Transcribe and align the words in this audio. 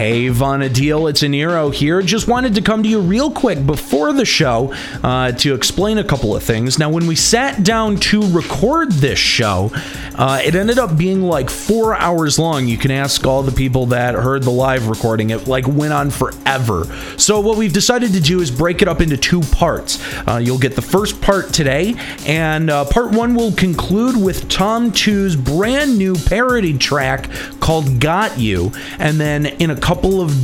Hey, 0.00 0.28
Vana'diel, 0.28 1.10
it's 1.10 1.20
Aniero 1.20 1.70
here. 1.74 2.00
Just 2.00 2.26
wanted 2.26 2.54
to 2.54 2.62
come 2.62 2.82
to 2.82 2.88
you 2.88 3.02
real 3.02 3.30
quick 3.30 3.66
before 3.66 4.14
the 4.14 4.24
show 4.24 4.72
uh, 5.04 5.32
to 5.32 5.52
explain 5.52 5.98
a 5.98 6.04
couple 6.04 6.34
of 6.34 6.42
things. 6.42 6.78
Now, 6.78 6.88
when 6.88 7.06
we 7.06 7.14
sat 7.14 7.62
down 7.64 7.96
to 7.96 8.22
record 8.32 8.92
this 8.92 9.18
show, 9.18 9.70
uh, 10.14 10.40
it 10.42 10.54
ended 10.54 10.78
up 10.78 10.96
being 10.96 11.20
like 11.20 11.50
four 11.50 11.94
hours 11.94 12.38
long. 12.38 12.66
You 12.66 12.78
can 12.78 12.90
ask 12.90 13.26
all 13.26 13.42
the 13.42 13.52
people 13.52 13.84
that 13.86 14.14
heard 14.14 14.42
the 14.42 14.50
live 14.50 14.88
recording. 14.88 15.28
It 15.28 15.46
like 15.46 15.68
went 15.68 15.92
on 15.92 16.08
forever. 16.08 16.84
So 17.18 17.40
what 17.40 17.58
we've 17.58 17.74
decided 17.74 18.14
to 18.14 18.20
do 18.20 18.40
is 18.40 18.50
break 18.50 18.80
it 18.80 18.88
up 18.88 19.02
into 19.02 19.18
two 19.18 19.42
parts. 19.42 20.02
Uh, 20.26 20.38
you'll 20.42 20.56
get 20.56 20.76
the 20.76 20.82
first 20.82 21.20
part 21.20 21.52
today, 21.52 21.94
and 22.26 22.70
uh, 22.70 22.86
part 22.86 23.12
one 23.12 23.34
will 23.34 23.52
conclude 23.52 24.16
with 24.16 24.48
Tamtu's 24.48 25.36
brand 25.36 25.98
new 25.98 26.14
parody 26.14 26.78
track 26.78 27.30
called 27.70 28.00
"Got 28.00 28.36
You," 28.36 28.72
and 28.98 29.20
then 29.20 29.46
in 29.46 29.70
a 29.70 29.76
couple 29.76 30.20
of 30.20 30.34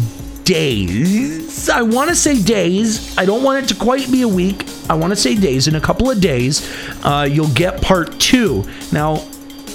days. 0.45 1.69
I 1.69 1.83
want 1.83 2.09
to 2.09 2.15
say 2.15 2.41
days. 2.41 3.19
I 3.19 3.25
don't 3.25 3.43
want 3.43 3.65
it 3.65 3.69
to 3.71 3.75
quite 3.75 4.09
be 4.13 4.23
a 4.23 4.29
week. 4.29 4.65
I 4.89 4.95
want 4.95 5.11
to 5.11 5.17
say 5.17 5.35
days. 5.35 5.67
In 5.67 5.75
a 5.75 5.81
couple 5.81 6.09
of 6.09 6.21
days, 6.21 6.73
uh, 7.05 7.29
you'll 7.29 7.53
get 7.53 7.83
part 7.83 8.21
two. 8.21 8.65
Now, 8.93 9.25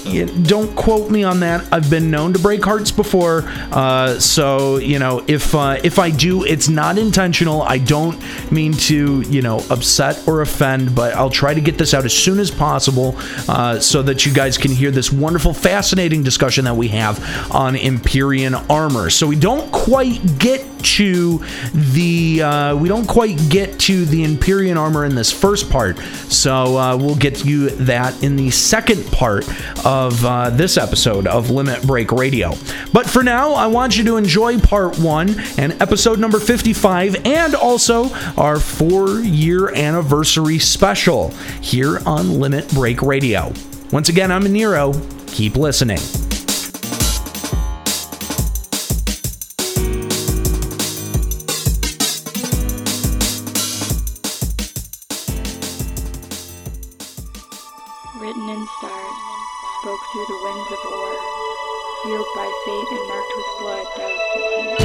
don't 0.02 0.74
quote 0.74 1.10
me 1.10 1.24
on 1.24 1.40
that. 1.40 1.66
I've 1.72 1.88
been 1.88 2.10
known 2.10 2.32
to 2.32 2.38
break 2.38 2.64
hearts 2.64 2.90
before, 2.90 3.44
uh, 3.70 4.18
so 4.18 4.76
you 4.78 4.98
know 4.98 5.24
if 5.26 5.54
uh, 5.54 5.78
if 5.82 5.98
I 5.98 6.10
do, 6.10 6.44
it's 6.44 6.68
not 6.68 6.98
intentional. 6.98 7.62
I 7.62 7.78
don't 7.78 8.20
mean 8.50 8.72
to 8.72 9.22
you 9.22 9.42
know 9.42 9.58
upset 9.70 10.26
or 10.26 10.40
offend, 10.40 10.94
but 10.94 11.14
I'll 11.14 11.30
try 11.30 11.54
to 11.54 11.60
get 11.60 11.78
this 11.78 11.94
out 11.94 12.04
as 12.04 12.16
soon 12.16 12.40
as 12.40 12.50
possible 12.50 13.14
uh, 13.48 13.78
so 13.80 14.02
that 14.02 14.26
you 14.26 14.32
guys 14.32 14.58
can 14.58 14.70
hear 14.70 14.90
this 14.90 15.12
wonderful, 15.12 15.54
fascinating 15.54 16.22
discussion 16.22 16.64
that 16.64 16.74
we 16.74 16.88
have 16.88 17.52
on 17.52 17.76
Empyrean 17.76 18.54
armor. 18.54 19.10
So 19.10 19.26
we 19.26 19.36
don't 19.36 19.70
quite 19.72 20.38
get 20.38 20.66
to 20.82 21.44
the 21.72 22.42
uh, 22.42 22.76
we 22.76 22.88
don't 22.88 23.06
quite 23.06 23.38
get 23.48 23.78
to 23.80 24.04
the 24.04 24.24
Empyrean 24.24 24.76
armor 24.76 25.04
in 25.04 25.14
this 25.14 25.30
first 25.30 25.70
part, 25.70 25.98
so 26.28 26.76
uh, 26.76 26.96
we'll 26.96 27.14
get 27.14 27.44
you 27.44 27.70
that 27.70 28.20
in 28.22 28.36
the 28.36 28.50
second 28.50 29.04
part 29.12 29.46
of 29.92 30.24
uh, 30.24 30.48
this 30.48 30.78
episode 30.78 31.26
of 31.26 31.50
Limit 31.50 31.86
Break 31.86 32.12
Radio. 32.12 32.52
But 32.94 33.10
for 33.10 33.22
now, 33.22 33.52
I 33.52 33.66
want 33.66 33.98
you 33.98 34.04
to 34.04 34.16
enjoy 34.16 34.58
part 34.58 34.98
one 34.98 35.38
and 35.58 35.74
episode 35.82 36.18
number 36.18 36.40
55, 36.40 37.26
and 37.26 37.54
also 37.54 38.10
our 38.38 38.58
four 38.58 39.20
year 39.20 39.74
anniversary 39.74 40.58
special 40.58 41.28
here 41.60 42.00
on 42.06 42.40
Limit 42.40 42.70
Break 42.70 43.02
Radio. 43.02 43.52
Once 43.90 44.08
again, 44.08 44.32
I'm 44.32 44.44
Nero. 44.44 44.94
Keep 45.26 45.56
listening. 45.56 46.21
And 62.64 63.08
marked 63.08 63.32
with 63.36 63.46
blood, 63.58 63.86
doused 63.96 64.81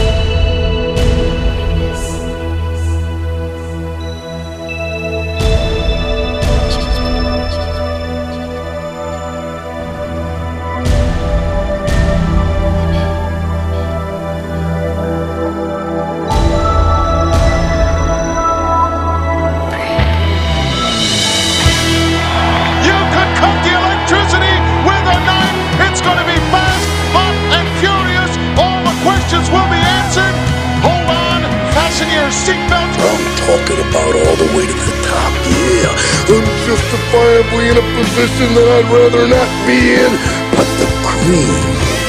talking 33.48 33.80
about 33.80 34.12
all 34.12 34.36
the 34.36 34.50
way 34.52 34.68
to 34.68 34.76
the 34.76 34.96
top, 35.08 35.32
yeah. 35.48 36.36
I'm 36.36 36.48
justifiably 36.68 37.72
in 37.72 37.80
a 37.80 37.86
position 37.96 38.52
that 38.60 38.68
I'd 38.76 38.90
rather 38.92 39.24
not 39.24 39.48
be 39.64 39.96
in. 39.96 40.12
But 40.52 40.68
the 40.84 40.88
cream 41.08 41.56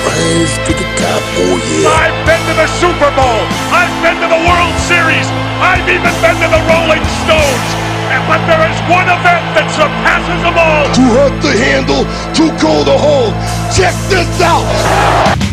rise 0.02 0.54
to 0.66 0.72
the 0.74 0.88
top, 0.98 1.22
oh 1.38 1.54
yeah. 1.78 1.94
I've 1.94 2.18
been 2.26 2.42
to 2.42 2.54
the 2.58 2.66
Super 2.82 3.10
Bowl. 3.14 3.46
I've 3.70 3.94
been 4.02 4.18
to 4.18 4.26
the 4.26 4.42
World 4.50 4.74
Series. 4.90 5.30
I've 5.62 5.86
even 5.86 6.10
been 6.18 6.34
to 6.42 6.48
the 6.50 6.62
Rolling 6.66 7.06
Stones. 7.22 7.66
But 8.26 8.42
there 8.50 8.66
is 8.66 8.78
one 8.90 9.06
event 9.06 9.46
that 9.54 9.70
surpasses 9.78 10.42
them 10.42 10.58
all. 10.58 10.90
Too 10.90 11.06
hot 11.14 11.38
to 11.46 11.50
handle, 11.54 12.02
too 12.34 12.50
cold 12.58 12.90
to 12.90 12.98
hold. 12.98 13.30
Check 13.70 13.94
this 14.10 14.26
out. 14.42 15.47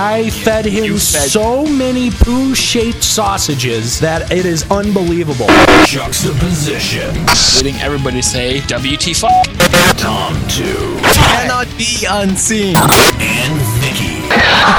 I 0.00 0.30
fed 0.30 0.64
him 0.64 0.96
so 0.96 1.66
many 1.66 2.08
poo 2.12 2.54
shaped 2.54 3.02
sausages 3.02 3.98
that 3.98 4.30
it 4.30 4.46
is 4.46 4.64
unbelievable. 4.70 5.48
Juxtaposition, 5.86 7.12
letting 7.56 7.74
everybody 7.82 8.22
say 8.22 8.60
WT 8.60 9.16
fuck. 9.16 9.32
Tom 9.98 10.34
2, 10.50 10.98
Cannot 11.02 11.66
be 11.76 12.06
unseen. 12.08 12.76
and 12.76 13.58
Viki. 13.82 14.22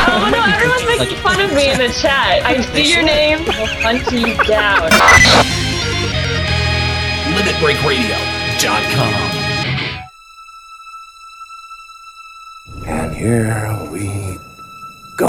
Oh 0.08 0.30
no, 0.32 0.42
everyone's 0.56 0.86
making 0.88 1.18
fun 1.18 1.42
of 1.42 1.52
me 1.54 1.70
in 1.70 1.80
the 1.80 1.90
chat. 1.90 2.46
I 2.46 2.62
see 2.74 2.90
your 2.90 3.04
name, 3.04 3.40
I'll 3.50 3.68
hunt 3.84 4.10
you 4.14 4.38
down. 4.46 4.90
LimitBreakRadio.com. 7.36 9.16
And 12.88 13.14
here 13.14 13.78
we 13.92 14.40
go. 15.20 15.28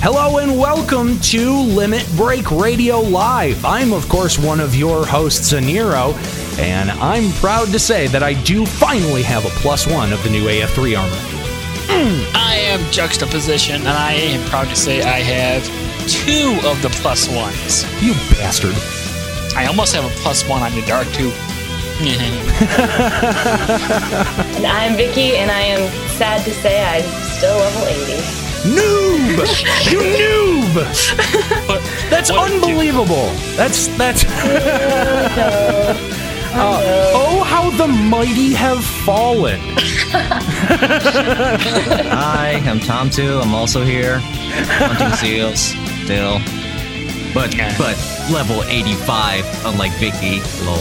Hello 0.00 0.38
and 0.38 0.56
welcome 0.56 1.18
to 1.20 1.52
Limit 1.60 2.06
Break 2.16 2.48
Radio 2.52 3.00
Live. 3.00 3.64
I'm, 3.64 3.92
of 3.92 4.08
course, 4.08 4.38
one 4.38 4.60
of 4.60 4.76
your 4.76 5.04
hosts, 5.04 5.52
Aniero, 5.52 6.41
and 6.58 6.90
I'm 6.90 7.30
proud 7.32 7.68
to 7.72 7.78
say 7.78 8.06
that 8.08 8.22
I 8.22 8.34
do 8.34 8.66
finally 8.66 9.22
have 9.22 9.44
a 9.44 9.48
plus 9.60 9.86
one 9.86 10.12
of 10.12 10.22
the 10.24 10.30
new 10.30 10.44
AF3 10.44 10.98
armor. 10.98 11.16
Hmm. 11.88 12.22
I 12.36 12.56
am 12.56 12.80
Juxtaposition, 12.90 13.76
and 13.76 13.88
I 13.88 14.12
am 14.12 14.42
proud 14.48 14.68
to 14.68 14.76
say 14.76 15.02
I 15.02 15.20
have 15.20 15.64
two 16.08 16.58
of 16.68 16.80
the 16.82 16.88
plus 17.00 17.28
ones. 17.28 17.84
You 18.02 18.14
bastard. 18.36 18.74
I 19.56 19.66
almost 19.66 19.94
have 19.94 20.04
a 20.04 20.10
plus 20.22 20.44
one 20.48 20.62
on 20.62 20.72
the 20.74 20.82
Dark 20.86 21.06
too. 21.12 21.32
And 22.02 22.10
I'm 24.66 24.96
Viki, 24.96 25.34
and 25.36 25.50
I 25.50 25.60
am 25.60 25.88
sad 26.18 26.42
to 26.44 26.50
say 26.52 26.82
I'm 26.84 27.04
still 27.36 27.56
level 27.56 27.86
80. 27.86 28.20
Noob! 28.74 29.38
you 29.92 30.00
noob! 30.00 30.74
That's 32.10 32.30
what 32.32 32.48
did 32.50 32.62
you- 32.62 32.68
unbelievable. 32.68 33.30
That's, 33.56 33.86
that's. 33.98 34.24
Oh, 35.34 35.94
Uh, 36.54 36.80
oh, 37.14 37.42
how 37.44 37.70
the 37.70 37.86
mighty 37.88 38.52
have 38.52 38.84
fallen. 38.84 39.58
Hi, 42.10 42.60
I'm 42.64 42.78
Tamtu. 42.78 43.40
I'm 43.42 43.54
also 43.54 43.82
here. 43.84 44.18
Hunting 44.20 45.12
seals, 45.16 45.60
still. 46.04 46.40
But 47.32 47.56
but 47.78 47.96
level 48.30 48.62
85, 48.64 49.64
unlike 49.64 49.92
Viki. 49.92 50.40
Lol. 50.66 50.76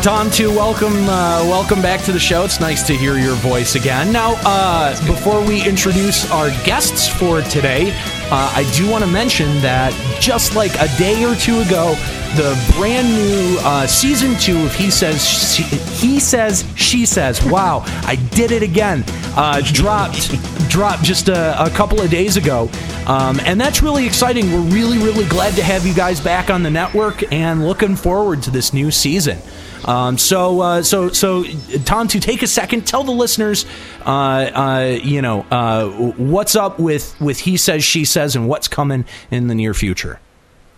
Tamtu, 0.00 0.48
welcome, 0.56 0.96
uh, 1.04 1.44
welcome 1.44 1.82
back 1.82 2.00
to 2.04 2.12
the 2.12 2.18
show. 2.18 2.44
It's 2.44 2.58
nice 2.58 2.82
to 2.86 2.94
hear 2.94 3.18
your 3.18 3.34
voice 3.34 3.74
again. 3.74 4.10
Now, 4.10 4.36
uh, 4.46 4.96
before 5.06 5.42
we 5.44 5.62
introduce 5.68 6.30
our 6.30 6.48
guests 6.64 7.06
for 7.06 7.42
today, 7.42 7.92
uh, 8.32 8.50
I 8.56 8.64
do 8.74 8.90
want 8.90 9.04
to 9.04 9.10
mention 9.10 9.46
that 9.60 9.92
just 10.18 10.56
like 10.56 10.72
a 10.76 10.88
day 10.96 11.22
or 11.22 11.34
two 11.34 11.60
ago, 11.60 11.94
the 12.34 12.58
brand 12.78 13.06
new 13.08 13.58
uh, 13.60 13.86
season 13.86 14.38
two 14.38 14.64
of 14.64 14.74
He 14.74 14.90
Says 14.90 15.22
she, 15.22 15.62
He 15.62 16.18
Says 16.18 16.64
She 16.74 17.04
Says. 17.04 17.44
Wow, 17.52 17.82
I 18.06 18.16
did 18.30 18.50
it 18.50 18.62
again. 18.62 19.04
Uh, 19.36 19.60
dropped 19.72 20.30
dropped 20.70 21.02
just 21.02 21.28
a, 21.28 21.62
a 21.62 21.68
couple 21.68 22.00
of 22.00 22.10
days 22.10 22.38
ago, 22.38 22.70
um, 23.06 23.38
and 23.40 23.60
that's 23.60 23.82
really 23.82 24.06
exciting. 24.06 24.50
We're 24.50 24.74
really 24.74 24.96
really 24.96 25.26
glad 25.26 25.52
to 25.56 25.62
have 25.62 25.86
you 25.86 25.92
guys 25.92 26.18
back 26.18 26.48
on 26.48 26.62
the 26.62 26.70
network 26.70 27.30
and 27.30 27.66
looking 27.66 27.96
forward 27.96 28.42
to 28.44 28.50
this 28.50 28.72
new 28.72 28.90
season. 28.90 29.36
Um, 29.84 30.16
so, 30.18 30.60
uh, 30.60 30.82
so, 30.82 31.08
so, 31.08 31.44
Tom, 31.84 32.08
to 32.08 32.20
take 32.20 32.42
a 32.42 32.46
second, 32.46 32.86
tell 32.86 33.04
the 33.04 33.12
listeners, 33.12 33.66
uh, 34.06 34.10
uh, 34.10 34.98
you 35.02 35.22
know, 35.22 35.40
uh, 35.50 35.88
what's 35.88 36.54
up 36.56 36.78
with 36.78 37.18
with 37.20 37.40
he 37.40 37.56
says, 37.56 37.82
she 37.84 38.04
says, 38.04 38.36
and 38.36 38.48
what's 38.48 38.68
coming 38.68 39.04
in 39.30 39.48
the 39.48 39.54
near 39.54 39.74
future. 39.74 40.20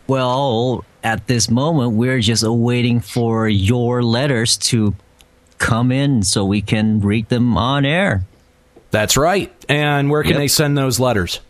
Well, 0.07 0.85
at 1.03 1.27
this 1.27 1.51
moment, 1.51 1.93
we're 1.93 2.21
just 2.21 2.43
awaiting 2.43 3.01
for 3.01 3.49
your 3.49 4.03
letters 4.03 4.57
to 4.59 4.95
come 5.59 5.93
in 5.93 6.23
so 6.23 6.45
we 6.45 6.61
can 6.63 7.01
read 7.01 7.29
them 7.29 7.57
on 7.57 7.85
air. 7.85 8.25
That's 8.91 9.17
right. 9.17 9.53
And 9.69 10.11
where 10.11 10.23
can 10.23 10.33
Yep. 10.33 10.39
they 10.39 10.49
send 10.49 10.79
those 10.79 11.01
letters? 11.01 11.41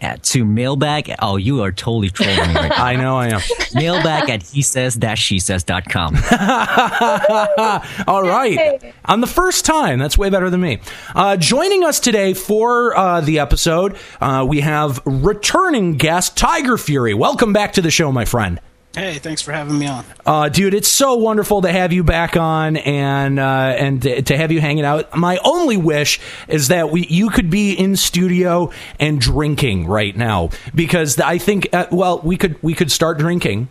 At 0.00 0.22
to 0.24 0.44
mailbag. 0.44 1.14
Oh, 1.20 1.36
you 1.36 1.62
are 1.62 1.72
totally 1.72 2.10
trolling 2.10 2.36
me 2.36 2.54
right 2.54 2.68
now. 2.76 2.84
I 2.84 2.96
know 2.96 3.16
I 3.16 3.28
am. 3.28 3.40
mailbag 3.74 4.28
at 4.28 4.42
he 4.42 4.60
says 4.60 4.98
she 5.16 5.38
says.com. 5.38 6.16
All 8.06 8.22
right. 8.22 8.94
On 9.06 9.20
the 9.20 9.26
first 9.26 9.64
time, 9.64 9.98
that's 9.98 10.18
way 10.18 10.28
better 10.28 10.50
than 10.50 10.60
me. 10.60 10.80
Uh, 11.14 11.36
joining 11.36 11.82
us 11.82 11.98
today 11.98 12.34
for 12.34 12.96
uh, 12.96 13.20
the 13.22 13.38
episode, 13.38 13.96
uh, 14.20 14.44
we 14.46 14.60
have 14.60 15.00
returning 15.06 15.96
guest 15.96 16.36
Tigerfury. 16.36 17.14
Welcome 17.14 17.52
back 17.54 17.72
to 17.74 17.82
the 17.82 17.90
show, 17.90 18.12
my 18.12 18.26
friend. 18.26 18.60
Hey, 18.96 19.18
thanks 19.18 19.42
for 19.42 19.52
having 19.52 19.78
me 19.78 19.86
on. 19.86 20.06
Uh, 20.24 20.48
dude, 20.48 20.72
it's 20.72 20.88
so 20.88 21.16
wonderful 21.16 21.60
to 21.60 21.70
have 21.70 21.92
you 21.92 22.02
back 22.02 22.34
on 22.34 22.78
and 22.78 23.38
uh, 23.38 23.76
and 23.78 24.00
to, 24.00 24.22
to 24.22 24.36
have 24.38 24.50
you 24.50 24.62
hanging 24.62 24.86
out. 24.86 25.14
My 25.14 25.38
only 25.44 25.76
wish 25.76 26.18
is 26.48 26.68
that 26.68 26.90
we 26.90 27.06
you 27.06 27.28
could 27.28 27.50
be 27.50 27.74
in 27.74 27.96
studio 27.96 28.70
and 28.98 29.20
drinking 29.20 29.86
right 29.86 30.16
now 30.16 30.48
because 30.74 31.20
I 31.20 31.36
think 31.36 31.68
uh, 31.74 31.88
well 31.92 32.22
we 32.24 32.38
could 32.38 32.56
we 32.62 32.72
could 32.72 32.90
start 32.90 33.18
drinking. 33.18 33.68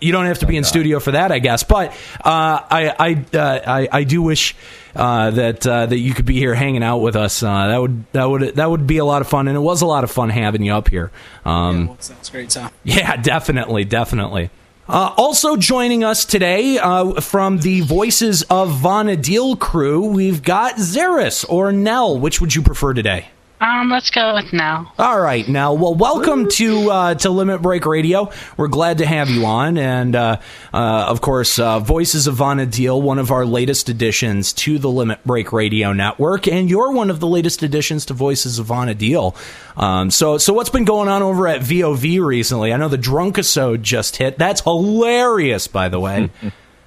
You 0.00 0.12
don't 0.12 0.26
have 0.26 0.38
to 0.40 0.46
be 0.46 0.56
in 0.56 0.64
studio 0.64 1.00
for 1.00 1.10
that, 1.12 1.32
I 1.32 1.38
guess. 1.38 1.62
But 1.64 1.90
uh, 2.24 2.60
I 2.70 2.94
I, 2.98 3.36
uh, 3.36 3.60
I 3.66 3.88
I 3.90 4.04
do 4.04 4.22
wish 4.22 4.54
uh, 4.94 5.30
that 5.30 5.66
uh, 5.66 5.86
that 5.86 5.98
you 5.98 6.14
could 6.14 6.24
be 6.26 6.38
here 6.38 6.54
hanging 6.54 6.82
out 6.82 6.98
with 6.98 7.16
us. 7.16 7.42
Uh, 7.42 7.68
that 7.68 7.80
would 7.80 8.12
that 8.12 8.24
would 8.24 8.42
that 8.56 8.70
would 8.70 8.86
be 8.86 8.98
a 8.98 9.04
lot 9.04 9.22
of 9.22 9.28
fun, 9.28 9.48
and 9.48 9.56
it 9.56 9.60
was 9.60 9.82
a 9.82 9.86
lot 9.86 10.04
of 10.04 10.10
fun 10.10 10.30
having 10.30 10.62
you 10.62 10.72
up 10.72 10.88
here. 10.88 11.10
Um, 11.44 11.88
Well, 11.88 11.96
sounds 12.00 12.30
great, 12.30 12.50
Tom. 12.50 12.70
yeah, 12.84 13.16
definitely, 13.16 13.84
definitely. 13.84 14.50
Uh, 14.88 15.12
also 15.18 15.56
joining 15.56 16.02
us 16.02 16.24
today 16.24 16.78
uh, 16.78 17.20
from 17.20 17.58
the 17.58 17.82
Voices 17.82 18.42
of 18.44 18.70
Vana'diel 18.70 19.58
crew, 19.58 20.06
we've 20.06 20.42
got 20.42 20.76
Zeris 20.76 21.44
or 21.48 21.72
Nell. 21.72 22.18
Which 22.18 22.40
would 22.40 22.54
you 22.54 22.62
prefer 22.62 22.94
today? 22.94 23.26
Um, 23.60 23.90
let's 23.90 24.10
go 24.10 24.34
with 24.34 24.52
now. 24.52 24.92
All 24.98 25.20
right, 25.20 25.46
now. 25.48 25.72
Well, 25.72 25.94
welcome 25.94 26.48
to 26.50 26.90
uh, 26.90 27.14
to 27.16 27.30
Limit 27.30 27.60
Break 27.60 27.86
Radio. 27.86 28.30
We're 28.56 28.68
glad 28.68 28.98
to 28.98 29.06
have 29.06 29.28
you 29.28 29.46
on, 29.46 29.76
and 29.76 30.14
uh, 30.14 30.40
uh, 30.72 31.06
of 31.08 31.20
course, 31.20 31.58
uh, 31.58 31.80
Voices 31.80 32.28
of 32.28 32.36
Vana'diel, 32.36 33.02
one 33.02 33.18
of 33.18 33.32
our 33.32 33.44
latest 33.44 33.88
additions 33.88 34.52
to 34.54 34.78
the 34.78 34.88
Limit 34.88 35.24
Break 35.24 35.52
Radio 35.52 35.92
network, 35.92 36.46
and 36.46 36.70
you're 36.70 36.92
one 36.92 37.10
of 37.10 37.18
the 37.18 37.26
latest 37.26 37.64
additions 37.64 38.06
to 38.06 38.14
Voices 38.14 38.60
of 38.60 38.68
Vana'diel. 38.68 39.34
Um, 39.76 40.12
so, 40.12 40.38
so 40.38 40.52
what's 40.52 40.70
been 40.70 40.84
going 40.84 41.08
on 41.08 41.22
over 41.22 41.48
at 41.48 41.60
VOV 41.60 42.24
recently? 42.24 42.72
I 42.72 42.76
know 42.76 42.88
the 42.88 42.96
Drunkisode 42.96 43.82
just 43.82 44.16
hit. 44.16 44.38
That's 44.38 44.60
hilarious, 44.60 45.66
by 45.66 45.88
the 45.88 45.98
way. 45.98 46.30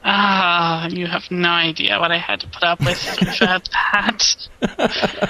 Ah, 0.04 0.88
you 0.88 1.06
have 1.06 1.30
no 1.30 1.50
idea 1.50 2.00
what 2.00 2.12
I 2.12 2.18
had 2.18 2.40
to 2.40 2.48
put 2.48 2.64
up 2.64 2.80
with 2.80 2.98
for 3.38 3.46
that. 3.46 4.48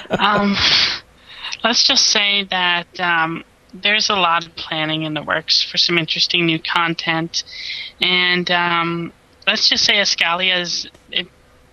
um, 0.18 0.56
let's 1.64 1.84
just 1.84 2.06
say 2.06 2.44
that 2.44 3.00
um, 3.00 3.44
there's 3.74 4.10
a 4.10 4.14
lot 4.14 4.46
of 4.46 4.54
planning 4.56 5.02
in 5.02 5.14
the 5.14 5.22
works 5.22 5.62
for 5.62 5.78
some 5.78 5.98
interesting 5.98 6.46
new 6.46 6.58
content, 6.58 7.44
and 8.00 8.50
um, 8.50 9.12
let's 9.46 9.68
just 9.68 9.84
say 9.84 9.94
Ascalia 9.94 10.60
is 10.60 10.88
a 11.12 11.26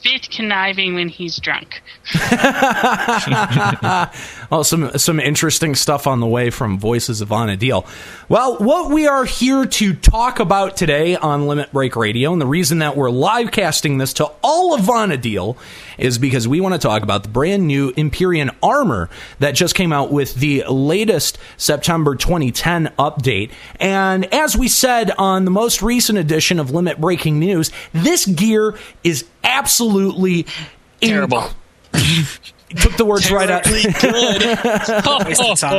bit 0.04 0.30
conniving 0.30 0.96
when 0.96 1.10
he's 1.10 1.38
drunk. 1.38 1.82
well, 4.50 4.64
some 4.64 4.98
some 4.98 5.20
interesting 5.20 5.76
stuff 5.76 6.08
on 6.08 6.20
the 6.20 6.28
way 6.28 6.50
from 6.50 6.80
Voices 6.80 7.22
of 7.22 7.30
Vana'diel. 7.30 7.86
Well, 8.28 8.58
what 8.58 8.92
we 8.92 9.08
are 9.08 9.26
here 9.26 9.66
to 9.66 9.94
talk 9.94 10.40
about 10.40 10.76
today 10.76 11.16
on 11.16 11.48
Limit 11.48 11.72
Break 11.72 11.96
Radio, 11.96 12.34
and 12.34 12.42
the 12.42 12.48
reason 12.48 12.80
that 12.80 12.98
we're 12.98 13.10
live 13.10 13.52
casting 13.52 13.98
this 13.98 14.14
to 14.14 14.26
all 14.42 14.74
of 14.74 14.82
Vana'diel 14.82 15.56
is 15.98 16.18
because 16.18 16.48
we 16.48 16.62
want 16.62 16.74
to 16.74 16.80
talk 16.80 17.04
about 17.04 17.24
the 17.24 17.30
brand 17.30 17.68
new 17.68 17.94
Empyrean 17.96 18.52
armor 18.64 19.10
that 19.40 19.52
just 19.52 19.76
came 19.76 19.94
out 19.94 20.12
with 20.12 20.36
the 20.36 20.64
latest 20.70 21.38
September 21.58 22.16
2010 22.16 22.94
update. 22.98 23.52
And 23.80 24.32
as 24.34 24.58
we 24.58 24.68
said 24.68 25.12
on 25.18 25.46
the 25.46 25.52
most 25.52 25.82
recent 25.82 26.18
edition 26.18 26.60
of 26.60 26.72
Limit 26.72 27.00
Breaking 27.00 27.40
News, 27.40 27.72
this 27.94 28.26
gear 28.26 28.76
is 29.04 29.26
absolutely 29.44 30.46
Terrible. 31.02 31.50
Took 31.94 32.98
the 32.98 33.06
words 33.06 33.32
right 33.32 33.50
out. 33.50 33.66
Waste 35.26 35.42
of 35.42 35.60
time. 35.60 35.74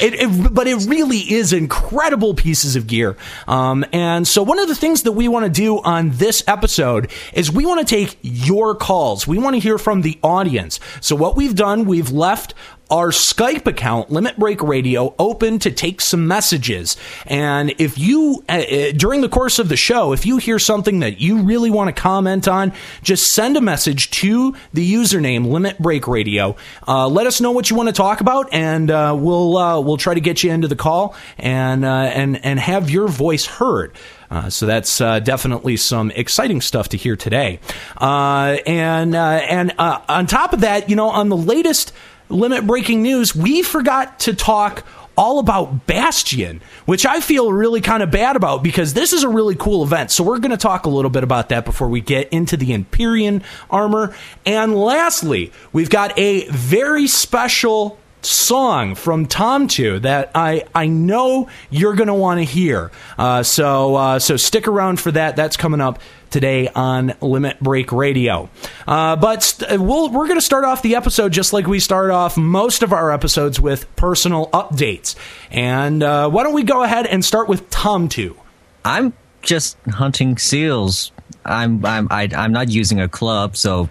It, 0.00 0.14
it, 0.14 0.54
but 0.54 0.66
it 0.66 0.86
really 0.86 1.18
is 1.18 1.52
incredible 1.52 2.34
pieces 2.34 2.76
of 2.76 2.86
gear. 2.86 3.16
Um, 3.46 3.84
and 3.92 4.26
so, 4.26 4.42
one 4.42 4.58
of 4.58 4.68
the 4.68 4.74
things 4.74 5.02
that 5.02 5.12
we 5.12 5.28
want 5.28 5.44
to 5.44 5.50
do 5.50 5.80
on 5.80 6.10
this 6.12 6.42
episode 6.46 7.10
is 7.32 7.50
we 7.50 7.66
want 7.66 7.86
to 7.86 7.94
take 7.94 8.18
your 8.22 8.74
calls. 8.74 9.26
We 9.26 9.38
want 9.38 9.54
to 9.54 9.60
hear 9.60 9.78
from 9.78 10.02
the 10.02 10.18
audience. 10.22 10.80
So, 11.00 11.14
what 11.16 11.36
we've 11.36 11.54
done, 11.54 11.84
we've 11.84 12.10
left 12.10 12.54
our 12.90 13.10
Skype 13.10 13.66
account, 13.66 14.10
Limit 14.10 14.38
Break 14.38 14.62
Radio, 14.62 15.14
open 15.18 15.58
to 15.60 15.70
take 15.70 16.00
some 16.00 16.26
messages. 16.26 16.96
And 17.26 17.74
if 17.78 17.98
you, 17.98 18.44
uh, 18.48 18.52
uh, 18.52 18.92
during 18.92 19.20
the 19.20 19.28
course 19.28 19.58
of 19.58 19.68
the 19.68 19.76
show, 19.76 20.12
if 20.12 20.26
you 20.26 20.38
hear 20.38 20.58
something 20.58 21.00
that 21.00 21.20
you 21.20 21.42
really 21.42 21.70
want 21.70 21.94
to 21.94 22.00
comment 22.00 22.48
on, 22.48 22.72
just 23.02 23.32
send 23.32 23.56
a 23.56 23.60
message 23.60 24.10
to 24.10 24.54
the 24.72 24.92
username 24.92 25.46
Limit 25.46 25.78
Break 25.78 26.08
Radio. 26.08 26.56
Uh, 26.86 27.08
let 27.08 27.26
us 27.26 27.40
know 27.40 27.52
what 27.52 27.70
you 27.70 27.76
want 27.76 27.88
to 27.88 27.94
talk 27.94 28.20
about, 28.20 28.52
and 28.52 28.90
uh, 28.90 29.16
we'll 29.18 29.56
uh, 29.56 29.80
we'll 29.80 29.96
try 29.96 30.14
to 30.14 30.20
get 30.20 30.42
you 30.42 30.50
into 30.50 30.68
the 30.68 30.76
call 30.76 31.14
and 31.38 31.84
uh, 31.84 31.88
and 31.88 32.44
and 32.44 32.58
have 32.58 32.90
your 32.90 33.08
voice 33.08 33.46
heard. 33.46 33.96
Uh, 34.30 34.48
so 34.48 34.64
that's 34.64 35.00
uh, 35.00 35.18
definitely 35.20 35.76
some 35.76 36.10
exciting 36.12 36.60
stuff 36.60 36.90
to 36.90 36.96
hear 36.96 37.16
today. 37.16 37.58
Uh, 37.96 38.58
and 38.66 39.14
and 39.16 39.72
on 39.78 40.26
top 40.26 40.52
of 40.52 40.60
that, 40.60 40.88
you 40.88 40.96
know, 40.96 41.08
on 41.08 41.28
the 41.28 41.36
latest 41.36 41.92
limit 42.30 42.66
breaking 42.66 43.02
news, 43.02 43.34
we 43.34 43.62
forgot 43.62 44.20
to 44.20 44.34
talk 44.34 44.84
all 45.16 45.38
about 45.38 45.86
Bastion, 45.86 46.62
which 46.86 47.04
I 47.04 47.20
feel 47.20 47.52
really 47.52 47.82
kind 47.82 48.02
of 48.02 48.10
bad 48.10 48.36
about 48.36 48.62
because 48.62 48.94
this 48.94 49.12
is 49.12 49.22
a 49.22 49.28
really 49.28 49.54
cool 49.54 49.82
event. 49.82 50.10
So 50.10 50.24
we're 50.24 50.38
going 50.38 50.50
to 50.50 50.56
talk 50.56 50.86
a 50.86 50.88
little 50.88 51.10
bit 51.10 51.24
about 51.24 51.50
that 51.50 51.64
before 51.64 51.88
we 51.88 52.00
get 52.00 52.30
into 52.30 52.56
the 52.56 52.72
Empyrean 52.72 53.42
armor. 53.68 54.14
And 54.46 54.74
lastly, 54.74 55.52
we've 55.72 55.90
got 55.90 56.18
a 56.18 56.48
very 56.48 57.06
special 57.06 57.98
song 58.22 58.94
from 58.94 59.26
Tamtu 59.26 60.00
that 60.02 60.30
I 60.34 60.64
I 60.74 60.86
know 60.86 61.48
you're 61.70 61.94
going 61.94 62.08
to 62.08 62.14
want 62.14 62.38
to 62.38 62.44
hear. 62.44 62.90
Uh, 63.18 63.42
so 63.42 63.96
uh, 63.96 64.18
so 64.18 64.36
stick 64.36 64.68
around 64.68 65.00
for 65.00 65.10
that. 65.12 65.36
That's 65.36 65.56
coming 65.56 65.80
up 65.80 66.00
today 66.30 66.68
on 66.68 67.14
Limit 67.20 67.60
Break 67.60 67.92
Radio. 67.92 68.48
Uh, 68.86 69.16
but 69.16 69.42
st- 69.42 69.80
we'll, 69.80 70.10
we're 70.10 70.26
going 70.26 70.38
to 70.38 70.44
start 70.44 70.64
off 70.64 70.82
the 70.82 70.96
episode 70.96 71.32
just 71.32 71.52
like 71.52 71.66
we 71.66 71.80
start 71.80 72.10
off 72.10 72.36
most 72.36 72.82
of 72.82 72.92
our 72.92 73.10
episodes 73.10 73.60
with 73.60 73.94
personal 73.96 74.48
updates. 74.48 75.16
And 75.50 76.02
uh, 76.02 76.30
why 76.30 76.44
don't 76.44 76.54
we 76.54 76.62
go 76.62 76.82
ahead 76.82 77.06
and 77.06 77.24
start 77.24 77.48
with 77.48 77.68
Tamtu? 77.70 78.36
I'm 78.84 79.12
just 79.42 79.76
hunting 79.88 80.38
seals. 80.38 81.12
I'm 81.44 81.84
I'm 81.84 82.08
I, 82.10 82.28
I'm 82.36 82.52
not 82.52 82.68
using 82.68 83.00
a 83.00 83.08
club, 83.08 83.56
so 83.56 83.88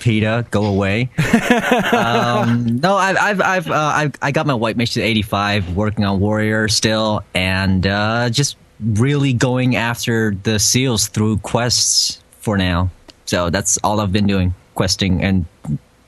PETA, 0.00 0.46
go 0.50 0.64
away. 0.64 1.10
um, 1.92 2.80
no, 2.80 2.96
I've 2.96 3.16
I've 3.16 3.40
I've, 3.40 3.70
uh, 3.70 3.92
I've 3.94 4.12
I 4.20 4.32
got 4.32 4.46
my 4.46 4.54
white 4.54 4.76
mage 4.76 4.94
to 4.94 5.02
85, 5.02 5.76
working 5.76 6.04
on 6.04 6.20
warrior 6.20 6.68
still, 6.68 7.22
and 7.34 7.86
uh, 7.86 8.30
just 8.30 8.56
really 8.82 9.32
going 9.32 9.76
after 9.76 10.34
the 10.42 10.58
seals 10.58 11.08
through 11.08 11.38
quests 11.38 12.22
for 12.40 12.56
now. 12.56 12.90
So 13.26 13.50
that's 13.50 13.78
all 13.84 14.00
I've 14.00 14.12
been 14.12 14.26
doing, 14.26 14.54
questing 14.74 15.22
and 15.22 15.46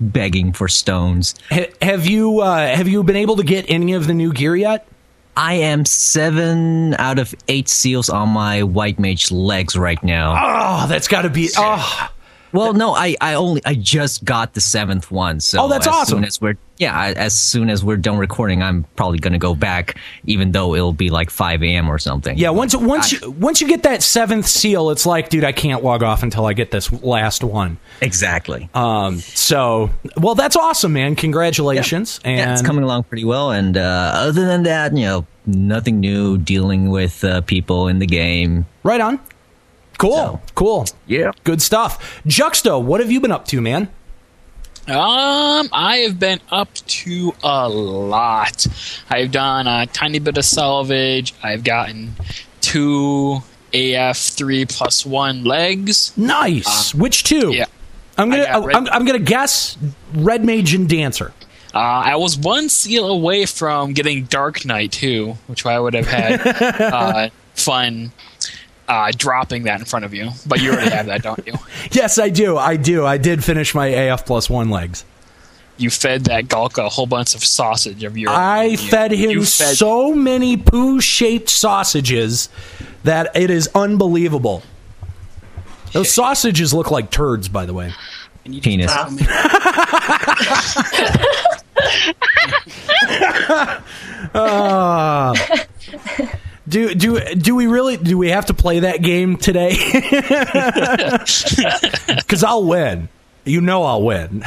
begging 0.01 0.53
for 0.53 0.69
stones. 0.69 1.35
Ha- 1.51 1.71
have 1.81 2.07
you 2.07 2.41
uh, 2.41 2.75
have 2.75 2.89
you 2.89 3.03
been 3.05 3.17
able 3.17 3.37
to 3.37 3.45
get 3.45 3.67
any 3.69 3.93
of 3.93 4.07
the 4.07 4.15
new 4.15 4.33
gear 4.33 4.57
yet? 4.57 4.89
I 5.37 5.55
am 5.55 5.85
seven 5.87 6.95
out 6.95 7.19
of 7.19 7.35
eight 7.49 7.69
seals 7.69 8.11
on 8.11 8.29
my 8.29 8.65
white 8.65 8.99
mage 8.99 9.31
legs 9.31 9.77
right 9.77 10.03
now. 10.03 10.35
Oh, 10.39 10.87
that's 10.89 11.09
got 11.09 11.23
to 11.23 11.31
be. 11.31 11.49
Oh, 11.57 12.11
Well, 12.53 12.75
no, 12.75 12.95
I, 12.95 13.17
I 13.21 13.35
only 13.35 13.63
I 13.65 13.75
just 13.75 14.25
got 14.25 14.55
the 14.55 14.61
seventh 14.61 15.11
one. 15.11 15.41
So 15.41 15.63
Oh, 15.63 15.69
that's 15.69 15.87
as 15.87 15.93
awesome. 15.95 16.19
Soon 16.19 16.25
as 16.25 16.41
we're 16.41 16.57
yeah, 16.79 17.13
as 17.17 17.33
soon 17.39 17.71
as 17.71 17.85
we're 17.85 17.97
done 17.97 18.19
recording, 18.19 18.63
I'm 18.63 18.85
probably 18.97 19.19
gonna 19.19 19.39
go 19.39 19.55
back, 19.55 19.97
even 20.25 20.53
though 20.53 20.75
it'll 20.75 20.93
be 20.93 21.11
like 21.11 21.31
5 21.31 21.63
a.m. 21.63 21.89
or 21.89 21.99
something. 21.99 22.37
Yeah, 22.37 22.51
once 22.51 22.75
once 22.75 23.13
you 23.13 23.31
once 23.31 23.61
you 23.61 23.69
get 23.69 23.85
that 23.85 24.03
seventh 24.03 24.47
seal, 24.47 24.91
it's 24.91 25.07
like, 25.07 25.29
dude, 25.29 25.45
I 25.45 25.53
can't 25.53 25.83
log 25.85 26.03
off 26.03 26.23
until 26.23 26.45
I 26.47 26.53
get 26.55 26.71
this 26.71 26.91
last 27.03 27.45
one. 27.45 27.79
Exactly. 28.01 28.69
Um. 28.75 29.19
So, 29.19 29.91
well, 30.17 30.35
that's 30.35 30.57
awesome, 30.57 30.93
man. 30.93 31.15
Congratulations. 31.17 32.21
And 32.25 32.39
yeah, 32.39 32.53
it's 32.53 32.63
coming 32.63 32.85
along 32.85 33.05
pretty 33.05 33.25
well. 33.25 33.51
And 33.53 33.77
uh, 33.77 34.13
other 34.15 34.45
than 34.47 34.65
that, 34.65 34.95
you 34.97 35.05
know, 35.05 35.27
nothing 35.47 36.01
new. 36.01 36.37
Dealing 36.39 36.91
with 36.91 37.23
uh, 37.25 37.43
people 37.43 37.89
in 37.89 37.99
the 38.01 38.07
game. 38.07 38.67
Right 38.83 39.01
on. 39.01 39.21
Cool. 39.99 40.43
Cool. 40.55 40.87
Yeah. 41.07 41.33
Good 41.45 41.63
stuff. 41.63 42.23
Juxto, 42.27 42.83
what 42.83 43.01
have 43.01 43.11
you 43.11 43.21
been 43.21 43.33
up 43.33 43.47
to, 43.49 43.61
man? 43.61 43.89
Um, 44.89 45.69
I 45.73 46.05
have 46.07 46.19
been 46.19 46.41
up 46.51 46.75
to 46.75 47.35
a 47.45 47.69
lot. 47.69 48.67
I've 49.09 49.31
done 49.31 49.69
a 49.69 49.87
tiny 49.87 50.19
bit 50.19 50.37
of 50.37 50.45
salvage. 50.45 51.35
I've 51.41 51.63
gotten 51.63 52.17
two 52.61 53.43
AF3 53.73 54.69
plus 54.69 55.07
one 55.07 55.45
legs. 55.45 56.13
Nice. 56.17 56.93
Which 56.95 57.23
two? 57.23 57.53
Yeah. 57.53 57.67
I'm 58.19 58.29
gonna. 58.29 58.43
I 58.43 58.57
I'm, 58.57 58.89
I'm 58.89 59.05
gonna 59.05 59.19
guess 59.21 59.79
Red 60.15 60.45
Mage 60.45 60.75
and 60.75 60.89
Dancer. 60.89 61.33
Uh, 61.75 61.79
I 61.79 62.17
was 62.17 62.37
one 62.37 62.69
seal 62.69 63.07
away 63.09 63.47
from 63.47 63.95
getting 63.95 64.25
Dark 64.25 64.65
Knight 64.67 64.93
too, 64.93 65.39
which 65.47 65.65
I 65.65 65.81
would 65.81 65.95
have 65.95 66.07
had 66.07 66.41
uh, 66.81 67.31
fun 67.55 68.13
uh, 68.93 69.11
dropping 69.17 69.63
that 69.65 69.81
in 69.81 69.87
front 69.87 70.05
of 70.05 70.13
you. 70.13 70.31
But 70.47 70.61
you 70.61 70.73
already 70.73 70.91
have 70.91 71.07
that, 71.07 71.23
don't 71.23 71.45
you? 71.47 71.55
Yes, 71.93 72.19
I 72.19 72.29
do. 72.29 72.57
I 72.59 72.77
do. 72.77 73.05
I 73.07 73.17
did 73.19 73.43
finish 73.45 73.75
my 73.75 73.87
AF 73.87 74.25
plus 74.27 74.49
one 74.51 74.71
legs. 74.71 75.05
You 75.79 75.89
fed 75.91 76.25
that 76.27 76.45
Galka 76.45 76.87
a 76.87 76.89
whole 76.89 77.07
bunch 77.07 77.35
of 77.35 77.43
sausage 77.45 78.05
of 78.05 78.17
your. 78.17 78.31
I 78.31 78.65
you- 78.65 78.77
fed 78.77 79.11
him 79.13 79.41
fed- 79.41 79.77
so 79.77 80.15
many 80.15 80.57
poo-shaped 80.57 81.49
sausages 81.49 82.49
that 83.05 83.35
it 83.35 83.51
is 83.51 83.69
unbelievable. 83.75 84.63
Those 85.93 86.13
sausages 86.13 86.73
look 86.73 86.91
like 86.91 87.11
turds, 87.11 87.49
by 87.49 87.67
the 87.67 87.75
way. 87.75 87.93
Penis. 88.63 88.93
Ah. 94.35 95.33
do 96.69 96.95
do 96.95 97.21
do 97.35 97.55
we 97.55 97.67
really 97.67 97.97
do 97.97 98.17
we 98.19 98.31
have 98.31 98.47
to 98.47 98.55
play 98.55 98.81
that 98.81 99.03
game 99.03 99.37
today? 99.37 99.77
Because 102.07 102.45
I'll 102.45 102.65
win. 102.65 103.09
You 103.45 103.61
know 103.61 103.83
I'll 103.85 104.03
win. 104.03 104.39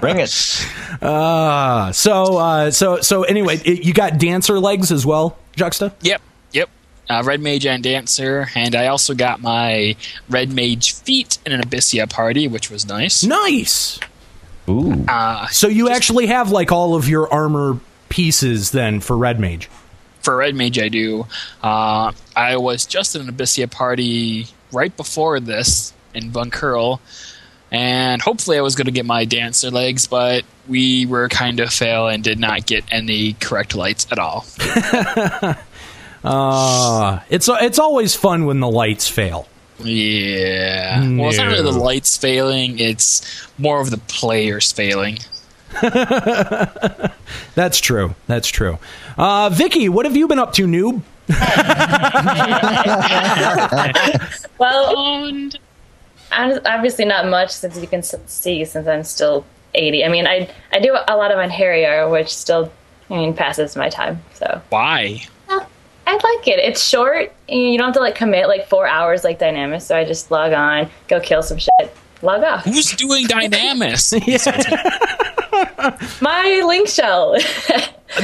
Bring 0.00 0.18
it. 0.20 0.66
Uh, 1.02 1.92
so 1.92 2.38
uh, 2.38 2.70
so 2.70 3.00
so 3.00 3.24
anyway, 3.24 3.56
it, 3.64 3.84
you 3.84 3.92
got 3.92 4.18
dancer 4.18 4.60
legs 4.60 4.92
as 4.92 5.04
well, 5.04 5.36
Juxta. 5.56 5.92
Yep, 6.02 6.22
yep. 6.52 6.68
Uh, 7.08 7.22
Red 7.24 7.40
Mage 7.40 7.66
and 7.66 7.82
Dancer, 7.82 8.48
and 8.54 8.76
I 8.76 8.86
also 8.86 9.14
got 9.14 9.40
my 9.40 9.96
Red 10.28 10.52
Mage 10.52 10.94
feet 10.94 11.38
in 11.44 11.52
an 11.52 11.60
Abyssea 11.62 12.08
party, 12.08 12.46
which 12.46 12.70
was 12.70 12.86
nice. 12.86 13.24
Nice. 13.24 13.98
Ooh. 14.68 15.04
Uh, 15.08 15.48
So 15.48 15.66
you 15.66 15.90
actually 15.90 16.26
have 16.26 16.52
like 16.52 16.70
all 16.70 16.94
of 16.94 17.08
your 17.08 17.32
armor 17.32 17.80
pieces 18.08 18.70
then 18.70 19.00
for 19.00 19.16
red 19.16 19.40
mage. 19.40 19.68
For 20.22 20.36
Red 20.36 20.54
Mage, 20.54 20.78
I 20.78 20.88
do. 20.88 21.26
Uh, 21.62 22.12
I 22.36 22.56
was 22.56 22.86
just 22.86 23.16
in 23.16 23.22
an 23.22 23.34
Abyssea 23.34 23.70
party 23.70 24.48
right 24.72 24.94
before 24.96 25.40
this 25.40 25.92
in 26.14 26.30
Vunkerl, 26.30 27.00
and 27.70 28.20
hopefully 28.20 28.58
I 28.58 28.60
was 28.60 28.74
going 28.74 28.86
to 28.86 28.92
get 28.92 29.06
my 29.06 29.24
dancer 29.24 29.70
legs, 29.70 30.06
but 30.06 30.44
we 30.68 31.06
were 31.06 31.28
kind 31.28 31.60
of 31.60 31.70
fail 31.72 32.08
and 32.08 32.22
did 32.22 32.38
not 32.38 32.66
get 32.66 32.84
any 32.90 33.34
correct 33.34 33.74
lights 33.74 34.06
at 34.10 34.18
all. 34.18 34.44
Uh, 36.22 37.20
it's 37.30 37.48
it's 37.50 37.78
always 37.78 38.14
fun 38.14 38.44
when 38.44 38.60
the 38.60 38.68
lights 38.68 39.08
fail. 39.08 39.48
Yeah. 39.78 41.00
Well, 41.16 41.30
it's 41.30 41.38
not 41.38 41.46
really 41.46 41.62
the 41.62 41.72
lights 41.72 42.16
failing; 42.16 42.78
it's 42.78 43.48
more 43.56 43.80
of 43.80 43.90
the 43.90 43.96
players 43.96 44.70
failing. 44.70 45.18
That's 47.54 47.80
true. 47.80 48.14
That's 48.26 48.48
true. 48.48 48.78
Uh, 49.16 49.50
Viki, 49.50 49.88
what 49.88 50.04
have 50.06 50.16
you 50.16 50.26
been 50.28 50.38
up 50.38 50.52
to, 50.54 50.66
noob? 50.66 51.02
Well, 54.58 55.26
And 55.26 55.58
I'm 56.32 56.60
obviously 56.66 57.04
not 57.04 57.28
much 57.28 57.50
since 57.50 57.78
you 57.78 57.86
can 57.86 58.02
see 58.02 58.64
since 58.64 58.86
I'm 58.86 59.04
still 59.04 59.44
80. 59.74 60.04
I 60.04 60.08
mean, 60.08 60.26
I 60.26 60.50
I 60.72 60.80
do 60.80 60.96
a 61.08 61.16
lot 61.16 61.30
of 61.32 61.38
Einherjar, 61.38 62.10
which 62.10 62.34
still 62.34 62.70
I 63.08 63.14
mean 63.14 63.34
passes 63.34 63.76
my 63.76 63.88
time. 63.88 64.22
So 64.34 64.60
Why? 64.70 65.22
I 66.06 66.14
like 66.14 66.48
it. 66.48 66.58
It's 66.58 66.82
short. 66.82 67.32
You 67.48 67.78
don't 67.78 67.86
have 67.86 67.94
to 67.94 68.00
like 68.00 68.16
commit 68.16 68.48
like 68.48 68.68
four 68.68 68.84
hours 68.86 69.22
like 69.22 69.38
Dynamis. 69.38 69.82
So 69.82 69.96
I 69.96 70.04
just 70.04 70.30
log 70.32 70.52
on, 70.52 70.90
go 71.06 71.20
kill 71.20 71.40
some 71.40 71.58
shit, 71.58 71.96
log 72.22 72.44
off. 72.44 72.64
Who's 72.64 72.92
doing 72.92 73.26
Dynamis? 73.26 74.12
My 76.22 76.62
link 76.66 76.88
shell. 76.88 77.32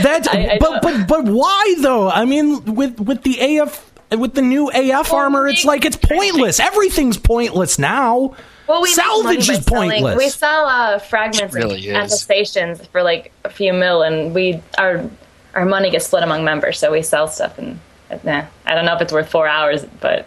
That's 0.03 0.29
I- 0.29 0.55
I 0.55 0.59
but 0.59 0.83
but 0.83 1.07
but 1.07 1.25
why 1.25 1.77
though? 1.81 2.09
I 2.11 2.25
mean, 2.25 2.75
with 2.75 3.01
with 3.01 3.23
the 3.23 3.59
AF 3.59 3.91
with 4.11 4.35
the 4.35 4.43
new 4.43 4.71
AF 4.71 5.13
armor, 5.13 5.49
it's 5.49 5.65
like 5.65 5.85
it's 5.85 5.97
pointless. 5.97 6.61
Everything's 6.61 7.19
pointless 7.19 7.79
now. 7.79 8.35
Well, 8.69 8.83
we 8.83 8.91
salvage 8.91 9.49
is 9.49 9.65
selling- 9.65 9.91
pointless. 9.91 10.19
We 10.19 10.29
sell 10.29 10.67
uh, 10.67 10.99
fragments 10.99 11.55
It 11.55 11.59
really 11.59 11.91
at 11.91 12.11
the 12.11 12.17
stations 12.17 12.85
for 12.89 13.03
like 13.03 13.33
a 13.45 13.51
few 13.51 13.73
mil, 13.73 14.03
and 14.03 14.35
we 14.35 14.61
our 14.79 15.09
our 15.55 15.65
money 15.65 15.91
gets 15.91 16.07
split 16.07 16.23
among 16.25 16.45
members. 16.45 16.79
So 16.79 16.91
we 16.93 17.03
sell 17.03 17.29
stuff, 17.29 17.59
and 17.59 17.79
uh, 18.11 18.19
nah, 18.25 18.45
I 18.67 18.75
don't 18.75 18.85
know 18.85 18.95
if 18.97 19.03
it's 19.03 19.13
worth 19.13 19.31
four 19.31 19.47
hours, 19.47 19.85
but 20.01 20.27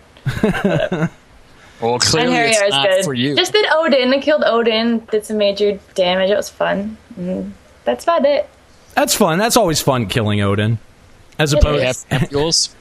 Well, 1.81 1.93
and 1.93 2.01
clearly 2.01 2.33
Harry 2.33 2.49
it's 2.49 2.61
is 2.61 2.69
not 2.71 2.87
good. 2.89 3.05
for 3.05 3.13
you. 3.13 3.35
Just 3.35 3.53
did 3.53 3.65
Odin. 3.71 4.13
I 4.13 4.19
killed 4.19 4.43
Odin. 4.45 4.99
Did 5.11 5.25
some 5.25 5.37
major 5.37 5.79
damage. 5.95 6.29
It 6.29 6.35
was 6.35 6.49
fun. 6.49 6.97
Mm, 7.19 7.51
that's 7.85 8.03
about 8.03 8.25
it. 8.25 8.49
That's 8.95 9.15
fun. 9.15 9.39
That's 9.39 9.55
always 9.55 9.81
fun 9.81 10.07
killing 10.07 10.41
Odin. 10.41 10.77
As 11.37 11.53
It 11.53 11.59
opposed, 11.59 12.09
to 12.09 12.15
Ampoules. 12.15 12.73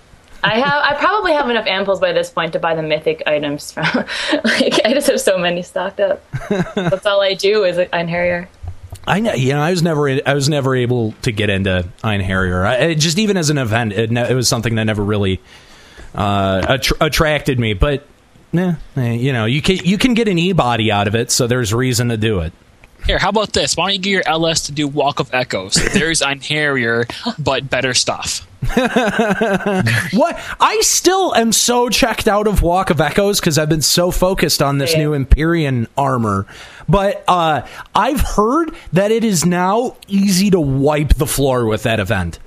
I 0.42 0.58
have. 0.58 0.82
I 0.84 0.94
probably 0.98 1.32
have 1.32 1.48
enough 1.48 1.66
ampoules 1.66 2.00
by 2.00 2.12
this 2.12 2.30
point 2.30 2.52
to 2.54 2.58
buy 2.58 2.74
the 2.74 2.82
mythic 2.82 3.22
items 3.26 3.70
from. 3.72 3.84
like 4.44 4.84
I 4.84 4.92
just 4.94 5.08
have 5.08 5.20
so 5.20 5.38
many 5.38 5.62
stocked 5.62 6.00
up. 6.00 6.24
That's 6.74 7.06
all 7.06 7.20
I 7.20 7.34
do 7.34 7.64
is 7.64 7.76
Einherjar. 7.76 8.48
I 9.06 9.20
know, 9.20 9.32
you 9.32 9.52
know, 9.54 9.60
I 9.60 9.70
was 9.70 9.82
never, 9.82 10.08
I 10.26 10.34
was 10.34 10.48
never 10.50 10.76
able 10.76 11.12
to 11.22 11.32
get 11.32 11.48
into 11.48 11.88
Einherjar. 12.04 12.66
I, 12.66 12.74
it 12.76 12.94
just 12.96 13.18
even 13.18 13.36
as 13.36 13.48
an 13.48 13.56
event, 13.56 13.92
it, 13.94 14.12
it 14.12 14.34
was 14.34 14.48
something 14.48 14.74
that 14.74 14.84
never 14.84 15.02
really 15.02 15.40
uh, 16.14 16.60
attr 16.60 16.92
attracted 17.00 17.58
me. 17.58 17.72
But, 17.72 18.06
nah, 18.52 18.74
eh, 18.96 19.12
you 19.12 19.32
know, 19.32 19.44
you 19.44 19.60
can 19.62 19.76
you 19.78 19.98
can 19.98 20.14
get 20.14 20.28
an 20.28 20.38
e 20.38 20.52
body 20.52 20.90
out 20.90 21.08
of 21.08 21.14
it, 21.14 21.30
so 21.30 21.46
there's 21.46 21.72
reason 21.74 22.08
to 22.08 22.16
do 22.16 22.40
it. 22.40 22.52
Here, 23.06 23.18
how 23.18 23.28
about 23.30 23.52
this? 23.52 23.76
Why 23.76 23.84
don't 23.86 23.94
you 23.94 24.00
get 24.00 24.10
your 24.10 24.22
LS 24.28 24.62
to 24.66 24.72
do 24.72 24.86
Walk 24.88 25.20
of 25.20 25.32
Echoes? 25.32 25.74
There's 25.94 26.20
Einherjar, 26.20 27.08
but 27.42 27.70
better 27.70 27.94
stuff. 27.94 28.46
What 30.12 30.38
I 30.60 30.80
still 30.82 31.34
am 31.34 31.52
so 31.52 31.88
checked 31.88 32.26
out 32.28 32.46
of 32.46 32.60
Walk 32.60 32.90
of 32.90 33.00
Echoes 33.00 33.40
because 33.40 33.56
I've 33.56 33.68
been 33.68 33.82
so 33.82 34.10
focused 34.10 34.60
on 34.60 34.78
this 34.78 34.92
Yeah. 34.92 34.98
new 34.98 35.14
Empyrean 35.14 35.86
armor. 35.96 36.46
But 36.88 37.24
uh, 37.28 37.62
I've 37.94 38.20
heard 38.20 38.74
that 38.92 39.10
it 39.10 39.24
is 39.24 39.44
now 39.46 39.96
easy 40.08 40.50
to 40.50 40.60
wipe 40.60 41.14
the 41.14 41.26
floor 41.26 41.66
with 41.66 41.84
that 41.84 42.00
event. 42.00 42.38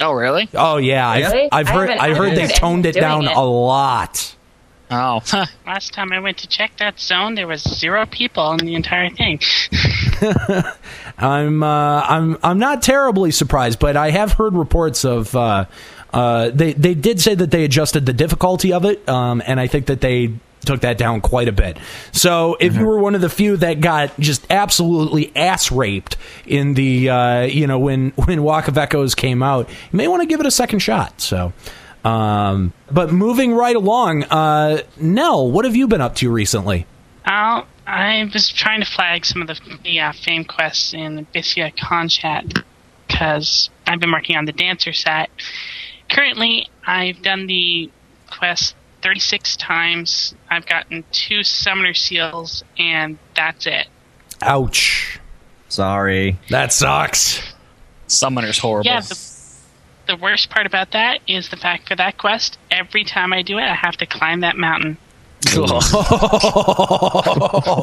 Oh, 0.00 0.12
really? 0.12 0.48
Oh 0.52 0.76
yeah, 0.76 1.08
I've, 1.08 1.32
Really? 1.32 1.48
I've 1.52 1.68
I 1.68 1.72
heard. 1.72 1.88
haven't- 1.90 2.04
I 2.04 2.10
I 2.10 2.14
heard 2.14 2.36
they've 2.36 2.52
toned 2.54 2.84
it 2.86 2.94
down 2.96 3.26
it. 3.26 3.36
a 3.36 3.40
lot. 3.40 4.34
Oh, 4.90 5.20
huh. 5.24 5.46
last 5.66 5.92
time 5.92 6.12
I 6.12 6.20
went 6.20 6.38
to 6.38 6.48
check 6.48 6.76
that 6.78 7.00
zone, 7.00 7.34
there 7.34 7.46
was 7.46 7.62
zero 7.62 8.06
people 8.06 8.52
in 8.52 8.64
the 8.64 8.74
entire 8.74 9.10
thing. 9.10 9.40
I'm 11.18 11.62
uh, 11.62 12.00
I'm 12.02 12.38
I'm 12.42 12.58
not 12.58 12.82
terribly 12.82 13.30
surprised, 13.30 13.78
but 13.78 13.96
I 13.96 14.10
have 14.10 14.32
heard 14.32 14.54
reports 14.54 15.04
of 15.04 15.34
uh, 15.34 15.64
uh, 16.12 16.50
they 16.50 16.72
they 16.72 16.94
did 16.94 17.20
say 17.20 17.34
that 17.34 17.50
they 17.50 17.64
adjusted 17.64 18.06
the 18.06 18.12
difficulty 18.12 18.72
of 18.72 18.84
it, 18.84 19.06
um, 19.08 19.42
and 19.46 19.58
I 19.58 19.66
think 19.66 19.86
that 19.86 20.00
they 20.00 20.34
took 20.64 20.80
that 20.80 20.98
down 20.98 21.20
quite 21.20 21.48
a 21.48 21.52
bit. 21.52 21.78
So 22.12 22.56
if 22.60 22.76
you 22.76 22.84
were 22.84 22.98
one 22.98 23.14
of 23.14 23.20
the 23.20 23.28
few 23.28 23.56
that 23.58 23.80
got 23.80 24.18
just 24.18 24.46
absolutely 24.50 25.34
ass 25.36 25.70
raped 25.70 26.16
in 26.44 26.74
the 26.74 27.10
uh, 27.10 27.42
you 27.42 27.66
know 27.66 27.78
when 27.78 28.10
when 28.16 28.42
Walk 28.42 28.68
of 28.68 28.78
Echoes 28.78 29.14
came 29.14 29.42
out, 29.42 29.68
you 29.68 29.96
may 29.96 30.06
want 30.08 30.22
to 30.22 30.26
give 30.26 30.40
it 30.40 30.46
a 30.46 30.50
second 30.50 30.78
shot. 30.78 31.20
So. 31.20 31.52
Um, 32.06 32.72
but 32.90 33.12
moving 33.12 33.52
right 33.52 33.74
along, 33.74 34.24
uh, 34.24 34.82
Nel, 34.96 35.50
what 35.50 35.64
have 35.64 35.74
you 35.74 35.88
been 35.88 36.00
up 36.00 36.14
to 36.16 36.30
recently? 36.30 36.86
Uh, 37.24 37.62
I 37.84 38.30
was 38.32 38.48
trying 38.48 38.80
to 38.80 38.86
flag 38.86 39.24
some 39.24 39.42
of 39.42 39.48
the, 39.48 39.60
the 39.82 40.00
uh, 40.00 40.12
fame 40.12 40.44
quests 40.44 40.94
in 40.94 41.16
the 41.16 41.22
Abyssea 41.22 41.76
Konschtat 41.76 42.62
because 43.08 43.70
I've 43.86 43.98
been 43.98 44.12
working 44.12 44.36
on 44.36 44.44
the 44.44 44.52
dancer 44.52 44.92
set. 44.92 45.30
Currently, 46.08 46.68
I've 46.86 47.22
done 47.22 47.48
the 47.48 47.90
quest 48.30 48.76
36 49.02 49.56
times. 49.56 50.34
I've 50.48 50.66
gotten 50.66 51.04
two 51.10 51.42
summoner 51.42 51.94
seals, 51.94 52.62
and 52.78 53.18
that's 53.34 53.66
it. 53.66 53.88
Ouch. 54.42 55.18
Sorry. 55.68 56.38
That 56.50 56.72
sucks. 56.72 57.42
Summoner's 58.06 58.58
horrible. 58.58 58.86
Yeah, 58.86 59.00
the, 59.00 59.35
the 60.06 60.16
worst 60.16 60.50
part 60.50 60.66
about 60.66 60.92
that 60.92 61.20
is 61.26 61.48
the 61.48 61.56
fact 61.56 61.88
for 61.88 61.96
that 61.96 62.18
quest, 62.18 62.58
every 62.70 63.04
time 63.04 63.32
I 63.32 63.42
do 63.42 63.58
it, 63.58 63.62
I 63.64 63.74
have 63.74 63.96
to 63.98 64.06
climb 64.06 64.40
that 64.40 64.56
mountain. 64.56 64.96
Oh, 65.54 65.80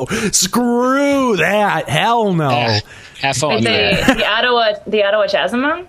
screw 0.31 1.37
that. 1.37 1.87
Hell 1.87 2.33
no. 2.33 2.49
Have 2.49 2.83
Like 3.21 3.35
fun. 3.35 3.63
the, 3.63 4.13
the 4.17 4.23
Attohwa, 4.23 4.83
the 4.85 4.99
Attohwa 5.01 5.29
Chasm 5.31 5.61
Mountain. 5.61 5.87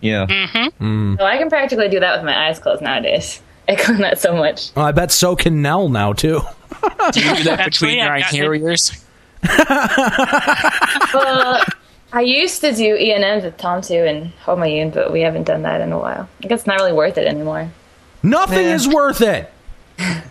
Yeah. 0.00 0.26
Mm-hmm. 0.26 0.84
Mm. 0.84 1.18
So 1.18 1.24
I 1.24 1.38
can 1.38 1.48
practically 1.48 1.88
do 1.88 2.00
that 2.00 2.16
with 2.16 2.24
my 2.26 2.48
eyes 2.48 2.58
closed 2.58 2.82
nowadays. 2.82 3.40
I 3.68 3.76
climb 3.76 3.98
that 4.00 4.18
so 4.18 4.34
much. 4.34 4.70
Oh, 4.76 4.82
I 4.82 4.90
bet 4.92 5.12
so 5.12 5.36
can 5.36 5.62
Nel 5.62 5.88
now, 5.88 6.12
too. 6.12 6.40
Do 7.12 7.20
you 7.20 7.36
do 7.36 7.42
that 7.44 7.62
between 7.66 7.98
your 7.98 8.08
I've 8.10 8.22
gotten 8.22 8.38
it. 8.38 8.42
carriers? 8.42 9.04
Well, 11.14 11.62
I 12.12 12.20
used 12.20 12.60
to 12.60 12.72
do 12.74 12.94
E 12.96 13.12
and 13.12 13.24
M's 13.24 13.44
with 13.44 13.56
Tamtu 13.56 14.06
and 14.08 14.32
Homayun, 14.44 14.92
but 14.92 15.12
we 15.12 15.22
haven't 15.22 15.44
done 15.44 15.62
that 15.62 15.80
in 15.80 15.92
a 15.92 15.98
while. 15.98 16.28
I 16.44 16.46
guess 16.46 16.60
it's 16.60 16.66
not 16.66 16.76
really 16.78 16.92
worth 16.92 17.16
it 17.16 17.26
anymore. 17.26 17.70
Nothing 18.22 18.66
Eh. 18.66 18.74
is 18.74 18.86
worth 18.88 19.20
it. 19.20 19.50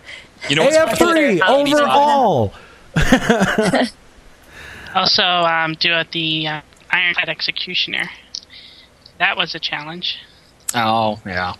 You 0.48 0.56
know 0.56 0.66
AF3 0.66 1.40
overall. 1.48 2.52
Also, 4.94 5.22
um, 5.22 5.74
do 5.80 5.92
it 5.94 6.10
the 6.12 6.46
uh, 6.48 6.60
Ironclad 6.90 7.28
Executioner. 7.30 8.10
That 9.18 9.36
was 9.38 9.54
a 9.54 9.58
challenge. 9.58 10.18
Oh, 10.74 11.18
yeah. 11.24 11.54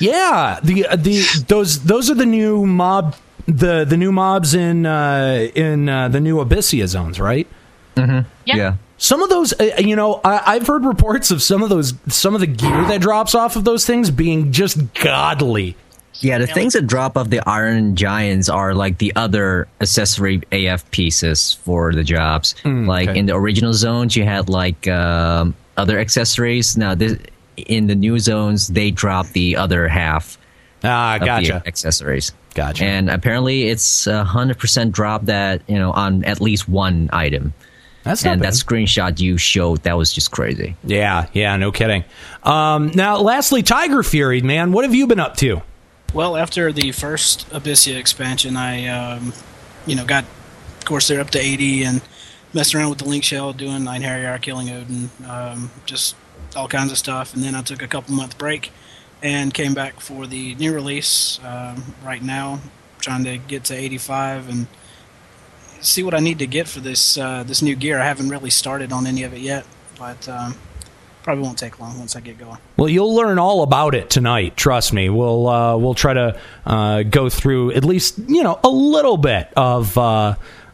Yeah, 0.00 0.58
the 0.62 0.86
uh, 0.86 0.96
the 0.96 1.22
those 1.46 1.84
those 1.84 2.10
are 2.10 2.14
the 2.14 2.26
new 2.26 2.66
mob 2.66 3.14
the 3.46 3.84
the 3.84 3.96
new 3.96 4.10
mobs 4.10 4.54
in 4.54 4.86
uh, 4.86 5.48
in 5.54 5.88
uh, 5.88 6.08
the 6.08 6.18
new 6.20 6.38
Abyssea 6.38 6.86
zones, 6.88 7.20
right? 7.20 7.46
Yeah. 7.96 8.24
Yeah. 8.44 8.74
Some 8.96 9.22
of 9.22 9.28
those, 9.28 9.52
uh, 9.58 9.72
you 9.78 9.96
know, 9.96 10.20
I, 10.24 10.54
I've 10.54 10.66
heard 10.66 10.84
reports 10.84 11.30
of 11.30 11.42
some 11.42 11.62
of 11.62 11.68
those, 11.68 11.94
some 12.08 12.34
of 12.34 12.40
the 12.40 12.46
gear 12.46 12.84
that 12.86 13.00
drops 13.00 13.34
off 13.34 13.56
of 13.56 13.64
those 13.64 13.84
things 13.84 14.10
being 14.10 14.52
just 14.52 14.94
godly. 14.94 15.76
Yeah, 16.20 16.38
the 16.38 16.46
things 16.46 16.74
that 16.74 16.86
drop 16.86 17.16
off 17.16 17.28
the 17.28 17.40
Iron 17.46 17.96
Giants 17.96 18.48
are 18.48 18.72
like 18.72 18.98
the 18.98 19.12
other 19.16 19.66
accessory 19.80 20.42
AF 20.52 20.88
pieces 20.92 21.54
for 21.64 21.92
the 21.92 22.04
jobs. 22.04 22.54
like 22.64 23.08
okay. 23.08 23.18
in 23.18 23.26
the 23.26 23.34
original 23.34 23.72
zones, 23.74 24.14
you 24.16 24.24
had 24.24 24.48
like 24.48 24.86
um, 24.86 25.54
other 25.76 25.98
accessories. 25.98 26.76
Now, 26.76 26.94
this, 26.94 27.18
in 27.56 27.88
the 27.88 27.96
new 27.96 28.20
zones, 28.20 28.68
they 28.68 28.92
drop 28.92 29.26
the 29.30 29.56
other 29.56 29.88
half 29.88 30.38
Ah, 30.84 31.14
of 31.14 31.20
the 31.20 31.26
gotcha, 31.26 31.62
accessories. 31.66 32.32
gotcha. 32.54 32.84
And 32.84 33.10
apparently, 33.10 33.68
it's 33.68 34.06
a 34.06 34.22
hundred 34.22 34.58
percent 34.58 34.92
drop 34.92 35.24
that 35.24 35.62
you 35.66 35.78
know 35.78 35.90
on 35.90 36.24
at 36.24 36.40
least 36.40 36.68
one 36.68 37.10
item. 37.12 37.52
That's 38.04 38.24
and 38.24 38.40
bad. 38.40 38.52
that 38.52 38.56
screenshot 38.56 39.18
you 39.18 39.38
showed 39.38 39.82
that 39.82 39.96
was 39.96 40.12
just 40.12 40.30
crazy. 40.30 40.76
yeah, 40.84 41.26
yeah, 41.32 41.56
no 41.56 41.72
kidding. 41.72 42.04
Um, 42.42 42.92
now, 42.94 43.16
lastly, 43.18 43.62
Tigerfury, 43.62 44.42
man, 44.42 44.72
what 44.72 44.84
have 44.84 44.94
you 44.94 45.06
been 45.06 45.20
up 45.20 45.36
to? 45.38 45.62
Well, 46.12 46.36
after 46.36 46.70
the 46.70 46.92
first 46.92 47.48
Abyssea 47.50 47.96
expansion, 47.96 48.56
I, 48.56 48.86
um, 48.86 49.32
you 49.86 49.96
know, 49.96 50.04
got, 50.04 50.24
of 50.78 50.84
course, 50.84 51.08
they're 51.08 51.20
up 51.20 51.30
to 51.30 51.40
80 51.40 51.84
and 51.84 52.02
messed 52.52 52.74
around 52.74 52.90
with 52.90 52.98
the 52.98 53.08
Link 53.08 53.24
Shell, 53.24 53.54
doing 53.54 53.80
Einherjar, 53.82 54.40
killing 54.40 54.70
Odin, 54.70 55.10
um, 55.26 55.70
just 55.86 56.14
all 56.54 56.68
kinds 56.68 56.92
of 56.92 56.98
stuff. 56.98 57.34
And 57.34 57.42
then 57.42 57.54
I 57.54 57.62
took 57.62 57.82
a 57.82 57.88
couple 57.88 58.14
month 58.14 58.38
break 58.38 58.70
and 59.22 59.52
came 59.52 59.74
back 59.74 59.98
for 60.00 60.26
the 60.26 60.54
new 60.56 60.72
release 60.72 61.40
um, 61.42 61.94
right 62.04 62.22
now, 62.22 62.60
trying 63.00 63.24
to 63.24 63.38
get 63.38 63.64
to 63.64 63.74
85 63.74 64.48
and 64.50 64.66
see 65.84 66.02
what 66.02 66.14
I 66.14 66.20
need 66.20 66.38
to 66.40 66.46
get 66.46 66.68
for 66.68 66.80
this 66.80 67.16
uh, 67.18 67.42
this 67.44 67.62
new 67.62 67.76
gear. 67.76 68.00
I 68.00 68.06
haven't 68.06 68.28
really 68.28 68.50
started 68.50 68.92
on 68.92 69.06
any 69.06 69.22
of 69.22 69.32
it 69.32 69.40
yet, 69.40 69.64
but 69.98 70.28
um, 70.28 70.56
probably 71.22 71.42
won't 71.42 71.58
take 71.58 71.80
long 71.80 71.98
once 71.98 72.16
I 72.16 72.20
get 72.20 72.38
going. 72.38 72.58
Well, 72.76 72.88
you'll 72.88 73.14
learn 73.14 73.38
all 73.38 73.62
about 73.62 73.94
it 73.94 74.10
tonight. 74.10 74.56
Trust 74.56 74.92
me. 74.92 75.08
We'll 75.08 75.48
uh, 75.48 75.76
we'll 75.76 75.94
try 75.94 76.14
to 76.14 76.40
uh, 76.66 77.02
go 77.02 77.28
through 77.28 77.72
at 77.72 77.84
least 77.84 78.18
you 78.18 78.42
know 78.42 78.58
a 78.64 78.70
little 78.70 79.16
bit 79.16 79.52
of. 79.56 79.96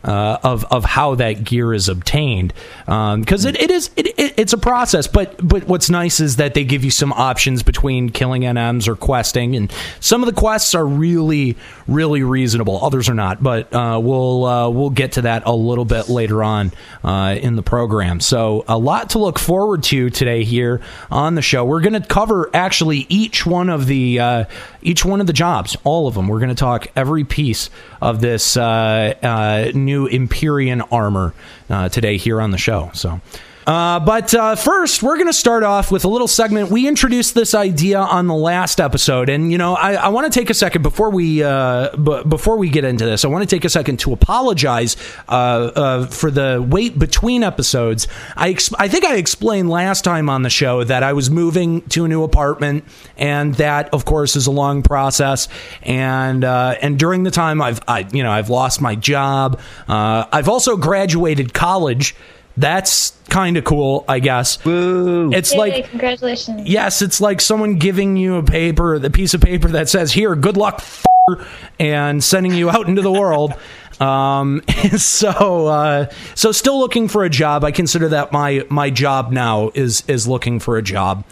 Uh, 0.03 0.39
of 0.43 0.65
of 0.73 0.83
how 0.83 1.15
that 1.15 1.45
gear 1.45 1.75
is 1.75 1.91
obtained, 1.91 2.55
because 2.87 3.45
it, 3.45 3.61
it 3.61 3.71
is 3.71 3.91
it, 3.97 4.07
it, 4.19 4.35
it's 4.39 4.55
a 4.55 4.59
process. 4.59 5.07
But 5.07 5.47
but 5.47 5.65
what's 5.65 5.91
nice 5.91 6.21
is 6.21 6.37
that 6.37 6.55
they 6.55 6.65
give 6.65 6.85
you 6.85 6.91
some 6.91 7.13
options 7.13 7.63
between 7.63 8.09
killing 8.09 8.43
NMs 8.43 8.89
or 8.89 8.97
questing, 8.97 9.57
and 9.57 9.71
some 10.01 10.23
of 10.23 10.27
the 10.27 10.41
quests 10.41 10.75
are 10.75 10.87
really 10.87 11.57
really 11.87 12.23
reasonable. 12.23 12.83
Others 12.83 13.09
are 13.09 13.15
not, 13.15 13.43
but 13.43 13.73
uh, 13.75 14.01
we'll 14.03 14.45
uh, 14.45 14.71
we'll 14.71 14.91
get 14.91 15.13
to 15.13 15.23
that 15.23 15.43
a 15.45 15.55
little 15.55 15.85
bit 15.85 16.09
later 16.09 16.43
on 16.43 16.73
uh, 17.05 17.37
in 17.41 17.57
the 17.57 17.63
program. 17.63 18.21
So 18.21 18.65
a 18.69 18.79
lot 18.79 19.11
to 19.11 19.19
look 19.19 19.39
forward 19.39 19.83
to 19.85 20.09
today 20.11 20.45
here 20.45 20.81
on 21.11 21.35
the 21.35 21.43
show. 21.43 21.65
We're 21.65 21.81
going 21.81 22.01
to 22.01 22.07
cover 22.07 22.49
actually 22.55 23.07
each 23.09 23.45
one 23.45 23.69
of 23.69 23.87
the 23.87 24.21
uh, 24.21 24.45
each 24.83 25.05
one 25.05 25.21
of 25.21 25.27
the 25.27 25.33
jobs, 25.33 25.77
all 25.85 26.07
of 26.09 26.15
them. 26.15 26.29
We're 26.29 26.39
going 26.41 26.51
to 26.51 26.55
talk 26.55 26.89
every 26.97 27.25
piece 27.25 27.71
of 28.01 28.21
this 28.21 28.57
uh, 28.57 29.15
uh, 29.23 29.73
new 29.75 30.07
Empyrean 30.07 30.83
armor 30.83 31.35
uh, 31.69 31.89
today 31.89 32.17
here 32.17 32.41
on 32.41 32.51
the 32.51 32.59
show. 32.59 32.91
So. 32.95 33.21
Uh, 33.71 34.01
but 34.01 34.35
uh, 34.35 34.57
first, 34.57 35.01
we're 35.01 35.15
going 35.15 35.29
to 35.29 35.33
start 35.33 35.63
off 35.63 35.93
with 35.93 36.05
a 36.05 36.09
little 36.09 36.27
segment. 36.27 36.73
We 36.73 36.89
introduced 36.89 37.37
this 37.37 37.55
idea 37.55 38.01
on 38.01 38.27
the 38.27 38.35
last 38.35 38.81
episode, 38.81 39.29
and 39.29 39.53
you 39.53 39.59
know, 39.59 39.77
I, 39.77 39.93
I 39.93 40.09
want 40.09 40.31
to 40.33 40.37
take 40.37 40.51
a 40.51 40.55
second 40.55 40.83
before 40.83 41.11
we 41.11 41.45
uh, 41.45 41.95
b- 41.97 42.25
before 42.27 42.57
we 42.57 42.69
get 42.69 42.83
into 42.83 43.05
this. 43.05 43.25
I 43.25 43.29
want 43.29 43.49
to 43.49 43.57
take 43.57 43.65
a 43.65 43.69
second 43.69 44.01
to 44.01 44.13
apologize 44.13 44.97
uh, 45.29 45.31
uh, 45.33 46.07
for 46.07 46.33
the 46.33 46.67
wait 46.69 46.99
between 46.99 47.45
episodes. 47.45 48.09
I 48.37 48.49
ex- 48.49 48.75
I 48.77 48.89
think 48.89 49.05
I 49.05 49.19
explained 49.19 49.71
last 49.71 50.03
time 50.03 50.29
on 50.29 50.43
the 50.43 50.51
show 50.51 50.83
that 50.83 51.05
I 51.05 51.13
was 51.13 51.31
moving 51.31 51.83
to 51.91 52.05
a 52.05 52.09
new 52.09 52.25
apartment, 52.25 52.83
and 53.17 53.55
that, 53.55 53.95
of 53.95 54.05
course, 54.05 54.35
is 54.35 54.49
a 54.49 54.51
long 54.51 54.83
process. 54.83 55.47
And 55.85 56.43
uh, 56.43 56.75
and 56.83 56.99
during 56.99 57.23
the 57.23 57.31
time, 57.31 57.63
I've 57.63 57.79
I, 57.87 58.01
you 58.13 58.25
know 58.25 58.33
I've 58.33 58.51
lost 58.51 58.81
my 58.81 58.97
job. 58.97 59.61
I've 59.87 60.49
also 60.49 60.77
graduated 60.77 61.55
college. 61.55 62.17
That's 62.61 63.13
kind 63.31 63.57
of 63.57 63.65
cool, 63.65 64.05
I 64.07 64.19
guess. 64.19 64.59
It's 64.65 65.53
Yay, 65.53 65.59
like 65.59 65.89
congratulations. 65.91 66.69
yes, 66.69 67.01
it's 67.01 67.21
like 67.21 67.41
someone 67.41 67.77
giving 67.77 68.17
you 68.17 68.37
a 68.37 68.43
paper, 68.43 68.99
the 68.99 69.11
piece 69.11 69.33
of 69.33 69.41
paper 69.41 69.69
that 69.69 69.89
says, 69.89 70.13
"Here, 70.13 70.35
good 70.35 70.59
luck," 70.59 70.85
and 71.79 72.23
sending 72.23 72.53
you 72.53 72.69
out 72.71 72.87
into 72.87 73.03
the 73.03 73.13
world. 73.13 73.55
Um, 74.01 74.63
so, 74.97 75.67
uh, 75.67 76.07
so 76.35 76.53
still 76.53 76.79
looking 76.79 77.07
for 77.07 77.23
a 77.23 77.29
job. 77.29 77.65
I 77.65 77.71
consider 77.71 78.09
that 78.09 78.33
my 78.33 78.65
my 78.71 78.89
job 78.89 79.31
now 79.31 79.71
is 79.75 80.03
is 80.09 80.27
looking 80.27 80.59
for 80.59 80.79
a 80.79 80.83
job. 80.83 81.23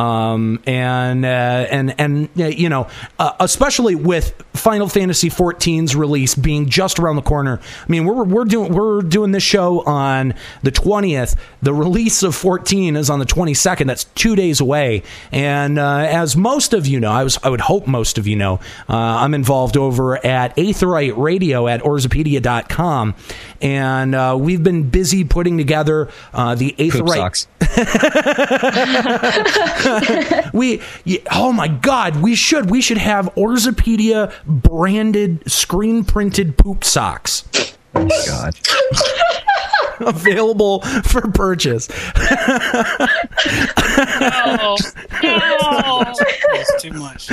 Um, 0.00 0.62
and 0.66 1.26
uh, 1.26 1.28
and 1.28 1.94
and 1.98 2.28
uh, 2.38 2.46
you 2.46 2.70
know, 2.70 2.88
uh, 3.18 3.32
especially 3.38 3.94
with 3.94 4.32
Final 4.54 4.88
Fantasy 4.88 5.28
XIV's 5.28 5.94
release 5.94 6.34
being 6.34 6.70
just 6.70 6.98
around 6.98 7.16
the 7.16 7.22
corner. 7.22 7.60
I 7.60 7.90
mean, 7.90 8.06
we're 8.06 8.24
we're 8.24 8.46
doing 8.46 8.72
we're 8.72 9.02
doing 9.02 9.32
this 9.32 9.42
show 9.42 9.82
on 9.82 10.32
the 10.62 10.70
twentieth. 10.70 11.36
The 11.62 11.74
release 11.74 12.22
of 12.22 12.34
14 12.34 12.96
is 12.96 13.10
on 13.10 13.18
the 13.18 13.26
22nd. 13.26 13.86
That's 13.86 14.04
two 14.04 14.34
days 14.34 14.60
away. 14.60 15.02
And 15.30 15.78
uh, 15.78 16.06
as 16.08 16.34
most 16.36 16.72
of 16.72 16.86
you 16.86 16.98
know, 17.00 17.12
I 17.12 17.22
was 17.22 17.38
I 17.42 17.50
would 17.50 17.60
hope 17.60 17.86
most 17.86 18.16
of 18.16 18.26
you 18.26 18.36
know, 18.36 18.60
uh, 18.88 18.96
I'm 18.96 19.34
involved 19.34 19.76
over 19.76 20.24
at 20.24 20.56
Aetheryte 20.56 21.18
Radio 21.18 21.68
at 21.68 21.82
Eorzeapedia.com, 21.82 23.14
and 23.60 24.14
uh, 24.14 24.38
we've 24.40 24.62
been 24.62 24.88
busy 24.88 25.24
putting 25.24 25.58
together 25.58 26.08
uh, 26.32 26.54
the 26.54 26.70
Poop 26.70 26.78
Aetheryte 26.78 27.16
socks. 27.16 27.46
we 30.52 30.80
oh 31.32 31.52
my 31.52 31.68
god 31.68 32.16
we 32.22 32.34
should 32.34 32.70
we 32.70 32.80
should 32.80 32.98
have 32.98 33.26
eorzeapedia 33.34 34.32
branded 34.46 35.42
screen 35.50 36.04
printed 36.04 36.56
poop 36.56 36.84
socks 36.84 37.44
Oh 37.92 38.04
my 38.04 38.22
God. 38.24 38.54
available 40.00 40.80
for 41.04 41.22
purchase 41.32 41.88
Oh, 44.32 44.76
no. 45.22 46.12
It's 46.52 46.82
too 46.82 46.92
much. 46.92 47.30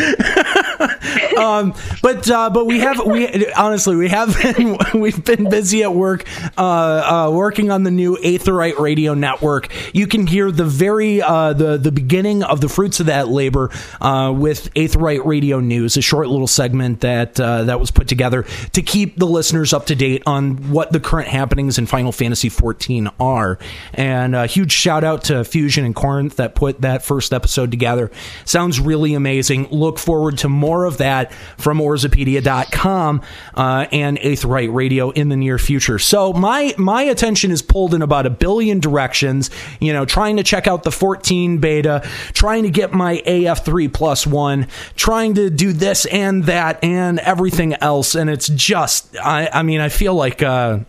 um, 1.37 1.73
but 2.01 2.29
uh, 2.29 2.49
but 2.49 2.65
we 2.65 2.79
have 2.79 3.05
we 3.05 3.51
honestly 3.53 3.95
we 3.95 4.09
have 4.09 4.35
been 4.41 4.77
we've 4.99 5.23
been 5.23 5.49
busy 5.49 5.83
at 5.83 5.93
work 5.93 6.25
uh, 6.57 7.27
uh, 7.27 7.31
working 7.31 7.71
on 7.71 7.83
the 7.83 7.91
new 7.91 8.17
Aetheryte 8.17 8.79
Radio 8.79 9.13
Network. 9.13 9.69
You 9.93 10.07
can 10.07 10.27
hear 10.27 10.51
the 10.51 10.65
very 10.65 11.21
uh, 11.21 11.53
the 11.53 11.77
the 11.77 11.91
beginning 11.91 12.43
of 12.43 12.61
the 12.61 12.69
fruits 12.69 12.99
of 12.99 13.07
that 13.07 13.27
labor 13.29 13.69
uh, 14.01 14.33
with 14.35 14.73
Aetheryte 14.73 15.25
Radio 15.25 15.59
News, 15.59 15.97
a 15.97 16.01
short 16.01 16.27
little 16.27 16.47
segment 16.47 17.01
that 17.01 17.39
uh, 17.39 17.63
that 17.63 17.79
was 17.79 17.91
put 17.91 18.07
together 18.07 18.43
to 18.73 18.81
keep 18.81 19.17
the 19.17 19.27
listeners 19.27 19.73
up 19.73 19.85
to 19.87 19.95
date 19.95 20.23
on 20.25 20.69
what 20.71 20.91
the 20.91 20.99
current 20.99 21.27
happenings 21.29 21.77
in 21.77 21.85
Final 21.85 22.11
Fantasy 22.17 22.49
XIV 22.49 23.11
are. 23.19 23.59
And 23.93 24.35
a 24.35 24.45
huge 24.47 24.71
shout 24.71 25.03
out 25.03 25.25
to 25.25 25.43
Fusion 25.43 25.85
and 25.85 25.95
Corinth 25.95 26.37
that 26.37 26.55
put 26.55 26.81
that 26.81 27.03
first 27.03 27.33
episode 27.33 27.71
together. 27.71 28.11
Sounds 28.45 28.79
really 28.79 29.13
amazing. 29.13 29.67
Look 29.69 29.99
forward 29.99 30.37
to 30.39 30.49
more 30.49 30.85
of 30.85 30.97
that 30.97 31.07
that 31.07 31.33
from 31.57 31.79
Eorzeapedia.com 31.79 33.21
uh, 33.55 33.87
and 33.91 34.17
Aetheryte 34.19 34.73
Radio 34.73 35.11
in 35.11 35.29
the 35.29 35.35
near 35.35 35.57
future. 35.57 35.99
So 35.99 36.33
my 36.33 36.73
my 36.77 37.03
attention 37.03 37.51
is 37.51 37.61
pulled 37.61 37.93
in 37.93 38.01
about 38.01 38.25
a 38.25 38.29
billion 38.29 38.79
directions. 38.79 39.49
You 39.79 39.93
know, 39.93 40.05
trying 40.05 40.37
to 40.37 40.43
check 40.43 40.67
out 40.67 40.83
the 40.83 40.91
14 40.91 41.59
beta, 41.59 42.07
trying 42.33 42.63
to 42.63 42.69
get 42.69 42.93
my 42.93 43.21
AF3 43.25 43.91
plus 43.93 44.27
one, 44.27 44.67
trying 44.95 45.35
to 45.35 45.49
do 45.49 45.73
this 45.73 46.05
and 46.05 46.43
that 46.45 46.83
and 46.83 47.19
everything 47.19 47.73
else, 47.75 48.15
and 48.15 48.29
it's 48.29 48.47
just 48.49 49.15
I 49.17 49.49
I 49.51 49.63
mean 49.63 49.81
I 49.81 49.89
feel 49.89 50.15
like. 50.15 50.41
Uh, 50.41 50.79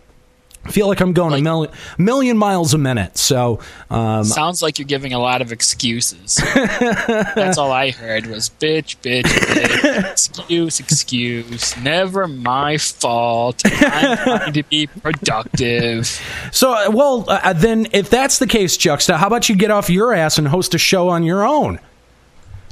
I 0.65 0.71
feel 0.71 0.87
like 0.87 0.99
I'm 0.99 1.13
going 1.13 1.33
a 1.33 1.41
million 1.41 1.71
million 1.97 2.37
miles 2.37 2.73
a 2.73 2.77
minute. 2.77 3.17
So 3.17 3.59
um, 3.89 4.23
Sounds 4.23 4.61
like 4.61 4.77
you're 4.77 4.85
giving 4.85 5.13
a 5.13 5.19
lot 5.19 5.41
of 5.41 5.51
excuses. 5.51 6.35
That's 6.53 7.57
all 7.57 7.71
I 7.71 7.91
heard 7.91 8.27
was 8.27 8.49
bitch, 8.49 8.97
bitch, 8.97 9.23
bitch, 9.23 10.11
excuse, 10.11 10.79
excuse. 10.79 11.77
Never 11.77 12.27
my 12.27 12.77
fault. 12.77 13.61
I'm 13.65 14.17
trying 14.17 14.53
to 14.53 14.63
be 14.63 14.87
productive. 14.87 16.07
So, 16.51 16.73
uh, 16.73 16.91
well, 16.91 17.25
uh, 17.27 17.53
then 17.53 17.87
if 17.91 18.09
that's 18.09 18.39
the 18.39 18.47
case, 18.47 18.77
Juxta, 18.77 19.17
how 19.17 19.27
about 19.27 19.49
you 19.49 19.55
get 19.55 19.71
off 19.71 19.89
your 19.89 20.13
ass 20.13 20.37
and 20.37 20.47
host 20.47 20.75
a 20.75 20.77
show 20.77 21.09
on 21.09 21.23
your 21.23 21.47
own? 21.47 21.79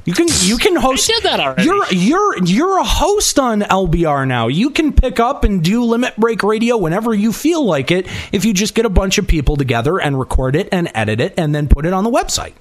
You 0.08 0.14
can 0.14 0.28
you 0.44 0.58
can 0.58 0.78
host. 0.78 1.06
did 1.06 1.24
that 1.24 1.42
already. 1.42 1.64
You're 1.64 1.86
you're 1.92 2.44
you're 2.46 2.80
a 2.80 2.84
host 2.86 3.38
on 3.38 3.60
LBR 3.60 4.26
now. 4.26 4.48
You 4.48 4.70
can 4.70 4.94
pick 4.94 5.20
up 5.20 5.44
and 5.44 5.62
do 5.62 5.84
Limit 5.84 6.16
Break 6.16 6.44
Radio 6.44 6.78
whenever 6.78 7.14
you 7.14 7.34
feel 7.34 7.66
like 7.66 7.92
it. 7.92 8.08
If 8.32 8.46
you 8.46 8.54
just 8.54 8.74
get 8.74 8.86
a 8.86 8.90
bunch 8.90 9.18
of 9.18 9.28
people 9.28 9.58
together 9.58 10.00
and 10.00 10.18
record 10.18 10.56
it 10.56 10.70
and 10.72 10.90
edit 10.96 11.20
it 11.20 11.34
and 11.36 11.54
then 11.54 11.68
put 11.68 11.86
it 11.86 11.92
on 11.92 12.06
the 12.06 12.10
website. 12.10 12.54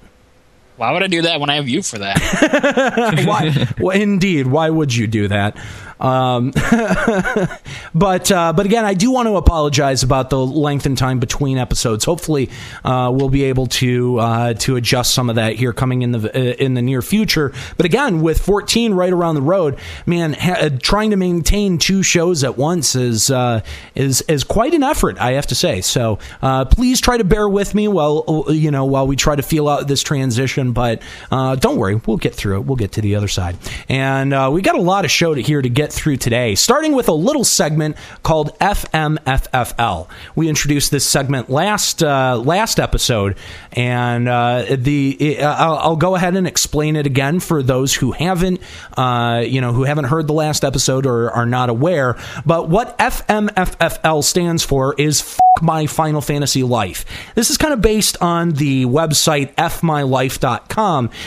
Why 0.77 0.91
would 0.91 1.01
I 1.01 1.07
do 1.07 1.23
that 1.23 1.39
when 1.39 1.49
I 1.49 1.55
have 1.55 1.67
you 1.67 1.81
for 1.81 1.97
that? 1.97 3.25
why? 3.25 3.67
well, 3.83 3.99
indeed, 3.99 4.45
why 4.45 4.69
would 4.69 4.93
you 4.93 5.07
do 5.07 5.27
that? 5.27 5.57
Um, 5.99 6.51
but 7.95 8.31
uh, 8.31 8.53
but 8.53 8.65
again, 8.65 8.85
I 8.85 8.93
do 8.93 9.11
want 9.11 9.27
to 9.27 9.37
apologize 9.37 10.03
about 10.03 10.29
the 10.29 10.37
length 10.37 10.85
and 10.85 10.97
time 10.97 11.19
between 11.19 11.57
episodes. 11.57 12.05
Hopefully, 12.05 12.49
uh, 12.83 13.11
we'll 13.13 13.29
be 13.29 13.45
able 13.45 13.67
to 13.67 14.19
uh, 14.19 14.53
to 14.55 14.75
adjust 14.75 15.13
some 15.13 15.29
of 15.29 15.37
that 15.37 15.55
here 15.55 15.73
coming 15.73 16.03
in 16.03 16.11
the 16.11 16.29
uh, 16.35 16.53
in 16.57 16.75
the 16.75 16.81
near 16.81 17.01
future. 17.01 17.51
But 17.77 17.85
again, 17.85 18.21
with 18.21 18.39
14 18.39 18.93
right 18.93 19.11
around 19.11 19.35
the 19.35 19.41
road, 19.41 19.77
man, 20.05 20.33
ha- 20.33 20.69
trying 20.81 21.11
to 21.11 21.17
maintain 21.17 21.77
two 21.77 22.03
shows 22.03 22.43
at 22.43 22.57
once 22.57 22.95
is 22.95 23.31
uh, 23.31 23.61
is 23.95 24.21
is 24.23 24.43
quite 24.43 24.73
an 24.73 24.83
effort, 24.83 25.17
I 25.19 25.33
have 25.33 25.47
to 25.47 25.55
say. 25.55 25.81
So 25.81 26.19
uh, 26.41 26.65
please 26.65 27.01
try 27.01 27.17
to 27.17 27.23
bear 27.23 27.49
with 27.49 27.73
me 27.73 27.87
while 27.87 28.45
you 28.49 28.69
know 28.69 28.85
while 28.85 29.07
we 29.07 29.15
try 29.15 29.35
to 29.35 29.43
feel 29.43 29.67
out 29.67 29.87
this 29.87 30.03
transition. 30.03 30.66
But 30.73 31.01
uh, 31.31 31.55
don't 31.55 31.77
worry, 31.77 31.95
we'll 32.05 32.17
get 32.17 32.35
through 32.35 32.57
it. 32.57 32.65
We'll 32.65 32.75
get 32.75 32.93
to 32.93 33.01
the 33.01 33.15
other 33.15 33.27
side, 33.27 33.57
and 33.89 34.33
uh, 34.33 34.49
we 34.51 34.61
got 34.61 34.75
a 34.75 34.81
lot 34.81 35.05
of 35.05 35.11
show 35.11 35.33
to 35.33 35.41
here 35.41 35.61
to 35.61 35.69
get 35.69 35.91
through 35.91 36.17
today. 36.17 36.55
Starting 36.55 36.93
with 36.93 37.07
a 37.07 37.13
little 37.13 37.43
segment 37.43 37.97
called 38.23 38.57
FMFFL. 38.59 40.07
We 40.35 40.49
introduced 40.49 40.91
this 40.91 41.05
segment 41.05 41.49
last 41.49 42.03
uh, 42.03 42.37
last 42.37 42.79
episode, 42.79 43.37
and 43.73 44.27
uh, 44.27 44.65
the 44.77 45.39
I'll, 45.41 45.77
I'll 45.77 45.95
go 45.95 46.15
ahead 46.15 46.35
and 46.35 46.47
explain 46.47 46.95
it 46.95 47.05
again 47.05 47.39
for 47.39 47.63
those 47.63 47.93
who 47.95 48.11
haven't 48.11 48.61
uh, 48.97 49.43
you 49.45 49.61
know 49.61 49.73
who 49.73 49.83
haven't 49.83 50.05
heard 50.05 50.27
the 50.27 50.33
last 50.33 50.63
episode 50.63 51.05
or 51.05 51.31
are 51.31 51.45
not 51.45 51.69
aware. 51.69 52.17
But 52.45 52.69
what 52.69 52.97
FMFFL 52.97 54.23
stands 54.23 54.63
for 54.63 54.95
is 54.97 55.21
F- 55.21 55.39
my 55.61 55.87
Final 55.87 56.21
Fantasy 56.21 56.63
life. 56.63 57.05
This 57.35 57.49
is 57.49 57.57
kind 57.57 57.73
of 57.73 57.81
based 57.81 58.17
on 58.21 58.51
the 58.51 58.85
website 58.85 59.53
fmylife.com. 59.55 60.56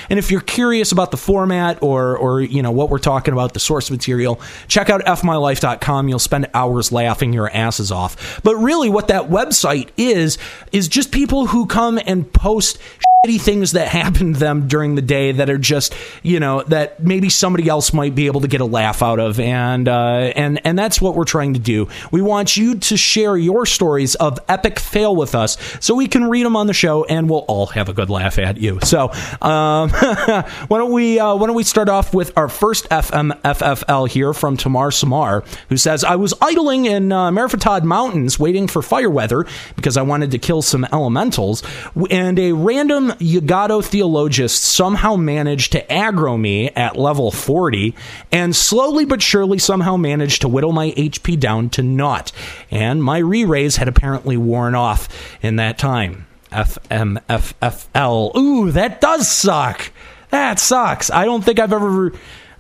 And 0.08 0.18
if 0.18 0.30
you're 0.30 0.40
curious 0.40 0.92
about 0.92 1.10
the 1.10 1.16
format 1.16 1.82
or 1.82 2.16
or 2.16 2.40
you 2.40 2.62
know 2.62 2.70
what 2.70 2.90
we're 2.90 2.98
talking 2.98 3.32
about, 3.32 3.54
the 3.54 3.60
source 3.60 3.90
material, 3.90 4.40
check 4.68 4.90
out 4.90 5.02
fmylife.com. 5.02 6.08
You'll 6.08 6.18
spend 6.18 6.48
hours 6.54 6.92
laughing 6.92 7.32
your 7.32 7.50
asses 7.50 7.92
off. 7.92 8.40
But 8.42 8.56
really 8.56 8.88
what 8.88 9.08
that 9.08 9.28
website 9.28 9.90
is 9.96 10.38
is 10.72 10.88
just 10.88 11.12
people 11.12 11.46
who 11.46 11.66
come 11.66 11.98
and 12.06 12.30
post 12.32 12.78
things 13.22 13.72
that 13.72 13.87
happen 13.88 14.33
to 14.33 14.38
them 14.38 14.66
during 14.66 14.94
the 14.94 15.02
day 15.02 15.33
that 15.33 15.50
are 15.50 15.59
just 15.59 15.94
you 16.22 16.40
know 16.40 16.62
that 16.62 17.00
maybe 17.02 17.28
somebody 17.28 17.68
else 17.68 17.92
might 17.92 18.14
be 18.14 18.24
able 18.24 18.40
to 18.40 18.48
get 18.48 18.62
a 18.62 18.64
laugh 18.64 19.02
out 19.02 19.20
of. 19.20 19.38
And 19.38 19.87
uh, 19.88 20.33
and 20.35 20.59
and 20.64 20.78
that's 20.78 21.02
what 21.02 21.14
we're 21.14 21.26
trying 21.26 21.52
to 21.52 21.61
do. 21.61 21.88
We 22.11 22.22
want 22.22 22.56
you 22.56 22.76
to 22.76 22.96
share 22.96 23.37
your 23.37 23.66
stories 23.66 24.14
of 24.14 24.38
epic 24.48 24.78
fail 24.78 25.14
with 25.14 25.35
us 25.35 25.59
so 25.80 25.94
we 25.94 26.09
can 26.09 26.30
read 26.30 26.46
them 26.46 26.56
on 26.56 26.66
the 26.66 26.72
show 26.72 27.04
and 27.04 27.28
we'll 27.28 27.40
all 27.40 27.66
have 27.66 27.90
a 27.90 27.92
good 27.92 28.09
laugh 28.09 28.38
at 28.38 28.56
you. 28.56 28.80
So 28.85 29.11
um, 29.42 29.90
why 29.90 30.44
don't 30.70 30.92
we 30.92 31.18
uh, 31.18 31.35
why 31.35 31.46
don't 31.46 31.56
we 31.56 31.64
start 31.64 31.90
off 31.90 32.14
with 32.14 32.33
our 32.38 32.48
first 32.48 32.88
FMFFL 32.88 34.09
here 34.09 34.33
from 34.33 34.56
Tamar 34.56 34.90
Samar 34.90 35.44
who 35.68 35.76
says 35.76 36.04
I 36.04 36.16
was 36.16 36.33
idling 36.40 36.87
in 36.87 37.12
uh, 37.12 37.30
Meriphataud 37.30 37.85
Mountains 37.85 38.38
waiting 38.38 38.66
for 38.66 38.80
fire 38.80 39.11
weather 39.11 39.44
because 39.76 39.98
I 39.98 40.02
wanted 40.02 40.30
to 40.30 40.38
kill 40.38 40.62
some 40.62 40.87
elementals 40.90 41.62
and 42.11 42.38
a 42.38 42.52
random 42.52 43.09
Yagudo 43.18 43.84
theologist 43.84 44.62
somehow 44.62 45.16
managed 45.16 45.72
to 45.72 45.84
aggro 45.86 46.38
me 46.38 46.68
at 46.70 46.96
level 46.96 47.30
40 47.30 47.94
and 48.32 48.54
slowly 48.54 49.04
but 49.04 49.22
surely 49.22 49.58
somehow 49.58 49.96
managed 49.96 50.42
to 50.42 50.48
whittle 50.48 50.72
my 50.72 50.90
HP 50.92 51.38
down 51.38 51.70
to 51.70 51.82
naught. 51.82 52.32
And 52.70 53.02
my 53.02 53.18
re 53.18 53.44
raise 53.44 53.76
had 53.76 53.88
apparently 53.88 54.36
worn 54.36 54.74
off 54.74 55.08
in 55.42 55.56
that 55.56 55.78
time. 55.78 56.26
FMFFL. 56.52 58.36
Ooh, 58.36 58.70
that 58.72 59.00
does 59.00 59.30
suck. 59.30 59.92
That 60.30 60.58
sucks. 60.58 61.10
I 61.10 61.24
don't 61.24 61.44
think 61.44 61.58
I've 61.58 61.72
ever. 61.72 62.12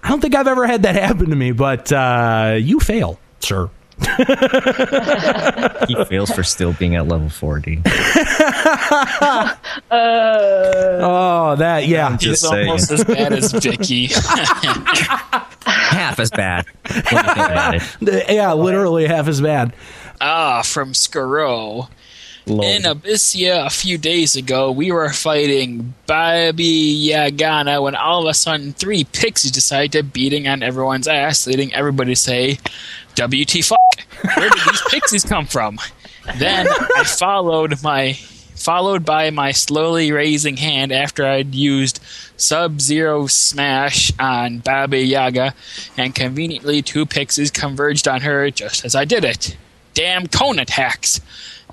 I 0.02 0.08
don't 0.08 0.20
think 0.20 0.34
I've 0.34 0.46
ever 0.48 0.66
had 0.66 0.84
that 0.84 0.94
happen 1.02 1.30
to 1.30 1.36
me, 1.36 1.52
but 1.52 1.92
uh, 1.92 2.56
you 2.58 2.80
fail, 2.80 3.18
sir. 3.40 3.70
he 5.88 5.94
fails 6.06 6.30
for 6.30 6.42
still 6.42 6.72
being 6.74 6.96
at 6.96 7.06
level 7.08 7.28
40. 7.28 7.82
Oh, 9.92 11.56
that 11.58 11.86
yeah. 11.86 12.16
Just 12.16 12.42
It's 12.44 12.50
saying. 12.50 12.68
almost 12.68 12.90
as 12.90 13.04
bad 13.04 13.32
as 13.32 13.52
Viki. 13.52 14.10
Half 15.64 16.18
as 16.20 16.30
bad. 16.30 16.66
when 16.84 16.94
you 16.96 17.02
think 17.02 17.20
about 17.36 17.74
it. 17.74 18.26
Yeah, 18.30 18.52
literally 18.52 19.06
half 19.06 19.26
as 19.28 19.40
bad. 19.40 19.72
ah, 20.20 20.62
from 20.62 20.92
Skaro. 20.92 21.88
In 22.46 22.82
Abyssea 22.82 23.66
a 23.66 23.70
few 23.70 23.96
days 23.98 24.34
ago, 24.34 24.72
we 24.72 24.90
were 24.90 25.10
fighting 25.10 25.94
Babi 26.06 27.08
Yagana 27.10 27.82
when 27.82 27.94
all 27.94 28.22
of 28.22 28.30
a 28.30 28.34
sudden 28.34 28.72
three 28.72 29.04
pixies 29.04 29.50
decided 29.52 29.92
to 29.92 30.02
beating 30.02 30.48
on 30.48 30.62
everyone's 30.62 31.06
ass, 31.06 31.46
leading 31.46 31.72
everybody 31.74 32.12
to 32.14 32.20
say, 32.20 32.58
WT 33.14 33.64
fuck. 33.64 33.78
Where 34.22 34.50
did 34.50 34.60
these 34.68 34.82
pixies 34.90 35.24
come 35.24 35.46
from? 35.46 35.78
Then 36.38 36.66
I 36.68 37.04
followed 37.04 37.82
my 37.82 38.18
followed 38.60 39.06
by 39.06 39.30
my 39.30 39.52
slowly 39.52 40.12
raising 40.12 40.58
hand 40.58 40.92
after 40.92 41.26
I'd 41.26 41.54
used 41.54 42.00
Sub 42.36 42.80
Zero 42.80 43.26
Smash 43.26 44.12
on 44.18 44.58
Baba 44.58 44.98
Yaga, 44.98 45.54
and 45.96 46.14
conveniently 46.14 46.82
two 46.82 47.06
pixies 47.06 47.50
converged 47.50 48.06
on 48.06 48.20
her 48.20 48.50
just 48.50 48.84
as 48.84 48.94
I 48.94 49.04
did 49.04 49.24
it. 49.24 49.56
Damn 49.94 50.26
cone 50.26 50.58
attacks! 50.58 51.20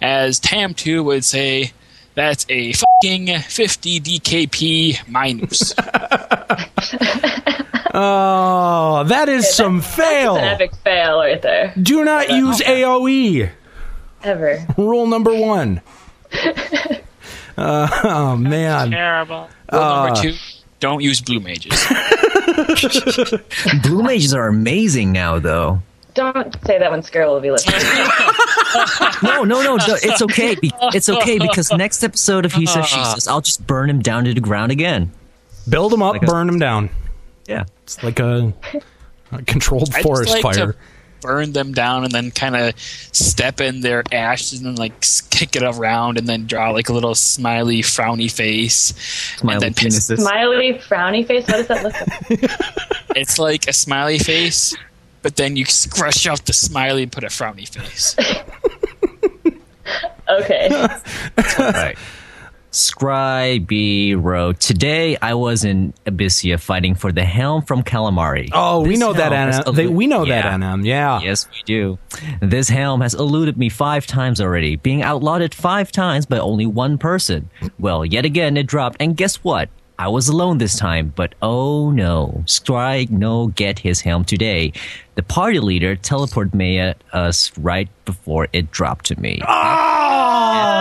As 0.01 0.39
Tamtu 0.39 1.03
would 1.03 1.25
say, 1.25 1.73
that's 2.15 2.45
a 2.49 2.73
fucking 2.73 3.39
50 3.39 3.99
DKP 3.99 5.07
minus. 5.07 5.73
Oh, 7.93 9.03
that 9.05 9.29
is 9.29 9.53
some 9.53 9.81
fail. 9.81 10.35
An 10.35 10.43
epic 10.43 10.71
fail 10.83 11.19
right 11.19 11.41
there. 11.41 11.73
Do 11.81 12.03
not 12.03 12.29
use 12.29 12.59
AOE. 12.61 13.49
Ever. 14.23 14.65
Rule 14.77 15.07
number 15.07 15.33
one. 15.35 15.81
Uh, 17.59 17.89
oh 18.03 18.35
man. 18.35 18.91
Terrible. 18.91 19.49
Rule 19.73 19.81
Uh. 19.81 20.05
number 20.05 20.21
two, 20.21 20.35
don't 20.79 21.01
use 21.01 21.21
blue 21.21 21.39
mages. 21.39 21.73
Blue 23.81 24.03
mages 24.03 24.31
are 24.35 24.47
amazing 24.47 25.11
now, 25.11 25.39
though. 25.39 25.81
Don't 26.13 26.55
say 26.67 26.77
that 26.77 26.91
when 26.91 27.01
Skirl 27.01 27.33
will 27.33 27.39
be 27.41 27.49
listening. 27.49 27.81
No, 29.23 29.43
no, 29.43 29.63
no. 29.63 29.75
no, 29.77 29.97
It's 30.03 30.21
okay. 30.21 30.55
It's 30.61 31.09
okay 31.09 31.39
because 31.39 31.71
next 31.71 32.03
episode 32.03 32.45
of 32.45 32.53
He 32.53 32.67
Says 32.67 32.85
She 32.85 33.03
Says, 33.05 33.27
I'll 33.27 33.41
just 33.41 33.65
burn 33.65 33.89
him 33.89 34.03
down 34.03 34.25
to 34.25 34.35
the 34.35 34.41
ground 34.41 34.71
again. 34.71 35.11
Build 35.67 35.91
him 35.91 36.03
up, 36.03 36.13
Like 36.13 36.23
a- 36.23 36.27
burn 36.27 36.45
them 36.45 36.59
down. 36.59 36.91
Yeah. 37.47 37.65
It's 37.83 38.03
like 38.03 38.19
a, 38.19 38.53
a 39.31 39.41
controlled 39.43 39.93
I 39.95 40.01
forest 40.01 40.31
just 40.31 40.43
like 40.43 40.55
fire. 40.55 40.73
to 40.73 40.77
burn 41.21 41.51
them 41.53 41.71
down 41.73 42.03
and 42.03 42.11
then 42.11 42.29
kind 42.29 42.55
of 42.55 42.79
step 42.79 43.59
in 43.59 43.81
their 43.81 44.03
ashes 44.11 44.61
and 44.61 44.77
like 44.77 45.03
kick 45.31 45.55
it 45.55 45.63
around 45.63 46.17
and 46.17 46.27
then 46.27 46.45
draw 46.45 46.69
like 46.71 46.89
a 46.89 46.93
little 46.93 47.15
smiley 47.15 47.81
frowny 47.81 48.31
face. 48.31 48.93
Smiley 49.37 49.53
and 49.53 49.61
then 49.63 49.73
piss- 49.73 50.07
Smiley, 50.07 50.73
frowny 50.73 51.25
face. 51.25 51.47
What 51.47 51.57
does 51.57 51.67
that 51.67 51.83
look 51.83 51.93
like? 51.93 52.51
it's 53.15 53.39
like 53.39 53.67
a 53.67 53.73
smiley 53.73 54.19
face, 54.19 54.75
but 55.23 55.35
then 55.37 55.55
you 55.55 55.65
scrush 55.65 56.27
out 56.27 56.45
the 56.45 56.53
smiley 56.53 57.03
and 57.03 57.11
put 57.11 57.23
a 57.23 57.27
frowny 57.27 57.67
face. 57.67 58.15
Okay. 60.29 60.69
Right. 61.59 61.97
Scribe 62.77 63.67
Today 64.59 65.17
I 65.19 65.33
was 65.33 65.63
in 65.63 65.93
Abyssea 66.05 66.59
fighting 66.59 66.93
for 66.93 67.11
the 67.11 67.23
helm 67.25 67.63
from 67.63 67.81
Calamari. 67.83 68.49
Oh, 68.53 68.81
we 68.81 68.97
know 68.97 69.13
that, 69.13 69.31
helm 69.31 69.47
has 69.51 69.59
NM. 69.61 69.75
They, 69.75 69.85
elu- 69.87 69.93
we 69.95 70.05
know 70.07 70.25
that, 70.25 70.45
Yeah. 70.45 70.53
NM. 70.55 70.85
Yeah. 70.85 71.19
Yes, 71.21 71.47
we 71.49 71.63
do. 71.65 71.97
This 72.39 72.69
helm 72.69 73.01
has 73.01 73.15
eluded 73.15 73.57
me 73.57 73.69
five 73.69 74.05
times 74.05 74.39
already, 74.39 74.75
being 74.75 75.01
outlawed 75.01 75.41
five 75.55 75.91
times 75.91 76.27
by 76.27 76.37
only 76.37 76.67
one 76.67 76.99
person. 76.99 77.49
Well, 77.79 78.05
yet 78.05 78.25
again 78.25 78.57
it 78.57 78.67
dropped, 78.67 78.97
and 78.99 79.17
guess 79.17 79.37
what? 79.37 79.69
I 79.99 80.09
was 80.09 80.27
alone 80.27 80.59
this 80.59 80.77
time, 80.77 81.11
but 81.15 81.33
oh 81.41 81.89
no, 81.89 82.43
Strike 82.45 83.09
no 83.09 83.47
get 83.47 83.79
his 83.79 84.01
helm 84.01 84.23
today. 84.23 84.71
The 85.15 85.23
party 85.23 85.59
leader 85.59 85.95
teleported 85.95 86.53
me 86.53 86.77
at 86.77 87.03
us 87.11 87.51
right 87.57 87.89
before 88.05 88.47
it 88.53 88.69
dropped 88.69 89.05
to 89.05 89.19
me. 89.19 89.41
L. 89.41 90.76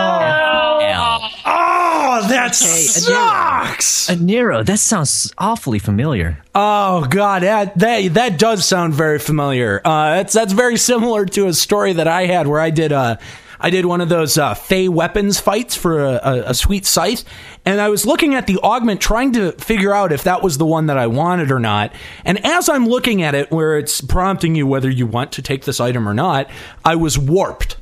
That 2.47 2.53
Aniero. 2.53 3.67
sucks. 3.67 4.07
Aniero, 4.09 4.65
that 4.65 4.79
sounds 4.79 5.33
awfully 5.37 5.79
familiar. 5.79 6.41
Oh 6.55 7.05
God, 7.09 7.43
that 7.43 7.77
that 7.79 8.13
that 8.13 8.39
does 8.39 8.65
sound 8.65 8.93
very 8.93 9.19
familiar. 9.19 9.81
Uh, 9.83 10.15
that's 10.15 10.33
that's 10.33 10.53
very 10.53 10.77
similar 10.77 11.25
to 11.25 11.47
a 11.47 11.53
story 11.53 11.93
that 11.93 12.07
I 12.07 12.25
had 12.25 12.47
where 12.47 12.59
I 12.59 12.69
did 12.69 12.91
uh 12.91 13.17
I 13.59 13.69
did 13.69 13.85
one 13.85 14.01
of 14.01 14.09
those 14.09 14.37
uh, 14.37 14.53
Fey 14.53 14.87
weapons 14.87 15.39
fights 15.39 15.75
for 15.75 16.03
a, 16.03 16.19
a, 16.23 16.43
a 16.49 16.53
sweet 16.53 16.85
scythe, 16.85 17.23
and 17.65 17.81
I 17.81 17.89
was 17.89 18.05
looking 18.05 18.35
at 18.35 18.45
the 18.47 18.59
augment, 18.59 19.01
trying 19.01 19.31
to 19.33 19.51
figure 19.53 19.93
out 19.93 20.11
if 20.11 20.23
that 20.23 20.43
was 20.43 20.57
the 20.57 20.65
one 20.65 20.85
that 20.87 20.97
I 20.97 21.07
wanted 21.07 21.51
or 21.51 21.59
not. 21.59 21.91
And 22.23 22.43
as 22.45 22.69
I'm 22.69 22.87
looking 22.87 23.23
at 23.23 23.33
it, 23.33 23.51
where 23.51 23.77
it's 23.77 23.99
prompting 23.99 24.55
you 24.55 24.67
whether 24.67 24.89
you 24.89 25.07
want 25.07 25.31
to 25.33 25.41
take 25.41 25.65
this 25.65 25.79
item 25.79 26.07
or 26.07 26.13
not, 26.13 26.49
I 26.85 26.95
was 26.95 27.17
warped 27.17 27.77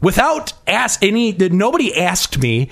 without 0.00 0.52
ask 0.66 1.02
any. 1.02 1.32
Nobody 1.32 1.96
asked 1.96 2.38
me. 2.38 2.70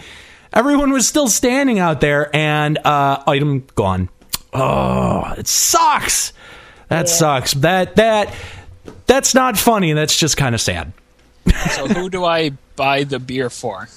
Everyone 0.52 0.90
was 0.90 1.06
still 1.06 1.28
standing 1.28 1.78
out 1.78 2.00
there, 2.00 2.34
and 2.34 2.78
uh, 2.78 3.22
item 3.26 3.66
gone. 3.74 4.08
Oh, 4.52 5.32
it 5.38 5.46
sucks. 5.46 6.32
That 6.88 7.08
sucks. 7.08 7.52
That 7.54 7.96
that 7.96 8.34
that's 9.06 9.34
not 9.34 9.56
funny. 9.56 9.92
That's 9.92 10.16
just 10.16 10.36
kind 10.36 10.54
of 10.54 10.60
sad. 10.60 10.92
So 11.70 11.86
who 11.86 12.10
do 12.10 12.24
I 12.24 12.50
buy 12.76 13.04
the 13.04 13.20
beer 13.20 13.48
for? 13.48 13.88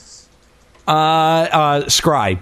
Uh, 0.87 0.91
uh, 0.91 1.81
Scry. 1.85 2.39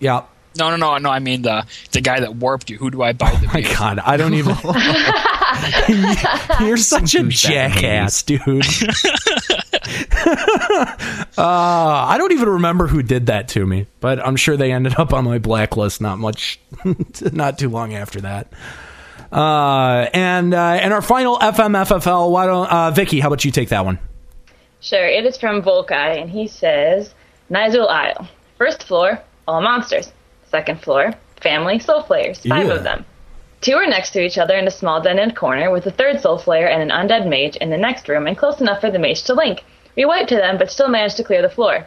Yeah. 0.00 0.24
No, 0.56 0.70
no, 0.70 0.76
no, 0.76 0.98
no. 0.98 1.10
I 1.10 1.20
mean 1.20 1.42
the 1.42 1.64
the 1.92 2.00
guy 2.00 2.18
that 2.20 2.34
warped 2.34 2.70
you. 2.70 2.78
Who 2.78 2.90
do 2.90 3.02
I 3.02 3.12
buy 3.12 3.30
the 3.36 3.46
My 3.46 3.60
beer? 3.60 3.74
God, 3.76 4.00
I 4.00 4.16
don't 4.16 4.34
even. 4.34 4.56
You're 6.66 6.76
such 6.76 7.14
a 7.14 7.22
jackass, 7.24 8.22
dude. 8.24 8.42
uh, 10.26 11.32
I 11.38 12.16
don't 12.18 12.32
even 12.32 12.48
remember 12.48 12.86
who 12.86 13.02
did 13.02 13.26
that 13.26 13.48
to 13.48 13.66
me, 13.66 13.86
but 14.00 14.24
I'm 14.24 14.36
sure 14.36 14.56
they 14.56 14.72
ended 14.72 14.98
up 14.98 15.12
on 15.12 15.24
my 15.24 15.38
blacklist. 15.38 16.00
Not 16.00 16.18
much, 16.18 16.60
not 17.32 17.58
too 17.58 17.68
long 17.68 17.94
after 17.94 18.20
that. 18.22 18.52
Uh, 19.30 20.08
and 20.14 20.54
uh, 20.54 20.58
and 20.80 20.92
our 20.92 21.02
final 21.02 21.38
FMFFL. 21.38 22.30
Why 22.30 22.46
don't 22.46 22.66
uh, 22.70 22.92
Viki? 22.92 23.20
How 23.20 23.28
about 23.28 23.44
you 23.44 23.50
take 23.50 23.68
that 23.70 23.84
one? 23.84 23.98
Sure, 24.80 25.06
it 25.06 25.26
is 25.26 25.36
from 25.36 25.62
Volkai, 25.62 26.20
and 26.20 26.30
he 26.30 26.46
says 26.46 27.14
Nyzul 27.50 27.88
Isle. 27.88 28.28
First 28.56 28.84
floor, 28.84 29.20
all 29.46 29.60
monsters. 29.60 30.12
Second 30.50 30.80
floor, 30.80 31.12
family 31.42 31.78
soul 31.78 32.02
flayers, 32.02 32.38
five 32.46 32.66
Yeah. 32.68 32.74
of 32.74 32.84
them. 32.84 33.04
Two 33.60 33.74
are 33.74 33.86
next 33.86 34.10
to 34.12 34.20
each 34.22 34.38
other 34.38 34.56
in 34.56 34.66
a 34.68 34.70
small 34.70 35.02
den-end 35.02 35.34
corner, 35.36 35.70
with 35.72 35.84
a 35.86 35.90
third 35.90 36.20
soul 36.20 36.38
flayer 36.38 36.70
and 36.70 36.80
an 36.80 36.90
undead 36.90 37.28
mage 37.28 37.56
in 37.56 37.70
the 37.70 37.76
next 37.76 38.08
room, 38.08 38.26
and 38.28 38.38
close 38.38 38.60
enough 38.60 38.80
for 38.80 38.90
the 38.90 39.00
mage 39.00 39.24
to 39.24 39.34
link. 39.34 39.64
We 39.98 40.04
wiped 40.06 40.28
to 40.30 40.36
them, 40.36 40.56
but 40.56 40.70
still 40.70 40.88
managed 40.88 41.16
to 41.18 41.24
clear 41.24 41.42
the 41.42 41.50
floor. 41.50 41.86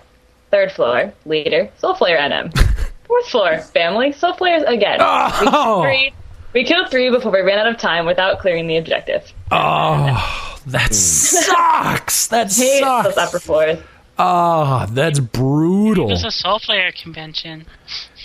Third 0.52 0.72
floor, 0.74 1.14
leader, 1.26 1.72
soul 1.80 1.96
flayer 1.96 2.20
NM. 2.20 2.52
Fourth 3.08 3.28
floor, 3.30 3.58
family, 3.60 4.12
soul 4.12 4.34
flayers 4.34 4.64
again. 4.68 5.00
We, 5.00 5.48
killed 5.48 5.84
three, 5.84 6.14
we 6.54 6.64
killed 6.66 6.90
three 6.92 7.10
before 7.10 7.32
we 7.32 7.40
ran 7.42 7.58
out 7.58 7.68
of 7.68 7.78
time 7.78 8.06
without 8.06 8.40
clearing 8.40 8.68
the 8.68 8.76
objective. 8.78 9.32
Oh, 9.50 10.60
that 10.68 10.94
sucks. 10.94 12.28
That 12.28 12.54
Hate 12.54 12.82
those 12.82 13.16
sucks. 13.16 13.18
upper 13.18 13.40
floors. 13.40 13.80
Oh, 14.20 14.86
that's 14.92 15.20
brutal. 15.20 16.08
It 16.10 16.12
was 16.12 16.24
a 16.26 16.32
Soul 16.32 16.60
Flayer 16.60 16.94
convention. 16.94 17.66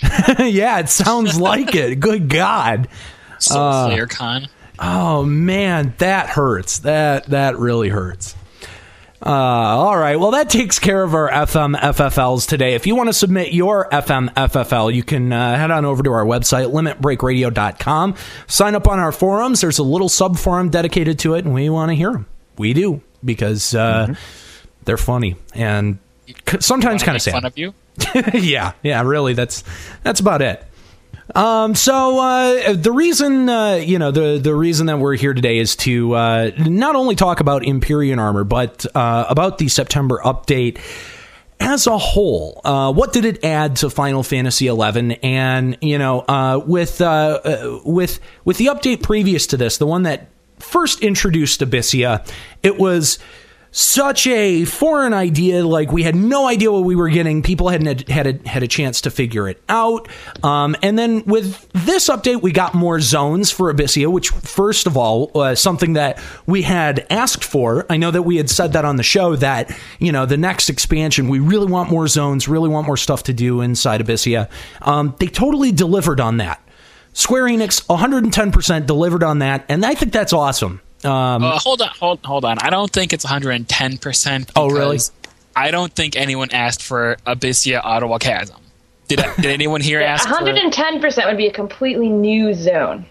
yeah, 0.39 0.79
it 0.79 0.89
sounds 0.89 1.39
like 1.39 1.73
it. 1.75 1.99
Good 2.01 2.27
God. 2.29 2.87
Soul 3.39 3.61
Uh, 3.61 3.87
Player 3.87 4.05
Con. 4.05 4.47
Oh 4.79 5.23
man, 5.23 5.95
that 5.99 6.27
hurts. 6.29 6.79
That 6.79 7.27
that 7.27 7.57
really 7.57 7.89
hurts. 7.89 8.35
Uh, 9.25 9.29
all 9.29 9.97
right. 9.97 10.15
Well, 10.19 10.31
that 10.31 10.49
takes 10.49 10.77
care 10.77 11.01
of 11.03 11.15
our 11.15 11.29
FM 11.29 11.75
FFLs 11.75 12.47
today. 12.47 12.75
If 12.75 12.85
you 12.85 12.95
want 12.95 13.09
to 13.09 13.13
submit 13.13 13.51
your 13.51 13.89
FM 13.89 14.31
FFL, 14.35 14.93
you 14.93 15.03
can 15.03 15.33
uh, 15.33 15.57
head 15.57 15.71
on 15.71 15.85
over 15.85 16.03
to 16.03 16.11
our 16.11 16.23
website, 16.25 16.71
limitbreakradio.com. 16.71 18.15
Sign 18.45 18.75
up 18.75 18.87
on 18.87 18.99
our 18.99 19.11
forums. 19.11 19.61
There's 19.61 19.79
a 19.79 19.83
little 19.83 20.09
sub 20.09 20.37
forum 20.37 20.69
dedicated 20.69 21.17
to 21.19 21.33
it, 21.33 21.45
and 21.45 21.53
we 21.53 21.67
want 21.69 21.89
to 21.89 21.95
hear 21.95 22.11
them. 22.11 22.27
We 22.57 22.73
do 22.73 23.01
because 23.25 23.73
uh, 23.73 24.13
they're 24.85 24.97
funny 24.97 25.35
and 25.55 25.97
c- 26.47 26.57
sometimes 26.59 27.01
kind 27.01 27.15
of 27.15 27.21
sad. 27.21 27.33
fun 27.33 27.45
of 27.45 27.57
you. 27.57 27.73
yeah, 28.33 28.73
yeah, 28.83 29.01
really. 29.01 29.33
That's 29.33 29.63
that's 30.03 30.19
about 30.19 30.43
it. 30.43 30.63
Um, 31.35 31.75
so 31.75 32.19
uh, 32.19 32.73
the 32.73 32.91
reason, 32.91 33.49
uh, 33.49 33.75
you 33.75 33.99
know, 33.99 34.11
the 34.11 34.39
the 34.41 34.55
reason 34.55 34.87
that 34.87 34.99
we're 34.99 35.15
here 35.15 35.33
today 35.33 35.57
is 35.57 35.75
to 35.77 36.13
uh, 36.13 36.51
not 36.57 36.95
only 36.95 37.15
talk 37.15 37.39
about 37.39 37.65
Empyrean 37.67 38.19
armor, 38.19 38.43
but 38.43 38.85
uh, 38.95 39.25
about 39.29 39.57
the 39.57 39.67
September 39.67 40.21
update 40.23 40.79
as 41.59 41.87
a 41.87 41.97
whole. 41.97 42.61
Uh, 42.63 42.93
what 42.93 43.13
did 43.13 43.25
it 43.25 43.43
add 43.43 43.75
to 43.77 43.89
Final 43.89 44.23
Fantasy 44.23 44.67
XI? 44.67 45.19
And 45.21 45.77
you 45.81 45.97
know, 45.97 46.21
uh, 46.21 46.61
with 46.65 46.99
with 47.85 48.19
with 48.45 48.57
the 48.57 48.67
update 48.67 49.03
previous 49.03 49.47
to 49.47 49.57
this, 49.57 49.77
the 49.77 49.87
one 49.87 50.03
that 50.03 50.29
first 50.59 51.01
introduced 51.01 51.59
Abyssea, 51.59 52.27
it 52.63 52.77
was 52.77 53.19
such 53.77 54.25
a 54.25 54.65
foreign 54.65 55.13
idea. 55.13 55.63
Like 55.63 55.91
we 55.91 56.01
had 56.01 56.15
no 56.15 56.47
idea 56.47 56.71
what 56.71 56.83
we 56.83 56.95
were 56.95 57.09
getting. 57.09 57.43
People 57.43 57.69
hadn't 57.69 58.09
had 58.09 58.25
a, 58.25 58.49
had 58.49 58.63
a 58.63 58.67
chance 58.67 59.01
to 59.01 59.11
figure 59.11 59.47
it 59.47 59.61
out. 59.69 60.07
Um, 60.43 60.75
and 60.81 60.97
then 60.97 61.23
with 61.25 61.69
this 61.73 62.09
update, 62.09 62.41
we 62.41 62.51
got 62.51 62.73
more 62.73 62.99
zones 62.99 63.51
for 63.51 63.71
Abyssea, 63.71 64.11
which 64.11 64.29
first 64.29 64.87
of 64.87 64.97
all 64.97 65.27
was 65.35 65.61
something 65.61 65.93
that 65.93 66.19
we 66.47 66.63
had 66.63 67.05
asked 67.11 67.43
for. 67.43 67.85
I 67.87 67.97
know 67.97 68.09
that 68.09 68.23
we 68.23 68.37
had 68.37 68.49
said 68.49 68.73
that 68.73 68.83
on 68.83 68.95
the 68.95 69.03
show 69.03 69.35
that 69.35 69.71
you 69.99 70.11
know 70.11 70.25
the 70.25 70.37
next 70.37 70.69
expansion 70.69 71.29
we 71.29 71.37
really 71.39 71.67
want 71.67 71.91
more 71.91 72.07
zones, 72.07 72.47
really 72.47 72.69
want 72.69 72.87
more 72.87 72.97
stuff 72.97 73.23
to 73.23 73.33
do 73.33 73.61
inside 73.61 74.01
Abyssea. 74.01 74.49
Um, 74.81 75.15
they 75.19 75.27
totally 75.27 75.71
delivered 75.71 76.19
on 76.19 76.37
that. 76.37 76.63
Square 77.13 77.45
Enix 77.45 77.85
110% 77.85 78.87
delivered 78.87 79.23
on 79.23 79.39
that, 79.39 79.65
and 79.69 79.85
I 79.85 79.93
think 79.93 80.13
that's 80.13 80.33
awesome. 80.33 80.81
Um, 81.07 81.43
Uh, 81.43 81.57
hold 81.59 81.81
on, 81.81 81.89
hold, 81.99 82.19
hold 82.25 82.45
on. 82.45 82.59
I 82.59 82.69
don't 82.69 82.91
think 82.91 83.13
it's 83.13 83.23
110. 83.23 83.97
percent 83.97 84.51
Oh, 84.55 84.69
really? 84.69 84.99
I 85.55 85.71
don't 85.71 85.91
think 85.93 86.15
anyone 86.15 86.51
asked 86.51 86.83
for 86.83 87.17
Abyssea 87.25 87.81
Attohwa 87.83 88.19
Chasm. 88.19 88.57
Did 89.07 89.23
did 89.37 89.45
anyone 89.47 89.81
here 89.81 90.01
ask? 90.01 90.27
110% 90.29 91.25
would 91.25 91.37
be 91.37 91.47
a 91.47 91.53
completely 91.53 92.09
new 92.09 92.53
zone. 92.53 93.05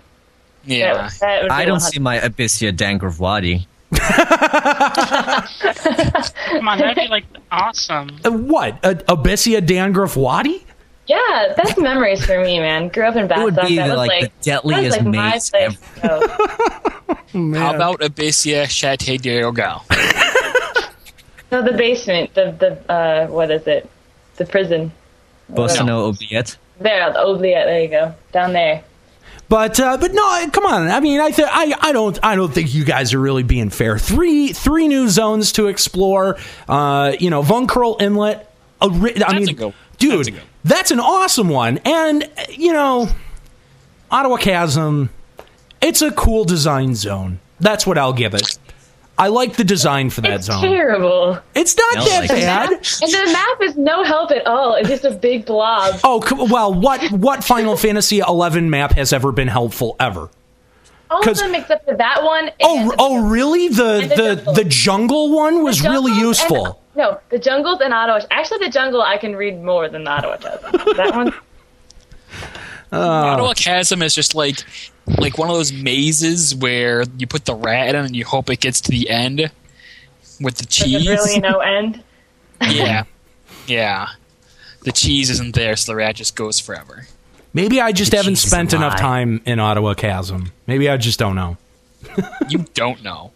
Yeah. 0.64 0.94
That- 0.94 1.18
that 1.20 1.50
I 1.50 1.64
don't 1.64 1.80
100 1.80 1.80
see 1.92 1.98
my 2.00 2.18
Abyssea 2.18 2.72
Dangravwadi. 2.72 3.66
Come 6.50 6.68
on, 6.68 6.78
that'd 6.78 6.96
be 6.96 7.09
like 7.09 7.24
awesome. 7.50 8.11
Uh, 8.24 8.30
what? 8.32 8.78
A, 8.85 8.94
Abyssea 8.96 9.61
Dangruf 9.61 10.16
Wadi? 10.16 10.64
Yeah, 11.06 11.54
that's 11.56 11.78
memories 11.78 12.24
for 12.24 12.42
me, 12.42 12.59
man. 12.59 12.88
Grew 12.88 13.04
up 13.04 13.14
in 13.16 13.28
Bath. 13.28 13.44
would 13.44 13.54
be 13.54 13.76
that 13.76 13.85
the, 13.87 13.90
was 13.94 13.96
like, 14.09 14.22
like, 14.22 14.22
the 14.22 14.50
deadliest 14.50 14.98
that 14.98 15.04
was 15.06 15.14
like 15.14 15.14
my 15.14 15.30
maze 15.30 15.50
place 15.50 17.15
to 17.37 17.53
go. 17.53 17.59
How 17.59 17.75
about 17.75 18.01
Abyssea 18.01 18.64
Château 18.64 19.20
de 19.20 19.40
Rogal? 19.40 19.83
No, 21.53 21.62
the 21.62 21.72
basement, 21.75 22.35
the 22.35 22.51
the 22.59 22.92
uh, 22.92 23.27
what 23.29 23.53
is 23.53 23.66
it? 23.68 23.88
The 24.37 24.44
prison. 24.46 24.90
Bostaunieux 25.53 26.09
Oubliette. 26.09 26.57
There, 26.81 27.12
the 27.12 27.20
oubliette. 27.20 27.66
There 27.66 27.83
you 27.83 27.88
go, 27.88 28.14
down 28.33 28.53
there. 28.53 28.83
But 29.49 29.79
uh, 29.79 29.96
but 29.96 30.12
no, 30.12 30.51
come 30.51 30.66
on. 30.66 30.88
I 30.88 30.99
mean, 30.99 31.20
I 31.20 31.31
th- 31.31 31.49
I 31.49 31.72
I 31.81 31.92
don't 31.92 32.18
I 32.20 32.35
don't 32.35 32.53
think 32.53 32.75
you 32.75 32.85
guys 32.85 33.14
are 33.14 33.20
really 33.20 33.44
being 33.44 33.70
fair. 33.70 33.96
Three 33.96 34.49
three 34.53 34.88
new 34.88 35.09
zones 35.09 35.53
to 35.53 35.68
explore. 35.68 36.37
Uh, 36.68 37.12
you 37.20 37.31
know, 37.31 37.42
Vunkerl 37.44 38.01
Inlet. 38.03 38.53
A 38.83 38.90
ri- 38.90 39.14
I 39.14 39.18
That's 39.20 39.35
mean, 39.35 39.49
a 39.51 39.53
go- 39.55 39.75
dude, 39.99 40.18
that's 40.18 40.29
a 40.29 40.31
go. 40.33 40.38
that's 40.64 40.90
an 40.90 40.99
awesome 41.01 41.49
one. 41.49 41.79
And 41.85 42.29
you 42.51 42.72
know, 42.72 43.09
Attohwa 44.11 44.40
Chasm. 44.40 45.11
It's 45.80 46.02
a 46.02 46.10
cool 46.12 46.44
design 46.44 46.94
zone. 46.94 47.40
That's 47.60 47.86
what 47.86 47.98
I'll 47.98 48.12
give 48.12 48.34
it. 48.34 48.58
I 49.18 49.28
like 49.28 49.56
the 49.56 49.64
design 49.64 50.10
for 50.10 50.20
that 50.22 50.30
It's 50.32 50.46
zone. 50.46 50.60
terrible. 50.60 51.38
It's 51.54 51.74
not 51.76 51.94
that 52.04 52.20
like- 52.20 52.28
bad. 52.28 52.70
And 52.70 52.80
the 53.12 53.30
map 53.32 53.62
is 53.62 53.76
no 53.76 54.04
help 54.04 54.30
at 54.30 54.46
all. 54.46 54.74
It's 54.74 54.88
just 54.90 55.04
a 55.04 55.10
big 55.12 55.46
blob. 55.46 56.00
Oh 56.04 56.20
well, 56.50 56.74
what 56.74 57.10
what 57.12 57.42
Final 57.42 57.76
Fantasy 57.86 58.20
XI 58.20 58.60
map 58.60 58.92
has 58.92 59.12
ever 59.14 59.32
been 59.32 59.48
helpful 59.48 59.96
ever? 59.98 60.28
All 61.10 61.20
of 61.20 61.24
'cause- 61.24 61.38
them 61.40 61.54
except 61.54 61.86
for 61.86 61.94
that 61.96 62.22
one. 62.24 62.50
Oh, 62.62 62.94
oh, 62.98 63.26
really? 63.26 63.68
The 63.68 64.00
the 64.14 64.16
the 64.16 64.34
jungle. 64.36 64.52
the 64.54 64.64
jungle 64.64 65.32
one 65.34 65.62
was 65.62 65.80
The 65.80 65.88
really 65.90 66.12
useful. 66.12 66.66
and 66.66 66.74
No, 66.96 67.20
the 67.30 67.38
jungles 67.38 67.80
in 67.80 67.92
Attohwa. 67.92 68.26
Actually, 68.30 68.66
the 68.66 68.70
jungle 68.72 69.00
I 69.00 69.16
can 69.16 69.34
read 69.36 69.62
more 69.62 69.88
than 69.88 70.04
the 70.04 70.10
Attohwa 70.10 70.40
chasm. 70.42 70.96
That 70.96 71.14
one. 71.14 71.34
Uh, 72.92 73.36
Attohwa 73.36 73.54
Chasm 73.56 74.00
is 74.02 74.14
just 74.14 74.34
like 74.34 74.64
like 75.19 75.38
one 75.38 75.49
of 75.49 75.57
those 75.57 75.73
mazes 75.73 76.55
where 76.55 77.05
you 77.19 77.27
put 77.27 77.45
the 77.45 77.55
rat 77.55 77.95
in 77.95 78.05
and 78.05 78.16
you 78.16 78.25
hope 78.25 78.51
it 78.51 78.61
gets 78.61 78.81
to 78.83 78.90
the 78.90 79.09
end 79.09 79.51
with 80.40 80.57
the 80.57 80.66
cheese. 80.66 81.05
There's 81.05 81.21
really 81.27 81.40
no 81.40 81.59
end. 81.61 82.03
yeah, 82.69 83.05
yeah. 83.66 84.09
The 84.83 84.92
cheese 84.92 85.31
isn't 85.31 85.55
there, 85.55 85.77
so 85.77 85.92
the 85.92 85.97
rat 85.97 86.16
just 86.16 86.37
goes 86.37 86.59
forever. 86.61 87.07
Maybe 87.53 87.81
I 87.81 87.92
just 87.92 88.11
The 88.11 88.19
haven't 88.19 88.37
spent 88.37 88.73
enough 88.75 88.95
lie. 88.95 88.99
time 89.01 89.40
in 89.47 89.59
Attohwa 89.59 89.97
Chasm. 89.97 90.53
Maybe 90.66 90.88
I 90.88 90.97
just 90.97 91.19
don't 91.19 91.35
know. 91.37 91.57
You 92.49 92.64
don't 92.75 93.03
know. 93.03 93.33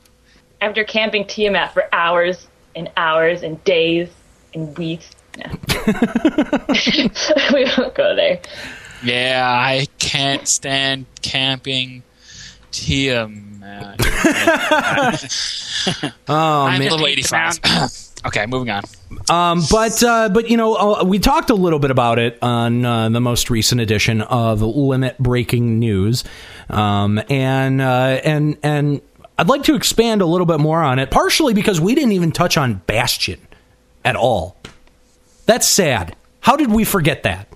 After 0.60 0.84
camping 0.84 1.26
Tiamat 1.26 1.72
for 1.74 1.84
hours 1.92 2.46
and 2.76 2.90
hours 2.96 3.42
and 3.42 3.62
days 3.64 4.08
and 4.54 4.76
weeks. 4.78 5.10
No. 5.38 5.50
we 7.54 7.64
won't 7.78 7.94
go 7.94 8.14
there. 8.14 8.40
Yeah, 9.02 9.46
I 9.48 9.86
can't 9.98 10.46
stand 10.46 11.06
camping. 11.22 12.02
Tiamat. 12.72 14.00
Oh 16.28 16.66
I'm 16.66 16.78
man. 16.80 16.90
level 16.90 17.06
85. 17.06 17.58
okay, 18.26 18.44
moving 18.46 18.68
on. 18.70 18.82
Um, 19.30 19.62
but 19.70 20.02
uh, 20.02 20.28
but 20.28 20.50
you 20.50 20.56
know 20.58 20.74
uh, 20.74 21.04
we 21.04 21.18
talked 21.18 21.48
a 21.48 21.54
little 21.54 21.78
bit 21.78 21.90
about 21.90 22.18
it 22.18 22.38
on 22.42 22.84
uh, 22.84 23.08
the 23.08 23.20
most 23.20 23.48
recent 23.48 23.80
edition 23.80 24.20
of 24.20 24.60
Limit 24.60 25.16
Breaking 25.18 25.78
News, 25.78 26.22
um, 26.68 27.20
and 27.30 27.80
uh, 27.80 28.20
and 28.24 28.58
and 28.62 29.00
I'd 29.38 29.48
like 29.48 29.62
to 29.64 29.74
expand 29.74 30.20
a 30.20 30.26
little 30.26 30.46
bit 30.46 30.60
more 30.60 30.82
on 30.82 30.98
it, 30.98 31.10
partially 31.10 31.54
because 31.54 31.80
we 31.80 31.94
didn't 31.94 32.12
even 32.12 32.30
touch 32.30 32.58
on 32.58 32.82
Bastion 32.86 33.40
at 34.04 34.16
all. 34.16 34.56
That's 35.46 35.66
sad. 35.66 36.14
How 36.40 36.56
did 36.56 36.70
we 36.70 36.84
forget 36.84 37.22
that? 37.22 37.49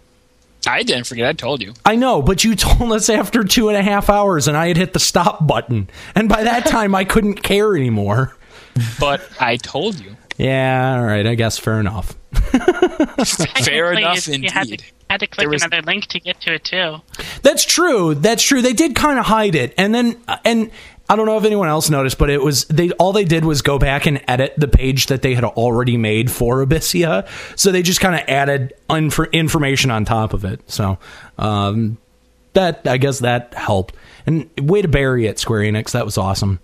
I 0.66 0.82
didn't 0.82 1.06
forget. 1.06 1.26
I 1.26 1.32
told 1.32 1.62
you. 1.62 1.74
I 1.84 1.96
know, 1.96 2.22
but 2.22 2.44
you 2.44 2.54
told 2.56 2.92
us 2.92 3.08
after 3.08 3.44
two 3.44 3.68
and 3.68 3.76
a 3.76 3.82
half 3.82 4.08
hours, 4.10 4.48
and 4.48 4.56
I 4.56 4.68
had 4.68 4.76
hit 4.76 4.92
the 4.92 4.98
stop 5.00 5.46
button, 5.46 5.88
and 6.14 6.28
by 6.28 6.44
that 6.44 6.66
time 6.66 6.94
I 6.94 7.04
couldn't 7.04 7.42
care 7.42 7.76
anymore. 7.76 8.36
But 8.98 9.22
I 9.40 9.56
told 9.56 10.00
you. 10.00 10.16
Yeah, 10.36 10.96
all 10.98 11.04
right. 11.04 11.26
I 11.26 11.36
guess 11.36 11.58
fair 11.58 11.78
enough. 11.78 12.16
Fair 12.34 13.92
enough, 13.92 14.26
you, 14.26 14.34
you 14.34 14.50
had 14.50 14.64
to, 14.66 14.72
indeed. 14.72 14.84
had 15.08 15.20
to 15.20 15.26
click 15.26 15.48
was- 15.48 15.62
another 15.62 15.82
link 15.82 16.06
to 16.06 16.20
get 16.20 16.40
to 16.42 16.54
it 16.54 16.64
too. 16.64 16.96
That's 17.42 17.64
true. 17.64 18.14
That's 18.14 18.42
true. 18.42 18.62
They 18.62 18.72
did 18.72 18.94
kind 18.96 19.18
of 19.18 19.26
hide 19.26 19.54
it, 19.54 19.74
and 19.78 19.94
then 19.94 20.20
uh, 20.26 20.38
and 20.44 20.70
I 21.08 21.16
don't 21.16 21.26
know 21.26 21.36
if 21.36 21.44
anyone 21.44 21.68
else 21.68 21.90
noticed, 21.90 22.16
but 22.18 22.30
it 22.30 22.42
was 22.42 22.64
they 22.66 22.90
all 22.92 23.12
they 23.12 23.24
did 23.24 23.44
was 23.44 23.60
go 23.60 23.78
back 23.78 24.06
and 24.06 24.22
edit 24.26 24.54
the 24.56 24.68
page 24.68 25.06
that 25.08 25.20
they 25.22 25.34
had 25.34 25.44
already 25.44 25.96
made 25.98 26.30
for 26.30 26.64
Abyssea. 26.64 27.28
So 27.58 27.70
they 27.72 27.82
just 27.82 28.00
kind 28.00 28.14
of 28.14 28.22
added 28.28 28.72
inf- 28.88 29.18
information 29.32 29.90
on 29.90 30.04
top 30.06 30.32
of 30.32 30.44
it. 30.46 30.60
So 30.70 30.98
um, 31.38 31.98
that 32.54 32.86
I 32.86 32.96
guess 32.96 33.18
that 33.18 33.52
helped. 33.54 33.94
And 34.26 34.48
way 34.58 34.80
to 34.80 34.88
bury 34.88 35.26
it, 35.26 35.38
Square 35.38 35.60
Enix. 35.62 35.90
That 35.92 36.06
was 36.06 36.16
awesome. 36.16 36.58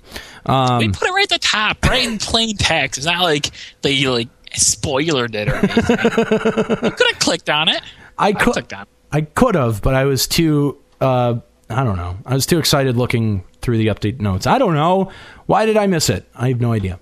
They 0.47 0.53
Um, 0.53 0.93
put 0.93 1.07
it 1.07 1.13
right 1.13 1.25
at 1.25 1.29
the 1.29 1.47
top, 1.47 1.85
right 1.85 2.09
in 2.09 2.17
plain 2.17 2.57
text. 2.57 2.97
It's 2.97 3.07
not 3.07 3.21
like 3.23 3.51
they 3.83 4.07
like 4.07 4.29
spoilered 4.55 5.35
it 5.35 5.49
or 5.51 5.57
anything. 5.57 6.85
you 6.85 6.91
could 6.93 7.07
have 7.09 7.19
clicked 7.19 7.51
on 7.51 7.69
it. 7.69 7.83
I 8.17 8.33
could 8.33 8.55
clicked 8.55 8.73
on. 8.73 8.83
it. 8.83 8.89
I 9.13 9.21
could 9.21 9.55
have, 9.57 9.83
but 9.83 9.95
I 9.95 10.05
was 10.05 10.27
too. 10.27 10.79
Uh, 10.99 11.41
I 11.71 11.85
don't 11.85 11.97
know. 11.97 12.19
I 12.27 12.35
was 12.35 12.47
too 12.47 12.59
excited 12.59 12.97
looking 12.97 13.45
through 13.61 13.79
the 13.79 13.89
update 13.89 14.21
notes. 14.21 14.47
I 14.47 14.59
don't 14.59 14.75
know. 14.75 15.11
Why 15.47 15.67
did 15.67 15.77
I 15.77 15.87
miss 15.87 16.11
it? 16.11 16.29
I 16.35 16.49
have 16.49 16.61
no 16.61 16.73
idea. 16.73 16.99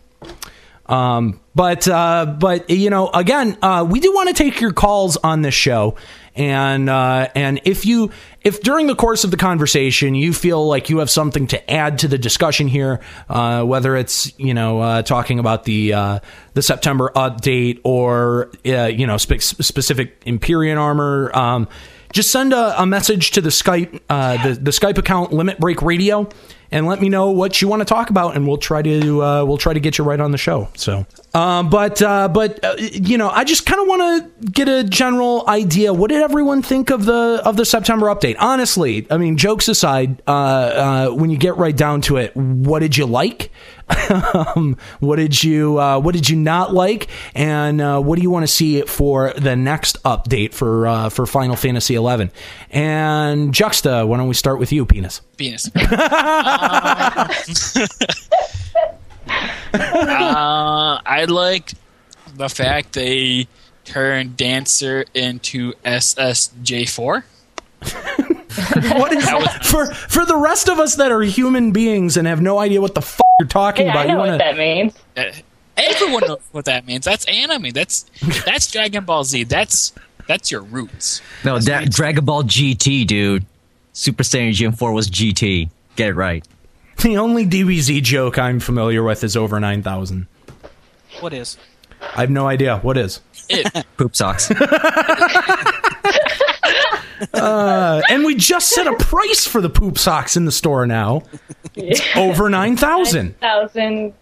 Um, 0.87 1.41
but 1.55 1.87
uh, 1.87 2.25
but 2.39 2.71
you 2.71 2.89
know, 2.89 3.09
again, 3.09 3.59
uh, 3.61 3.87
we 3.89 4.01
do 4.01 4.13
want 4.15 4.29
to 4.29 4.35
take 4.35 4.61
your 4.61 4.73
calls 4.73 5.17
on 5.19 5.43
this 5.43 5.55
show, 5.55 5.97
and 6.35 6.89
uh, 6.89 7.29
and 7.35 7.61
if 7.65 7.85
you 7.85 8.11
if 8.43 8.63
during 8.63 8.87
the 8.87 8.95
course 8.95 9.25
of 9.25 9.31
the 9.31 9.37
conversation 9.37 10.15
you 10.15 10.33
feel 10.33 10.67
like 10.67 10.89
you 10.89 10.99
have 10.99 11.11
something 11.11 11.47
to 11.49 11.71
add 11.71 11.99
to 11.99 12.09
the 12.09 12.17
discussion 12.17 12.69
here, 12.69 13.01
uh, 13.29 13.65
whether 13.65 13.97
it's 13.97 14.33
you 14.39 14.55
know 14.55 14.81
uh, 14.81 15.03
talking 15.03 15.39
about 15.39 15.65
the 15.65 15.93
uh, 15.93 16.19
the 16.55 16.63
September 16.63 17.13
update 17.15 17.81
or 17.85 18.51
you 18.65 19.07
know 19.07 19.19
spe- 19.19 19.41
specific 19.41 20.23
Empyrean 20.27 20.79
armor. 20.79 21.31
Um, 21.37 21.69
just 22.13 22.31
send 22.31 22.53
a, 22.53 22.81
a 22.83 22.87
message 22.87 23.33
to 23.33 23.41
the 23.41 23.51
Skype 23.51 24.01
uh, 24.09 24.43
the, 24.47 24.55
the 24.55 24.71
Skype 24.71 24.99
account 24.99 25.33
Limit 25.33 25.59
Break 25.59 25.83
Radio 25.83 26.29
and 26.71 26.87
let 26.87 27.01
me 27.01 27.09
know 27.09 27.31
what 27.31 27.63
you 27.63 27.69
want 27.69 27.81
to 27.81 27.87
talk 27.87 28.11
about, 28.11 28.37
and 28.37 28.47
we'll 28.47 28.59
try 28.59 28.83
to 28.83 29.23
uh, 29.23 29.45
we'll 29.45 29.57
try 29.59 29.73
to 29.73 29.81
get 29.81 29.99
you 29.99 30.05
right 30.05 30.21
on 30.21 30.33
the 30.33 30.39
show. 30.39 30.69
So, 30.75 31.07
um, 31.35 31.71
but 31.71 32.03
uh, 32.03 32.29
but 32.29 32.63
uh, 32.63 32.75
you 32.79 33.17
know, 33.17 33.31
I 33.31 33.45
just 33.45 33.65
kind 33.65 33.81
of 33.81 33.89
want 33.89 34.03
to 34.43 34.51
get 34.51 34.69
a 34.69 34.85
general 34.85 35.49
idea. 35.49 35.93
What 35.93 36.11
did 36.11 36.23
everyone 36.23 36.63
think 36.63 36.91
of 36.91 37.05
the 37.05 37.41
of 37.45 37.57
the 37.57 37.65
September 37.65 38.07
update? 38.07 38.37
Honestly, 38.39 39.07
I 39.11 39.17
mean, 39.17 39.37
jokes 39.37 39.69
aside, 39.69 40.23
uh, 40.27 40.31
uh, 40.31 41.11
when 41.11 41.31
you 41.31 41.39
get 41.39 41.57
right 41.57 41.77
down 41.77 42.03
to 42.03 42.17
it, 42.17 42.37
what 42.37 42.81
did 42.81 42.97
you 42.97 43.07
like? 43.07 43.51
um, 44.35 44.77
what 45.01 45.17
did 45.17 45.43
you 45.43 45.81
uh, 45.81 45.99
what 45.99 46.15
did 46.15 46.29
you 46.29 46.37
not 46.37 46.75
like, 46.75 47.09
and 47.35 47.81
uh, 47.81 48.01
what 48.01 48.17
do 48.17 48.23
you 48.23 48.31
want 48.31 48.43
to 48.43 48.53
see 48.53 48.83
for 48.83 49.33
the 49.33 49.57
next 49.57 50.03
update 50.03 50.53
for 50.53 50.87
uh, 50.87 51.09
for 51.09 51.27
Final 51.27 51.57
Fantasy 51.57 51.95
XI? 51.95 52.31
And 52.71 53.55
Juxta, 53.55 54.07
why 54.07 54.19
don't 54.19 54.29
we 54.29 54.35
start 54.35 54.59
with 54.59 54.73
you, 54.73 54.85
Penis? 54.85 55.23
Penis. 55.37 55.71
uh, 55.77 55.89
I 59.75 61.27
like 61.29 61.73
the 62.35 62.49
fact 62.49 62.93
they 62.93 63.49
turned 63.85 64.37
Dancer 64.37 65.05
into 65.15 65.73
SSJ4. 65.85 67.23
what 68.99 69.13
is 69.13 69.29
for 69.71 69.87
for 69.87 70.27
the 70.27 70.37
rest 70.37 70.69
of 70.69 70.81
us 70.81 70.97
that 70.97 71.13
are 71.13 71.23
human 71.23 71.71
beings 71.71 72.17
and 72.17 72.27
have 72.27 72.43
no 72.43 72.59
idea 72.59 72.81
what 72.81 72.95
the 72.95 73.03
fuck 73.03 73.28
you're 73.39 73.49
talking 73.49 73.87
Hey, 73.87 73.91
about? 73.93 74.07
I 74.07 74.09
know 74.13 74.25
you 74.25 74.31
what 74.33 74.39
that 74.39 74.57
means. 74.59 74.95
Uh, 75.17 75.25
Everyone 75.77 76.23
knows 76.27 76.41
what 76.51 76.65
that 76.65 76.87
means. 76.87 77.05
That's 77.05 77.25
anime. 77.27 77.71
That's 77.71 78.05
that's 78.45 78.69
Dragon 78.71 79.05
Ball 79.05 79.23
Z. 79.23 79.45
That's 79.45 79.93
that's 80.27 80.51
your 80.51 80.63
roots. 80.63 81.23
No, 81.45 81.59
that 81.61 81.91
Dragon 81.93 82.25
Ball 82.25 82.43
GT, 82.43 83.07
dude. 83.07 83.47
Super 83.93 84.25
Saiyan 84.25 84.53
Gen 84.53 84.73
4 84.73 84.93
was 84.93 85.09
GT. 85.09 85.71
Get 85.97 86.09
it 86.11 86.15
right. 86.15 86.47
the 87.03 87.17
only 87.17 87.47
DBZ 87.47 88.03
joke 88.03 88.39
I'm 88.39 88.59
familiar 88.61 89.03
with 89.05 89.23
is 89.23 89.37
over 89.37 89.61
nine 89.61 89.83
thousand. 89.85 90.27
What 91.21 91.33
is? 91.33 91.57
I 92.17 92.23
have 92.23 92.31
no 92.31 92.49
idea 92.49 92.79
what 92.79 92.97
is. 92.97 93.21
It, 93.49 93.87
Poop 93.97 94.17
socks. 94.17 94.51
Uh, 97.35 98.01
and 98.09 98.25
we 98.25 98.35
just 98.35 98.69
set 98.71 98.87
a 98.87 98.95
price 98.97 99.47
for 99.47 99.61
the 99.61 99.71
poop 99.71 99.99
socks 99.99 100.37
in 100.37 100.45
the 100.45 100.53
store 100.53 100.87
now. 100.87 101.23
It's 101.75 102.01
over 102.17 102.49
nine 102.49 102.77
thousand. 102.77 103.39
Thousand, 103.41 104.15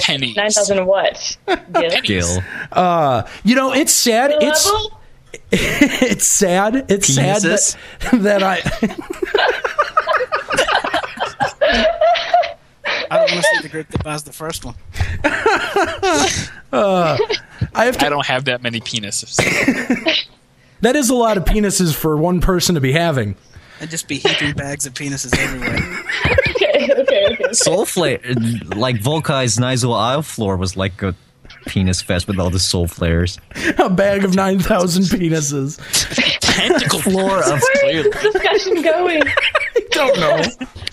pennies. 0.00 0.36
nine 0.36 0.50
thousand 0.50 0.86
what? 0.86 1.36
Yes. 1.48 2.00
Gil. 2.02 2.38
Uh, 2.72 3.22
you 3.44 3.54
know, 3.54 3.72
it's 3.72 3.92
sad. 3.92 4.32
It's 4.40 4.66
Level? 4.66 4.98
it's 5.52 6.26
sad. 6.26 6.86
It's 6.88 7.08
sad 7.08 7.42
that, 7.42 7.76
that 8.12 8.42
I. 8.42 8.60
I 13.10 13.18
don't 13.18 13.30
want 13.30 13.44
to 13.44 13.50
see 13.56 13.62
the 13.62 13.68
group 13.68 13.88
that 13.88 14.02
buys 14.02 14.22
the 14.22 14.32
first 14.32 14.64
one. 14.64 14.74
I 16.72 17.84
have 17.84 17.98
to 17.98 18.06
I 18.06 18.08
don't 18.08 18.26
have 18.26 18.46
that 18.46 18.62
many 18.62 18.80
penises. 18.80 19.36
That 20.82 20.96
is 20.96 21.10
a 21.10 21.14
lot 21.14 21.36
of 21.36 21.44
penises 21.44 21.94
for 21.94 22.16
one 22.16 22.40
person 22.40 22.74
to 22.74 22.80
be 22.80 22.92
having. 22.92 23.36
And 23.80 23.88
just 23.88 24.08
be 24.08 24.18
heaping 24.18 24.54
bags 24.54 24.84
of 24.84 24.94
penises 24.94 25.36
everywhere. 25.38 25.76
okay, 26.50 26.88
okay, 27.00 27.26
okay. 27.34 27.52
Soul 27.52 27.84
Flayer, 27.84 28.74
like 28.76 28.96
Volkai's 28.96 29.58
Nyzul 29.58 29.96
Isle 29.96 30.22
floor 30.22 30.56
was 30.56 30.76
like 30.76 31.00
a 31.02 31.14
penis 31.66 32.02
fest 32.02 32.26
with 32.26 32.38
all 32.38 32.50
the 32.50 32.58
soul 32.58 32.88
flayers. 32.88 33.38
A 33.78 33.88
bag 33.90 34.24
of 34.24 34.34
9,000 34.34 35.04
penises. 35.04 35.78
Tentacle 36.40 37.00
Floor 37.00 37.38
of 37.38 37.62
Where 37.82 37.96
is 37.98 38.04
this 38.12 38.32
discussion 38.32 38.82
going? 38.82 39.22
Don't 39.92 40.18
know. 40.18 40.42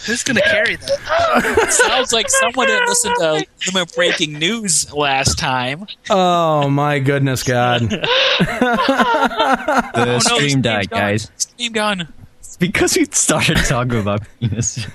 Who's 0.05 0.23
going 0.23 0.37
to 0.37 0.41
carry 0.43 0.75
that? 0.75 1.67
Sounds 1.71 2.13
like 2.13 2.29
someone 2.29 2.67
didn't 2.67 2.87
listen 2.87 3.13
to 3.15 3.45
Limit 3.73 3.93
Breaking 3.95 4.33
News 4.33 4.91
last 4.93 5.37
time. 5.37 5.85
Oh, 6.09 6.69
my 6.69 6.99
goodness, 6.99 7.43
God. 7.43 7.81
the 7.89 9.91
Oh, 9.95 10.05
no, 10.05 10.19
stream 10.19 10.61
died, 10.61 10.89
gone. 10.89 10.99
guys. 10.99 11.31
Steam 11.37 11.71
gone. 11.73 12.07
It's 12.39 12.57
because 12.57 12.95
we 12.97 13.05
started 13.11 13.57
talking 13.57 13.99
about 13.99 14.21
penis. 14.39 14.79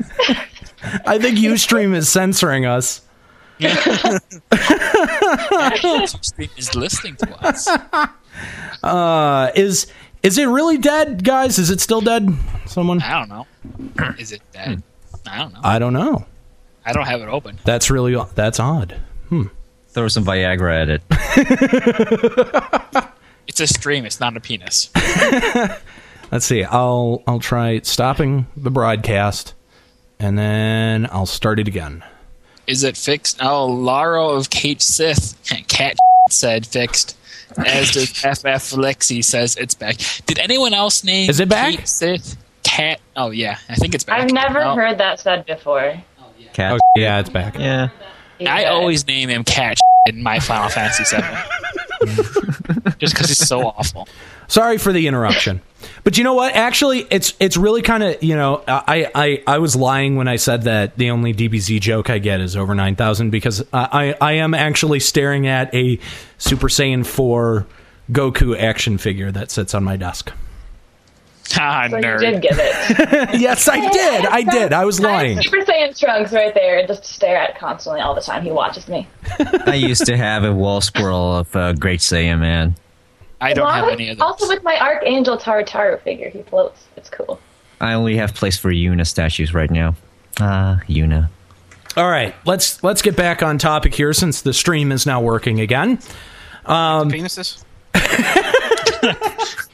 I 1.07 1.19
think 1.19 1.39
Ustream 1.39 1.95
is 1.95 2.09
censoring 2.09 2.67
us. 2.67 3.03
Steam 6.23 6.51
is 6.57 6.75
listening 6.75 7.17
to 7.17 7.47
us. 7.47 7.69
Uh, 8.83 9.51
is 9.55 9.87
is 10.23 10.39
it 10.39 10.47
really 10.47 10.79
dead, 10.79 11.25
guys? 11.25 11.59
Is 11.59 11.71
it 11.71 11.81
still 11.81 12.01
dead? 12.01 12.29
Someone? 12.67 13.01
I 13.03 13.19
don't 13.19 13.29
know. 13.29 13.47
Is 14.19 14.33
it 14.33 14.43
dead? 14.53 14.83
I 15.27 15.39
don't 15.39 15.53
know. 15.53 15.61
I 15.63 15.79
don't 15.79 15.93
know. 15.93 16.27
I 16.85 16.93
don't 16.93 17.07
have 17.07 17.21
it 17.21 17.29
open. 17.29 17.59
That's 17.65 17.91
really 17.91 18.17
that's 18.35 18.61
odd. 18.61 19.01
Hmm. 19.29 19.45
Throw 19.89 20.09
some 20.09 20.25
Viagra 20.25 20.83
at 20.83 20.89
it. 20.91 21.03
It's 23.47 23.61
a 23.61 23.67
stream. 23.67 24.05
It's 24.05 24.21
not 24.21 24.37
a 24.37 24.41
penis. 24.41 24.91
Let's 26.33 26.45
see. 26.45 26.65
I'll 26.65 27.23
I'll 27.27 27.39
try 27.39 27.79
stopping 27.81 28.47
the 28.57 28.71
broadcast, 28.71 29.55
and 30.19 30.39
then 30.39 31.07
I'll 31.13 31.27
start 31.27 31.61
it 31.61 31.69
again. 31.69 32.03
Is 32.67 32.83
it 32.83 32.97
fixed? 32.97 33.39
Oh, 33.43 33.67
Lara 33.67 34.27
of 34.27 34.51
Cait 34.51 34.81
Sith. 34.81 35.37
Cat 35.69 35.97
said 36.31 36.67
fixed. 36.67 37.17
As 37.59 37.93
does 37.93 38.11
FF 38.11 38.73
Lexi 38.75 39.23
says 39.23 39.55
it's 39.57 39.75
back. 39.75 39.97
Did 40.27 40.39
anyone 40.41 40.75
else 40.75 41.05
name 41.05 41.31
Is 41.31 41.39
it 41.39 41.49
back? 41.49 41.77
Cait 41.77 41.89
Sith? 41.89 42.37
Cat. 42.65 43.01
Oh 43.17 43.31
yeah, 43.31 43.59
I 43.69 43.77
think 43.77 43.95
it's 43.95 44.03
back. 44.05 44.21
I've 44.21 44.33
never 44.33 44.61
No. 44.61 44.75
heard 44.75 44.99
that 44.99 45.21
said 45.21 45.47
before. 45.47 45.95
Oh, 46.21 46.25
yeah. 46.39 46.49
Cat. 46.53 46.73
Okay, 46.73 46.81
yeah, 46.97 47.21
it's 47.21 47.31
back. 47.31 47.57
Yeah. 47.59 47.89
I 48.47 48.65
always 48.65 49.07
name 49.07 49.29
him 49.29 49.45
Cat 49.45 49.79
in 50.07 50.23
my 50.23 50.41
Final 50.41 50.69
Fantasy 50.69 51.05
VII. 51.17 51.23
Just 52.99 53.15
because 53.15 53.29
he's 53.29 53.39
so 53.47 53.69
awful. 53.69 54.09
Sorry 54.49 54.77
for 54.79 54.93
the 54.93 55.07
interruption. 55.07 55.61
But 56.03 56.19
you 56.19 56.25
know 56.25 56.35
what? 56.35 56.55
Actually, 56.55 57.07
it's 57.11 57.35
it's 57.41 57.57
really 57.57 57.81
kind 57.83 58.03
of 58.03 58.23
you 58.23 58.35
know 58.37 58.63
I, 58.67 59.11
I 59.15 59.43
I 59.47 59.59
was 59.59 59.77
lying 59.77 60.17
when 60.17 60.29
I 60.29 60.37
said 60.37 60.63
that 60.63 60.97
the 60.99 61.11
only 61.11 61.33
DBZ 61.33 61.81
joke 61.81 62.11
I 62.11 62.19
get 62.19 62.41
is 62.41 62.57
over 62.57 62.75
nine 62.75 62.97
thousand 62.97 63.31
because 63.31 63.65
I 63.73 64.15
I 64.21 64.33
am 64.33 64.53
actually 64.55 65.01
staring 65.01 65.47
at 65.47 65.73
a 65.75 65.99
Super 66.39 66.69
Saiyan 66.69 67.07
four 67.07 67.67
Goku 68.13 68.59
action 68.59 68.99
figure 68.99 69.31
that 69.33 69.51
sits 69.51 69.75
on 69.75 69.85
my 69.85 69.97
desk. 69.97 70.33
Ah, 71.57 71.87
So 71.91 71.97
you 71.97 72.03
nerd. 72.03 72.21
did 72.21 72.43
give 72.43 72.59
it. 72.59 73.35
yes, 73.41 73.69
I 73.69 73.89
did. 73.91 74.27
I 74.27 74.43
did. 74.43 74.73
I 74.73 74.85
was 74.85 74.99
lying. 75.01 75.37
have 75.37 75.45
Super 75.45 75.59
Saiyan 75.59 75.99
Trunks 75.99 76.33
right 76.33 76.55
there, 76.55 76.87
just 76.87 77.05
stare 77.05 77.37
at 77.37 77.59
constantly 77.59 78.01
all 78.01 78.15
the 78.15 78.21
time. 78.21 78.43
He 78.43 78.51
watches 78.51 78.89
me. 78.89 79.07
I 79.67 79.75
used 79.75 80.07
to 80.07 80.17
have 80.17 80.43
a 80.45 80.53
wall 80.53 80.81
squirrel 80.81 81.37
of 81.37 81.55
uh, 81.55 81.73
Great 81.75 82.01
Saiyaman. 82.01 82.75
I 83.41 83.53
don't 83.53 83.65
Along 83.67 83.77
have 83.85 83.89
any 83.91 84.09
of 84.09 84.19
those. 84.19 84.23
Also 84.23 84.49
with 84.49 84.63
my 84.63 84.79
Archangel 84.81 85.37
Tartaru 85.37 86.01
figure, 86.01 86.31
he 86.31 86.43
floats. 86.43 86.87
It's 86.97 87.11
cool. 87.11 87.39
I 87.81 87.93
only 87.93 88.17
have 88.17 88.35
place 88.35 88.57
for 88.57 88.71
Yuna 88.73 89.07
statues 89.07 89.53
right 89.53 89.71
now. 89.71 89.95
Ah, 90.41 90.81
Yuna. 90.89 91.29
All 91.97 92.09
right, 92.11 92.35
let's 92.47 92.83
let's 92.83 93.03
get 93.03 93.17
back 93.17 93.43
on 93.43 93.59
topic 93.59 93.95
here 93.95 94.13
since 94.13 94.41
the 94.43 94.53
stream 94.55 94.91
is 94.91 95.05
now 95.07 95.21
working 95.21 95.61
again. 95.61 95.99
Um, 96.65 97.11
Penises? 97.11 97.63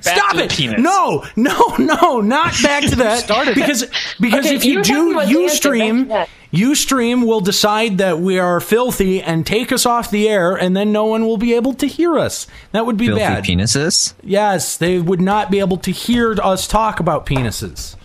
Stop 0.00 0.36
it! 0.36 0.50
penis. 0.52 0.80
No, 0.80 1.24
no, 1.34 1.74
no, 1.78 2.20
not 2.20 2.52
back 2.62 2.84
to 2.84 2.96
that. 2.96 3.26
because 3.54 3.84
because 4.20 4.46
Okay, 4.46 4.54
if 4.54 4.64
you 4.64 4.74
you 4.78 4.82
do 4.84 5.10
about 5.12 5.26
dancing, 5.28 5.48
UStream, 5.72 6.08
back 6.08 6.28
UStream 6.52 7.26
will 7.26 7.40
decide 7.40 7.98
that 7.98 8.20
we 8.20 8.38
are 8.38 8.60
filthy 8.60 9.20
and 9.20 9.44
take 9.44 9.72
us 9.72 9.84
off 9.84 10.10
the 10.12 10.28
air, 10.28 10.54
and 10.54 10.76
then 10.76 10.92
no 10.92 11.04
one 11.06 11.26
will 11.26 11.36
be 11.38 11.54
able 11.54 11.74
to 11.74 11.86
hear 11.88 12.16
us. 12.16 12.46
That 12.70 12.86
would 12.86 12.96
be 12.96 13.06
Filthy 13.06 13.20
bad. 13.20 13.44
penises? 13.44 14.14
yes, 14.22 14.76
they 14.76 15.00
would 15.00 15.20
not 15.20 15.50
be 15.50 15.58
able 15.58 15.78
to 15.78 15.90
hear 15.90 16.40
us 16.40 16.68
talk 16.68 17.00
about 17.00 17.26
penises. 17.26 17.96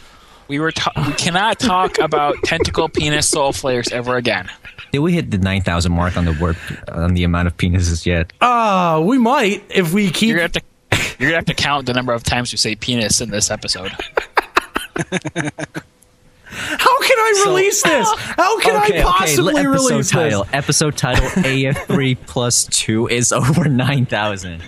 We 0.48 0.58
were 0.60 0.72
ta- 0.72 0.94
we 1.06 1.14
cannot 1.14 1.60
talk 1.60 2.00
about 2.00 2.36
tentacle 2.44 2.90
penis 2.90 3.30
soul 3.30 3.54
flayers 3.54 3.90
ever 3.92 4.16
again. 4.18 4.50
Did 4.92 5.00
we 5.00 5.14
hit 5.14 5.30
the 5.30 5.38
9,000 5.38 5.92
mark 5.92 6.18
on 6.18 6.26
the 6.26 6.34
word, 6.42 6.58
on 6.92 7.14
the 7.14 7.24
amount 7.24 7.46
of 7.48 7.56
penises 7.58 8.08
yet? 8.08 8.34
Uh, 8.42 9.00
we 9.06 9.20
might 9.20 9.64
if 9.70 9.94
we 9.94 10.10
keep. 10.10 10.30
You're 10.30 10.38
gonna 10.38 10.42
have 10.46 10.52
to 10.54 10.62
you're 10.92 11.30
gonna 11.30 11.36
have 11.36 11.46
to 11.46 11.54
count 11.54 11.86
the 11.86 11.94
number 11.94 12.14
of 12.14 12.24
times 12.24 12.52
you 12.52 12.58
say 12.58 12.76
penis 12.76 13.22
in 13.22 13.30
this 13.30 13.52
episode. 13.52 13.92
How 16.52 17.00
can 17.00 17.18
I 17.20 17.44
release 17.46 17.84
this? 17.84 18.08
How 18.18 18.60
can 18.60 18.76
I 18.76 19.02
possibly 19.04 19.54
episode 19.54 19.70
release 19.70 20.12
title. 20.12 20.44
this? 20.46 20.54
Episode 20.54 20.98
title 20.98 21.26
AF3 21.44 22.18
plus 22.26 22.66
2 22.66 23.08
is 23.08 23.32
over 23.32 23.70
9,000. 23.70 24.64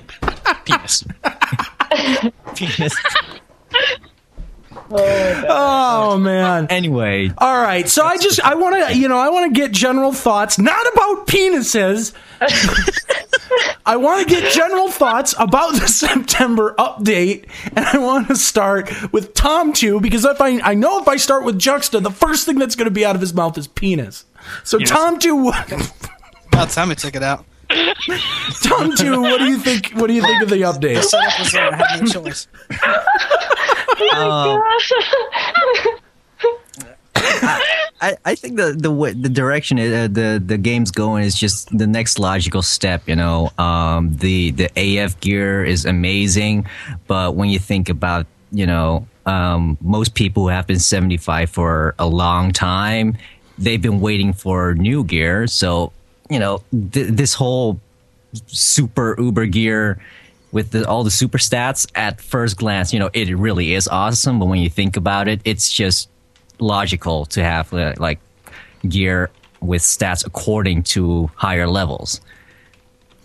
Penis. 0.66 1.04
Penis. 2.56 2.96
Oh, 4.94 5.46
oh 5.50 6.18
man. 6.18 6.68
Anyway, 6.70 7.32
All 7.38 7.62
right, 7.62 7.88
so 7.88 8.04
I 8.04 8.18
just 8.18 8.40
I 8.42 8.56
want 8.56 8.88
to 8.88 8.98
you 8.98 9.08
know 9.08 9.18
I 9.18 9.30
want 9.30 9.54
to 9.54 9.60
get 9.60 9.72
general 9.72 10.12
thoughts 10.14 10.58
not 10.60 10.86
about 10.94 11.28
penises. 11.28 12.14
I 13.86 13.98
want 13.98 14.28
to 14.28 14.34
get 14.34 14.54
general 14.54 14.90
thoughts 14.90 15.34
about 15.38 15.74
the 15.74 15.88
September 15.88 16.76
update, 16.78 17.48
and 17.76 17.86
I 17.86 17.98
want 17.98 18.28
to 18.30 18.36
start 18.36 18.90
with 19.12 19.34
Tamtu 19.34 20.02
because 20.02 20.24
if 20.26 20.40
I 20.40 20.60
I 20.62 20.74
know 20.74 21.00
if 21.02 21.08
I 21.08 21.18
start 21.18 21.44
with 21.46 21.60
Juxta, 21.60 22.00
the 22.02 22.12
first 22.12 22.46
thing 22.46 22.58
that's 22.60 22.76
going 22.76 22.86
to 22.86 22.92
be 22.92 23.06
out 23.06 23.16
of 23.16 23.22
his 23.22 23.34
mouth 23.34 23.58
is 23.58 23.68
penis. 23.68 24.26
So 24.64 24.78
Yes. 24.80 24.92
Tamtu, 24.92 25.44
what, 25.44 25.72
About 26.54 26.70
time 26.70 26.90
we 26.90 26.96
took 26.96 27.16
it 27.16 27.24
out. 27.24 27.46
Tamtu, 27.72 29.22
what 29.22 29.40
do 29.40 29.46
you 29.46 29.58
think? 29.58 29.92
What 29.92 30.08
do 30.08 30.14
you 30.14 30.22
think 30.22 30.44
of 30.44 30.50
the 30.50 30.62
update? 30.62 31.02
Setup 31.04 31.40
was 31.40 31.52
there. 31.52 31.74
I 31.74 31.76
had 31.76 32.02
no 32.02 32.08
choice. 32.08 32.48
uh, 34.14 34.58
I, 38.02 38.18
I 38.26 38.36
think 38.36 38.58
the 38.58 38.74
the 38.74 38.92
way, 38.92 39.14
the 39.14 39.30
direction 39.30 39.78
uh, 39.80 40.08
the 40.12 40.42
the 40.44 40.58
game's 40.58 40.92
going 40.92 41.24
is 41.24 41.38
just 41.38 41.76
the 41.78 41.88
next 41.88 42.18
logical 42.20 42.62
step. 42.62 43.04
You 43.08 43.16
know, 43.16 43.52
um, 43.58 44.16
the 44.18 44.52
the 44.52 44.70
AF 44.76 45.20
gear 45.20 45.64
is 45.64 45.86
amazing, 45.86 46.66
but 47.08 47.36
when 47.36 47.50
you 47.50 47.60
think 47.60 47.90
about 47.90 48.26
you 48.52 48.66
know 48.66 49.08
um, 49.26 49.78
most 49.82 50.16
people 50.16 50.44
who 50.44 50.50
have 50.50 50.66
been 50.66 50.80
75 50.80 51.50
for 51.50 51.94
a 52.00 52.08
long 52.08 52.52
time, 52.52 53.18
they've 53.58 53.82
been 53.82 54.02
waiting 54.02 54.34
for 54.34 54.74
new 54.74 55.04
gear. 55.04 55.46
So 55.46 55.94
you 56.32 56.40
know 56.40 56.64
th- 56.92 57.10
this 57.10 57.34
whole 57.34 57.80
super 58.48 59.16
uber 59.20 59.46
gear 59.46 60.02
with 60.54 60.72
the, 60.72 60.88
all 60.88 61.04
the 61.04 61.12
super 61.12 61.38
stats 61.38 61.90
at 61.96 62.22
first 62.22 62.58
glance 62.58 62.94
you 62.94 63.00
know 63.00 63.10
it 63.14 63.36
really 63.36 63.74
is 63.74 63.88
awesome. 63.88 64.40
But 64.40 64.46
when 64.46 64.60
you 64.60 64.70
think 64.70 64.96
about 64.96 65.28
it 65.28 65.42
it's 65.44 65.72
just 65.72 66.10
logical 66.60 67.26
to 67.28 67.44
have 67.44 67.74
uh, 67.74 67.94
like 67.98 68.20
gear 68.88 69.30
with 69.60 69.82
stats 69.82 70.26
according 70.26 70.84
to 70.84 71.30
higher 71.36 71.68
levels. 71.68 72.22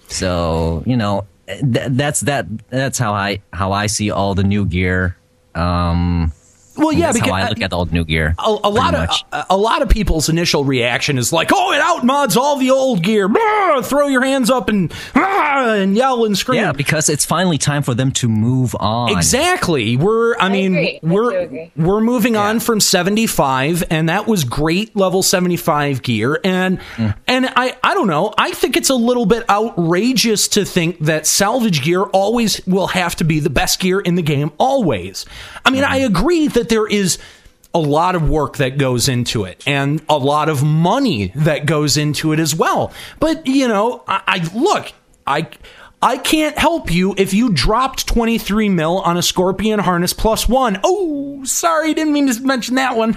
So 0.08 0.82
you 0.84 0.96
know 0.96 1.26
th- 1.46 1.88
that's 1.90 2.20
that 2.22 2.46
that's 2.70 2.98
how 2.98 3.12
i 3.12 3.40
how 3.52 3.72
i 3.72 3.86
see 3.86 4.10
all 4.10 4.34
the 4.34 4.44
new 4.44 4.64
gear. 4.66 5.16
Um 5.54 6.32
Well, 6.76 6.92
yeah, 6.92 7.06
that's 7.06 7.18
because 7.18 7.30
how 7.30 7.36
i 7.36 7.42
uh, 7.44 7.48
look 7.48 7.60
at 7.60 7.72
all 7.72 7.84
the 7.84 7.92
new 7.92 8.04
gear 8.04 8.34
a, 8.38 8.58
a 8.64 8.70
lot 8.70 8.94
of 8.94 9.08
much. 9.08 9.24
a, 9.32 9.46
a 9.50 9.56
lot 9.56 9.82
of 9.82 9.88
people's 9.88 10.28
initial 10.28 10.64
reaction 10.64 11.18
is 11.18 11.32
like, 11.32 11.50
"Oh, 11.52 11.72
it 11.72 11.80
outmods 11.80 12.36
all 12.36 12.56
the 12.56 12.70
old 12.70 13.02
gear." 13.02 13.28
Brr, 13.28 13.82
throw 13.82 14.08
your 14.08 14.24
hands 14.24 14.50
up 14.50 14.68
and 14.68 14.92
ah, 15.14 15.74
and 15.74 15.96
yell 15.96 16.24
and 16.24 16.36
scream. 16.36 16.60
yeah 16.60 16.72
because 16.72 17.08
it's 17.08 17.24
finally 17.24 17.58
time 17.58 17.82
for 17.82 17.94
them 17.94 18.10
to 18.12 18.28
move 18.28 18.74
on 18.78 19.10
Exactly. 19.10 19.96
We're 19.96 20.36
I, 20.38 20.48
mean 20.48 20.74
agree. 20.74 21.00
I 21.02 21.06
we're 21.06 21.38
agree. 21.38 21.72
we're 21.76 22.00
moving 22.00 22.36
on 22.36 22.60
from 22.60 22.80
75 22.80 23.84
and 23.90 24.08
that 24.08 24.26
was 24.26 24.44
great 24.44 24.94
level 24.96 25.22
75 25.22 26.02
gear 26.02 26.38
and 26.44 26.78
mm. 26.96 27.16
and 27.26 27.46
I 27.56 27.76
I 27.82 27.94
don't 27.94 28.06
know. 28.06 28.32
I 28.36 28.52
think 28.52 28.76
it's 28.76 28.90
a 28.90 28.94
little 28.94 29.26
bit 29.26 29.48
outrageous 29.48 30.48
to 30.48 30.64
think 30.64 30.98
that 31.00 31.26
salvage 31.26 31.82
gear 31.82 32.02
always 32.02 32.64
will 32.66 32.88
have 32.88 33.16
to 33.16 33.24
be 33.24 33.40
the 33.40 33.50
best 33.50 33.80
gear 33.80 34.00
in 34.00 34.14
the 34.14 34.22
game 34.22 34.52
always. 34.58 35.26
I 35.64 35.70
mean, 35.70 35.82
mm-hmm. 35.82 35.92
I 35.92 35.96
agree 35.98 36.48
that 36.48 36.65
there 36.68 36.86
is 36.86 37.18
a 37.74 37.78
lot 37.78 38.14
of 38.14 38.28
work 38.28 38.56
that 38.56 38.78
goes 38.78 39.08
into 39.08 39.44
it 39.44 39.62
and 39.66 40.00
a 40.08 40.16
lot 40.16 40.48
of 40.48 40.62
money 40.62 41.32
that 41.34 41.66
goes 41.66 41.96
into 41.96 42.32
it 42.32 42.40
as 42.40 42.54
well. 42.54 42.92
But, 43.20 43.46
you 43.46 43.68
know, 43.68 44.02
I, 44.08 44.22
I 44.26 44.50
look, 44.54 44.92
I 45.26 45.48
I 46.02 46.18
can't 46.18 46.58
help 46.58 46.92
you 46.92 47.14
if 47.16 47.32
you 47.32 47.52
dropped 47.52 48.06
23 48.06 48.68
mil 48.68 49.00
on 49.00 49.16
a 49.16 49.22
Scorpion 49.22 49.78
harness 49.80 50.12
plus 50.12 50.48
one. 50.48 50.78
Oh, 50.84 51.42
sorry, 51.44 51.94
didn't 51.94 52.12
mean 52.12 52.32
to 52.32 52.40
mention 52.42 52.74
that 52.76 52.96
one. 52.96 53.16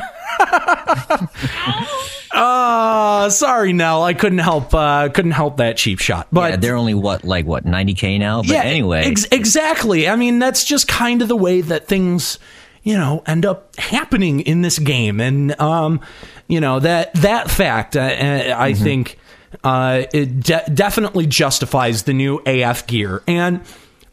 uh, 2.32 3.30
sorry, 3.30 3.74
Nel. 3.74 4.02
I 4.02 4.14
couldn't 4.14 4.40
help 4.40 4.74
uh 4.74 5.10
couldn't 5.10 5.32
help 5.32 5.58
that 5.58 5.78
cheap 5.78 6.00
shot. 6.00 6.28
But 6.32 6.52
yeah, 6.52 6.56
they're 6.58 6.76
only 6.76 6.94
what 6.94 7.24
like 7.24 7.46
what 7.46 7.66
90k 7.66 8.18
now 8.18 8.42
but 8.42 8.52
anyway 8.66 9.02
ex- 9.06 9.28
exactly. 9.32 10.08
I 10.08 10.16
mean, 10.16 10.40
that's 10.40 10.64
just 10.64 10.88
kind 10.88 11.22
of 11.22 11.28
the 11.28 11.38
way 11.38 11.62
that 11.62 11.88
things, 11.88 12.40
you 12.84 12.96
know, 12.98 13.24
end 13.26 13.46
up 13.46 13.76
happening 13.78 14.40
in 14.42 14.62
this 14.62 14.80
game, 14.80 15.20
and 15.20 15.60
um, 15.60 16.02
you 16.48 16.60
know 16.60 16.80
that 16.80 17.14
that 17.16 17.50
fact, 17.52 17.96
uh, 17.96 18.02
uh, 18.02 18.56
I 18.58 18.74
think, 18.74 19.18
uh, 19.64 20.04
it 20.14 20.40
de- 20.40 20.72
definitely 20.74 21.28
justifies 21.28 22.04
the 22.04 22.14
new 22.14 22.42
AF 22.46 22.88
gear, 22.88 23.22
and 23.28 23.62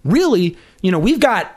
really, 0.04 0.56
you 0.82 0.90
know, 0.90 0.98
we've 0.98 1.20
got. 1.20 1.52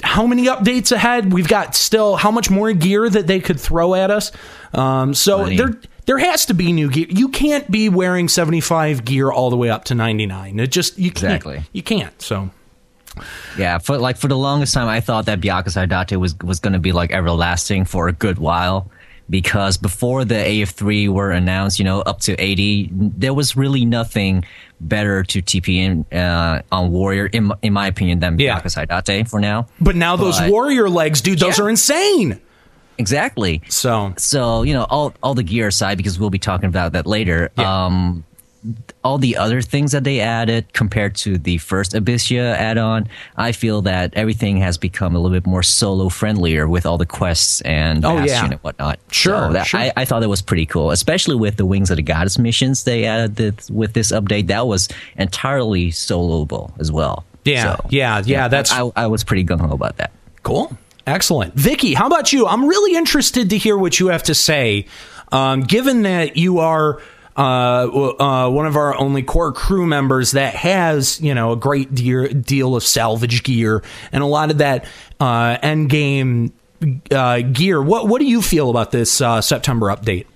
How 0.00 0.28
many 0.28 0.44
updates 0.46 0.92
ahead? 0.92 1.32
We've 1.32 1.48
got 1.48 1.74
still 1.74 2.14
how 2.14 2.30
much 2.30 2.50
more 2.50 2.72
gear 2.72 3.10
that 3.10 3.26
they 3.26 3.40
could 3.40 3.58
throw 3.58 3.96
at 3.96 4.12
us. 4.12 4.30
Um, 4.72 5.12
so 5.12 5.38
Plenty. 5.38 5.56
there, 5.56 5.80
there 6.06 6.18
has 6.18 6.46
to 6.46 6.54
be 6.54 6.72
new 6.72 6.88
gear. 6.88 7.06
You 7.08 7.30
can't 7.30 7.68
be 7.68 7.88
wearing 7.88 8.28
seventy 8.28 8.60
five 8.60 9.04
gear 9.04 9.32
all 9.32 9.50
the 9.50 9.56
way 9.56 9.70
up 9.70 9.86
to 9.86 9.96
ninety 9.96 10.24
nine. 10.24 10.60
It 10.60 10.70
just 10.70 11.00
you 11.00 11.10
can't. 11.10 11.42
You 11.72 11.82
can't. 11.82 12.22
So 12.22 12.48
Yeah, 13.58 13.78
for 13.78 13.98
like 13.98 14.16
for 14.16 14.28
the 14.28 14.36
longest 14.38 14.74
time, 14.74 14.88
I 14.88 15.00
thought 15.00 15.26
that 15.26 15.40
Byakuya 15.40 15.88
Date 16.06 16.16
was 16.16 16.34
was 16.42 16.60
going 16.60 16.72
to 16.74 16.78
be 16.78 16.92
like 16.92 17.12
everlasting 17.12 17.84
for 17.84 18.08
a 18.08 18.12
good 18.12 18.38
while, 18.38 18.90
because 19.30 19.76
before 19.76 20.24
the 20.24 20.34
AF3 20.36 21.08
were 21.08 21.30
announced, 21.30 21.78
you 21.78 21.84
know, 21.84 22.00
up 22.02 22.20
to 22.20 22.34
80, 22.40 22.90
there 22.92 23.34
was 23.34 23.56
really 23.56 23.84
nothing 23.84 24.44
better 24.80 25.22
to 25.24 25.42
TP 25.42 25.76
in 25.76 26.18
uh, 26.18 26.62
on 26.70 26.90
Warrior, 26.92 27.26
in, 27.26 27.50
in 27.62 27.72
my 27.72 27.86
opinion, 27.88 28.20
than 28.20 28.38
Yeah. 28.38 28.60
Haidate 28.60 29.28
for 29.28 29.40
now. 29.40 29.66
But 29.80 29.96
now 29.96 30.16
those 30.16 30.40
warrior 30.42 30.88
legs, 30.88 31.20
dude, 31.20 31.40
those 31.40 31.58
Yeah. 31.58 31.64
are 31.64 31.68
insane. 31.70 32.40
Exactly. 32.96 33.62
So 33.68 34.12
So 34.16 34.62
you 34.62 34.72
know, 34.74 34.84
all 34.84 35.14
all 35.22 35.34
the 35.34 35.42
gear 35.44 35.68
aside, 35.68 35.96
because 35.98 36.18
we'll 36.18 36.30
be 36.30 36.38
talking 36.38 36.68
about 36.68 36.92
that 36.94 37.06
later. 37.06 37.50
Um, 37.56 38.24
all 39.04 39.18
the 39.18 39.36
other 39.36 39.60
things 39.62 39.92
that 39.92 40.04
they 40.04 40.20
added 40.20 40.72
compared 40.72 41.14
to 41.16 41.38
the 41.38 41.58
first 41.58 41.92
Abyssea 41.92 42.54
add-on, 42.56 43.08
I 43.36 43.52
feel 43.52 43.82
that 43.82 44.12
everything 44.14 44.58
has 44.58 44.76
become 44.78 45.14
a 45.14 45.18
little 45.18 45.36
bit 45.36 45.46
more 45.46 45.62
solo 45.62 46.08
friendlier 46.08 46.68
with 46.68 46.84
all 46.86 46.98
the 46.98 47.06
quests 47.06 47.60
and 47.62 48.04
Oh, 48.04 48.22
yeah. 48.22 48.44
and 48.44 48.54
whatnot. 48.56 48.98
Sure, 49.10 49.48
so 49.48 49.52
that, 49.52 49.66
sure. 49.66 49.80
I, 49.80 49.92
I 49.96 50.04
thought 50.04 50.20
that 50.20 50.28
was 50.28 50.42
pretty 50.42 50.66
cool, 50.66 50.90
especially 50.90 51.36
with 51.36 51.56
the 51.56 51.64
Wings 51.66 51.90
of 51.90 51.96
the 51.96 52.02
Goddess 52.02 52.38
missions 52.38 52.84
they 52.84 53.04
added 53.04 53.36
this, 53.36 53.70
with 53.70 53.92
this 53.94 54.12
update. 54.12 54.48
That 54.48 54.66
was 54.66 54.88
entirely 55.16 55.90
soloable 55.90 56.72
as 56.80 56.90
well. 56.92 57.24
Yeah, 57.44 57.76
So, 57.76 57.86
yeah, 57.90 58.22
yeah, 58.26 58.48
that's- 58.48 58.72
I, 58.72 58.90
I 59.04 59.06
was 59.06 59.24
pretty 59.24 59.44
gung 59.44 59.60
ho 59.60 59.70
about 59.72 59.96
that. 59.98 60.12
Cool. 60.42 60.76
Excellent. 61.06 61.56
Viki, 61.56 61.94
how 61.94 62.06
about 62.06 62.32
you? 62.34 62.46
I'm 62.46 62.66
really 62.66 62.94
interested 62.94 63.48
to 63.50 63.56
hear 63.56 63.78
what 63.78 63.98
you 63.98 64.08
have 64.08 64.24
to 64.24 64.34
say, 64.34 64.84
um, 65.32 65.62
given 65.62 66.02
that 66.02 66.36
you 66.36 66.58
are 66.58 67.00
uh, 67.38 68.14
uh, 68.18 68.50
one 68.50 68.66
of 68.66 68.76
our 68.76 68.96
only 68.96 69.22
core 69.22 69.52
crew 69.52 69.86
members 69.86 70.32
that 70.32 70.54
has, 70.56 71.20
you 71.20 71.34
know, 71.34 71.52
a 71.52 71.56
great 71.56 71.94
dear, 71.94 72.28
deal 72.28 72.74
of 72.74 72.82
salvage 72.82 73.44
gear 73.44 73.82
and 74.10 74.24
a 74.24 74.26
lot 74.26 74.50
of 74.50 74.58
that 74.58 74.86
uh, 75.20 75.56
end 75.62 75.88
game 75.88 76.52
uh, 77.12 77.40
gear. 77.40 77.80
What 77.80 78.08
What 78.08 78.20
do 78.20 78.26
you 78.26 78.42
feel 78.42 78.70
about 78.70 78.90
this 78.90 79.20
uh, 79.20 79.40
September 79.40 79.86
update? 79.86 80.26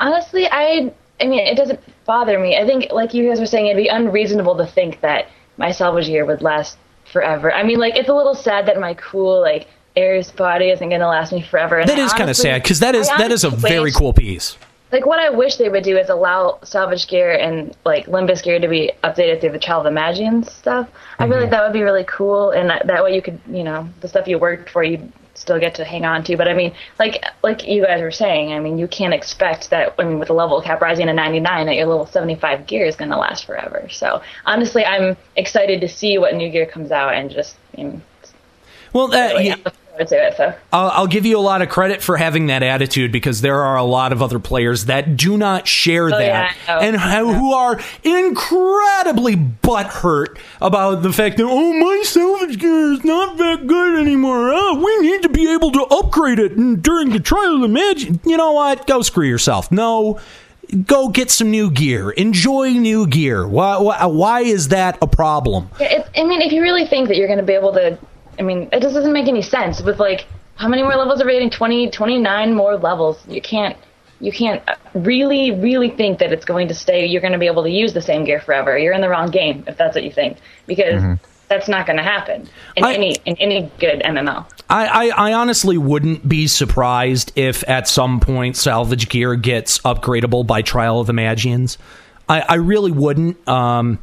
Honestly, 0.00 0.48
I 0.50 0.92
I 1.20 1.26
mean, 1.26 1.46
it 1.46 1.56
doesn't 1.56 1.78
bother 2.04 2.38
me. 2.38 2.56
I 2.56 2.66
think, 2.66 2.90
like 2.90 3.14
you 3.14 3.28
guys 3.28 3.38
were 3.38 3.46
saying, 3.46 3.66
it'd 3.66 3.76
be 3.80 3.88
unreasonable 3.88 4.56
to 4.56 4.66
think 4.66 5.00
that 5.02 5.28
my 5.56 5.70
salvage 5.70 6.06
gear 6.06 6.24
would 6.24 6.42
last 6.42 6.78
forever. 7.12 7.52
I 7.52 7.62
mean, 7.62 7.78
like 7.78 7.96
it's 7.96 8.08
a 8.08 8.14
little 8.14 8.34
sad 8.34 8.66
that 8.66 8.80
my 8.80 8.94
cool 8.94 9.40
like 9.40 9.68
Ares 9.96 10.32
body 10.32 10.70
isn't 10.70 10.88
going 10.88 11.00
to 11.00 11.08
last 11.08 11.32
me 11.32 11.42
forever. 11.42 11.78
And 11.78 11.88
That 11.88 11.98
is 11.98 12.12
kind 12.12 12.30
of 12.30 12.36
sad 12.36 12.62
because 12.62 12.80
that 12.80 12.96
is 12.96 13.08
that 13.08 13.30
is 13.30 13.44
a 13.44 13.50
very 13.50 13.92
cool 13.92 14.12
piece. 14.12 14.56
Like 14.92 15.06
what 15.06 15.20
I 15.20 15.30
wish 15.30 15.56
they 15.56 15.68
would 15.68 15.84
do 15.84 15.96
is 15.96 16.08
allow 16.08 16.58
salvage 16.64 17.06
gear 17.08 17.32
and 17.32 17.76
like 17.84 18.06
Limbus 18.06 18.42
gear 18.42 18.58
to 18.58 18.68
be 18.68 18.92
updated 19.04 19.40
through 19.40 19.52
the 19.52 19.58
Trial 19.58 19.78
of 19.80 19.84
the 19.84 19.90
Magians 19.90 20.52
stuff. 20.52 20.88
I 21.18 21.26
feel 21.26 21.36
Mm-hmm. 21.36 21.42
like 21.42 21.50
that 21.50 21.62
would 21.62 21.72
be 21.72 21.82
really 21.82 22.04
cool, 22.08 22.50
and 22.50 22.70
that, 22.70 22.86
that 22.86 23.04
way 23.04 23.14
you 23.14 23.22
could, 23.22 23.40
you 23.48 23.62
know, 23.62 23.88
the 24.00 24.08
stuff 24.08 24.26
you 24.26 24.38
worked 24.38 24.70
for, 24.70 24.82
you 24.82 25.10
still 25.34 25.58
get 25.60 25.74
to 25.76 25.84
hang 25.84 26.04
on 26.04 26.22
to. 26.24 26.36
But 26.36 26.48
I 26.48 26.54
mean, 26.54 26.74
like 26.98 27.24
like 27.42 27.66
you 27.66 27.84
guys 27.86 28.02
were 28.02 28.10
saying, 28.10 28.52
I 28.52 28.58
mean, 28.58 28.78
you 28.78 28.88
can't 28.88 29.14
expect 29.14 29.70
that. 29.70 29.94
I 29.98 30.04
mean, 30.04 30.18
with 30.18 30.30
a 30.30 30.34
level 30.34 30.60
cap 30.60 30.80
rising 30.80 31.06
to 31.06 31.12
99, 31.12 31.66
that 31.66 31.74
your 31.76 31.86
level 31.86 32.06
75 32.06 32.66
gear 32.66 32.84
is 32.84 32.96
going 32.96 33.10
to 33.10 33.16
last 33.16 33.44
forever. 33.46 33.88
So 33.90 34.22
honestly, 34.44 34.84
I'm 34.84 35.16
excited 35.36 35.80
to 35.82 35.88
see 35.88 36.18
what 36.18 36.34
new 36.34 36.50
gear 36.50 36.66
comes 36.66 36.90
out, 36.90 37.14
and 37.14 37.30
just 37.30 37.56
you 37.76 37.84
know, 37.84 38.00
Well, 38.92 39.08
that, 39.08 39.34
really, 39.34 39.50
I 39.50 39.54
look 39.54 39.62
forward 39.64 39.79
to 40.08 40.14
it. 40.16 40.36
So. 40.36 40.54
I'll, 40.72 40.90
I'll 40.90 41.06
give 41.06 41.26
you 41.26 41.38
a 41.38 41.40
lot 41.40 41.62
of 41.62 41.68
credit 41.68 42.02
for 42.02 42.16
having 42.16 42.46
that 42.46 42.62
attitude 42.62 43.12
because 43.12 43.40
there 43.40 43.62
are 43.62 43.76
a 43.76 43.84
lot 43.84 44.12
of 44.12 44.22
other 44.22 44.38
players 44.38 44.86
that 44.86 45.16
do 45.16 45.36
not 45.36 45.66
share 45.68 46.06
Oh, 46.06 46.18
that 46.18 46.56
yeah, 46.66 46.78
and 46.80 46.96
ho- 46.96 47.32
who 47.32 47.52
are 47.52 47.78
incredibly 48.02 49.36
butthurt 49.36 50.38
about 50.60 51.02
the 51.02 51.12
fact 51.12 51.36
that 51.36 51.44
oh 51.46 51.72
my 51.72 52.02
salvage 52.04 52.58
gear 52.58 52.92
is 52.92 53.04
not 53.04 53.36
that 53.38 53.66
good 53.66 54.00
anymore. 54.00 54.50
Oh, 54.52 54.82
we 54.84 55.08
need 55.08 55.22
to 55.22 55.28
be 55.28 55.52
able 55.52 55.72
to 55.72 55.82
upgrade 55.82 56.38
it 56.38 56.52
and 56.52 56.82
during 56.82 57.10
the 57.10 57.20
trial 57.20 57.56
of 57.56 57.60
the 57.62 57.68
magic. 57.68 58.14
You 58.24 58.36
know 58.36 58.52
what? 58.52 58.86
Go 58.86 59.02
screw 59.02 59.26
yourself. 59.26 59.70
No. 59.70 60.18
Go 60.86 61.08
get 61.08 61.32
some 61.32 61.50
new 61.50 61.68
gear. 61.68 62.10
Enjoy 62.10 62.68
new 62.70 63.08
gear. 63.08 63.44
Why, 63.44 63.78
why, 63.78 64.06
why 64.06 64.40
is 64.42 64.68
that 64.68 64.98
a 65.02 65.06
problem? 65.08 65.68
Yeah, 65.80 65.98
it, 66.00 66.08
I 66.16 66.22
mean, 66.22 66.40
if 66.42 66.52
you 66.52 66.62
really 66.62 66.86
think 66.86 67.08
that 67.08 67.16
you're 67.16 67.26
going 67.26 67.40
to 67.40 67.44
be 67.44 67.54
able 67.54 67.72
to, 67.72 67.98
I 68.40 68.42
mean, 68.42 68.70
it 68.72 68.80
just 68.80 68.94
doesn't 68.94 69.12
make 69.12 69.28
any 69.28 69.42
sense. 69.42 69.82
With 69.82 70.00
like, 70.00 70.26
how 70.56 70.66
many 70.66 70.82
more 70.82 70.96
levels 70.96 71.20
are 71.20 71.26
we 71.26 71.32
getting? 71.32 71.50
20, 71.50 71.90
29 71.90 72.54
more 72.54 72.76
levels. 72.76 73.22
You 73.28 73.42
can't, 73.42 73.76
you 74.18 74.32
can't 74.32 74.62
really, 74.94 75.50
really 75.52 75.90
think 75.90 76.18
that 76.18 76.32
it's 76.32 76.46
going 76.46 76.68
to 76.68 76.74
stay. 76.74 77.06
You're 77.06 77.20
going 77.20 77.34
to 77.34 77.38
be 77.38 77.46
able 77.46 77.62
to 77.64 77.70
use 77.70 77.92
the 77.92 78.02
same 78.02 78.24
gear 78.24 78.40
forever. 78.40 78.76
You're 78.78 78.94
in 78.94 79.02
the 79.02 79.10
wrong 79.10 79.30
game 79.30 79.64
if 79.66 79.76
that's 79.76 79.94
what 79.94 80.04
you 80.04 80.10
think, 80.10 80.38
because 80.66 81.18
that's 81.48 81.68
not 81.68 81.86
going 81.86 81.98
to 81.98 82.02
happen 82.02 82.48
in 82.76 82.84
I- 82.84 82.94
any 82.94 83.16
in 83.26 83.36
any 83.36 83.70
good 83.78 84.00
MMO. 84.00 84.46
I, 84.70 85.08
I, 85.10 85.30
I 85.30 85.32
honestly 85.32 85.76
wouldn't 85.76 86.26
be 86.28 86.46
surprised 86.46 87.32
if 87.34 87.68
at 87.68 87.88
some 87.88 88.20
point 88.20 88.56
salvage 88.56 89.08
gear 89.08 89.34
gets 89.34 89.80
upgradable 89.80 90.46
by 90.46 90.62
Trial 90.62 91.00
of 91.00 91.08
the 91.08 91.12
Magians. 91.12 91.76
I, 92.28 92.40
I 92.40 92.54
really 92.54 92.92
wouldn't. 92.92 93.46
Um, 93.48 93.98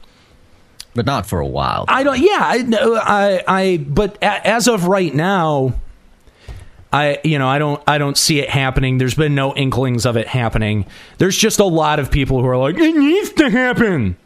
But 0.97 1.05
not 1.05 1.25
for 1.27 1.39
a 1.39 1.47
while. 1.47 1.85
I 1.87 2.03
don't. 2.03 2.19
Yeah, 2.19 2.39
I, 2.41 2.57
no, 2.63 2.95
I, 2.95 3.43
I. 3.47 3.77
But 3.77 4.17
a, 4.21 4.47
as 4.47 4.67
of 4.67 4.87
right 4.87 5.13
now, 5.13 5.75
I, 6.91 7.19
you 7.23 7.37
know, 7.37 7.47
I 7.47 7.59
don't, 7.59 7.81
I 7.87 7.97
don't 7.97 8.17
see 8.17 8.39
it 8.39 8.49
happening. 8.49 8.97
There's 8.97 9.13
been 9.15 9.35
no 9.35 9.53
inklings 9.55 10.05
of 10.05 10.17
it 10.17 10.27
happening. 10.27 10.85
There's 11.17 11.37
just 11.37 11.59
a 11.59 11.65
lot 11.65 11.99
of 11.99 12.09
people 12.09 12.41
who 12.41 12.47
are 12.47 12.57
like, 12.57 12.77
it 12.77 12.95
needs 12.95 13.31
to 13.33 13.49
happen. 13.49 14.17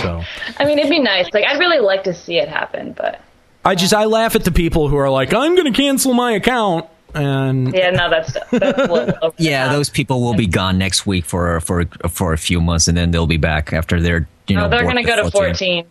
So 0.00 0.22
I 0.58 0.64
mean, 0.64 0.78
it'd 0.78 0.90
be 0.90 1.00
nice. 1.00 1.28
Like, 1.32 1.44
I'd 1.44 1.58
really 1.58 1.80
like 1.80 2.04
to 2.04 2.14
see 2.14 2.38
it 2.38 2.48
happen, 2.48 2.92
but 2.92 3.20
I 3.64 3.74
just, 3.74 3.94
I 3.94 4.06
laugh 4.06 4.34
at 4.34 4.44
the 4.44 4.52
people 4.52 4.88
who 4.88 4.96
are 4.96 5.10
like, 5.10 5.32
I'm 5.32 5.54
going 5.54 5.72
to 5.72 5.78
cancel 5.78 6.14
my 6.14 6.32
account. 6.32 6.88
And 7.14 7.74
yeah, 7.74 7.90
no, 7.90 8.08
that's 8.08 8.32
that's 8.32 8.78
a 8.78 8.90
little 8.90 9.14
over 9.20 9.34
the 9.36 9.44
Yeah, 9.44 9.70
those 9.70 9.90
people 9.90 10.22
will 10.22 10.34
be 10.34 10.46
gone 10.46 10.78
next 10.78 11.06
week 11.06 11.26
for 11.26 11.60
for 11.60 11.84
for 12.08 12.32
a 12.32 12.38
few 12.38 12.58
months, 12.58 12.88
and 12.88 12.96
then 12.96 13.10
they'll 13.10 13.26
be 13.26 13.36
back 13.36 13.74
after 13.74 14.00
they're 14.00 14.26
you 14.52 14.56
know. 14.58 14.64
No, 14.64 14.68
they're 14.68 14.82
going 14.84 14.96
to 14.96 15.02
go 15.02 15.16
to 15.22 15.30
14. 15.30 15.86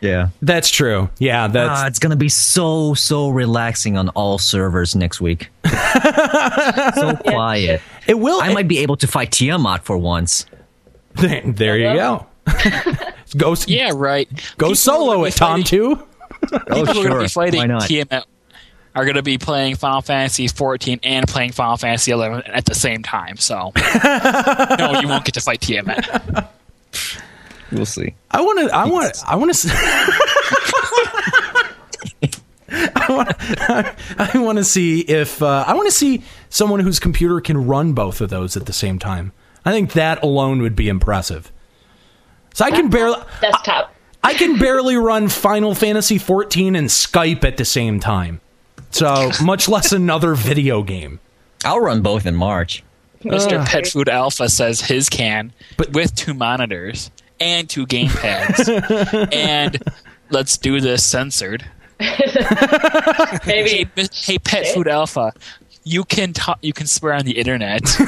Yeah, 0.00 0.28
that's 0.42 0.70
true. 0.70 1.08
Yeah, 1.18 1.46
that's 1.48 1.80
Ah, 1.80 1.86
it's 1.86 1.98
gonna 1.98 2.16
be 2.16 2.28
so 2.28 2.92
so 2.94 3.30
relaxing 3.30 3.96
on 3.96 4.08
all 4.10 4.38
servers 4.38 4.94
next 4.94 5.20
week. 5.20 5.48
so 5.64 7.16
quiet. 7.16 7.80
it 8.06 8.18
will. 8.18 8.40
I 8.42 8.52
might 8.52 8.68
be 8.68 8.78
able 8.80 8.96
to 8.98 9.06
fight 9.06 9.30
Tiamat 9.32 9.84
for 9.84 9.96
once. 9.96 10.46
there 11.14 11.78
you 11.78 11.94
go. 11.94 12.26
go, 13.36 13.54
Yeah, 13.66 13.92
right. 13.94 14.28
go 14.58 14.66
People 14.66 14.74
solo 14.74 15.12
are 15.12 15.16
gonna 15.16 15.30
Tom. 15.30 15.60
be 15.60 15.64
Too. 15.64 15.96
People 16.50 16.58
who 16.68 16.80
are 16.82 16.84
going 16.84 16.86
to 16.86 17.02
sure. 17.02 17.20
be 17.22 17.28
fighting 17.28 17.60
Why 17.60 17.66
not? 17.66 17.82
Tiamat 17.86 18.26
are 18.94 19.04
going 19.04 19.16
to 19.16 19.22
be 19.22 19.38
playing 19.38 19.76
Final 19.76 20.02
Fantasy 20.02 20.46
14 20.48 21.00
and 21.02 21.26
playing 21.26 21.52
Final 21.52 21.76
Fantasy 21.76 22.10
11 22.10 22.42
at 22.46 22.64
the 22.66 22.74
same 22.74 23.02
time. 23.02 23.36
So 23.38 23.72
no, 23.74 25.00
you 25.00 25.08
won't 25.08 25.24
get 25.24 25.34
to 25.34 25.40
fight 25.40 25.60
Tiamat. 25.62 26.52
We'll 27.74 27.86
see. 27.86 28.14
I 28.30 28.40
want 28.40 28.60
to. 28.60 28.74
I 28.74 28.84
want. 28.86 29.16
I 29.26 29.36
want 29.36 29.54
to. 29.54 29.68
I 32.96 33.06
want. 33.08 33.36
I 34.18 34.38
want 34.38 34.58
to 34.58 34.64
see 34.64 35.00
if 35.00 35.42
uh, 35.42 35.64
I 35.66 35.74
want 35.74 35.88
to 35.88 35.94
see 35.94 36.22
someone 36.48 36.80
whose 36.80 36.98
computer 36.98 37.40
can 37.40 37.66
run 37.66 37.92
both 37.92 38.20
of 38.20 38.30
those 38.30 38.56
at 38.56 38.66
the 38.66 38.72
same 38.72 38.98
time. 38.98 39.32
I 39.64 39.72
think 39.72 39.92
that 39.92 40.22
alone 40.22 40.62
would 40.62 40.76
be 40.76 40.88
impressive. 40.88 41.50
So 42.54 42.64
I 42.64 42.70
can 42.70 42.88
barely. 42.88 43.18
Desktop. 43.40 43.94
I 44.22 44.32
can 44.32 44.58
barely 44.58 44.96
run 44.96 45.28
Final 45.28 45.74
Fantasy 45.74 46.16
14 46.16 46.76
and 46.76 46.88
Skype 46.88 47.44
at 47.44 47.58
the 47.58 47.64
same 47.64 48.00
time. 48.00 48.40
So 48.90 49.30
much 49.44 49.68
less 49.68 49.92
another 49.92 50.34
video 50.34 50.82
game. 50.82 51.20
I'll 51.64 51.80
run 51.80 52.00
both 52.00 52.24
in 52.24 52.34
March. 52.34 52.82
Mr. 53.22 53.64
Pet 53.66 53.86
Food 53.86 54.08
Alpha 54.08 54.48
says 54.48 54.82
his 54.82 55.08
can, 55.08 55.52
but 55.78 55.92
with 55.92 56.14
two 56.14 56.34
monitors 56.34 57.10
and 57.44 57.68
two 57.68 57.86
gamepads, 57.86 58.68
and 59.32 59.80
let's 60.30 60.56
do 60.58 60.80
this 60.80 61.04
censored. 61.04 61.64
Hey, 62.00 63.38
Maybe. 63.46 63.90
Mis- 63.96 64.26
hey, 64.26 64.38
Pet 64.38 64.66
Food 64.68 64.88
Alpha, 64.88 65.32
you 65.84 66.02
can 66.04 66.32
ta- 66.32 66.58
you 66.62 66.72
can 66.72 66.86
swear 66.86 67.12
on 67.14 67.24
the 67.24 67.38
internet. 67.38 67.82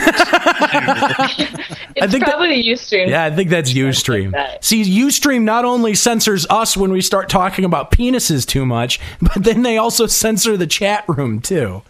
It's 1.96 2.02
I 2.02 2.08
think 2.08 2.24
that- 2.24 2.34
probably 2.34 2.62
Ustream. 2.64 3.08
Yeah, 3.08 3.24
I 3.24 3.30
think 3.30 3.48
that's 3.50 3.72
Ustream. 3.72 4.32
that. 4.32 4.64
See, 4.64 4.82
Ustream 4.82 5.42
not 5.42 5.64
only 5.64 5.94
censors 5.94 6.46
us 6.50 6.76
when 6.76 6.90
we 6.92 7.00
start 7.00 7.28
talking 7.28 7.64
about 7.64 7.90
penises 7.90 8.44
too 8.46 8.66
much, 8.66 9.00
but 9.20 9.44
then 9.44 9.62
they 9.62 9.78
also 9.78 10.06
censor 10.06 10.56
the 10.56 10.66
chat 10.66 11.04
room 11.08 11.40
too. 11.40 11.82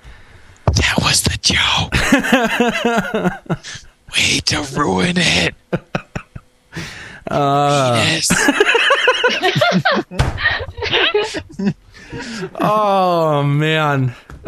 that 0.67 0.95
was 1.03 1.23
the 1.23 1.39
joke. 1.41 1.93
Way 4.17 4.39
to 4.47 4.63
ruin 4.79 5.17
it. 5.19 5.55
Penis. 7.29 8.31
Oh 12.61 13.43
man. 13.43 14.15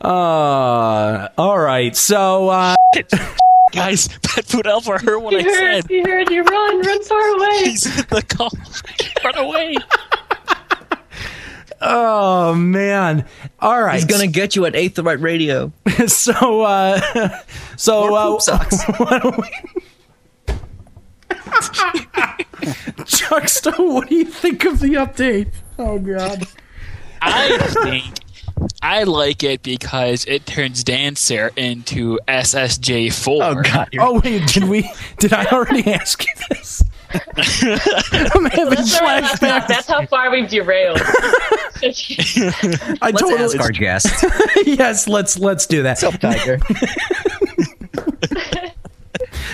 uh, 0.00 1.28
all 1.38 1.58
right. 1.58 1.94
So 1.96 2.48
uh, 2.48 2.74
Guys, 3.72 4.08
Pet 4.22 4.44
Food 4.46 4.66
Alpha 4.66 4.98
heard 4.98 5.18
what 5.18 5.34
I 5.34 5.38
You 5.40 5.54
heard, 5.54 5.82
said. 5.82 5.90
you 5.90 6.02
heard, 6.04 6.30
you 6.30 6.42
run, 6.42 6.80
run 6.80 7.02
far 7.04 7.28
away. 7.36 7.64
He's 7.64 7.86
in 7.86 8.04
the 8.08 8.22
call. 8.22 8.50
Run 9.24 9.38
away. 9.38 9.76
Oh 11.80 12.54
man! 12.54 13.26
All 13.60 13.82
right, 13.82 13.94
He's 13.96 14.04
gonna 14.04 14.26
get 14.26 14.56
you 14.56 14.64
at 14.66 14.74
Eighth 14.74 14.98
Right 14.98 15.20
Radio. 15.20 15.72
so 16.06 16.62
uh, 16.62 17.00
so 17.76 18.08
More 18.08 18.18
uh, 18.18 18.26
poop 18.26 18.40
socks. 18.42 18.82
why 18.98 19.18
don't 19.18 19.36
we- 19.36 19.50
Juxta, 23.04 23.72
what 23.78 24.08
do 24.08 24.14
you 24.16 24.24
think 24.24 24.64
of 24.64 24.80
the 24.80 24.94
update? 24.94 25.48
Oh 25.78 25.98
god. 25.98 26.46
I 27.22 27.58
think 27.58 28.04
I 28.82 29.02
like 29.04 29.42
it 29.42 29.62
because 29.62 30.24
it 30.26 30.46
turns 30.46 30.82
Dancer 30.84 31.50
into 31.56 32.18
SSJ4. 32.28 33.38
Oh 33.42 33.62
God! 33.62 33.88
you're- 33.92 34.06
Oh 34.06 34.20
wait, 34.24 34.46
did 34.48 34.64
we? 34.64 34.90
Did 35.18 35.32
I 35.32 35.44
already 35.46 35.92
ask 35.92 36.24
you 36.24 36.32
this? 36.50 36.82
I'm 37.36 38.44
having 38.46 38.70
That's, 38.70 39.00
all 39.00 39.06
right, 39.06 39.20
that's, 39.22 39.40
how, 39.40 39.60
flashbacks. 39.60 39.68
that's 39.68 39.86
how 39.86 40.06
far 40.06 40.30
we've 40.30 40.48
derailed. 40.48 40.98
I 41.02 41.52
Let's 41.82 43.20
totally. 43.20 43.34
ask 43.42 43.60
our 43.60 43.70
guest. 43.70 44.24
yes, 44.66 45.08
let's 45.08 45.38
let's 45.38 45.66
do 45.66 45.82
that. 45.82 46.02
What's 46.02 46.14
up, 46.14 46.20
Tiger? 46.20 46.58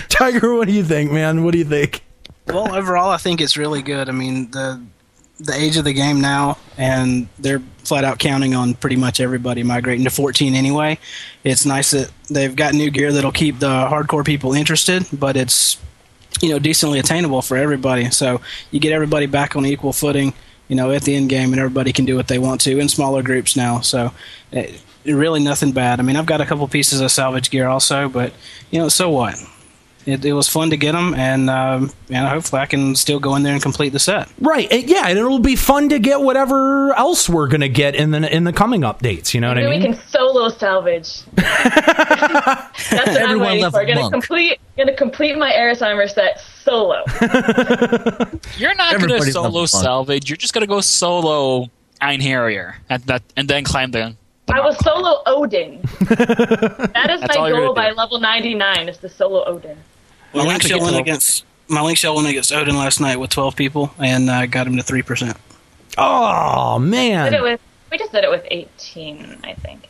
Tiger, 0.09 0.55
what 0.55 0.67
do 0.67 0.73
you 0.73 0.83
think, 0.83 1.11
man? 1.11 1.43
What 1.43 1.51
do 1.51 1.57
you 1.57 1.65
think? 1.65 2.03
Well, 2.47 2.73
overall, 2.75 3.09
I 3.09 3.17
think 3.17 3.41
it's 3.41 3.57
really 3.57 3.81
good. 3.81 4.09
I 4.09 4.11
mean, 4.11 4.51
the 4.51 4.81
the 5.39 5.53
age 5.53 5.77
of 5.77 5.83
the 5.83 5.93
game 5.93 6.21
now, 6.21 6.57
and 6.77 7.27
they're 7.39 7.61
flat 7.83 8.03
out 8.05 8.19
counting 8.19 8.55
on 8.55 8.75
pretty 8.75 8.95
much 8.95 9.19
everybody 9.19 9.63
migrating 9.63 10.05
to 10.05 10.09
14 10.09 10.53
anyway. 10.55 10.97
It's 11.43 11.65
nice 11.65 11.91
that 11.91 12.11
they've 12.29 12.55
got 12.55 12.73
new 12.73 12.89
gear 12.89 13.11
that'll 13.11 13.31
keep 13.31 13.59
the 13.59 13.67
hardcore 13.67 14.25
people 14.25 14.53
interested, 14.53 15.05
but 15.11 15.35
it's 15.35 15.77
you 16.41 16.49
know 16.49 16.59
decently 16.59 16.99
attainable 16.99 17.41
for 17.41 17.57
everybody. 17.57 18.09
So 18.11 18.41
you 18.71 18.79
get 18.79 18.91
everybody 18.91 19.25
back 19.25 19.55
on 19.55 19.65
equal 19.65 19.93
footing, 19.93 20.33
you 20.67 20.75
know, 20.75 20.91
at 20.91 21.03
the 21.03 21.15
end 21.15 21.29
game, 21.29 21.51
and 21.51 21.59
everybody 21.59 21.93
can 21.93 22.05
do 22.05 22.15
what 22.15 22.27
they 22.27 22.39
want 22.39 22.61
to 22.61 22.79
in 22.79 22.89
smaller 22.89 23.21
groups 23.23 23.55
now. 23.55 23.79
So. 23.81 24.11
It, 24.51 24.81
Really, 25.05 25.41
nothing 25.43 25.73
bad. 25.73 25.99
I 25.99 26.03
mean, 26.03 26.15
I've 26.15 26.25
got 26.25 26.39
a 26.39 26.45
couple 26.45 26.65
pieces 26.69 27.01
of 27.01 27.11
salvage 27.11 27.51
gear 27.51 27.67
also, 27.67 28.07
but 28.07 28.31
you 28.71 28.79
know, 28.79 28.87
so 28.87 29.09
what? 29.09 29.35
It, 30.05 30.25
it 30.25 30.33
was 30.33 30.49
fun 30.49 30.69
to 30.71 30.77
get 30.77 30.91
them, 30.91 31.13
and 31.15 31.49
um, 31.49 31.91
and 32.09 32.27
hopefully 32.27 32.61
I 32.61 32.65
can 32.65 32.93
still 32.95 33.19
go 33.19 33.35
in 33.35 33.43
there 33.43 33.53
and 33.53 33.61
complete 33.61 33.89
the 33.89 33.99
set. 33.99 34.27
Right. 34.39 34.69
and 34.71 34.83
yeah, 34.89 35.07
and 35.07 35.17
it'll 35.17 35.39
be 35.39 35.55
fun 35.55 35.87
to 35.89 35.99
get 35.99 36.19
whatever 36.21 36.93
else 36.93 37.29
we're 37.29 37.47
gonna 37.47 37.69
get 37.69 37.95
in 37.95 38.11
the 38.11 38.35
in 38.35 38.43
the 38.43 38.51
coming 38.53 38.81
updates. 38.81 39.33
You 39.33 39.39
know 39.41 39.47
what 39.49 39.57
I 39.57 39.61
mean? 39.69 39.79
we 39.79 39.85
can 39.85 39.95
solo 40.09 40.49
salvage. 40.49 41.21
That's 41.35 42.79
what 42.89 43.21
I'm 43.23 43.39
waiting 43.39 43.61
love 43.63 43.73
for. 43.73 43.81
a 43.81 43.85
Gonna 43.85 44.01
monk. 44.01 44.11
complete, 44.13 44.59
gonna 44.77 44.95
complete 44.95 45.37
my 45.37 45.51
Erisheimer 45.51 46.09
set 46.09 46.39
solo. 46.63 47.03
You're 48.57 48.75
not 48.75 48.91
going 48.93 49.07
to 49.07 49.15
Everybody 49.15 49.31
solo 49.31 49.49
loves 49.49 49.71
fun. 49.71 49.83
salvage. 49.83 50.29
You're 50.29 50.37
just 50.37 50.53
going 50.53 50.61
to 50.61 50.67
go 50.67 50.81
solo 50.81 51.69
Einherjar 52.01 52.75
at 52.89 53.05
that, 53.07 53.23
and 53.37 53.47
then 53.47 53.63
climb 53.63 53.91
the. 53.91 54.15
the 54.47 54.53
I 54.55 54.59
was 54.59 54.77
solo 54.83 55.21
Odin. 55.25 55.81
that 56.01 57.07
is 57.11 57.21
That's 57.21 57.37
my 57.37 57.49
goal 57.51 57.73
by 57.73 57.91
level 57.91 58.19
99 58.19 58.89
is 58.89 58.97
the 58.99 59.09
solo 59.09 59.43
Odin. 59.45 59.77
My 60.33 60.39
You'll 60.41 60.47
link 60.49 60.61
have 60.63 60.69
shell 60.71 60.81
went 60.81 60.95
against 60.97 61.45
my 61.67 61.81
link 61.81 61.97
shell 61.97 62.15
went 62.15 62.27
against 62.27 62.51
Odin 62.51 62.75
last 62.75 62.99
night 62.99 63.17
with 63.19 63.29
12 63.29 63.55
people, 63.55 63.93
and 63.99 64.29
uh, 64.29 64.45
got 64.47 64.67
him 64.67 64.75
to 64.77 64.83
three 64.83 65.01
percent. 65.01 65.37
oh 65.97 66.79
Did 66.79 66.85
it 66.85 66.89
man. 66.89 67.41
with, 67.43 67.61
we 67.91 67.97
just 67.97 68.11
did 68.11 68.23
it 68.23 68.29
with 68.29 68.45
18, 68.49 69.39
I 69.43 69.53
think. 69.53 69.87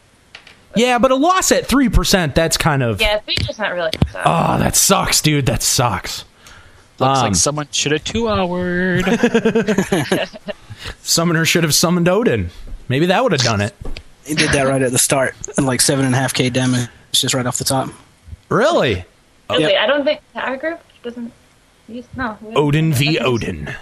Yeah, 0.76 0.98
but 0.98 1.12
a 1.12 1.16
loss 1.16 1.52
at 1.52 1.66
three 1.68 1.90
percent. 1.90 2.36
That's 2.36 2.58
kind 2.58 2.82
of. 2.84 3.00
Yeah, 3.00 3.20
three 3.20 3.36
percent 3.46 3.74
really. 3.74 3.92
So. 4.12 4.22
Oh, 4.26 4.58
that 4.60 4.76
sucks, 4.76 5.22
dude. 5.22 5.46
That 5.46 5.62
sucks. 5.64 6.26
Looks 7.00 7.20
Um, 7.20 7.26
like 7.26 7.36
someone 7.36 7.68
should 7.72 7.92
have 7.92 8.04
two 8.04 8.28
houred. 8.28 9.06
Summoner 11.02 11.46
should 11.46 11.64
have 11.64 11.74
summoned 11.74 12.08
Odin. 12.10 12.50
Maybe 12.90 13.06
that 13.08 13.24
would 13.24 13.32
have 13.32 13.42
done 13.42 13.62
it. 13.62 13.74
He 14.26 14.36
did 14.36 14.52
that 14.52 14.64
right 14.68 14.82
at 14.82 14.92
the 14.92 15.00
start, 15.00 15.36
and 15.58 15.66
like 15.66 15.82
seven 15.82 16.06
and 16.06 16.14
a 16.16 16.18
half 16.18 16.34
k 16.34 16.50
damage 16.50 16.90
just 17.12 17.34
right 17.34 17.46
off 17.46 17.58
the 17.58 17.64
top. 17.66 17.90
Really? 18.50 19.06
Really, 19.50 19.76
I 19.78 19.86
don't 19.88 20.04
think 20.04 20.22
our 20.36 20.58
group 20.58 20.80
doesn't 21.04 21.32
use 21.88 22.06
no. 22.16 22.38
Odin 22.56 22.94
v 22.94 23.20
Odin. 23.20 23.76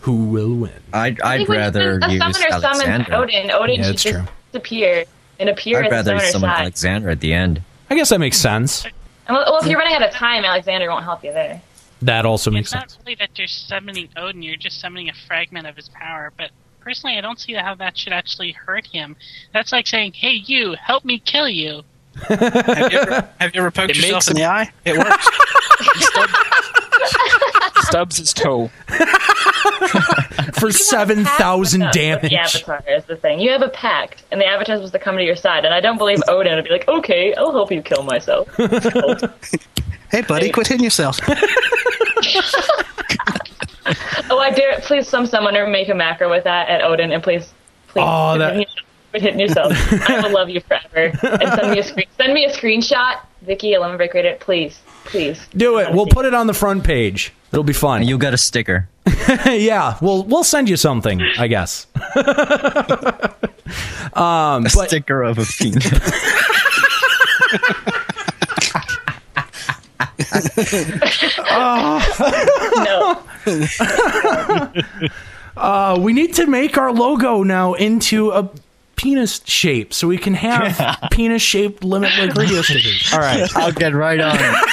Who 0.00 0.24
will 0.26 0.54
win? 0.54 0.72
I'd, 0.92 1.20
I 1.20 1.34
I'd 1.34 1.36
think 1.38 1.48
rather 1.50 1.98
use 2.08 2.20
Alexander. 2.22 3.14
Odin, 3.14 3.50
Odin 3.50 3.76
Yeah, 3.76 3.82
should 3.82 3.92
that's 3.94 4.02
true. 4.02 4.22
disappear 4.52 5.04
and 5.38 5.48
appear 5.48 5.80
I'd 5.80 5.86
at 5.92 6.04
the 6.04 6.14
rather 6.14 6.18
summon 6.26 6.50
side. 6.50 6.60
Alexandra 6.60 7.12
at 7.12 7.20
the 7.20 7.32
end. 7.34 7.62
I 7.90 7.94
guess 7.94 8.08
that 8.10 8.18
makes 8.20 8.36
sense. 8.38 8.84
And 8.84 8.92
well, 9.36 9.44
well, 9.46 9.60
if 9.60 9.66
you're 9.66 9.78
running 9.78 9.94
out 9.94 10.02
of 10.02 10.10
time, 10.12 10.44
Alexander 10.44 10.88
won't 10.88 11.04
help 11.04 11.22
you 11.24 11.32
there. 11.32 11.60
That 12.02 12.24
also 12.24 12.50
makes 12.50 12.70
sense. 12.70 12.84
It's 12.84 12.92
not 12.92 12.96
sense. 12.96 13.06
really 13.06 13.14
that 13.16 13.38
you're 13.38 13.48
summoning 13.48 14.08
Odin, 14.16 14.42
you're 14.42 14.56
just 14.56 14.80
summoning 14.80 15.08
a 15.10 15.14
fragment 15.26 15.66
of 15.66 15.74
his 15.76 15.88
power, 15.90 16.32
but 16.38 16.50
personally 16.80 17.18
I 17.18 17.20
don't 17.20 17.38
see 17.40 17.52
how 17.54 17.74
that 17.74 17.98
should 17.98 18.12
actually 18.12 18.52
hurt 18.52 18.86
him. 18.86 19.16
That's 19.52 19.72
like 19.72 19.86
saying, 19.88 20.12
Hey 20.14 20.32
you, 20.46 20.74
help 20.80 21.04
me 21.04 21.18
kill 21.18 21.48
you. 21.48 21.82
Have 22.28 22.92
you 22.92 22.98
ever, 22.98 23.28
have 23.40 23.54
you 23.54 23.60
ever 23.60 23.70
poked 23.70 23.90
It 23.90 23.96
yourself 23.96 24.28
in 24.28 24.36
the 24.36 24.44
eye? 24.44 24.70
It 24.84 24.96
works. 24.98 25.28
Stubs 27.88 28.18
his 28.18 28.32
toe. 28.34 28.70
For 30.58 30.70
seven 30.72 31.24
thousand 31.24 31.90
damage. 31.92 32.30
The 32.30 32.36
Avatar 32.38 32.82
is 32.88 33.04
the 33.04 33.16
thing. 33.16 33.40
You 33.40 33.50
have 33.52 33.62
a 33.62 33.68
pact, 33.68 34.24
and 34.30 34.40
the 34.40 34.46
Avatar 34.46 34.74
is 34.74 34.80
supposed 34.80 34.92
to 34.94 34.98
come 34.98 35.16
to 35.16 35.22
your 35.24 35.36
side. 35.36 35.64
And 35.64 35.72
I 35.72 35.80
don't 35.80 35.96
believe 35.98 36.20
Odin 36.28 36.56
would 36.56 36.64
be 36.64 36.70
like, 36.70 36.86
"Okay, 36.88 37.32
I'll 37.34 37.52
help 37.52 37.70
you 37.72 37.80
kill 37.80 38.02
myself." 38.02 38.48
hey, 40.10 40.22
buddy, 40.22 40.50
quit 40.50 40.66
hitting 40.66 40.84
yourself. 40.84 41.18
oh, 44.30 44.38
I 44.38 44.50
dare 44.50 44.80
please, 44.80 45.08
some 45.08 45.24
summoner 45.26 45.66
make 45.66 45.88
a 45.88 45.94
macro 45.94 46.28
with 46.30 46.44
that 46.44 46.68
at 46.68 46.82
Odin, 46.82 47.12
and 47.12 47.22
please, 47.22 47.52
please, 47.88 48.04
Oh, 48.06 48.36
that- 48.38 48.50
hitting 48.56 48.62
yourself. 48.62 48.84
Quit 49.10 49.22
hitting 49.22 49.40
yourself. 49.40 49.72
I 50.08 50.20
will 50.22 50.32
love 50.32 50.50
you 50.50 50.60
forever. 50.60 51.16
And 51.22 51.52
send 51.54 51.70
me 51.70 51.78
a 51.78 51.82
screen. 51.82 52.06
Send 52.16 52.34
me 52.34 52.44
a 52.44 52.52
screenshot, 52.52 53.20
Viki, 53.46 53.78
Lemon 53.80 53.96
Break 53.96 54.12
Rated, 54.14 54.40
please, 54.40 54.80
please. 55.04 55.46
Do 55.56 55.78
it. 55.78 55.92
We'll 55.92 56.06
put 56.06 56.26
it 56.26 56.34
on 56.34 56.46
the 56.46 56.54
front 56.54 56.84
page. 56.84 57.32
It'll 57.52 57.64
be 57.64 57.72
fun. 57.72 58.00
And 58.00 58.10
you 58.10 58.18
got 58.18 58.34
a 58.34 58.38
sticker. 58.38 58.88
yeah, 59.46 59.96
we'll 60.02 60.24
we'll 60.24 60.44
send 60.44 60.68
you 60.68 60.76
something, 60.76 61.22
I 61.38 61.46
guess. 61.48 61.86
um, 64.12 64.66
A 64.66 64.70
but 64.74 64.88
sticker 64.88 65.22
of 65.22 65.38
a 65.38 65.44
penis. 65.46 65.90
No. 72.76 73.22
uh, 75.56 75.98
we 76.00 76.12
need 76.12 76.34
to 76.34 76.46
make 76.46 76.76
our 76.76 76.92
logo 76.92 77.42
now 77.42 77.74
into 77.74 78.30
a 78.30 78.50
penis 78.98 79.40
shape 79.46 79.94
so 79.94 80.06
we 80.08 80.18
can 80.18 80.34
have 80.34 80.98
penis 81.10 81.40
shaped 81.40 81.82
limit 81.82 82.10
break 82.16 82.34
radio 82.34 82.60
stickers. 82.68 83.10
All 83.12 83.20
right. 83.20 83.48
I'll 83.56 83.72
get 83.72 83.94
right 83.94 84.20
on 84.20 84.36
it. 84.36 84.68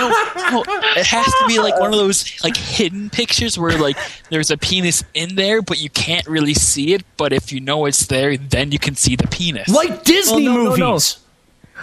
No, 0.00 0.64
it 0.96 1.06
has 1.06 1.26
to 1.26 1.44
be 1.46 1.58
like 1.58 1.78
one 1.78 1.92
of 1.92 1.98
those 1.98 2.42
like 2.42 2.56
hidden 2.56 3.10
pictures 3.10 3.58
where 3.58 3.78
like 3.78 3.96
there's 4.30 4.50
a 4.50 4.56
penis 4.56 5.04
in 5.14 5.36
there, 5.36 5.62
but 5.62 5.80
you 5.80 5.90
can't 5.90 6.26
really 6.26 6.54
see 6.54 6.94
it. 6.94 7.02
But 7.16 7.32
if 7.32 7.52
you 7.52 7.60
know 7.60 7.86
it's 7.86 8.06
there, 8.06 8.36
then 8.36 8.72
you 8.72 8.78
can 8.78 8.96
see 8.96 9.14
the 9.16 9.28
penis. 9.28 9.68
Like 9.68 10.04
Disney 10.04 10.48
Well, 10.48 10.54
no, 10.54 10.62
no, 10.64 10.74
no. 10.76 10.90
movies. 10.92 11.18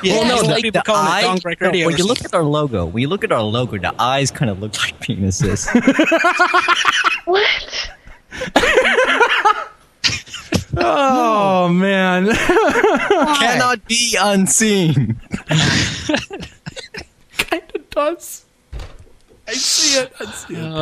Yeah, 0.04 0.20
well, 0.20 0.28
no, 0.28 0.34
it's 0.36 0.44
the, 0.44 0.54
like 0.54 0.74
the 0.74 0.82
calling 0.84 1.08
eye, 1.08 1.20
it 1.22 1.24
Dong 1.24 1.40
Break 1.40 1.60
no, 1.62 1.70
when 1.72 1.98
you 1.98 2.06
look 2.06 2.24
at 2.24 2.34
our 2.36 2.44
logo, 2.44 2.86
when 2.86 3.02
you 3.02 3.08
look 3.08 3.24
at 3.24 3.32
our 3.32 3.42
logo, 3.42 3.78
the 3.80 4.00
eyes 4.00 4.30
kind 4.30 4.52
of 4.52 4.60
look 4.60 4.78
like 4.80 5.00
penises. 5.00 5.68
What? 7.26 7.90
Oh 10.80 11.68
man. 11.70 12.28
Cannot 12.28 13.86
be 13.88 14.16
unseen. 14.20 15.20
kind 17.38 17.64
of 17.76 17.90
does. 17.90 18.46
I 19.48 19.54
see 19.54 20.00
it. 20.00 20.14
I 20.20 20.26
see 20.32 20.56
it. 20.56 20.60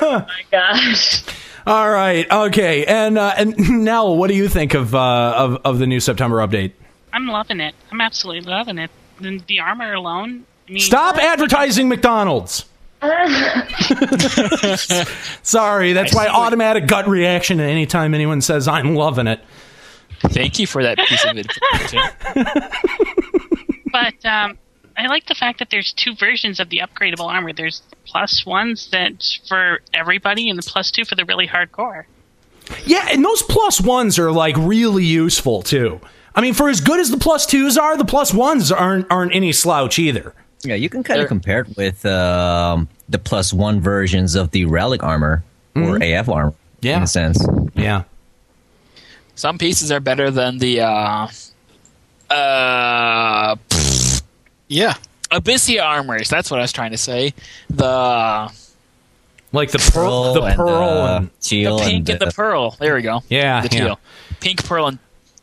Oh 0.00 0.24
my 0.26 0.42
gosh. 0.50 1.22
All 1.66 1.90
right. 1.90 2.30
Okay. 2.30 2.84
And 2.86 3.18
uh, 3.18 3.34
and 3.36 3.84
now, 3.84 4.10
what 4.10 4.28
do 4.28 4.34
you 4.34 4.48
think 4.48 4.74
of 4.74 4.94
uh, 4.94 5.34
of 5.36 5.56
of 5.64 5.78
the 5.78 5.86
new 5.86 6.00
September 6.00 6.36
update? 6.38 6.72
I'm 7.12 7.26
loving 7.26 7.60
it. 7.60 7.74
I'm 7.90 8.00
absolutely 8.00 8.50
loving 8.50 8.78
it. 8.78 8.90
The, 9.20 9.42
the 9.46 9.60
armor 9.60 9.92
alone. 9.92 10.44
I 10.68 10.72
mean, 10.72 10.80
Stop 10.80 11.16
advertising 11.16 11.88
McDonald's. 11.88 12.64
Sorry, 15.42 15.92
that's 15.92 16.14
my 16.14 16.28
automatic 16.28 16.86
gut 16.86 17.08
reaction 17.08 17.60
anytime 17.60 18.14
anyone 18.14 18.40
says 18.40 18.66
I'm 18.66 18.94
loving 18.94 19.26
it. 19.26 19.40
Thank 20.20 20.58
you 20.58 20.66
for 20.66 20.82
that 20.82 20.98
piece 20.98 21.24
of 21.24 21.36
information. 21.36 22.00
But 23.90 24.24
um, 24.24 24.58
I 24.96 25.06
like 25.06 25.26
the 25.26 25.34
fact 25.34 25.58
that 25.58 25.70
there's 25.70 25.92
two 25.92 26.14
versions 26.14 26.60
of 26.60 26.68
the 26.68 26.80
upgradable 26.80 27.26
armor. 27.26 27.52
There's 27.52 27.82
plus 28.04 28.44
ones 28.44 28.88
that's 28.90 29.40
for 29.48 29.80
everybody, 29.94 30.50
and 30.50 30.58
the 30.58 30.62
plus 30.62 30.90
two 30.90 31.04
for 31.04 31.14
the 31.14 31.24
really 31.24 31.46
hardcore. 31.46 32.04
Yeah, 32.84 33.08
and 33.10 33.24
those 33.24 33.42
plus 33.42 33.80
ones 33.80 34.18
are 34.18 34.30
like 34.30 34.56
really 34.58 35.04
useful 35.04 35.62
too. 35.62 36.00
I 36.34 36.40
mean, 36.40 36.54
for 36.54 36.68
as 36.68 36.80
good 36.80 37.00
as 37.00 37.10
the 37.10 37.16
plus 37.16 37.46
twos 37.46 37.78
are, 37.78 37.96
the 37.96 38.04
plus 38.04 38.34
ones 38.34 38.70
aren't 38.70 39.10
aren't 39.10 39.34
any 39.34 39.52
slouch 39.52 39.98
either. 39.98 40.34
Yeah, 40.64 40.74
you 40.74 40.88
can 40.88 41.02
kind 41.02 41.20
of 41.20 41.28
compare 41.28 41.60
it 41.60 41.76
with 41.76 42.04
um, 42.06 42.88
the 43.08 43.18
plus 43.18 43.52
one 43.52 43.80
versions 43.80 44.34
of 44.34 44.50
the 44.50 44.64
relic 44.64 45.02
armor 45.02 45.44
or 45.76 45.96
AF 46.02 46.28
armor. 46.28 46.54
Yeah. 46.80 46.96
in 46.98 47.02
a 47.04 47.06
sense. 47.06 47.44
Yeah. 47.74 48.04
Some 49.34 49.58
pieces 49.58 49.90
are 49.92 50.00
better 50.00 50.30
than 50.30 50.58
the 50.58 50.80
uh, 50.80 51.28
uh, 52.30 53.56
Yeah. 54.68 54.94
Abyssea 55.30 55.82
armors. 55.82 56.28
That's 56.28 56.50
what 56.50 56.58
I 56.58 56.62
was 56.62 56.72
trying 56.72 56.92
to 56.92 56.96
say. 56.98 57.34
The 57.68 58.50
Like 59.52 59.70
the 59.70 59.78
pearl, 59.92 60.34
the 60.34 60.42
and, 60.42 60.56
pearl, 60.56 60.82
uh, 60.88 61.16
and 61.18 61.40
teal 61.40 61.78
the 61.78 61.84
pink 61.84 62.08
and, 62.08 62.18
the, 62.20 62.26
pearl. 62.34 62.76
There 62.78 62.94
we 62.94 63.02
go. 63.02 63.22
Yeah, 63.28 63.60
the 63.60 63.68
yeah. 63.76 63.84
teal, 63.84 64.00
pink, 64.40 64.64
pearl, 64.64 64.86
and 64.86 64.98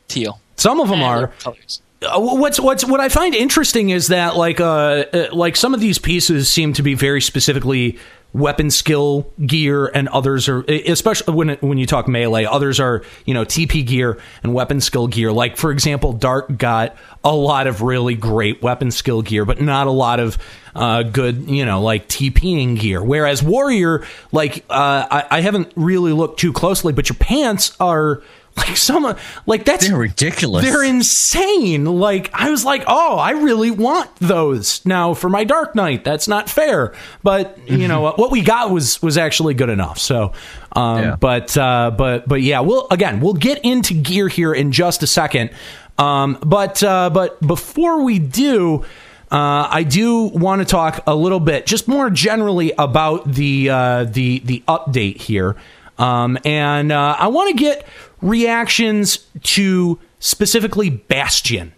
teal. 0.08 0.40
some 0.58 0.80
of 0.80 0.90
them 0.90 1.02
Eh, 1.02 1.06
are. 1.06 1.18
they're 1.20 1.28
colors. 1.40 1.82
Uh, 2.02 2.20
what's 2.20 2.60
what's 2.60 2.84
what 2.86 3.00
I 3.00 3.10
find 3.10 3.34
interesting 3.34 3.90
is 3.90 4.08
that 4.08 4.36
like 4.36 4.60
uh, 4.60 5.06
uh 5.14 5.28
like 5.32 5.56
some 5.56 5.74
of 5.74 5.80
these 5.80 5.98
pieces 5.98 6.50
seem 6.50 6.74
to 6.74 6.84
be 6.84 6.94
very 6.94 7.22
specifically 7.22 7.98
weapon 8.36 8.70
skill 8.70 9.32
gear 9.46 9.88
and 9.88 10.10
others 10.10 10.50
are 10.50 10.62
especially 10.64 11.34
when 11.34 11.50
when 11.62 11.78
you 11.78 11.86
talk 11.86 12.06
melee 12.10 12.44
others 12.44 12.82
are 12.82 13.02
you 13.26 13.34
know 13.34 13.46
TP 13.46 13.86
gear 13.86 14.20
and 14.44 14.54
weapon 14.54 14.82
skill 14.82 15.08
gear. 15.08 15.32
Like 15.32 15.56
for 15.56 15.72
example 15.72 16.12
Dark 16.12 16.58
got 16.58 16.98
a 17.24 17.34
lot 17.34 17.66
of 17.66 17.82
really 17.82 18.16
great 18.16 18.62
weapon 18.62 18.92
skill 18.92 19.22
gear 19.22 19.46
but 19.46 19.62
not 19.62 19.88
a 19.88 19.92
lot 19.92 20.20
of 20.20 20.38
uh, 20.76 21.04
good 21.04 21.50
you 21.50 21.64
know 21.64 21.82
like 21.82 22.10
TPing 22.10 22.78
gear. 22.78 23.02
Whereas 23.02 23.42
Warrior 23.42 24.06
like 24.34 24.66
uh, 24.70 25.08
I, 25.10 25.26
I 25.32 25.42
haven't 25.42 25.72
really 25.78 26.12
looked 26.12 26.42
too 26.42 26.52
closely 26.52 26.92
but 26.92 27.08
your 27.08 27.18
pants 27.18 27.74
are 27.80 28.22
like 28.58 28.78
some 28.78 29.16
like 29.46 29.66
that's 29.66 29.88
They're 29.88 29.98
ridiculous. 29.98 30.64
they're 30.66 30.84
insane. 30.84 31.86
Like 31.86 32.30
I 32.34 32.50
was 32.50 32.64
like, 32.64 32.84
oh, 32.88 33.18
I 33.18 33.32
really 33.32 33.72
want 33.72 34.16
those 34.18 34.86
now 34.86 35.14
for 35.14 35.30
my 35.30 35.44
Dark 35.44 35.76
Knight. 35.76 36.04
That's 36.04 36.28
not 36.28 36.50
fair, 36.50 36.94
but 37.24 37.58
you 37.70 37.88
know 37.88 38.02
what 38.02 38.32
we 38.32 38.42
got 38.42 38.72
was 38.72 39.02
was 39.02 39.18
actually 39.18 39.54
good 39.56 39.70
enough. 39.70 40.00
So, 40.00 40.32
um, 40.72 41.02
Yeah. 41.04 41.16
but 41.18 41.58
uh, 41.58 41.92
but 41.98 42.28
but 42.28 42.42
yeah, 42.42 42.62
we'll 42.62 42.88
again 42.92 43.20
we'll 43.20 43.34
get 43.34 43.60
into 43.64 43.94
gear 43.94 44.28
here 44.28 44.54
in 44.54 44.72
just 44.72 45.04
a 45.04 45.08
second. 45.08 45.50
Um, 45.98 46.38
but 46.46 46.82
uh, 46.84 47.10
but 47.10 47.40
before 47.46 48.04
we 48.04 48.20
do. 48.20 48.86
Uh, 49.32 49.68
I 49.70 49.84
do 49.84 50.26
want 50.26 50.62
to 50.62 50.66
talk 50.66 51.04
a 51.08 51.16
little 51.16 51.40
bit, 51.40 51.66
just 51.66 51.88
more 51.88 52.12
generally, 52.12 52.72
about 52.78 53.30
the 53.30 53.70
uh, 53.72 54.04
the 54.06 54.40
the 54.46 54.64
update 54.68 55.18
here, 55.20 55.56
um, 55.98 56.38
and 56.46 56.92
uh, 56.92 57.16
I 57.18 57.28
want 57.28 57.56
to 57.56 57.64
get 57.64 57.88
reactions 58.22 59.26
to 59.44 60.00
specifically 60.20 60.90
Bastion, 60.90 61.74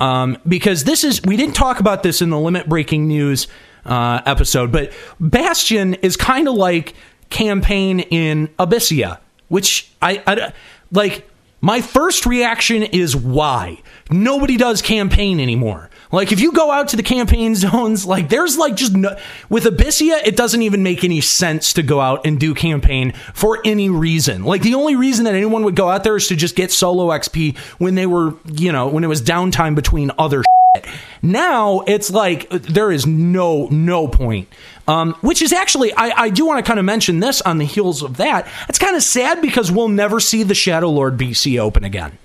um, 0.00 0.38
because 0.46 0.84
this 0.84 1.04
is 1.04 1.22
we 1.22 1.36
didn't 1.36 1.54
talk 1.54 1.80
about 1.80 2.02
this 2.02 2.22
in 2.22 2.30
the 2.30 2.38
limit 2.38 2.68
breaking 2.68 3.06
news 3.08 3.48
uh, 3.84 4.20
episode, 4.26 4.72
but 4.72 4.92
Bastion 5.20 5.94
is 5.94 6.16
kind 6.16 6.48
of 6.48 6.54
like 6.54 6.94
campaign 7.30 8.00
in 8.00 8.48
Abyssea, 8.58 9.18
which 9.48 9.92
I, 10.02 10.22
I 10.26 10.52
like. 10.92 11.28
My 11.62 11.80
first 11.80 12.26
reaction 12.26 12.82
is 12.82 13.16
why 13.16 13.82
nobody 14.10 14.56
does 14.56 14.82
campaign 14.82 15.40
anymore. 15.40 15.90
Like 16.12 16.32
if 16.32 16.40
you 16.40 16.52
go 16.52 16.70
out 16.70 16.88
to 16.88 16.96
the 16.96 17.02
campaign 17.02 17.54
zones, 17.56 18.06
like 18.06 18.28
there's 18.28 18.56
like 18.56 18.76
just 18.76 18.94
no, 18.94 19.16
with 19.48 19.64
Abyssea, 19.64 20.20
it 20.24 20.36
doesn't 20.36 20.62
even 20.62 20.82
make 20.82 21.04
any 21.04 21.20
sense 21.20 21.72
to 21.74 21.82
go 21.82 22.00
out 22.00 22.26
and 22.26 22.38
do 22.38 22.54
campaign 22.54 23.12
for 23.34 23.60
any 23.64 23.88
reason. 23.90 24.44
Like 24.44 24.62
the 24.62 24.74
only 24.74 24.96
reason 24.96 25.24
that 25.24 25.34
anyone 25.34 25.64
would 25.64 25.76
go 25.76 25.88
out 25.88 26.04
there 26.04 26.16
is 26.16 26.28
to 26.28 26.36
just 26.36 26.56
get 26.56 26.70
solo 26.70 27.08
XP 27.08 27.56
when 27.78 27.94
they 27.94 28.06
were, 28.06 28.34
you 28.44 28.72
know, 28.72 28.88
when 28.88 29.04
it 29.04 29.08
was 29.08 29.22
downtime 29.22 29.74
between 29.74 30.10
other 30.18 30.42
shit. 30.76 30.86
Now 31.22 31.80
it's 31.86 32.10
like 32.10 32.48
there 32.50 32.90
is 32.90 33.06
no 33.06 33.66
no 33.70 34.08
point. 34.08 34.48
Um, 34.88 35.14
which 35.20 35.42
is 35.42 35.52
actually 35.52 35.92
I, 35.94 36.24
I 36.24 36.30
do 36.30 36.46
want 36.46 36.64
to 36.64 36.68
kind 36.68 36.78
of 36.78 36.84
mention 36.84 37.18
this 37.18 37.42
on 37.42 37.58
the 37.58 37.64
heels 37.64 38.02
of 38.02 38.18
that. 38.18 38.48
It's 38.68 38.78
kind 38.78 38.94
of 38.94 39.02
sad 39.02 39.42
because 39.42 39.72
we'll 39.72 39.88
never 39.88 40.20
see 40.20 40.44
the 40.44 40.54
Shadow 40.54 40.90
Lord 40.90 41.16
BC 41.16 41.58
open 41.58 41.82
again. 41.82 42.18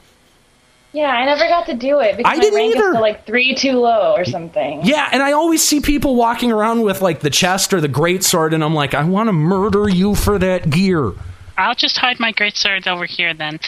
Yeah, 0.93 1.07
I 1.07 1.23
never 1.25 1.47
got 1.47 1.67
to 1.67 1.73
do 1.73 1.99
it 2.01 2.17
because 2.17 2.33
I 2.33 2.35
my 2.35 2.41
didn't 2.41 2.55
rank 2.55 2.75
either. 2.75 2.85
is 2.85 2.91
still 2.91 3.01
like 3.01 3.25
three 3.25 3.55
too 3.55 3.79
low 3.79 4.13
or 4.13 4.25
something. 4.25 4.81
Yeah, 4.83 5.07
and 5.11 5.23
I 5.23 5.31
always 5.31 5.63
see 5.63 5.79
people 5.79 6.15
walking 6.15 6.51
around 6.51 6.81
with 6.81 7.01
like 7.01 7.21
the 7.21 7.29
chest 7.29 7.73
or 7.73 7.79
the 7.79 7.87
great 7.87 8.23
sword, 8.23 8.53
and 8.53 8.63
I'm 8.63 8.73
like, 8.73 8.93
I 8.93 9.03
want 9.05 9.29
to 9.29 9.33
murder 9.33 9.87
you 9.87 10.15
for 10.15 10.37
that 10.39 10.69
gear. 10.69 11.13
I'll 11.57 11.75
just 11.75 11.97
hide 11.97 12.19
my 12.19 12.31
great 12.31 12.57
sword 12.57 12.87
over 12.87 13.05
here 13.05 13.33
then. 13.33 13.59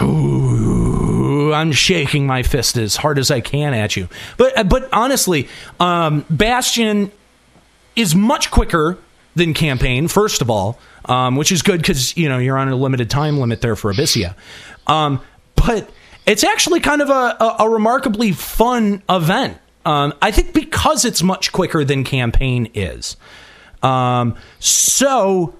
Ooh, 0.00 1.52
I'm 1.52 1.72
shaking 1.72 2.26
my 2.26 2.42
fist 2.42 2.76
as 2.76 2.96
hard 2.96 3.18
as 3.18 3.30
I 3.30 3.40
can 3.40 3.74
at 3.74 3.96
you. 3.96 4.08
But 4.36 4.68
but 4.68 4.88
honestly, 4.92 5.48
um, 5.80 6.24
Bastion 6.30 7.12
is 7.96 8.14
much 8.14 8.50
quicker 8.50 8.96
than 9.34 9.52
campaign. 9.54 10.08
First 10.08 10.40
of 10.40 10.50
all, 10.50 10.78
um, 11.04 11.36
which 11.36 11.52
is 11.52 11.62
good 11.62 11.80
because 11.80 12.16
you 12.16 12.28
know 12.28 12.38
you're 12.38 12.56
on 12.58 12.68
a 12.68 12.76
limited 12.76 13.10
time 13.10 13.38
limit 13.38 13.60
there 13.60 13.76
for 13.76 13.92
Abyssea. 13.92 14.34
Um, 14.86 15.20
but 15.56 15.90
it's 16.28 16.44
actually 16.44 16.80
kind 16.80 17.02
of 17.02 17.10
a, 17.10 17.36
a, 17.40 17.56
a 17.60 17.70
remarkably 17.70 18.32
fun 18.32 19.02
event. 19.08 19.58
Um, 19.84 20.12
I 20.20 20.30
think 20.30 20.52
because 20.52 21.04
it's 21.04 21.22
much 21.22 21.52
quicker 21.52 21.84
than 21.84 22.04
campaign 22.04 22.70
is. 22.74 23.16
Um, 23.82 24.36
so 24.58 25.54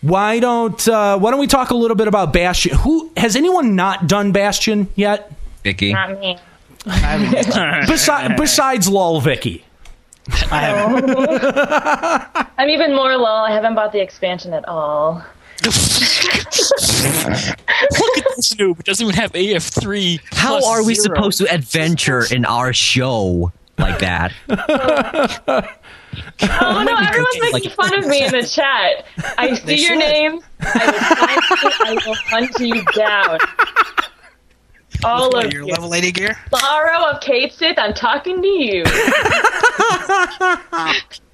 why 0.00 0.38
don't 0.38 0.86
uh, 0.88 1.18
why 1.18 1.30
don't 1.30 1.40
we 1.40 1.46
talk 1.46 1.70
a 1.70 1.74
little 1.74 1.96
bit 1.96 2.08
about 2.08 2.32
Bastion? 2.32 2.76
Who 2.78 3.10
has 3.16 3.36
anyone 3.36 3.76
not 3.76 4.06
done 4.06 4.32
Bastion 4.32 4.88
yet? 4.94 5.32
Viki. 5.64 5.92
Not 5.92 6.18
me. 6.18 6.38
Besi- 6.86 8.36
besides 8.36 8.88
Lol 8.88 9.20
Viki. 9.20 9.62
I'm 10.50 10.96
even 12.68 12.94
more 12.94 13.16
low. 13.16 13.44
I 13.44 13.52
haven't 13.52 13.74
bought 13.74 13.92
the 13.92 14.00
expansion 14.00 14.52
at 14.54 14.66
all. 14.68 15.24
Look 15.66 15.74
at 18.18 18.24
this 18.36 18.54
noob. 18.54 18.78
It 18.80 18.86
doesn't 18.86 19.04
even 19.06 19.16
have 19.20 19.32
AF3. 19.32 20.20
How 20.32 20.64
are 20.66 20.82
we 20.84 20.94
zero. 20.94 21.14
supposed 21.14 21.38
to 21.38 21.52
adventure 21.52 22.24
in 22.32 22.44
our 22.44 22.72
show 22.72 23.52
like 23.78 23.98
that? 24.00 24.32
Oh 26.40 26.82
no, 26.82 26.96
everyone's 26.96 27.38
making 27.52 27.70
Like- 27.70 27.90
fun 27.90 27.98
of 27.98 28.06
me 28.06 28.24
in 28.24 28.32
the 28.32 28.42
chat. 28.46 29.04
I 29.36 29.52
see 29.54 29.74
your 29.82 29.90
should. 29.90 29.98
name. 29.98 30.40
I 30.62 30.86
will, 30.86 30.94
find 31.26 31.42
you, 31.50 31.70
I 31.84 31.86
will 32.06 32.16
hunt 32.30 32.58
you 32.58 32.82
down. 32.94 33.38
All 35.04 35.28
What, 35.30 35.44
of 35.46 35.52
your 35.52 35.64
you. 35.66 35.72
level 35.72 35.92
80 35.94 36.12
gear? 36.12 36.38
Sorrow 36.54 37.04
of 37.10 37.20
Cait 37.20 37.52
Sith, 37.52 37.78
I'm 37.78 37.92
talking 37.92 38.40
to 38.40 38.48
you. 38.48 38.82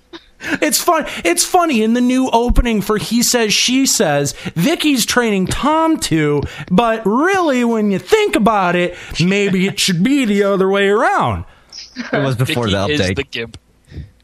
It's 0.60 0.80
fun. 0.80 1.06
It's 1.24 1.44
funny 1.44 1.82
in 1.82 1.92
the 1.94 2.00
new 2.00 2.28
opening 2.32 2.80
for 2.82 2.98
He 2.98 3.22
Says 3.22 3.52
She 3.54 3.86
Says. 3.86 4.32
Viki's 4.54 5.06
training 5.06 5.46
Tamtu, 5.46 6.42
but 6.70 7.02
really, 7.04 7.64
when 7.64 7.90
you 7.90 7.98
think 7.98 8.34
about 8.36 8.74
it, 8.76 8.96
maybe 9.24 9.66
it 9.66 9.78
should 9.78 10.02
be 10.02 10.24
the 10.24 10.42
other 10.42 10.68
way 10.68 10.88
around. 10.88 11.44
It 11.96 12.12
was 12.24 12.36
before 12.36 12.66
Viki 12.66 12.88
the 12.88 12.92
is 12.94 13.00
update. 13.00 13.16
the 13.16 13.24
gimp. 13.24 13.58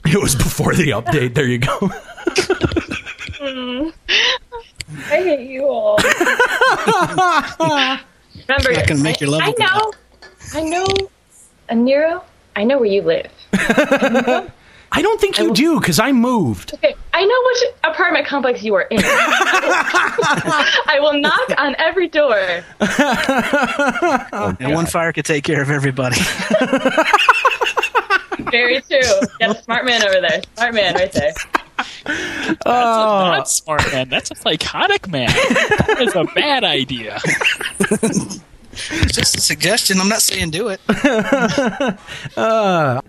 It 0.05 0.21
was 0.21 0.35
before 0.35 0.75
the 0.75 0.91
update. 0.91 1.35
There 1.35 1.47
you 1.47 1.59
go. 1.59 1.79
Mm. 3.39 3.93
I 5.11 5.23
hate 5.23 5.49
you 5.49 5.69
all. 5.69 5.99
Remember, 8.49 8.73
Not 8.73 8.87
gonna 8.89 9.03
make 9.03 9.21
your 9.21 9.31
level 9.31 9.49
I, 9.49 9.53
go 9.53 9.65
know, 9.65 9.93
I 10.55 10.63
know, 10.65 10.87
Aniero, 11.69 12.23
I 12.57 12.65
know 12.65 12.79
where 12.79 12.89
you 12.89 13.03
live. 13.03 13.31
I 14.93 15.03
don't 15.03 15.21
think 15.21 15.39
you 15.39 15.53
do 15.53 15.79
because 15.79 15.99
I 16.01 16.13
moved. 16.13 16.73
Okay, 16.75 16.95
I 17.13 17.25
know 17.25 17.43
which 17.47 17.63
apartment 17.85 18.27
complex 18.27 18.63
you 18.63 18.75
are 18.75 18.83
in. 18.83 18.99
I 19.03 20.99
will 21.01 21.21
knock 21.21 21.51
on 21.59 21.77
every 21.79 22.09
door. 22.09 22.63
And 24.61 24.75
one 24.75 24.87
fire 24.87 25.13
could 25.13 25.25
take 25.25 25.45
care 25.45 25.61
of 25.63 25.71
everybody. 25.71 26.17
Very 28.51 28.81
true. 28.83 29.01
Yes, 29.41 29.63
smart 29.65 29.85
man 29.85 30.03
over 30.03 30.21
there. 30.21 30.41
Smart 30.57 30.75
man 30.75 30.95
right 30.95 31.13
there. 31.13 31.35
That's 31.77 32.61
a 32.65 32.69
oh. 32.69 33.25
not 33.27 33.49
smart 33.49 33.93
man. 33.93 34.09
That's 34.09 34.31
a 34.31 34.35
psychotic 34.37 35.09
man. 35.09 35.29
That 35.29 35.99
is 36.01 36.15
a 36.15 36.25
bad 36.25 36.65
idea. 36.65 37.21
It's 38.91 39.17
just 39.17 39.37
a 39.37 39.41
suggestion. 39.41 40.01
I'm 40.01 40.09
not 40.09 40.23
saying 40.23 40.51
do 40.51 40.69
it. 40.69 40.81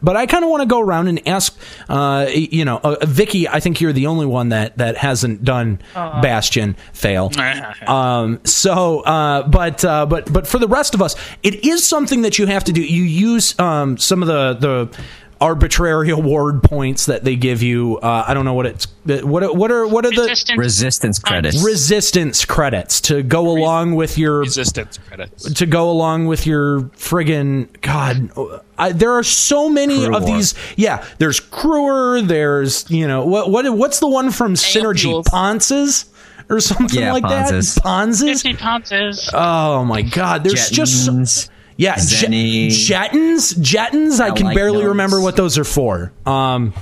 But 0.02 0.16
I 0.16 0.26
kind 0.26 0.44
of 0.44 0.50
want 0.50 0.62
to 0.62 0.68
go 0.68 0.80
around 0.80 1.08
and 1.08 1.28
ask, 1.28 1.58
uh, 1.88 2.28
you 2.32 2.66
know, 2.66 2.78
uh, 2.78 2.98
Viki. 3.02 3.48
I 3.50 3.60
think 3.60 3.82
you're 3.82 3.94
the 3.94 4.08
only 4.08 4.26
one 4.26 4.50
that 4.50 4.78
that 4.78 4.98
hasn't 4.98 5.44
done 5.44 5.80
Bastion 5.94 6.76
fail. 6.94 7.32
Um, 7.88 8.40
so, 8.44 9.02
uh, 9.02 9.48
but 9.48 9.84
uh, 9.84 10.06
but 10.06 10.32
but 10.32 10.48
for 10.48 10.60
the 10.60 10.68
rest 10.68 10.94
of 10.94 11.02
us, 11.02 11.16
it 11.44 11.66
is 11.66 11.86
something 11.86 12.22
that 12.22 12.38
you 12.38 12.46
have 12.46 12.64
to 12.66 12.72
do. 12.74 12.82
You 12.82 13.04
use 13.04 13.58
um, 13.60 13.98
some 13.98 14.22
of 14.22 14.28
the 14.28 14.54
the 14.54 15.00
arbitrary 15.42 16.10
award 16.10 16.62
points 16.64 17.06
that 17.06 17.24
they 17.24 17.36
give 17.36 17.64
you. 17.64 17.98
Uh, 17.98 18.26
I 18.28 18.34
don't 18.34 18.46
know 18.46 18.54
what 18.54 18.66
it's 18.66 18.88
what 19.24 19.56
what 19.56 19.72
are 19.72 19.88
what 19.88 20.06
are 20.06 20.12
the 20.12 20.22
Resistance. 20.24 20.58
Resistance 20.60 21.20
credits. 21.20 21.64
resistance 21.64 22.46
credits 22.46 23.02
to 23.02 23.24
go 23.24 23.50
along 23.50 23.96
with 23.96 24.18
your 24.18 24.40
Resistance 24.40 24.98
credits. 24.98 25.54
to 25.54 25.66
go 25.66 25.90
along 25.90 26.26
with 26.28 26.46
your 26.46 26.82
friggin' 26.98 27.70
god 27.82 28.30
I, 28.78 28.92
there 28.92 29.14
are 29.14 29.24
so 29.24 29.70
many 29.70 30.04
of 30.06 30.12
Cruor. 30.12 30.26
these 30.26 30.54
yeah 30.78 31.06
there's 31.18 31.40
cruor 31.40 32.22
there's 32.26 32.90
you 32.92 33.08
know 33.08 33.26
what 33.26 33.50
what 33.50 33.66
what's 33.76 34.00
the 34.00 34.08
one 34.10 34.32
from 34.32 34.54
synergy 34.56 35.12
Ampules. 35.12 35.26
ponces 35.26 36.06
or 36.50 36.60
something 36.60 37.00
Yeah, 37.00 37.14
like 37.14 37.24
Ponzas. 37.24 37.76
that. 37.76 37.84
Ponzas. 37.84 38.42
50 38.44 38.54
pounces. 38.56 39.30
Oh 39.34 39.86
my 39.86 40.02
God! 40.02 40.44
There's 40.44 40.70
just 40.72 41.06
so- 41.06 41.12
Jettons, 41.12 41.50
yeah, 41.80 41.96
Zenny. 41.96 42.70
Jettons. 42.70 44.20
I 44.20 44.28
I 44.28 44.32
can 44.32 44.48
like 44.48 44.56
barely 44.56 44.80
those. 44.80 44.90
remember 44.90 45.22
what 45.22 45.38
those 45.38 45.58
are 45.58 45.64
for. 45.64 46.12
Um, 46.26 46.74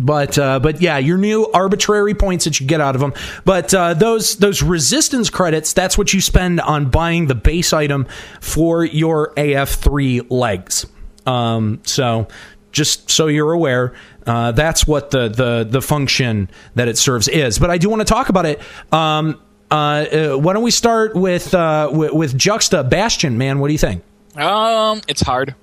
but 0.00 0.38
uh, 0.38 0.60
but 0.60 0.80
yeah, 0.80 0.98
your 0.98 1.18
new 1.18 1.50
arbitrary 1.52 2.14
points 2.14 2.44
that 2.44 2.60
you 2.60 2.68
get 2.68 2.80
out 2.80 2.94
of 2.94 3.00
them. 3.00 3.14
But 3.44 3.74
uh, 3.74 3.94
those 3.94 4.36
those 4.36 4.62
resistance 4.62 5.28
credits, 5.28 5.72
that's 5.72 5.98
what 5.98 6.12
you 6.12 6.20
spend 6.20 6.60
on 6.60 6.88
buying 6.88 7.26
the 7.26 7.34
base 7.34 7.72
item 7.72 8.06
for 8.40 8.84
your 8.84 9.34
AF3 9.34 10.30
legs. 10.30 10.86
Um, 11.26 11.80
so 11.82 12.28
just 12.70 13.10
so 13.10 13.26
you're 13.26 13.52
aware, 13.52 13.92
uh, 14.24 14.52
that's 14.52 14.86
what 14.86 15.10
the, 15.10 15.28
the 15.28 15.66
the 15.68 15.82
function 15.82 16.48
that 16.76 16.86
it 16.86 16.96
serves 16.96 17.26
is. 17.26 17.58
But 17.58 17.70
I 17.70 17.78
do 17.78 17.90
want 17.90 18.02
to 18.02 18.06
talk 18.06 18.28
about 18.28 18.46
it. 18.46 18.60
Um, 18.92 19.40
uh, 19.70 19.74
uh, 19.74 20.36
why 20.36 20.52
don't 20.52 20.62
we 20.62 20.70
start 20.70 21.14
with, 21.14 21.54
uh, 21.54 21.90
with 21.92 22.12
with 22.12 22.38
Juxta 22.38 22.84
Bastion? 22.84 23.38
Man, 23.38 23.58
what 23.58 23.68
do 23.68 23.72
you 23.72 23.78
think? 23.78 24.02
Um, 24.36 25.00
it's 25.08 25.22
hard. 25.22 25.54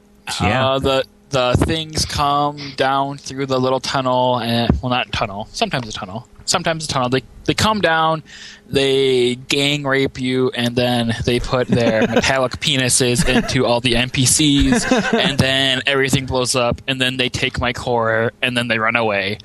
Yeah. 0.41 0.67
Uh, 0.67 0.79
the 0.79 1.03
the 1.29 1.55
things 1.65 2.05
come 2.05 2.73
down 2.77 3.17
through 3.17 3.47
the 3.47 3.59
little 3.59 3.79
tunnel, 3.79 4.39
and 4.39 4.69
well, 4.81 4.89
not 4.89 5.11
tunnel. 5.11 5.47
Sometimes 5.51 5.87
a 5.87 5.91
tunnel. 5.91 6.27
Sometimes 6.45 6.85
a 6.85 6.87
tunnel. 6.87 7.09
They 7.09 7.23
they 7.45 7.53
come 7.53 7.81
down, 7.81 8.23
they 8.69 9.35
gang 9.35 9.83
rape 9.83 10.19
you, 10.19 10.51
and 10.51 10.75
then 10.75 11.13
they 11.25 11.39
put 11.39 11.67
their 11.67 12.01
metallic 12.07 12.53
penises 12.59 13.27
into 13.27 13.65
all 13.65 13.81
the 13.81 13.93
NPCs, 13.93 15.13
and 15.13 15.37
then 15.37 15.81
everything 15.85 16.25
blows 16.25 16.55
up, 16.55 16.81
and 16.87 17.01
then 17.01 17.17
they 17.17 17.29
take 17.29 17.59
my 17.59 17.73
core, 17.73 18.31
and 18.41 18.55
then 18.55 18.67
they 18.67 18.79
run 18.79 18.95
away. 18.95 19.39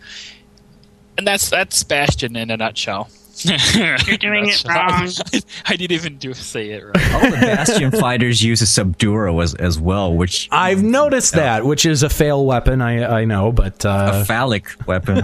And 1.16 1.26
that's 1.26 1.50
that's 1.50 1.82
Bastion 1.82 2.36
in 2.36 2.50
a 2.50 2.56
nutshell. 2.56 3.08
You're 3.44 3.96
doing 4.18 4.48
it 4.48 4.64
wrong. 4.66 5.08
I 5.66 5.76
didn't 5.76 5.92
even 5.92 6.18
do 6.18 6.34
say 6.34 6.70
it 6.70 6.84
right. 6.84 7.14
All 7.14 7.30
the 7.30 7.36
Bastion 7.36 7.90
fighters 8.00 8.42
use 8.42 8.62
a 8.62 8.64
Subduro 8.64 9.42
as, 9.42 9.54
as 9.54 9.78
well, 9.78 10.14
which 10.14 10.48
I've 10.50 10.82
noticed 10.82 11.34
that, 11.34 11.64
which 11.64 11.86
is 11.86 12.02
a 12.02 12.08
fail 12.08 12.44
weapon. 12.44 12.80
I 12.80 13.20
I 13.20 13.24
know, 13.24 13.52
but 13.52 13.84
uh, 13.84 14.10
a 14.14 14.24
phallic 14.24 14.68
weapon. 14.86 15.22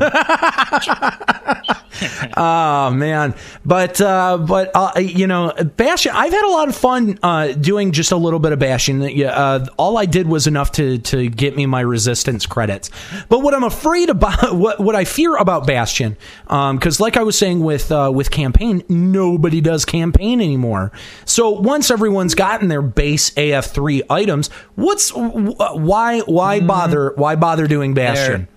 Oh 2.37 2.91
man, 2.91 3.35
but 3.65 4.01
uh, 4.01 4.39
but 4.39 4.71
uh, 4.75 4.99
you 4.99 5.27
know, 5.27 5.53
Bastion. 5.77 6.13
I've 6.15 6.33
had 6.33 6.45
a 6.45 6.51
lot 6.51 6.69
of 6.69 6.77
fun 6.77 7.19
uh, 7.23 7.53
doing 7.53 7.93
just 7.93 8.11
a 8.13 8.17
little 8.17 8.41
bit 8.41 8.53
of 8.53 8.59
Bastion. 8.59 9.03
Uh, 9.03 9.67
all 9.77 9.97
I 9.97 10.07
did 10.07 10.27
was 10.27 10.47
enough 10.47 10.73
to 10.73 10.99
to 10.99 11.29
get 11.29 11.57
me 11.57 11.67
my 11.67 11.81
resistance 11.81 12.47
credits. 12.47 12.91
But 13.29 13.41
what 13.41 13.55
I'm 13.55 13.65
afraid 13.65 14.11
about, 14.11 14.55
what 14.57 14.81
what 14.81 14.97
I 14.97 15.05
fear 15.05 15.37
about 15.37 15.67
Bastion, 15.67 16.17
because 16.47 16.99
like 17.01 17.17
I 17.17 17.23
was 17.23 17.39
saying 17.39 17.61
with 17.61 17.93
uh, 17.93 18.04
with 18.13 18.31
campaign, 18.31 18.83
nobody 18.89 19.61
does 19.61 19.85
campaign 19.85 20.41
anymore. 20.41 20.93
So 21.25 21.51
once 21.51 21.91
everyone's 21.91 22.35
gotten 22.35 22.69
their 22.69 22.83
base 22.83 23.31
AF3 23.31 24.03
items, 24.11 24.49
what's 24.75 25.11
wh- 25.11 25.77
why 25.77 26.21
why 26.21 26.61
bother 26.61 27.13
why 27.17 27.37
bother 27.37 27.67
doing 27.67 27.95
Bastion? 27.95 28.49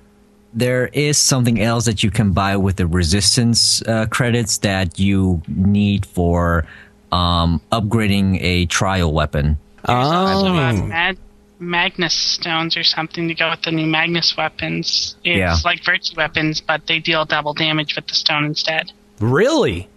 there 0.53 0.87
is 0.87 1.17
something 1.19 1.61
else 1.61 1.85
that 1.85 2.01
you 2.03 2.09
can 2.09 2.31
buy 2.31 2.55
with 2.57 2.77
the 2.77 2.87
resistance 2.87 3.81
uh, 3.83 4.05
credits 4.09 4.57
that 4.59 4.97
you 4.97 5.41
need 5.47 6.03
for 6.05 6.65
um, 7.11 7.61
upgrading 7.71 8.39
a 8.41 8.65
trial 8.65 9.11
weapon. 9.13 9.57
Also, 9.85 10.47
uh, 10.55 10.73
Oh. 10.73 11.13
Magnus 11.59 12.13
stones 12.13 12.77
or 12.77 12.83
something 12.83 13.27
to 13.27 13.33
go 13.33 13.49
with 13.49 13.61
the 13.63 13.71
new 13.71 13.87
Magnus 13.87 14.35
weapons. 14.37 15.15
It's 15.23 15.37
Yeah. 15.37 15.55
like 15.65 15.83
virtue 15.83 16.13
weapons, 16.15 16.61
but 16.61 16.85
they 16.87 16.99
deal 16.99 17.25
double 17.25 17.53
damage 17.53 17.95
with 17.95 18.05
the 18.07 18.13
stone 18.13 18.45
instead. 18.45 18.91
Really? 19.19 19.87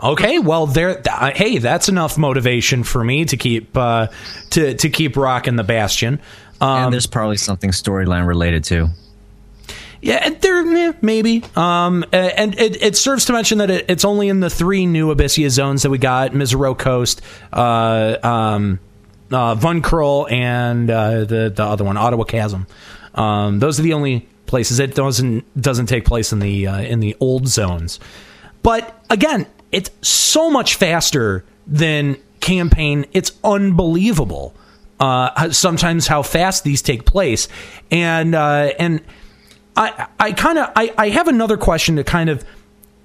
Okay, 0.00 0.38
well, 0.38 0.66
there. 0.66 0.94
th- 0.94 1.06
uh, 1.10 1.32
hey, 1.34 1.58
that's 1.58 1.88
enough 1.88 2.16
motivation 2.16 2.84
for 2.84 3.02
me 3.02 3.24
to 3.24 3.36
keep 3.36 3.76
uh, 3.76 4.06
to 4.50 4.74
to 4.74 4.88
keep 4.88 5.16
rocking 5.16 5.56
the 5.56 5.64
Bastion. 5.64 6.20
Um, 6.60 6.84
and 6.84 6.92
there's 6.92 7.06
probably 7.06 7.38
something 7.38 7.70
storyline 7.70 8.26
related 8.26 8.62
too. 8.64 8.88
yeah, 10.00 10.20
and 10.22 10.40
there 10.40 10.64
maybe. 11.02 11.42
Um, 11.56 12.04
and 12.12 12.58
it, 12.58 12.82
it 12.82 12.96
serves 12.96 13.24
to 13.26 13.32
mention 13.32 13.58
that 13.58 13.70
it, 13.70 13.86
it's 13.88 14.04
only 14.04 14.28
in 14.28 14.40
the 14.40 14.50
three 14.50 14.86
new 14.86 15.12
Abyssea 15.14 15.50
zones 15.50 15.82
that 15.82 15.90
we 15.90 15.98
got: 15.98 16.32
Misareaux 16.32 16.78
Coast, 16.78 17.20
uh, 17.52 18.16
um, 18.22 18.78
uh, 19.32 19.54
Vunkerl, 19.56 20.30
and 20.30 20.90
uh, 20.90 21.24
the 21.24 21.52
the 21.54 21.64
other 21.64 21.84
one, 21.84 21.96
Attohwa 21.96 22.28
Chasm. 22.28 22.66
Um, 23.14 23.58
those 23.58 23.80
are 23.80 23.82
the 23.82 23.94
only 23.94 24.28
places 24.46 24.78
it 24.78 24.94
doesn't 24.94 25.60
doesn't 25.60 25.86
take 25.86 26.04
place 26.04 26.32
in 26.32 26.38
the 26.38 26.66
uh, 26.66 26.80
in 26.80 27.00
the 27.00 27.16
old 27.20 27.48
zones. 27.48 27.98
But 28.68 29.02
again, 29.08 29.46
it's 29.72 29.90
so 30.06 30.50
much 30.50 30.74
faster 30.74 31.42
than 31.66 32.18
campaign. 32.40 33.06
It's 33.14 33.32
unbelievable. 33.42 34.54
Uh, 35.00 35.50
sometimes 35.52 36.06
how 36.06 36.20
fast 36.20 36.64
these 36.64 36.82
take 36.82 37.06
place, 37.06 37.48
and 37.90 38.34
uh, 38.34 38.74
and 38.78 39.00
I 39.74 40.08
I 40.20 40.32
kind 40.32 40.58
of 40.58 40.70
I, 40.76 40.92
I 40.98 41.08
have 41.08 41.28
another 41.28 41.56
question 41.56 41.96
to 41.96 42.04
kind 42.04 42.28
of 42.28 42.44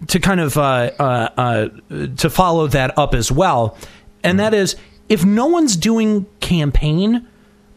to 0.07 0.19
kind 0.19 0.41
of 0.41 0.57
uh, 0.57 0.91
uh, 0.99 1.29
uh, 1.37 1.69
to 2.17 2.29
follow 2.29 2.67
that 2.67 2.97
up 2.97 3.13
as 3.13 3.31
well, 3.31 3.77
and 4.21 4.41
that 4.41 4.53
is 4.53 4.75
if 5.07 5.23
no 5.23 5.45
one's 5.45 5.77
doing 5.77 6.25
campaign, 6.41 7.25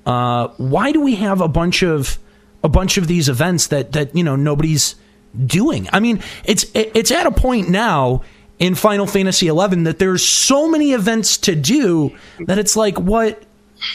uh, 0.07 0.49
why 0.57 0.91
do 0.91 1.01
we 1.01 1.15
have 1.15 1.41
a 1.41 1.47
bunch 1.47 1.85
of 1.85 2.19
a 2.65 2.69
bunch 2.69 2.99
of 2.99 3.07
these 3.07 3.29
events 3.29 3.69
that 3.69 3.93
that 3.93 4.13
you 4.17 4.25
know 4.25 4.35
nobody's 4.35 4.97
doing? 5.45 5.89
I 5.93 6.01
mean, 6.01 6.23
it's 6.45 6.67
it's 6.75 7.11
at 7.11 7.27
a 7.27 7.31
point 7.31 7.69
now 7.69 8.23
in 8.59 8.75
Final 8.75 9.07
Fantasy 9.07 9.47
XI 9.47 9.53
that 9.85 9.97
there's 9.99 10.25
so 10.25 10.69
many 10.69 10.93
events 10.93 11.37
to 11.39 11.55
do 11.55 12.17
that 12.47 12.59
it's 12.59 12.77
like 12.77 12.99
what 12.99 13.43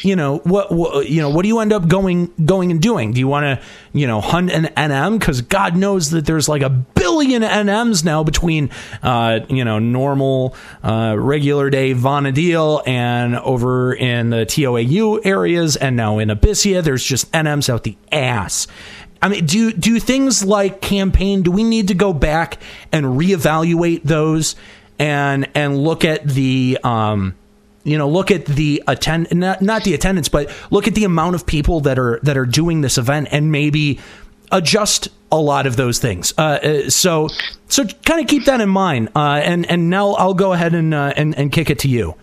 you 0.03 0.15
know 0.15 0.37
what, 0.39 0.71
what 0.71 1.09
you 1.09 1.21
know 1.21 1.29
what 1.29 1.41
do 1.41 1.47
you 1.47 1.59
end 1.59 1.73
up 1.73 1.87
going 1.87 2.31
going 2.45 2.71
and 2.71 2.81
doing? 2.81 3.13
Do 3.13 3.19
you 3.19 3.27
want 3.27 3.45
to 3.45 3.65
you 3.93 4.07
know 4.07 4.21
hunt 4.21 4.51
an 4.51 4.65
nm 4.77 5.19
because 5.19 5.41
god 5.41 5.75
knows 5.75 6.11
that 6.11 6.25
there's 6.25 6.47
like 6.47 6.61
a 6.61 6.69
billion 6.69 7.41
nms 7.41 8.05
now 8.05 8.23
between 8.23 8.69
uh 9.03 9.39
you 9.49 9.65
know 9.65 9.79
normal 9.79 10.55
uh 10.83 11.15
regular 11.17 11.69
day 11.69 11.93
Vana'diel 11.93 12.87
and 12.87 13.35
over 13.37 13.93
in 13.93 14.29
the 14.29 14.45
toau 14.45 15.19
areas 15.25 15.75
and 15.75 15.95
now 15.95 16.19
in 16.19 16.29
abyssea 16.29 16.83
there's 16.83 17.03
just 17.03 17.31
nms 17.31 17.69
out 17.69 17.83
the 17.83 17.97
ass 18.11 18.67
I 19.21 19.29
mean, 19.29 19.45
do 19.45 19.71
do 19.71 19.99
things 19.99 20.43
like 20.43 20.81
campaign? 20.81 21.43
Do 21.43 21.51
we 21.51 21.63
need 21.63 21.89
to 21.89 21.93
go 21.93 22.13
back 22.13 22.57
and 22.91 23.05
reevaluate 23.05 24.03
those 24.03 24.55
and 24.97 25.47
and 25.53 25.83
look 25.83 26.03
at 26.05 26.23
the 26.23 26.79
um, 26.83 27.35
you 27.83 27.97
know, 27.97 28.09
look 28.09 28.31
at 28.31 28.45
the 28.45 28.83
attend 28.87 29.33
not, 29.33 29.61
not 29.61 29.83
the 29.83 29.93
attendance, 29.93 30.29
but 30.29 30.51
look 30.69 30.87
at 30.87 30.95
the 30.95 31.03
amount 31.03 31.35
of 31.35 31.45
people 31.45 31.81
that 31.81 31.97
are 31.97 32.19
that 32.23 32.37
are 32.37 32.45
doing 32.45 32.81
this 32.81 32.97
event 32.97 33.27
and 33.31 33.51
maybe 33.51 33.99
adjust 34.51 35.09
a 35.31 35.37
lot 35.37 35.65
of 35.65 35.75
those 35.75 35.99
things. 35.99 36.33
Uh, 36.37 36.59
Uh, 36.61 36.89
so 36.89 37.29
so 37.67 37.85
kind 38.05 38.21
of 38.21 38.27
keep 38.27 38.45
that 38.45 38.59
in 38.61 38.69
mind. 38.69 39.09
Uh, 39.15 39.41
and 39.43 39.65
and 39.69 39.89
now 39.89 40.11
I'll 40.13 40.33
go 40.33 40.53
ahead 40.53 40.73
and 40.73 40.93
uh, 40.93 41.13
and 41.15 41.37
and 41.37 41.51
kick 41.51 41.69
it 41.69 41.79
to 41.79 41.87
you. 41.87 42.15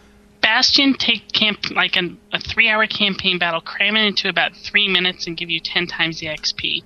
Bastion 0.59 0.95
take 0.95 1.31
camp 1.31 1.71
like 1.71 1.95
an, 1.95 2.19
a 2.33 2.41
three-hour 2.41 2.89
campaign 2.89 3.39
battle, 3.39 3.61
cram 3.61 3.95
it 3.95 4.05
into 4.05 4.29
about 4.29 4.57
three 4.57 4.89
minutes, 4.89 5.29
and 5.29 5.37
give 5.37 5.49
you 5.49 5.61
ten 5.61 5.87
times 5.87 6.19
the 6.19 6.27
XP. 6.27 6.83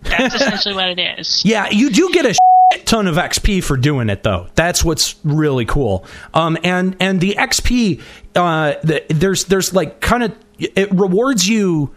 That's 0.00 0.34
essentially 0.40 0.74
what 0.74 0.88
it 0.88 0.98
is. 0.98 1.44
Yeah, 1.44 1.68
you 1.70 1.90
do 1.90 2.10
get 2.10 2.24
a 2.24 2.32
shit 2.72 2.86
ton 2.86 3.06
of 3.06 3.16
XP 3.16 3.62
for 3.62 3.76
doing 3.76 4.08
it 4.08 4.22
though. 4.22 4.46
That's 4.54 4.82
what's 4.82 5.14
really 5.24 5.66
cool. 5.66 6.06
Um, 6.32 6.56
and 6.64 6.96
and 7.00 7.20
the 7.20 7.34
XP, 7.34 8.00
uh, 8.34 8.76
the, 8.82 9.04
there's 9.10 9.44
there's 9.44 9.74
like 9.74 10.00
kind 10.00 10.22
of 10.22 10.34
it 10.58 10.90
rewards 10.90 11.46
you. 11.46 11.94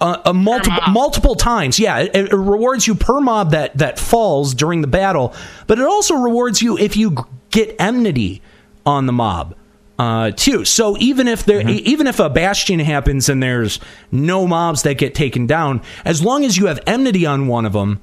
Uh, 0.00 0.20
a 0.24 0.32
multiple 0.32 0.80
multiple 0.88 1.34
times, 1.34 1.78
yeah. 1.78 1.98
It, 1.98 2.14
it 2.14 2.32
rewards 2.32 2.86
you 2.86 2.94
per 2.94 3.20
mob 3.20 3.50
that 3.50 3.76
that 3.76 3.98
falls 3.98 4.54
during 4.54 4.80
the 4.80 4.86
battle, 4.86 5.34
but 5.66 5.78
it 5.78 5.84
also 5.84 6.14
rewards 6.14 6.62
you 6.62 6.78
if 6.78 6.96
you 6.96 7.26
get 7.50 7.76
enmity 7.78 8.40
on 8.86 9.04
the 9.04 9.12
mob 9.12 9.54
uh, 9.98 10.30
too. 10.32 10.64
So 10.64 10.96
even 10.98 11.28
if 11.28 11.44
there, 11.44 11.68
even 11.68 12.06
if 12.06 12.18
a 12.20 12.28
bastion 12.30 12.78
happens 12.80 13.28
and 13.28 13.42
there's 13.42 13.78
no 14.10 14.46
mobs 14.46 14.82
that 14.82 14.98
get 14.98 15.14
taken 15.14 15.46
down, 15.46 15.82
as 16.04 16.22
long 16.22 16.44
as 16.44 16.56
you 16.56 16.66
have 16.66 16.80
enmity 16.86 17.26
on 17.26 17.46
one 17.46 17.64
of 17.66 17.72
them, 17.72 18.00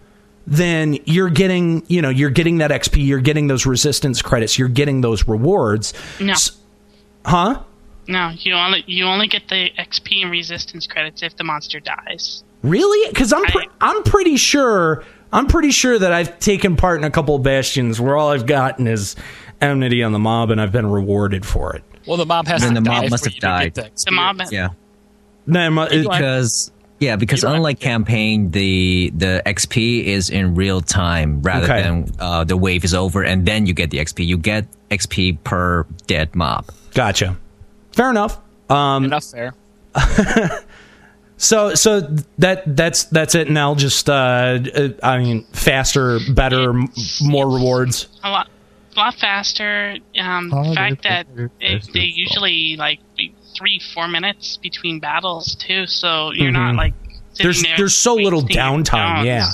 then 0.48 0.98
you're 1.06 1.30
getting, 1.30 1.84
you 1.88 2.02
know, 2.02 2.10
you're 2.10 2.30
getting 2.30 2.58
that 2.60 2.72
XP, 2.72 3.06
you're 3.06 3.20
getting 3.22 3.48
those 3.48 3.66
resistance 3.66 4.22
credits, 4.22 4.58
you're 4.58 4.68
getting 4.70 5.02
those 5.02 5.28
rewards. 5.28 5.94
No, 6.20 6.32
S- 6.34 6.58
Huh? 7.26 7.62
no, 8.08 8.32
you 8.40 8.54
only 8.56 8.84
you 8.88 9.06
only 9.06 9.28
get 9.28 9.48
the 9.50 9.70
XP 9.78 10.24
and 10.24 10.32
resistance 10.32 10.88
credits 10.88 11.22
if 11.22 11.36
the 11.38 11.44
monster 11.44 11.80
dies. 11.80 12.44
Really? 12.64 13.08
Because 13.10 13.32
I'm 13.32 13.44
pre- 13.46 13.70
I'm 13.80 14.02
pretty 14.04 14.38
sure 14.38 15.04
I'm 15.32 15.46
pretty 15.48 15.72
sure 15.72 15.98
that 16.00 16.12
I've 16.12 16.40
taken 16.40 16.76
part 16.76 16.98
in 17.00 17.04
a 17.06 17.12
couple 17.12 17.36
of 17.36 17.44
bastions 17.44 18.02
where 18.02 18.18
all 18.18 18.30
I've 18.32 18.48
gotten 18.48 18.88
is 18.88 19.16
enmity 19.62 20.04
on 20.04 20.12
the 20.12 20.20
mob, 20.20 20.50
and 20.52 20.60
I've 20.60 20.72
been 20.72 20.88
rewarded 20.88 21.46
for 21.46 21.76
it. 21.76 21.84
Well, 22.08 22.18
the 22.18 22.26
mob 22.26 22.48
has 22.48 22.62
Then 22.62 22.74
to 22.76 22.82
the 22.82 22.86
die 22.90 23.02
mob 23.02 23.10
must 23.12 23.24
for 23.24 23.30
have 23.30 23.36
you 23.36 23.42
to 23.42 23.48
get 23.48 23.74
died. 23.76 23.94
the 23.96 24.06
The 24.06 24.12
mob, 24.12 24.42
Yeah, 24.52 24.70
No, 25.46 25.84
it- 25.84 26.02
because 26.04 26.72
Yeah, 27.00 27.16
because 27.16 27.44
unlike 27.44 27.80
campaign, 27.80 28.52
the 28.52 29.12
the 29.18 29.42
XP 29.46 30.04
is 30.06 30.30
in 30.30 30.54
real 30.56 30.82
time 30.82 31.42
rather 31.42 31.66
Okay. 31.66 31.82
than 31.82 32.12
uh, 32.20 32.44
the 32.44 32.56
wave 32.58 32.84
is 32.84 32.94
over 32.94 33.24
and 33.24 33.44
then 33.46 33.66
you 33.66 33.74
get 33.74 33.90
the 33.90 33.98
XP. 33.98 34.24
You 34.26 34.38
get 34.38 34.66
XP 34.92 35.44
per 35.44 35.86
dead 36.06 36.36
mob. 36.36 36.66
Gotcha. 36.94 37.38
Fair 37.94 38.12
enough. 38.12 38.38
Um, 38.70 39.06
Enough 39.06 39.24
fair. 39.26 39.54
So 41.38 41.74
so 41.74 42.02
that 42.38 42.76
that's 42.76 43.06
that's 43.06 43.34
it. 43.34 43.50
Now 43.50 43.74
just 43.74 44.08
uh, 44.08 44.60
uh, 44.76 44.90
I 45.02 45.18
mean 45.18 45.44
faster, 45.54 46.20
better, 46.36 46.70
m- 46.70 46.88
more 47.24 47.50
rewards. 47.50 48.10
a 48.24 48.30
lot, 48.30 48.48
a 48.96 49.00
lot 49.00 49.16
faster. 49.16 49.96
Um, 50.20 50.50
the 50.50 50.74
fact 50.76 51.04
that 51.04 51.28
it, 51.60 51.90
they 51.94 52.02
usually 52.02 52.76
like 52.78 53.00
be 53.18 53.34
three, 53.58 53.80
four 53.94 54.08
minutes 54.08 54.58
between 54.58 55.00
battles 55.00 55.56
too, 55.56 55.86
so 55.86 56.32
you're 56.32 56.50
Mhm. 56.52 56.54
not 56.54 56.76
like 56.76 56.94
sitting 57.34 57.46
There's 57.46 57.62
there 57.64 57.78
there's 57.78 57.98
so 57.98 58.16
little 58.16 58.42
downtime. 58.42 59.26
Yeah. 59.26 59.48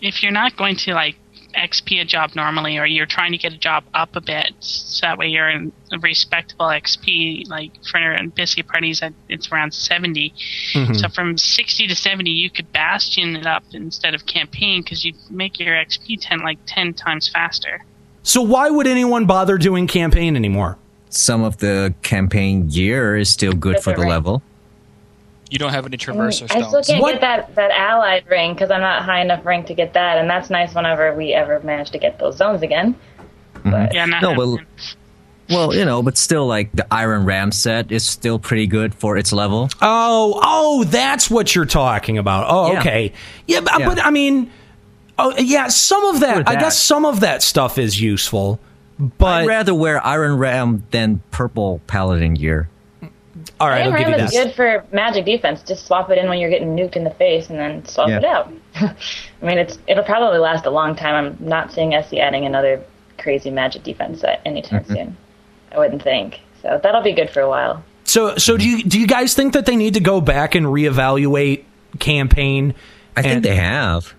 If 0.00 0.22
you're 0.22 0.32
not 0.32 0.56
going 0.56 0.76
to 0.76 0.94
like 0.94 1.16
XP 1.54 2.00
a 2.00 2.04
job 2.04 2.30
normally, 2.36 2.78
or 2.78 2.86
you're 2.86 3.06
trying 3.06 3.32
to 3.32 3.38
get 3.38 3.52
a 3.52 3.58
job 3.58 3.82
up 3.92 4.14
a 4.14 4.20
bit, 4.20 4.52
so 4.60 5.04
that 5.06 5.18
way 5.18 5.26
you're 5.28 5.50
in 5.50 5.72
a 5.92 5.98
respectable 5.98 6.66
XP. 6.66 7.48
Like 7.48 7.72
for 7.90 7.98
Biscuit 8.36 8.68
parties, 8.68 9.02
it's 9.28 9.50
around 9.50 9.74
70. 9.74 10.32
Mhm. 10.74 10.96
So 10.96 11.08
from 11.08 11.36
60 11.36 11.88
to 11.88 11.96
70, 11.96 12.30
you 12.30 12.50
could 12.50 12.72
bastion 12.72 13.34
it 13.36 13.46
up 13.46 13.64
instead 13.72 14.14
of 14.14 14.26
campaign 14.26 14.82
because 14.82 15.04
you 15.04 15.12
make 15.28 15.58
your 15.58 15.74
XP 15.74 16.16
10 16.20 16.38
like 16.40 16.58
10 16.66 16.94
times 16.94 17.28
faster. 17.28 17.84
So 18.22 18.42
why 18.42 18.70
would 18.70 18.86
anyone 18.86 19.26
bother 19.26 19.58
doing 19.58 19.86
campaign 19.86 20.36
anymore? 20.36 20.76
Some 21.08 21.42
of 21.42 21.56
the 21.58 21.94
campaign 22.02 22.68
gear 22.68 23.16
is 23.16 23.28
still 23.28 23.52
good 23.52 23.80
for 23.80 23.92
the 23.92 24.02
level. 24.02 24.42
You 25.50 25.58
don't 25.58 25.72
have 25.72 25.84
any 25.84 25.96
traverser 25.96 26.44
I 26.48 26.62
still 26.62 26.82
can't 26.82 27.04
get 27.04 27.20
that, 27.22 27.56
that 27.56 27.72
allied 27.72 28.24
ring 28.28 28.54
because 28.54 28.70
I'm 28.70 28.80
not 28.80 29.02
high 29.02 29.20
enough 29.20 29.44
rank 29.44 29.66
to 29.66 29.74
get 29.74 29.94
that, 29.94 30.18
and 30.18 30.30
that's 30.30 30.48
nice 30.48 30.72
whenever 30.74 31.12
we 31.14 31.32
ever 31.32 31.58
manage 31.60 31.90
to 31.90 31.98
get 31.98 32.20
those 32.20 32.36
zones 32.36 32.62
again. 32.62 32.94
Mm-hmm. 33.56 33.92
Yeah, 33.92 34.04
not 34.04 34.22
No, 34.22 34.32
well, 34.34 34.58
well, 35.48 35.74
you 35.74 35.84
know, 35.84 36.02
but 36.04 36.16
still, 36.16 36.46
like 36.46 36.70
the 36.72 36.86
Iron 36.94 37.24
Ram 37.24 37.50
set 37.50 37.90
is 37.90 38.06
still 38.06 38.38
pretty 38.38 38.68
good 38.68 38.94
for 38.94 39.16
its 39.16 39.32
level. 39.32 39.68
Oh, 39.82 40.38
oh, 40.40 40.84
that's 40.84 41.28
what 41.28 41.52
you're 41.56 41.66
talking 41.66 42.16
about. 42.16 42.46
Oh, 42.48 42.72
Yeah. 42.72 42.78
okay. 42.78 43.12
Yeah, 43.48 43.60
but, 43.60 43.80
Yeah. 43.80 43.88
but 43.88 44.04
I 44.04 44.10
mean, 44.10 44.52
oh, 45.20 45.34
yeah, 45.38 45.68
some 45.68 46.04
of 46.04 46.20
that, 46.20 46.44
For 46.44 46.50
I 46.50 46.56
guess 46.56 46.78
some 46.78 47.04
of 47.04 47.20
that 47.20 47.42
stuff 47.42 47.78
is 47.78 48.00
useful, 48.00 48.58
but 49.18 49.42
I'd 49.42 49.46
rather 49.46 49.74
wear 49.74 50.04
Iron 50.04 50.36
Ram 50.38 50.84
than 50.90 51.22
purple 51.30 51.80
Paladin 51.86 52.34
gear. 52.34 52.68
all 53.60 53.68
right, 53.68 53.82
Iron 53.82 53.92
I'll 53.92 53.98
give 53.98 54.08
you 54.08 54.14
Ram 54.16 54.24
is 54.26 54.32
that. 54.32 54.44
good 54.46 54.54
for 54.54 54.84
magic 54.92 55.24
defense. 55.24 55.62
Just 55.62 55.86
swap 55.86 56.10
it 56.10 56.18
in 56.18 56.28
when 56.28 56.38
you're 56.38 56.50
getting 56.50 56.76
nuked 56.76 56.96
in 56.96 57.04
the 57.04 57.10
face, 57.10 57.48
and 57.50 57.58
then 57.58 57.84
swap 57.86 58.08
Yeah. 58.08 58.18
it 58.18 58.24
out. 58.24 58.52
I 58.76 58.94
mean, 59.46 59.58
it's 59.58 59.78
it'll 59.86 60.04
probably 60.04 60.38
last 60.38 60.66
a 60.66 60.70
long 60.70 60.94
time. 60.96 61.14
I'm 61.40 61.48
not 61.48 61.72
seeing 61.72 61.94
SE 61.94 62.18
adding 62.20 62.44
another 62.46 62.82
crazy 63.18 63.50
magic 63.50 63.82
defense 63.82 64.20
set 64.20 64.40
anytime 64.44 64.84
Mm-hmm. 64.84 64.94
soon. 64.94 65.16
I 65.72 65.78
wouldn't 65.78 66.02
think. 66.02 66.40
So 66.62 66.80
that'll 66.82 67.02
be 67.02 67.12
good 67.12 67.30
for 67.30 67.40
a 67.40 67.48
while. 67.48 67.82
So, 68.04 68.36
so 68.36 68.56
do 68.56 68.68
you 68.68 68.82
do 68.82 68.98
you 69.00 69.06
guys 69.06 69.34
think 69.34 69.52
that 69.54 69.66
they 69.66 69.76
need 69.76 69.94
to 69.94 70.00
go 70.00 70.20
back 70.20 70.54
and 70.54 70.66
reevaluate 70.66 71.64
campaign? 72.00 72.74
I 73.16 73.22
think 73.22 73.42
they 73.44 73.54
have 73.56 74.14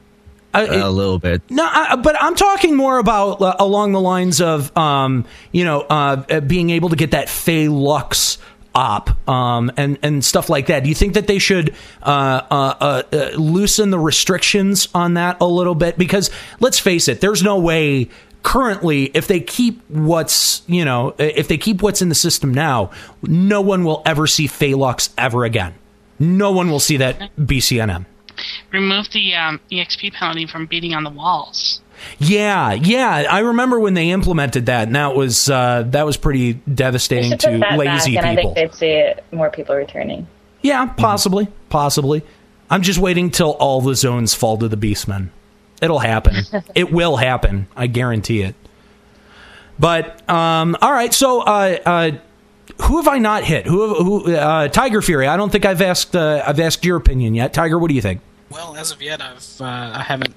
Uh, 0.54 0.68
a 0.70 0.90
little 0.90 1.20
bit. 1.20 1.42
No, 1.50 1.64
I, 1.64 1.96
but 1.96 2.16
I'm 2.22 2.36
talking 2.36 2.76
more 2.76 2.98
about 2.98 3.42
uh, 3.42 3.56
along 3.60 3.94
the 3.94 4.02
lines 4.02 4.42
of, 4.42 4.76
um, 4.78 5.26
you 5.52 5.64
know, 5.64 5.82
uh, 5.82 6.24
uh, 6.30 6.40
being 6.42 6.70
able 6.72 6.90
to 6.90 6.96
get 6.96 7.12
that 7.12 7.30
Fey 7.30 7.68
Lux 7.68 8.38
op 8.74 9.30
um, 9.30 9.72
and 9.78 9.98
and 10.02 10.24
stuff 10.24 10.50
like 10.50 10.68
that. 10.68 10.84
Do 10.84 10.90
you 10.90 10.96
think 10.96 11.14
that 11.14 11.28
they 11.28 11.40
should 11.40 11.76
uh, 12.04 12.42
uh, 12.50 12.76
uh, 12.80 13.04
uh, 13.12 13.30
loosen 13.36 13.90
the 13.90 14.00
restrictions 14.00 14.88
on 14.94 15.16
that 15.16 15.38
a 15.42 15.46
little 15.46 15.76
bit? 15.76 15.98
Because 15.98 16.30
let's 16.60 16.80
face 16.80 17.08
it, 17.08 17.22
there's 17.22 17.44
no 17.44 17.60
way 17.60 18.10
currently 18.44 19.06
if 19.14 19.28
they 19.28 19.40
keep 19.40 19.88
what's 19.90 20.64
you 20.68 20.84
know 20.84 21.14
if 21.20 21.48
they 21.48 21.58
keep 21.58 21.82
what's 21.82 22.02
in 22.02 22.10
the 22.10 22.16
system 22.16 22.54
now, 22.54 22.92
no 23.22 23.62
one 23.62 23.84
will 23.84 24.02
ever 24.06 24.28
see 24.28 24.48
Fey 24.48 24.74
Lux 24.74 25.10
ever 25.18 25.44
again. 25.44 25.74
No 26.20 26.52
one 26.52 26.70
will 26.70 26.80
see 26.80 26.98
that 26.98 27.36
BCNM. 27.38 28.06
Remove 28.72 29.10
the 29.12 29.36
um, 29.36 29.60
EXP 29.72 30.14
penalty 30.14 30.48
from 30.48 30.66
beating 30.66 30.94
on 30.94 31.04
the 31.04 31.10
walls. 31.10 31.82
Yeah, 32.20 32.74
yeah. 32.74 33.26
I 33.30 33.40
remember 33.40 33.80
when 33.80 33.94
they 33.94 34.10
implemented 34.10 34.66
that, 34.68 34.88
and 34.88 34.96
that 34.96 35.16
was 35.16 35.50
uh, 35.50 35.84
that 35.88 36.06
was 36.06 36.18
pretty 36.18 36.54
devastating 36.54 37.38
to 37.38 37.50
lazy 37.78 38.16
back, 38.16 38.26
and 38.26 38.40
I 38.40 38.42
think 38.42 38.56
they'd 38.56 38.74
see 38.74 39.14
more 39.32 39.50
people 39.50 39.76
returning. 39.76 40.28
yeah, 40.62 40.86
possibly, 40.86 41.48
possibly. 41.70 42.24
I'm 42.70 42.82
just 42.82 43.00
waiting 43.00 43.30
till 43.32 43.52
all 43.52 43.82
the 43.82 43.96
zones 43.96 44.34
fall 44.34 44.58
to 44.58 44.68
the 44.68 44.78
Beastmen. 44.78 45.30
It'll 45.82 46.00
happen. 46.00 46.38
it 46.76 46.92
will 46.92 47.18
happen. 47.18 47.68
I 47.76 47.88
guarantee 47.88 48.42
it. 48.42 48.56
But 49.78 50.28
um, 50.30 50.78
all 50.82 50.92
right, 50.92 51.14
so 51.14 51.42
uh, 51.42 51.78
uh, 51.86 52.12
who 52.84 52.98
have 52.98 53.08
I 53.08 53.18
not 53.18 53.44
hit? 53.44 53.66
Who? 53.66 53.88
Have, 53.88 53.98
who? 53.98 54.36
Uh, 54.36 54.68
Tigerfury. 54.70 55.28
I 55.28 55.38
don't 55.38 55.52
think 55.52 55.66
I've 55.66 55.82
asked. 55.82 56.16
Uh, 56.16 56.44
I've 56.46 56.60
asked 56.60 56.86
your 56.86 56.98
opinion 56.98 57.36
yet. 57.36 57.54
Tiger, 57.54 57.78
what 57.78 57.90
do 57.90 57.96
you 57.96 58.02
think? 58.02 58.22
Well, 58.52 58.76
as 58.76 58.92
of 58.92 59.02
yet, 59.02 59.22
I've 59.22 59.62
uh, 59.62 59.92
I 59.96 60.04
haven't 60.04 60.36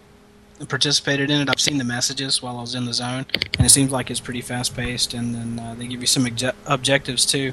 participated 0.68 1.30
in 1.30 1.40
it. 1.40 1.48
I've 1.48 1.60
seen 1.60 1.78
the 1.78 1.84
messages 1.84 2.40
while 2.40 2.58
I 2.58 2.60
was 2.60 2.74
in 2.74 2.84
the 2.84 2.94
zone, 2.94 3.26
and 3.58 3.66
it 3.66 3.70
seems 3.70 3.90
like 3.90 4.10
it's 4.10 4.20
pretty 4.20 4.40
fast 4.40 4.76
paced. 4.76 5.14
And 5.14 5.34
then 5.34 5.58
uh, 5.58 5.74
they 5.74 5.86
give 5.88 6.00
you 6.00 6.06
some 6.06 6.24
obje- 6.24 6.54
objectives 6.66 7.26
too. 7.26 7.52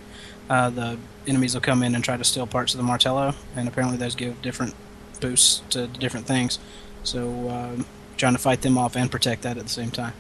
Uh, 0.49 0.69
the 0.69 0.99
enemies 1.27 1.53
will 1.55 1.61
come 1.61 1.81
in 1.81 1.95
and 1.95 2.03
try 2.03 2.15
to 2.15 2.23
steal 2.23 2.45
parts 2.45 2.73
of 2.73 2.77
the 2.77 2.83
Martello, 2.83 3.33
and 3.55 3.67
apparently 3.67 3.97
those 3.97 4.13
give 4.13 4.39
different 4.41 4.75
boosts 5.19 5.63
to 5.71 5.87
different 5.87 6.27
things. 6.27 6.59
So 7.03 7.49
um, 7.49 7.85
trying 8.17 8.33
to 8.33 8.39
fight 8.39 8.61
them 8.61 8.77
off 8.77 8.95
and 8.95 9.09
protect 9.09 9.41
that 9.41 9.57
at 9.57 9.63
the 9.63 9.69
same 9.69 9.89
time. 9.89 10.13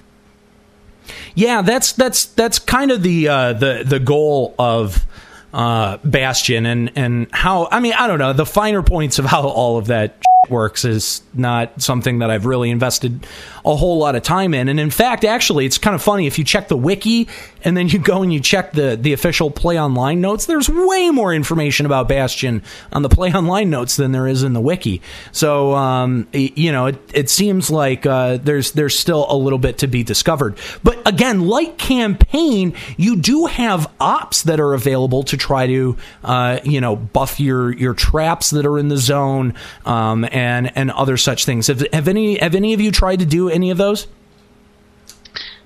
Yeah, 1.35 1.61
that's 1.61 1.91
that's 1.93 2.25
that's 2.25 2.57
kind 2.57 2.89
of 2.89 3.03
the 3.03 3.27
uh, 3.27 3.53
the 3.53 3.83
the 3.85 3.99
goal 3.99 4.55
of 4.57 5.05
uh, 5.53 5.97
Bastion 6.03 6.65
and 6.65 6.91
and 6.95 7.27
how 7.31 7.67
I 7.71 7.79
mean 7.79 7.93
I 7.93 8.07
don't 8.07 8.19
know 8.19 8.33
the 8.33 8.45
finer 8.45 8.81
points 8.81 9.19
of 9.19 9.25
how 9.25 9.47
all 9.47 9.77
of 9.77 9.87
that 9.87 10.15
works 10.49 10.85
is 10.85 11.21
not 11.35 11.79
something 11.79 12.17
that 12.19 12.31
I've 12.31 12.47
really 12.47 12.71
invested 12.71 13.27
a 13.63 13.75
whole 13.75 13.99
lot 13.99 14.15
of 14.15 14.23
time 14.23 14.55
in. 14.55 14.69
And 14.69 14.79
in 14.79 14.89
fact, 14.89 15.23
actually, 15.23 15.67
it's 15.67 15.77
kind 15.77 15.93
of 15.93 16.01
funny 16.01 16.25
if 16.25 16.39
you 16.39 16.43
check 16.43 16.67
the 16.67 16.75
wiki 16.75 17.27
and 17.63 17.75
then 17.75 17.87
you 17.87 17.99
go 17.99 18.21
and 18.21 18.33
you 18.33 18.39
check 18.39 18.73
the 18.73 18.97
the 18.99 19.13
official 19.13 19.51
Play 19.51 19.79
Online 19.79 20.21
notes. 20.21 20.45
There's 20.45 20.69
way 20.69 21.09
more 21.09 21.33
information 21.33 21.85
about 21.85 22.07
Bastion 22.07 22.63
on 22.91 23.01
the 23.01 23.09
Play 23.09 23.31
Online 23.33 23.69
notes 23.69 23.95
than 23.95 24.11
there 24.11 24.27
is 24.27 24.43
in 24.43 24.53
the 24.53 24.61
wiki. 24.61 25.01
So 25.31 25.73
um, 25.75 26.27
you 26.33 26.71
know, 26.71 26.87
it, 26.87 26.97
it 27.13 27.29
seems 27.29 27.69
like 27.69 28.05
uh, 28.05 28.37
there's 28.37 28.71
there's 28.71 28.97
still 28.97 29.25
a 29.29 29.35
little 29.35 29.59
bit 29.59 29.79
to 29.79 29.87
be 29.87 30.03
discovered. 30.03 30.57
But 30.83 31.07
again, 31.07 31.47
like 31.47 31.77
campaign, 31.77 32.75
you 32.97 33.15
do 33.17 33.45
have 33.45 33.91
ops 33.99 34.43
that 34.43 34.59
are 34.59 34.73
available 34.73 35.23
to 35.23 35.37
try 35.37 35.67
to 35.67 35.97
uh, 36.23 36.59
you 36.63 36.81
know 36.81 36.95
buff 36.95 37.39
your 37.39 37.71
your 37.71 37.93
traps 37.93 38.51
that 38.51 38.65
are 38.65 38.77
in 38.77 38.87
the 38.87 38.97
zone 38.97 39.53
um, 39.85 40.27
and 40.31 40.75
and 40.75 40.91
other 40.91 41.17
such 41.17 41.45
things. 41.45 41.67
Have, 41.67 41.85
have 41.93 42.07
any 42.07 42.37
have 42.37 42.55
any 42.55 42.73
of 42.73 42.81
you 42.81 42.91
tried 42.91 43.19
to 43.19 43.25
do 43.25 43.49
any 43.49 43.71
of 43.71 43.77
those? 43.77 44.07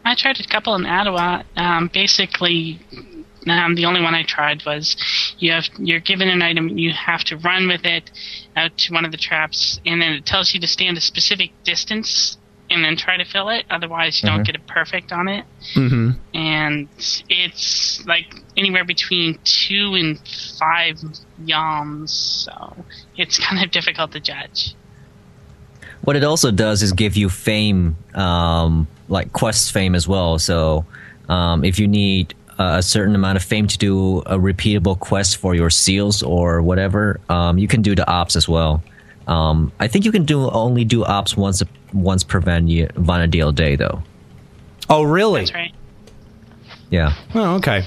I 0.06 0.16
tried 0.16 0.40
a 0.40 0.48
couple 0.48 0.76
in 0.76 0.84
Attohwa. 0.84 1.44
Um, 1.58 1.90
basically, 1.92 2.80
um, 3.48 3.76
the 3.76 3.86
only 3.86 4.02
one 4.02 4.14
I 4.14 4.24
tried 4.24 4.64
was 4.66 4.96
you 5.40 5.52
have 5.52 5.66
you're 5.78 6.00
given 6.00 6.30
an 6.30 6.42
item, 6.42 6.78
you 6.78 6.94
have 6.94 7.24
to 7.26 7.38
run 7.38 7.68
with 7.68 7.86
it 7.86 8.10
out 8.56 8.78
to 8.78 8.94
one 8.94 9.04
of 9.06 9.12
the 9.12 9.18
traps, 9.18 9.80
and 9.86 10.02
then 10.02 10.14
it 10.14 10.26
tells 10.26 10.54
you 10.54 10.60
to 10.62 10.68
stand 10.68 10.98
a 10.98 11.02
specific 11.02 11.52
distance 11.64 12.38
and 12.70 12.84
then 12.84 12.96
try 12.98 13.16
to 13.18 13.26
fill 13.26 13.50
it. 13.50 13.64
Otherwise, 13.70 14.22
you 14.24 14.28
Mhm. 14.30 14.36
don't 14.38 14.44
get 14.44 14.56
it 14.56 14.66
perfect 14.68 15.12
on 15.12 15.28
it. 15.28 15.46
Mm-hmm. 15.76 16.12
And 16.36 16.88
it's 17.30 18.04
like 18.08 18.34
anywhere 18.58 18.84
between 18.86 19.38
two 19.44 19.94
and 19.94 20.20
five 20.60 21.00
yams, 21.46 22.12
so 22.12 22.86
it's 23.18 23.38
kind 23.48 23.64
of 23.64 23.70
difficult 23.72 24.12
to 24.14 24.20
judge. 24.20 24.74
What 26.06 26.16
it 26.16 26.24
also 26.24 26.52
does 26.52 26.82
is 26.84 26.94
give 26.94 27.18
you 27.18 27.30
fame, 27.30 27.98
um, 28.14 28.88
like 29.10 29.34
quest 29.34 29.72
fame 29.72 29.96
as 29.96 30.08
well. 30.08 30.40
So 30.40 30.86
um, 31.30 31.66
if 31.66 31.80
you 31.80 31.88
need 31.88 32.34
uh, 32.60 32.76
a 32.78 32.84
certain 32.84 33.16
amount 33.16 33.38
of 33.38 33.44
fame 33.44 33.68
to 33.68 33.78
do 33.78 34.20
a 34.20 34.38
repeatable 34.38 35.00
quest 35.00 35.38
for 35.38 35.56
your 35.56 35.70
seals 35.70 36.24
or 36.24 36.62
whatever, 36.62 37.20
um, 37.30 37.58
you 37.58 37.68
can 37.68 37.82
do 37.82 37.96
the 37.96 38.08
ops 38.10 38.36
as 38.36 38.48
well. 38.48 38.84
Um, 39.28 39.72
I 39.80 39.88
think 39.88 40.06
you 40.06 40.12
can 40.12 40.24
do 40.26 40.50
only 40.52 40.86
do 40.86 41.04
ops 41.04 41.36
once 41.36 41.64
once 41.92 42.24
per 42.24 42.40
Van- 42.40 42.68
Vana'diel 42.68 43.56
day 43.56 43.76
though. 43.76 44.04
Oh, 44.90 45.04
really? 45.04 45.42
That's 45.42 45.54
right. 45.54 45.74
Yeah. 46.92 47.16
Oh, 47.34 47.56
okay. 47.56 47.84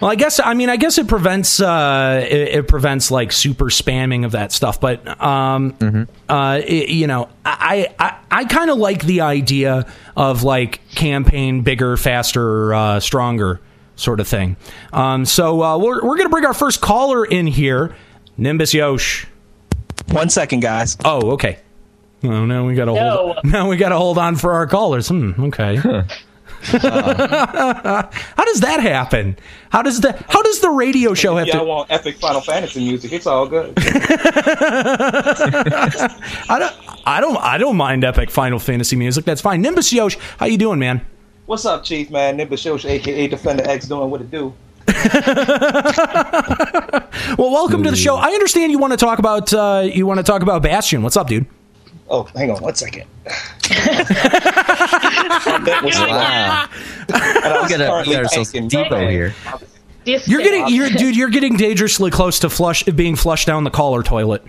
Well, 0.00 0.10
I 0.10 0.14
guess 0.14 0.38
I 0.38 0.54
mean 0.54 0.70
I 0.70 0.76
guess 0.76 0.98
it 0.98 1.08
prevents 1.08 1.60
uh, 1.60 2.24
it, 2.28 2.48
it 2.56 2.68
prevents 2.68 3.10
like 3.10 3.32
super 3.32 3.66
spamming 3.66 4.24
of 4.24 4.32
that 4.32 4.52
stuff, 4.52 4.80
but 4.80 5.06
um, 5.22 6.06
uh, 6.28 6.60
it- 6.64 6.88
you 6.90 7.06
know 7.06 7.28
I 7.44 7.88
I, 7.98 8.16
I 8.30 8.44
kind 8.44 8.70
of 8.70 8.78
like 8.78 9.02
the 9.04 9.22
idea 9.22 9.92
of 10.16 10.42
like 10.44 10.80
campaign 10.94 11.62
bigger, 11.62 11.96
faster, 11.96 12.72
uh, 12.74 13.00
stronger 13.00 13.60
sort 13.96 14.20
of 14.20 14.28
thing. 14.28 14.56
Um, 14.92 15.24
so 15.24 15.62
uh, 15.62 15.78
we're 15.78 16.04
we're 16.04 16.16
gonna 16.16 16.28
bring 16.28 16.44
our 16.46 16.54
first 16.54 16.80
caller 16.80 17.24
in 17.24 17.46
here. 17.48 17.94
Nimbus 18.36 18.72
Yosh. 18.72 19.26
One 20.10 20.30
second, 20.30 20.60
guys. 20.60 20.96
Oh, 21.04 21.32
okay. 21.32 21.58
Oh, 22.22 22.46
now 22.46 22.66
we 22.66 22.74
gotta 22.76 22.94
hold. 22.94 23.38
Now 23.44 23.68
we 23.68 23.76
gotta 23.76 23.96
hold 23.96 24.16
on 24.18 24.36
for 24.36 24.52
our 24.52 24.66
callers. 24.68 25.08
Hmm. 25.08 25.32
Okay. 25.46 25.80
how 26.62 28.44
does 28.44 28.60
that 28.60 28.80
happen? 28.80 29.36
How 29.70 29.82
does 29.82 30.00
the 30.00 30.12
How 30.28 30.42
does 30.42 30.60
the 30.60 30.70
radio 30.70 31.14
show 31.14 31.36
have 31.36 31.46
Y'all 31.46 31.60
to? 31.60 31.64
want 31.64 31.90
epic 31.90 32.16
Final 32.18 32.40
Fantasy 32.40 32.84
music? 32.84 33.12
It's 33.12 33.26
all 33.26 33.46
good. 33.46 33.72
I 33.76 33.80
don't. 36.58 36.74
I 37.06 37.20
don't. 37.20 37.36
I 37.38 37.58
don't 37.58 37.76
mind 37.76 38.04
epic 38.04 38.30
Final 38.30 38.58
Fantasy 38.58 38.96
music. 38.96 39.24
That's 39.24 39.40
fine. 39.40 39.62
Nimbus 39.62 39.92
Yosh, 39.92 40.16
how 40.38 40.46
you 40.46 40.58
doing, 40.58 40.78
man? 40.78 41.00
What's 41.46 41.64
up, 41.64 41.84
Chief 41.84 42.10
Man? 42.10 42.36
Nimbus 42.36 42.62
Shosh, 42.64 42.84
aka 42.84 43.28
Defender 43.28 43.66
X, 43.68 43.86
doing 43.86 44.10
what 44.10 44.20
it 44.20 44.30
do. 44.30 44.52
Well, 47.36 47.50
welcome 47.52 47.82
to 47.84 47.90
the 47.90 47.96
show. 47.96 48.16
I 48.16 48.30
understand 48.30 48.72
you 48.72 48.78
want 48.78 48.92
to 48.92 48.96
talk 48.96 49.18
about. 49.18 49.52
Uh, 49.52 49.88
you 49.92 50.06
want 50.06 50.18
to 50.18 50.24
talk 50.24 50.42
about 50.42 50.62
Bastion. 50.62 51.02
What's 51.02 51.16
up, 51.16 51.28
dude? 51.28 51.46
Oh, 52.10 52.22
hang 52.34 52.50
on 52.50 52.60
one 52.62 52.74
second. 52.74 53.04
Wow. 56.08 56.68
we 57.08 57.14
got 57.68 58.06
we 58.06 58.12
got 58.12 58.22
ourselves 58.24 58.52
Depot 58.52 59.08
here. 59.08 59.34
You're 60.04 60.42
getting. 60.42 60.68
You're, 60.68 60.90
dude. 60.90 61.16
You're 61.16 61.28
getting 61.30 61.56
dangerously 61.56 62.10
close 62.10 62.38
to 62.40 62.50
flush 62.50 62.82
being 62.84 63.16
flushed 63.16 63.46
down 63.46 63.64
the 63.64 63.70
caller 63.70 64.02
toilet. 64.02 64.42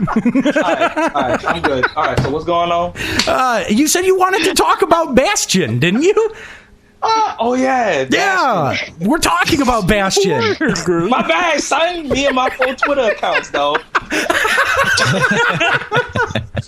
Alright, 0.00 1.44
I'm 1.44 1.62
good. 1.62 1.84
Alright, 1.96 2.20
so 2.20 2.30
what's 2.30 2.44
going 2.44 2.70
on? 2.70 2.92
Uh, 3.26 3.64
you 3.68 3.88
said 3.88 4.04
you 4.04 4.18
wanted 4.18 4.44
to 4.44 4.54
talk 4.54 4.82
about 4.82 5.14
Bastion, 5.14 5.78
didn't 5.78 6.02
you? 6.02 6.34
Uh, 7.02 7.36
oh 7.38 7.54
yeah, 7.54 8.06
Yeah, 8.10 8.76
we're 9.00 9.18
talking 9.18 9.60
about 9.60 9.86
Bastion. 9.86 10.56
My 11.08 11.26
bad, 11.26 11.60
son. 11.60 12.08
Me 12.08 12.26
and 12.26 12.34
my 12.34 12.48
full 12.50 12.74
Twitter 12.74 13.12
accounts, 13.12 13.50
though. 13.50 13.76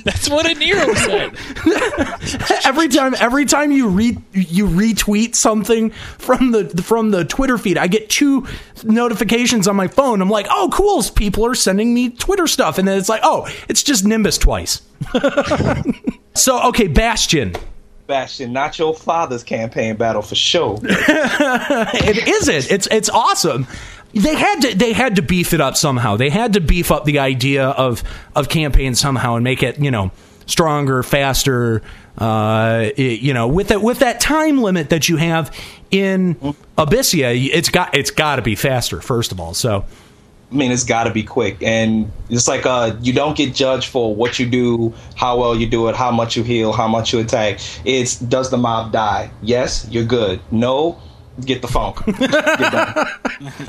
That's 0.05 0.29
what 0.29 0.47
Aniero 0.47 0.95
said. 0.97 2.67
every 2.67 2.89
time, 2.89 3.15
every 3.19 3.47
time 3.47 3.73
you 3.73 3.89
re 3.89 4.19
you 4.33 4.67
retweet 4.67 5.35
something 5.35 5.91
from 6.19 6.53
the 6.53 6.69
from 6.83 7.11
the 7.11 7.25
Twitter 7.25 7.57
feed, 7.59 7.79
I 7.79 7.87
get 7.87 8.11
two 8.11 8.47
notifications 8.85 9.67
on 9.67 9.77
my 9.77 9.89
phone. 9.89 10.21
I'm 10.21 10.31
like, 10.31 10.47
oh, 10.51 10.69
cool, 10.73 11.03
people 11.15 11.47
are 11.47 11.55
sending 11.55 11.95
me 11.95 12.11
Twitter 12.11 12.47
stuff, 12.47 12.79
and 12.79 12.87
then 12.87 12.99
it's 12.99 13.09
like, 13.09 13.23
oh, 13.25 13.49
it's 13.69 13.83
just 13.83 14.05
Nimbus 14.05 14.37
twice. 14.39 14.83
so 16.35 16.63
okay, 16.69 16.87
Bastion. 16.87 17.55
Bastion, 18.13 18.53
not 18.55 18.79
your 18.79 18.95
father's 18.95 19.45
campaign 19.45 19.95
battle 19.95 20.23
for 20.23 20.35
sure. 20.35 20.81
it 20.83 22.27
isn't. 22.27 22.73
It's 22.73 22.89
it's 22.91 23.09
awesome. 23.11 23.67
They 24.15 24.35
had 24.35 24.61
to 24.63 24.75
they 24.75 24.95
had 24.95 25.17
to 25.17 25.23
beef 25.23 25.53
it 25.53 25.61
up 25.61 25.77
somehow. 25.77 26.17
They 26.17 26.31
had 26.31 26.55
to 26.55 26.61
beef 26.61 26.91
up 26.91 27.05
the 27.05 27.19
idea 27.21 27.67
of 27.69 28.03
of 28.35 28.49
campaign 28.49 28.95
somehow 28.95 29.35
and 29.37 29.45
make 29.45 29.63
it 29.63 29.79
you 29.79 29.91
know 29.91 30.11
stronger, 30.47 31.03
faster. 31.03 31.83
Uh, 32.17 32.89
it- 32.97 33.21
you 33.21 33.35
know, 33.35 33.47
with 33.47 33.69
that 33.69 33.83
with 33.83 33.99
that 34.01 34.21
time 34.21 34.61
limit 34.63 34.89
that 34.91 35.09
you 35.11 35.19
have 35.19 35.55
in 35.91 36.35
Abyssea, 36.79 37.51
it's 37.53 37.69
got 37.69 37.95
it's 37.95 38.11
got 38.11 38.37
to 38.37 38.43
be 38.43 38.55
faster. 38.57 39.03
First 39.03 39.31
of 39.33 39.39
all, 39.39 39.53
so 39.53 39.85
I 40.51 40.55
mean, 40.55 40.73
it's 40.73 40.85
got 40.85 41.05
to 41.05 41.11
be 41.11 41.23
quick, 41.23 41.63
and 41.63 42.11
it's 42.31 42.49
like 42.49 42.65
uh, 42.65 42.97
you 43.03 43.13
don't 43.13 43.37
get 43.37 43.55
judged 43.55 43.89
for 43.91 44.15
what 44.15 44.39
you 44.39 44.47
do, 44.47 44.95
how 45.15 45.39
well 45.39 45.55
you 45.55 45.67
do 45.67 45.89
it, 45.89 45.95
how 45.97 46.11
much 46.11 46.37
you 46.37 46.43
heal, 46.43 46.73
how 46.73 46.89
much 46.89 47.13
you 47.13 47.19
attack. 47.19 47.61
It's 47.85 48.19
does 48.19 48.51
the 48.51 48.57
mob 48.57 48.93
die? 48.93 49.31
Yes, 49.43 49.87
you're 49.91 50.05
good. 50.07 50.41
No, 50.51 50.99
get 51.45 51.61
the 51.61 51.69
funk. 51.69 51.99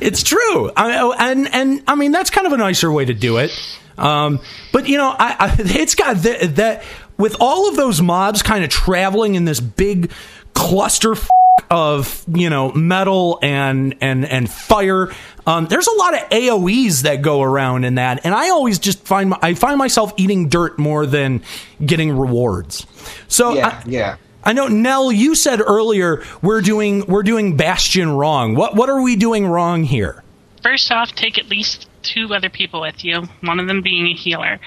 it's 0.02 0.24
true. 0.24 0.72
I, 0.78 1.16
and 1.20 1.54
and 1.54 1.84
I 1.88 1.96
mean 1.96 2.12
that's 2.12 2.30
kind 2.30 2.48
of 2.48 2.54
a 2.54 2.58
nicer 2.58 2.92
way 2.92 3.06
to 3.06 3.14
do 3.14 3.38
it. 3.38 3.52
Um, 3.98 4.40
but 4.72 4.88
you 4.88 4.98
know, 4.98 5.10
I, 5.18 5.36
I, 5.38 5.56
it's 5.60 5.96
got 5.96 6.24
th- 6.24 6.52
that 6.56 6.84
with 7.18 7.36
all 7.40 7.68
of 7.70 7.76
those 7.76 8.02
mobs 8.02 8.42
kind 8.42 8.64
of 8.64 8.70
traveling 8.70 9.36
in 9.36 9.46
this 9.46 9.60
big 9.60 10.12
cluster 10.54 11.14
f- 11.14 11.30
of 11.70 12.24
you 12.34 12.50
know 12.50 12.72
metal 12.72 13.40
and 13.42 13.96
and 14.02 14.26
and 14.26 14.50
fire. 14.50 15.12
Um, 15.48 15.68
there's 15.68 15.88
a 15.88 15.94
lot 15.98 16.14
of 16.14 16.30
AOE's 16.30 17.04
that 17.04 17.22
go 17.22 17.42
around 17.42 17.84
in 17.86 17.96
that, 17.96 18.22
and 18.24 18.34
I 18.36 18.50
always 18.50 18.80
just 18.80 19.06
find 19.06 19.32
my- 19.32 19.40
I 19.42 19.54
find 19.54 19.78
myself 19.78 20.14
eating 20.18 20.50
dirt 20.50 20.78
more 20.78 21.06
than 21.06 21.42
getting 21.86 22.18
rewards. 22.18 22.86
So 23.28 23.54
yeah, 23.54 23.68
I, 23.68 23.84
yeah. 23.90 24.16
I 24.44 24.54
know 24.54 24.68
Nel. 24.68 25.12
You 25.12 25.36
said 25.36 25.60
earlier 25.62 26.24
we're 26.42 26.62
doing 26.62 27.06
we're 27.08 27.24
doing 27.24 27.58
Bastion 27.58 28.12
wrong. 28.12 28.56
What 28.56 28.76
what 28.76 28.90
are 28.90 29.02
we 29.02 29.16
doing 29.16 29.48
wrong 29.48 29.84
here? 29.84 30.24
First 30.64 30.92
off, 30.92 31.14
take 31.14 31.38
at 31.38 31.50
least 31.50 31.88
two 32.04 32.34
other 32.34 32.50
people 32.50 32.82
with 32.82 33.04
you, 33.04 33.24
one 33.42 33.60
of 33.60 33.68
them 33.68 33.82
being 33.82 34.08
a 34.08 34.14
healer. 34.14 34.60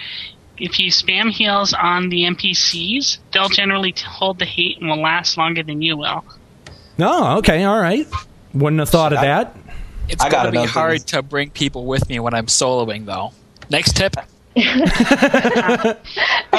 If 0.58 0.78
you 0.78 0.90
spam 0.90 1.30
heals 1.30 1.72
on 1.72 2.08
the 2.08 2.24
NPCs, 2.24 3.18
they'll 3.32 3.48
generally 3.48 3.94
hold 4.06 4.38
the 4.38 4.44
hate 4.44 4.78
and 4.78 4.88
will 4.88 5.00
last 5.00 5.36
longer 5.36 5.62
than 5.62 5.82
you 5.82 5.96
will. 5.96 6.24
Oh, 6.98 7.38
okay, 7.38 7.64
all 7.64 7.80
right. 7.80 8.06
Wouldn't 8.54 8.80
have 8.80 8.90
thought 8.90 9.12
of 9.14 9.20
that. 9.22 9.56
It's 10.12 10.22
I 10.22 10.28
got 10.30 10.42
going 10.44 10.54
to 10.54 10.60
be 10.62 10.66
hard 10.66 10.92
reason. 10.92 11.06
to 11.08 11.22
bring 11.22 11.50
people 11.50 11.86
with 11.86 12.08
me 12.08 12.20
when 12.20 12.34
I'm 12.34 12.46
soloing, 12.46 13.06
though. 13.06 13.32
Next 13.70 13.96
tip. 13.96 14.14
I 14.56 15.96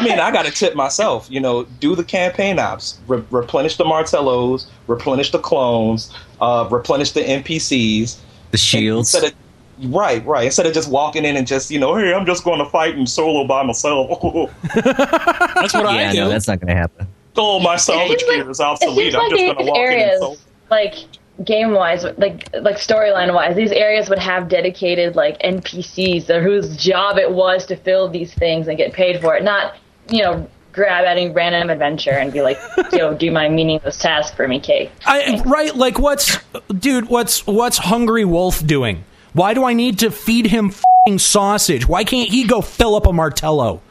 mean, 0.03 0.19
I 0.19 0.31
got 0.31 0.45
to 0.45 0.51
tip 0.51 0.75
myself. 0.75 1.27
You 1.29 1.39
know, 1.39 1.63
do 1.79 1.95
the 1.95 2.03
campaign 2.03 2.59
ops, 2.59 2.99
re- 3.07 3.23
replenish 3.29 3.77
the 3.77 3.83
Martellos, 3.83 4.65
replenish 4.87 5.31
the 5.31 5.39
clones, 5.39 6.11
uh, 6.41 6.67
replenish 6.71 7.11
the 7.11 7.21
NPCs. 7.21 8.17
The 8.51 8.57
shields. 8.57 9.13
Instead 9.13 9.31
of, 9.33 9.93
right, 9.93 10.25
right. 10.25 10.45
Instead 10.45 10.65
of 10.65 10.73
just 10.73 10.89
walking 10.89 11.23
in 11.25 11.37
and 11.37 11.45
just, 11.45 11.69
you 11.71 11.79
know, 11.79 11.95
hey, 11.95 12.13
I'm 12.13 12.25
just 12.25 12.43
going 12.43 12.59
to 12.59 12.65
fight 12.69 12.95
and 12.95 13.07
solo 13.07 13.45
by 13.45 13.63
myself. 13.63 14.09
That's 14.73 15.73
what 15.73 15.83
yeah, 15.93 16.09
I 16.09 16.11
do. 16.11 16.17
no, 16.19 16.29
that's 16.29 16.47
not 16.47 16.59
gonna 16.59 16.75
happen. 16.75 17.07
oh, 17.37 17.59
my 17.59 17.75
salvage 17.77 18.23
like- 18.27 18.37
gear 18.37 18.49
is 18.49 18.59
It 18.59 18.63
obsolete. 18.63 19.13
seems 19.13 19.15
I'm 19.15 19.29
just 19.29 19.41
going 19.43 19.57
to 19.57 19.63
walk 19.65 19.77
in 19.77 19.99
and 19.99 20.19
solo. 20.19 20.37
like 20.69 20.95
game 21.43 21.71
wise, 21.71 22.03
like 22.17 22.49
like 22.53 22.77
storyline 22.77 23.33
wise, 23.33 23.55
these 23.55 23.71
areas 23.71 24.09
would 24.09 24.19
have 24.19 24.47
dedicated 24.49 25.15
like 25.15 25.39
NPCs 25.39 26.29
or 26.29 26.41
whose 26.41 26.77
job 26.77 27.17
it 27.17 27.31
was 27.31 27.65
to 27.67 27.75
fill 27.75 28.07
these 28.07 28.33
things 28.33 28.67
and 28.67 28.77
get 28.77 28.93
paid 28.93 29.21
for 29.21 29.35
it, 29.35 29.43
not 29.43 29.75
you 30.09 30.21
know 30.21 30.47
grab 30.71 31.05
any 31.05 31.29
random 31.29 31.69
adventure 31.69 32.11
and 32.11 32.33
be 32.33 32.41
like, 32.41 32.59
yo, 32.91 33.13
do 33.13 33.31
my 33.31 33.47
meaningless 33.47 33.97
task 33.97 34.35
for 34.35 34.47
me, 34.47 34.59
Kate. 34.59 34.91
I 35.05 35.41
right 35.45 35.75
like 35.75 35.99
what's 35.99 36.37
dude, 36.77 37.09
what's 37.09 37.45
what's 37.47 37.77
Hungry 37.77 38.25
Wolf 38.25 38.65
doing? 38.65 39.03
Why 39.33 39.53
do 39.53 39.63
I 39.63 39.73
need 39.73 39.99
to 39.99 40.11
feed 40.11 40.47
him 40.47 40.71
fing 41.07 41.17
sausage? 41.17 41.87
Why 41.87 42.03
can't 42.03 42.29
he 42.29 42.45
go 42.45 42.61
fill 42.61 42.95
up 42.95 43.07
a 43.07 43.13
Martello? 43.13 43.81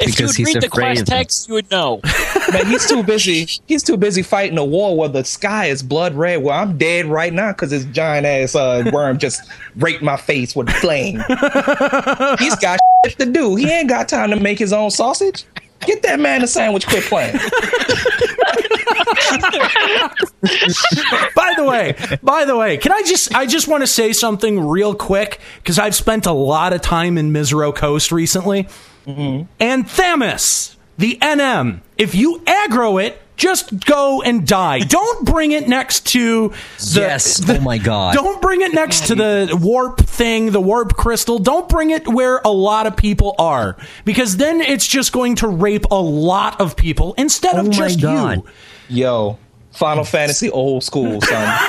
you 0.00 0.06
Because 0.06 0.38
would 0.38 0.46
read 0.46 0.62
the 0.62 0.66
afraid 0.66 0.96
quest 0.96 1.06
text, 1.06 1.48
you 1.48 1.54
would 1.54 1.70
know. 1.70 2.00
Man, 2.52 2.66
he's 2.66 2.88
too 2.88 3.02
busy. 3.02 3.48
He's 3.66 3.82
too 3.82 3.96
busy 3.96 4.22
fighting 4.22 4.58
a 4.58 4.64
war 4.64 4.96
where 4.96 5.08
the 5.08 5.24
sky 5.24 5.66
is 5.66 5.82
blood 5.82 6.14
red. 6.14 6.42
Well, 6.42 6.58
I'm 6.58 6.78
dead 6.78 7.06
right 7.06 7.32
now 7.32 7.52
because 7.52 7.70
this 7.70 7.84
giant 7.86 8.26
ass 8.26 8.54
uh, 8.54 8.88
worm 8.92 9.18
just 9.18 9.42
raked 9.76 10.02
my 10.02 10.16
face 10.16 10.56
with 10.56 10.70
flame. 10.70 11.16
He's 12.38 12.56
got 12.56 12.78
shit 13.06 13.18
to 13.18 13.26
do. 13.26 13.56
He 13.56 13.70
ain't 13.70 13.88
got 13.88 14.08
time 14.08 14.30
to 14.30 14.40
make 14.40 14.58
his 14.58 14.72
own 14.72 14.90
sausage. 14.90 15.44
Get 15.80 16.02
that 16.02 16.18
man 16.18 16.42
a 16.42 16.46
sandwich. 16.46 16.86
Quit 16.86 17.04
playing. 17.04 17.38
by 21.34 21.54
the 21.56 21.64
way, 21.64 21.94
by 22.22 22.44
the 22.44 22.56
way, 22.56 22.76
can 22.78 22.92
I 22.92 23.02
just 23.02 23.34
I 23.34 23.46
just 23.46 23.68
want 23.68 23.82
to 23.82 23.86
say 23.86 24.12
something 24.12 24.66
real 24.66 24.94
quick 24.94 25.40
because 25.56 25.78
I've 25.78 25.94
spent 25.94 26.26
a 26.26 26.32
lot 26.32 26.72
of 26.72 26.80
time 26.80 27.16
in 27.16 27.32
Misareaux 27.32 27.74
Coast 27.74 28.10
recently. 28.10 28.66
Mm-hmm. 29.08 29.44
And 29.58 29.88
Themis, 29.90 30.76
the 30.98 31.16
NM, 31.22 31.80
if 31.96 32.14
you 32.14 32.40
aggro 32.40 33.02
it, 33.02 33.20
just 33.36 33.84
go 33.86 34.20
and 34.20 34.44
die. 34.44 34.80
Don't 34.80 35.24
bring 35.24 35.52
it 35.52 35.68
next 35.68 36.08
to 36.08 36.48
the, 36.92 37.00
yes. 37.00 37.38
the- 37.38 37.58
oh 37.58 37.60
my 37.60 37.78
god. 37.78 38.14
Don't 38.14 38.42
bring 38.42 38.62
it 38.62 38.74
next 38.74 39.06
to 39.06 39.14
the 39.14 39.56
warp 39.62 40.00
thing, 40.00 40.50
the 40.50 40.60
warp 40.60 40.94
crystal. 40.96 41.38
Don't 41.38 41.68
bring 41.68 41.90
it 41.90 42.08
where 42.08 42.38
a 42.44 42.50
lot 42.50 42.88
of 42.88 42.96
people 42.96 43.36
are, 43.38 43.76
because 44.04 44.36
then 44.38 44.60
it's 44.60 44.86
just 44.86 45.12
going 45.12 45.36
to 45.36 45.46
rape 45.48 45.84
a 45.92 46.00
lot 46.00 46.60
of 46.60 46.74
people 46.76 47.14
instead 47.16 47.54
Oh 47.54 47.60
of 47.60 47.70
just 47.70 48.00
God. 48.00 48.38
you. 48.88 49.04
Yo, 49.04 49.38
Final 49.78 50.04
Fantasy 50.04 50.50
old 50.50 50.82
school, 50.82 51.20
son. 51.20 51.58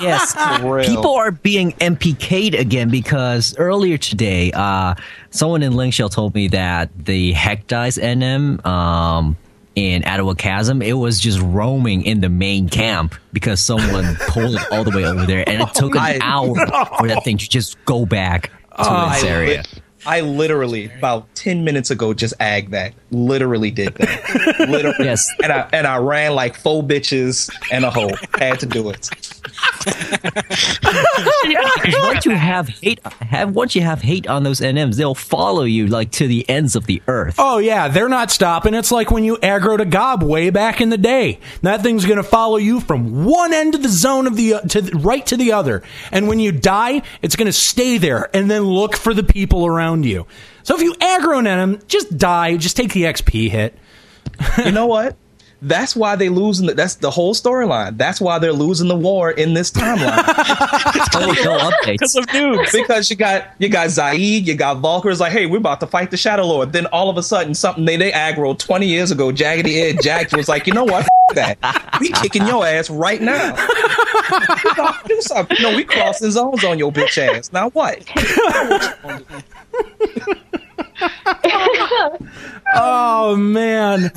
yes, 0.00 0.32
For 0.60 0.76
real. 0.76 0.84
people 0.86 1.14
are 1.14 1.32
being 1.32 1.72
MPK'd 1.72 2.54
again 2.54 2.88
because 2.88 3.56
earlier 3.58 3.98
today, 3.98 4.52
uh, 4.52 4.94
someone 5.30 5.62
in 5.62 5.72
Linkshell 5.74 6.08
told 6.08 6.34
me 6.34 6.48
that 6.48 6.90
the 6.96 7.32
Hecdice 7.32 7.98
NM 8.00 8.64
um, 8.64 9.36
in 9.74 10.02
Attohwa 10.02 10.38
Chasm, 10.38 10.82
it 10.82 10.92
was 10.92 11.18
just 11.20 11.40
roaming 11.40 12.04
in 12.04 12.20
the 12.20 12.28
main 12.28 12.68
camp 12.68 13.14
because 13.32 13.58
someone 13.60 14.14
pulled 14.28 14.54
it 14.54 14.62
all 14.72 14.84
the 14.84 14.90
way 14.96 15.04
over 15.04 15.26
there, 15.26 15.42
and 15.48 15.62
it 15.62 15.74
took 15.74 15.94
an 15.96 16.00
I- 16.00 16.18
hour 16.22 16.54
for 16.98 17.08
that 17.08 17.22
thing 17.24 17.38
to 17.38 17.48
just 17.48 17.82
go 17.86 18.06
back 18.06 18.50
to 18.76 18.82
its 18.82 19.24
I, 19.24 19.26
area. 19.26 19.56
lit- 19.58 19.82
I 20.04 20.20
literally 20.20 20.90
about 20.98 21.32
ten 21.34 21.64
minutes 21.64 21.90
ago 21.90 22.12
just 22.14 22.34
agged 22.40 22.70
that. 22.72 22.92
Literally 23.12 23.70
did 23.70 23.94
that. 23.96 24.58
Literally. 24.68 25.04
Yes. 25.04 25.30
And 25.42 25.52
I 25.52 25.68
and 25.72 25.86
I 25.86 25.98
ran 25.98 26.34
like 26.34 26.56
four 26.56 26.82
bitches 26.82 27.54
and 27.70 27.84
a 27.84 27.90
hoe. 27.90 28.10
Had 28.38 28.58
to 28.60 28.66
do 28.66 28.88
it. 28.88 29.10
once 32.02 32.24
you 32.24 32.30
have 32.32 32.68
hate, 32.68 33.00
have 33.20 33.54
once 33.54 33.74
you 33.74 33.82
have 33.82 34.00
hate 34.00 34.26
on 34.26 34.44
those 34.44 34.60
NMs, 34.60 34.96
they'll 34.96 35.14
follow 35.14 35.64
you 35.64 35.88
like 35.88 36.10
to 36.12 36.26
the 36.26 36.48
ends 36.48 36.74
of 36.74 36.86
the 36.86 37.02
earth. 37.06 37.34
Oh 37.38 37.58
yeah, 37.58 37.88
they're 37.88 38.08
not 38.08 38.30
stopping. 38.30 38.72
It's 38.72 38.90
like 38.90 39.10
when 39.10 39.24
you 39.24 39.36
aggro 39.36 39.76
to 39.76 39.84
Gob 39.84 40.22
way 40.22 40.48
back 40.48 40.80
in 40.80 40.88
the 40.88 40.98
day. 40.98 41.38
That 41.60 41.82
thing's 41.82 42.06
gonna 42.06 42.22
follow 42.22 42.56
you 42.56 42.80
from 42.80 43.26
one 43.26 43.52
end 43.52 43.74
of 43.74 43.82
the 43.82 43.90
zone 43.90 44.26
of 44.26 44.36
the 44.36 44.54
uh, 44.54 44.60
to 44.62 44.80
the, 44.80 44.96
right 44.98 45.24
to 45.26 45.36
the 45.36 45.52
other, 45.52 45.82
and 46.10 46.28
when 46.28 46.38
you 46.38 46.50
die, 46.50 47.02
it's 47.20 47.36
gonna 47.36 47.52
stay 47.52 47.98
there 47.98 48.34
and 48.34 48.50
then 48.50 48.62
look 48.62 48.96
for 48.96 49.12
the 49.12 49.22
people 49.22 49.66
around 49.66 50.04
you. 50.06 50.26
So 50.62 50.74
if 50.76 50.82
you 50.82 50.94
aggro 50.94 51.38
at 51.38 51.44
them, 51.56 51.80
just 51.88 52.16
die. 52.16 52.56
Just 52.56 52.76
take 52.76 52.92
the 52.92 53.02
XP 53.04 53.50
hit. 53.50 53.76
you 54.64 54.72
know 54.72 54.86
what? 54.86 55.16
That's 55.64 55.94
why 55.94 56.16
they 56.16 56.28
lose. 56.28 56.58
In 56.58 56.66
the, 56.66 56.74
that's 56.74 56.96
the 56.96 57.10
whole 57.10 57.34
storyline. 57.34 57.96
That's 57.96 58.20
why 58.20 58.40
they're 58.40 58.52
losing 58.52 58.88
the 58.88 58.96
war 58.96 59.30
in 59.30 59.54
this 59.54 59.70
timeline. 59.70 60.22
Oh, 61.14 61.26
no 61.44 61.58
updates. 61.70 61.98
Because 61.98 62.16
of 62.16 62.26
noobs. 62.28 62.72
because 62.72 63.10
you 63.10 63.16
got 63.16 63.48
you 63.58 63.68
got 63.68 63.90
Zeid, 63.90 64.46
you 64.46 64.54
got 64.54 64.78
Volker's 64.78 65.20
like, 65.20 65.30
hey, 65.30 65.46
we're 65.46 65.58
about 65.58 65.78
to 65.80 65.86
fight 65.86 66.10
the 66.10 66.16
Shadow 66.16 66.44
Lord. 66.46 66.72
Then 66.72 66.86
all 66.86 67.10
of 67.10 67.16
a 67.18 67.22
sudden, 67.22 67.54
something 67.54 67.84
they 67.84 67.96
they 67.96 68.10
aggro 68.10 68.58
twenty 68.58 68.86
years 68.86 69.10
ago, 69.10 69.30
Jaggedy-Eared 69.30 70.02
Jack 70.02 70.32
was 70.32 70.48
like, 70.48 70.66
you 70.66 70.72
know 70.72 70.84
what? 70.84 71.02
F- 71.02 71.08
that 71.34 71.98
we 72.00 72.10
kicking 72.10 72.46
your 72.46 72.66
ass 72.66 72.90
right 72.90 73.20
now. 73.20 73.54
Do 75.06 75.20
something. 75.20 75.58
No, 75.60 75.76
we 75.76 75.84
crossing 75.84 76.30
zones 76.30 76.64
on 76.64 76.78
your 76.78 76.90
bitch 76.90 77.18
ass. 77.18 77.52
Now 77.52 77.70
what? 77.70 78.02
Oh 82.74 83.36
man. 83.36 84.10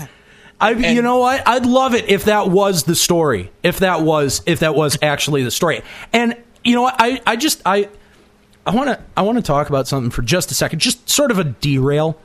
I, 0.60 0.72
you 0.72 1.02
know 1.02 1.18
what? 1.18 1.46
I'd 1.48 1.66
love 1.66 1.94
it 1.94 2.08
if 2.08 2.26
that 2.26 2.50
was 2.50 2.84
the 2.84 2.96
story. 2.96 3.52
If 3.64 3.80
that 3.80 4.02
was 4.02 4.42
if 4.46 4.60
that 4.62 4.74
was 4.76 4.98
actually 5.02 5.44
the 5.44 5.52
story. 5.52 5.82
And 6.14 6.36
you 6.64 6.76
know 6.76 6.84
what? 6.84 6.96
I, 6.98 7.22
I 7.28 7.36
just 7.36 7.62
I 7.66 7.90
I 8.66 8.74
want 8.74 8.88
to 8.90 9.00
I 9.18 9.22
want 9.24 9.38
to 9.38 9.42
talk 9.44 9.68
about 9.70 9.88
something 9.88 10.10
for 10.12 10.22
just 10.22 10.52
a 10.52 10.54
second. 10.54 10.80
Just 10.80 11.10
sort 11.10 11.32
of 11.32 11.40
a 11.40 11.44
derail. 11.44 12.18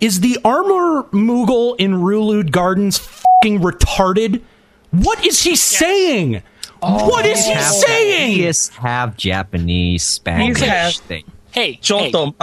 Is 0.00 0.20
the 0.20 0.38
armor 0.44 1.04
Moogle 1.12 1.74
in 1.78 1.92
Ru'Lude 1.94 2.50
Gardens 2.52 2.98
fucking 2.98 3.60
retarded? 3.60 4.42
What 4.90 5.24
is 5.26 5.42
he 5.42 5.56
saying? 5.56 6.42
Oh, 6.82 7.08
what 7.08 7.26
is 7.26 7.44
he 7.44 7.52
Have- 7.52 7.64
saying? 7.64 8.32
He 8.32 8.46
is 8.46 8.68
half 8.68 9.16
Japanese, 9.16 10.04
Spanish 10.04 10.60
half- 10.60 10.94
thing. 10.94 11.24
Hey, 11.50 11.72
hey, 11.72 11.78
Chonto 11.78 12.34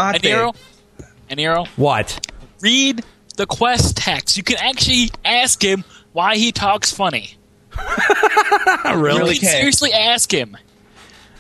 Aniero, 1.30 1.68
What? 1.76 2.28
read 2.62 3.04
the 3.38 3.46
quest 3.46 3.98
text. 3.98 4.38
You 4.38 4.44
can 4.44 4.58
actually 4.58 5.10
ask 5.24 5.62
him 5.64 5.84
why 6.14 6.36
he 6.38 6.52
talks 6.52 6.92
funny. 6.92 7.36
Really? 8.86 8.96
You 9.14 9.18
Really 9.20 9.38
can 9.38 9.50
seriously 9.50 9.92
ask 9.94 10.32
him. 10.34 10.56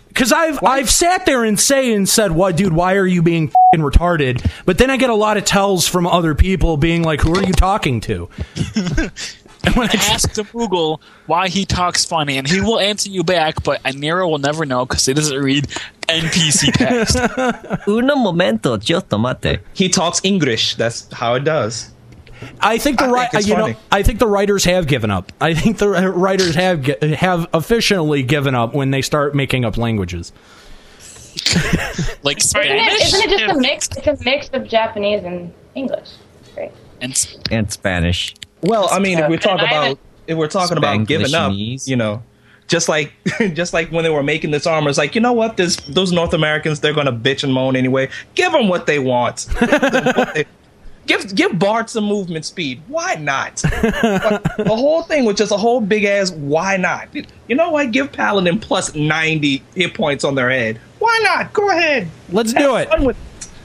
Because 0.09 0.31
I've 0.31 0.63
I've 0.63 0.89
sat 0.89 1.25
there 1.25 1.43
and 1.43 1.59
say 1.59 1.93
and 1.93 2.07
said, 2.07 2.31
"What, 2.31 2.55
dude? 2.57 2.73
Why 2.73 2.95
are 2.95 3.05
you 3.05 3.21
being 3.21 3.51
fing 3.73 3.81
retarded?" 3.83 4.49
But 4.65 4.77
then 4.77 4.89
I 4.89 4.97
get 4.97 5.09
a 5.09 5.15
lot 5.15 5.37
of 5.37 5.45
tells 5.45 5.87
from 5.87 6.07
other 6.07 6.33
people 6.35 6.77
being 6.77 7.03
like, 7.03 7.21
"Who 7.21 7.35
are 7.35 7.43
you 7.43 7.53
talking 7.53 8.01
to?" 8.01 8.29
and 9.65 9.75
when 9.75 9.89
I 9.89 9.93
Ask 9.95 10.33
the 10.33 10.43
Moogle 10.43 10.99
why 11.25 11.47
he 11.49 11.65
talks 11.65 12.05
funny, 12.05 12.37
and 12.37 12.47
he 12.47 12.61
will 12.61 12.79
answer 12.79 13.09
you 13.09 13.23
back. 13.23 13.63
But 13.63 13.81
Aniero 13.83 14.29
will 14.29 14.37
never 14.39 14.65
know 14.65 14.85
because 14.85 15.05
he 15.05 15.13
doesn't 15.13 15.37
read 15.41 15.65
NPC 16.07 16.71
text. 16.73 17.17
Uno 17.87 18.15
momento, 18.15 18.77
giusto 18.77 19.19
mate. 19.19 19.59
He 19.73 19.89
talks 19.89 20.21
English. 20.23 20.75
That's 20.75 21.11
how 21.13 21.35
it 21.35 21.43
does. 21.43 21.91
I 22.59 22.77
think 22.77 22.99
the 22.99 23.05
I 23.05 23.27
think 23.27 23.33
it's 23.35 23.47
you 23.47 23.55
know. 23.55 23.73
I 23.91 24.03
think 24.03 24.19
the 24.19 24.27
writers 24.27 24.65
have 24.65 24.87
given 24.87 25.09
up. 25.09 25.31
I 25.39 25.53
think 25.53 25.77
the 25.77 25.87
writers 25.89 26.53
have 26.55 26.85
have 26.85 27.47
officially 27.53 28.23
given 28.23 28.53
up 28.53 28.75
when 28.75 28.91
they 28.91 29.01
start 29.01 29.33
making 29.33 29.63
up 29.65 29.77
languages. 29.77 30.31
like 32.23 32.37
Isn't 32.37 32.61
it, 32.61 32.65
Spanish 32.65 33.03
isn't 33.13 33.29
it 33.31 33.39
just 33.39 33.55
a 33.55 33.59
mix? 33.59 33.89
It's 33.97 34.21
a 34.21 34.23
mix 34.23 34.49
of 34.53 34.67
Japanese 34.67 35.23
and 35.23 35.53
English. 35.75 36.09
Right. 36.57 36.71
and 37.01 37.11
s- 37.11 37.37
And 37.51 37.71
Spanish. 37.71 38.35
Well, 38.65 38.87
I 38.91 38.99
mean, 38.99 39.19
if 39.19 39.29
we 39.29 39.37
talk 39.37 39.59
And 39.59 39.67
about 39.69 39.99
if 40.27 40.37
we're 40.37 40.47
talking 40.47 40.77
about 40.77 41.07
giving 41.07 41.33
up, 41.33 41.51
you 41.53 41.95
know, 41.95 42.23
just 42.67 42.89
like 42.89 43.13
just 43.53 43.73
like 43.73 43.91
when 43.91 44.03
they 44.03 44.09
were 44.09 44.23
making 44.23 44.51
this 44.51 44.65
armor, 44.67 44.89
it's 44.89 44.97
like 44.97 45.15
you 45.15 45.21
know 45.21 45.33
what, 45.33 45.57
this 45.57 45.75
those 45.87 46.11
North 46.11 46.33
Americans 46.33 46.79
they're 46.79 46.93
gonna 46.93 47.13
bitch 47.13 47.43
and 47.43 47.53
moan 47.53 47.75
anyway. 47.75 48.09
Give 48.35 48.51
them 48.51 48.67
what 48.67 48.85
they 48.87 48.99
want. 48.99 49.47
Give 49.59 49.69
what 49.71 50.33
they- 50.33 50.45
give 51.07 51.35
give 51.35 51.59
Bart 51.59 51.87
some 51.91 52.05
movement 52.05 52.45
speed. 52.45 52.81
Why 52.87 53.13
not? 53.15 53.57
The 53.57 54.65
whole 54.67 55.03
thing 55.03 55.23
was 55.25 55.35
just 55.35 55.51
a 55.51 55.57
whole 55.57 55.79
big 55.79 56.03
ass. 56.03 56.31
Why 56.31 56.77
not? 56.77 57.09
You 57.13 57.55
know 57.55 57.69
what? 57.69 57.91
Give 57.91 58.11
Paladin 58.11 58.59
plus 58.59 58.95
ninety 58.95 59.61
hit 59.75 59.93
points 59.93 60.23
on 60.23 60.33
their 60.33 60.49
head. 60.49 60.81
Why 60.97 61.19
not? 61.23 61.53
Go 61.53 61.69
ahead. 61.69 62.09
Let's 62.29 62.53
do 62.53 62.75
it. 62.77 62.89
With- 62.99 63.17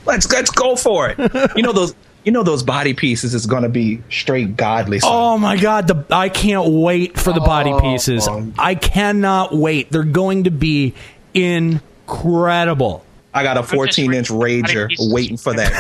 Let's 0.07 0.31
let's 0.33 0.51
go 0.51 0.77
for 0.77 1.11
it. 1.11 1.19
You 1.57 1.63
know 1.63 1.73
those. 1.73 1.95
You 2.25 2.33
know 2.33 2.43
those 2.43 2.63
body 2.63 2.93
pieces 2.95 3.35
is 3.35 3.47
gonna 3.47 3.69
be 3.71 4.03
straight 4.11 4.57
godly. 4.57 5.01
son. 5.01 5.11
Oh 5.13 5.39
my 5.39 5.57
god, 5.57 5.87
the 5.89 6.05
I 6.15 6.29
can't 6.29 6.69
wait 6.71 7.19
for 7.19 7.33
the 7.33 7.41
body 7.41 7.71
Oh, 7.73 7.81
pieces. 7.81 8.29
um, 8.29 8.53
I 8.59 8.75
cannot 8.75 9.55
wait. 9.55 9.91
They're 9.91 10.03
going 10.03 10.45
to 10.45 10.51
be 10.51 10.95
incredible. 11.35 13.05
I 13.33 13.43
got 13.43 13.57
a 13.57 13.63
14 13.63 14.13
inch 14.13 14.29
rager 14.29 14.89
waiting 15.13 15.37
for 15.37 15.55
that. 15.55 15.71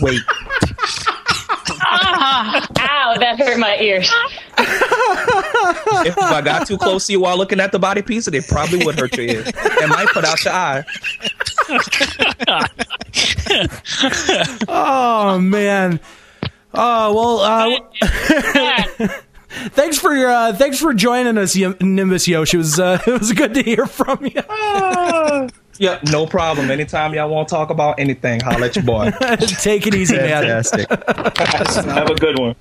Wait. 0.00 0.20
Ow, 1.90 3.14
that 3.18 3.38
hurt 3.38 3.58
my 3.58 3.76
ears. 3.78 4.10
If 6.06 6.18
I 6.18 6.40
got 6.42 6.66
too 6.66 6.78
close 6.78 7.06
to 7.06 7.12
you 7.12 7.20
while 7.20 7.36
looking 7.36 7.60
at 7.60 7.72
the 7.72 7.78
body 7.78 8.02
piece, 8.02 8.28
it 8.28 8.46
probably 8.48 8.84
would 8.84 8.98
hurt 8.98 9.16
your 9.16 9.26
ear. 9.26 9.42
It 9.46 9.88
might 9.88 10.08
put 10.08 10.24
out 10.24 10.44
your 10.44 10.54
eye. 10.54 10.84
Oh 14.68 15.38
man. 15.40 16.00
Oh 16.74 17.14
well. 17.14 17.40
Uh, 17.40 17.78
thanks 19.70 19.98
for 19.98 20.12
uh, 20.12 20.52
thanks 20.54 20.78
for 20.78 20.92
joining 20.94 21.36
us, 21.38 21.56
Nimbus 21.80 22.28
Yoshi. 22.28 22.56
It 22.56 22.58
was 22.58 22.78
uh, 22.78 23.00
it 23.06 23.18
was 23.18 23.32
good 23.32 23.54
to 23.54 23.62
hear 23.62 23.86
from 23.86 24.24
you. 24.24 24.42
Yeah, 25.80 26.00
no 26.10 26.26
problem. 26.26 26.70
Anytime 26.70 27.14
y'all 27.14 27.30
want 27.30 27.48
to 27.48 27.54
talk 27.54 27.70
about 27.70 27.98
anything, 28.00 28.40
holla 28.40 28.66
at 28.66 28.74
your 28.76 28.84
boy. 28.84 29.10
Take 29.60 29.86
it 29.86 29.94
easy, 29.94 30.16
man. 30.16 30.42
Fantastic. 30.42 30.88
Have 30.90 32.10
a 32.10 32.14
good 32.16 32.36
one. 32.38 32.56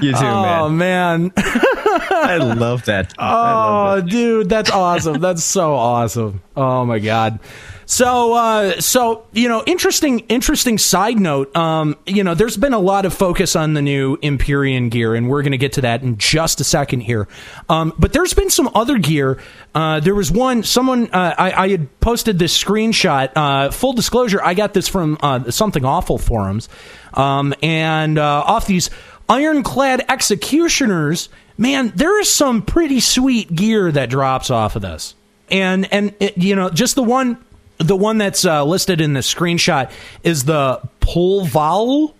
You 0.00 0.12
too, 0.12 0.22
man. 0.22 0.60
Oh 0.60 0.68
man. 0.70 1.32
I 1.36 2.38
love 2.38 2.86
that. 2.86 3.12
Oh, 3.18 4.00
dude, 4.00 4.48
that's 4.48 4.70
awesome. 4.70 5.20
That's 5.20 5.44
so 5.44 5.74
awesome. 5.74 6.40
Oh 6.56 6.84
my 6.86 6.98
god. 6.98 7.40
So, 7.88 8.34
uh, 8.34 8.80
so 8.80 9.26
you 9.32 9.48
know, 9.48 9.62
interesting, 9.64 10.20
interesting 10.28 10.76
side 10.76 11.20
note. 11.20 11.54
Um, 11.56 11.96
you 12.04 12.24
know, 12.24 12.34
there's 12.34 12.56
been 12.56 12.72
a 12.72 12.80
lot 12.80 13.06
of 13.06 13.14
focus 13.14 13.54
on 13.54 13.74
the 13.74 13.82
new 13.82 14.18
Empyrean 14.24 14.88
gear, 14.88 15.14
and 15.14 15.28
we're 15.28 15.42
going 15.42 15.52
to 15.52 15.58
get 15.58 15.74
to 15.74 15.82
that 15.82 16.02
in 16.02 16.18
just 16.18 16.60
a 16.60 16.64
second 16.64 17.00
here. 17.00 17.28
Um, 17.68 17.92
but 17.96 18.12
there's 18.12 18.34
been 18.34 18.50
some 18.50 18.68
other 18.74 18.98
gear. 18.98 19.40
Uh, 19.72 20.00
there 20.00 20.16
was 20.16 20.32
one. 20.32 20.64
Someone 20.64 21.08
uh, 21.12 21.36
I, 21.38 21.52
I 21.52 21.68
had 21.68 22.00
posted 22.00 22.40
this 22.40 22.60
screenshot. 22.60 23.30
Uh, 23.36 23.70
full 23.70 23.92
disclosure, 23.92 24.42
I 24.42 24.54
got 24.54 24.74
this 24.74 24.88
from 24.88 25.16
uh, 25.20 25.52
something 25.52 25.84
awful 25.84 26.18
forums, 26.18 26.68
um, 27.14 27.54
and 27.62 28.18
uh, 28.18 28.42
off 28.44 28.66
these 28.66 28.90
ironclad 29.28 30.04
executioners. 30.08 31.28
Man, 31.56 31.92
there 31.94 32.20
is 32.20 32.30
some 32.30 32.62
pretty 32.62 33.00
sweet 33.00 33.54
gear 33.54 33.90
that 33.90 34.10
drops 34.10 34.50
off 34.50 34.76
of 34.76 34.82
this 34.82 35.14
and 35.50 35.92
and 35.92 36.14
it, 36.20 36.36
you 36.38 36.56
know 36.56 36.70
just 36.70 36.94
the 36.94 37.02
one 37.02 37.38
the 37.78 37.96
one 37.96 38.18
that's 38.18 38.44
uh, 38.44 38.64
listed 38.64 39.00
in 39.00 39.12
the 39.12 39.20
screenshot 39.20 39.90
is 40.22 40.44
the 40.44 40.80
Pluvial. 41.00 42.14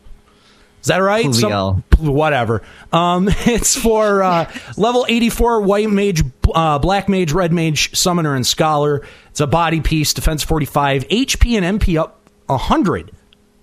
Is 0.82 0.88
that 0.88 0.98
right? 0.98 1.34
Some- 1.34 1.84
whatever. 1.98 2.62
Um, 2.92 3.28
it's 3.30 3.76
for 3.76 4.22
uh, 4.22 4.52
level 4.76 5.04
84 5.08 5.62
white 5.62 5.90
mage, 5.90 6.22
uh, 6.54 6.78
black 6.78 7.08
mage, 7.08 7.32
red 7.32 7.52
mage, 7.52 7.94
summoner, 7.96 8.34
and 8.36 8.46
scholar. 8.46 9.04
It's 9.30 9.40
a 9.40 9.46
body 9.46 9.80
piece, 9.80 10.14
defense 10.14 10.42
45, 10.44 11.08
HP 11.08 11.60
and 11.60 11.80
MP 11.80 11.98
up 12.00 12.20
100. 12.46 13.10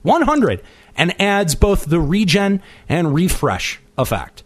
100. 0.02 0.62
And 0.96 1.20
adds 1.22 1.56
both 1.56 1.86
the 1.86 2.00
regen 2.00 2.62
and 2.90 3.14
refresh 3.16 3.80
effect. 3.98 4.44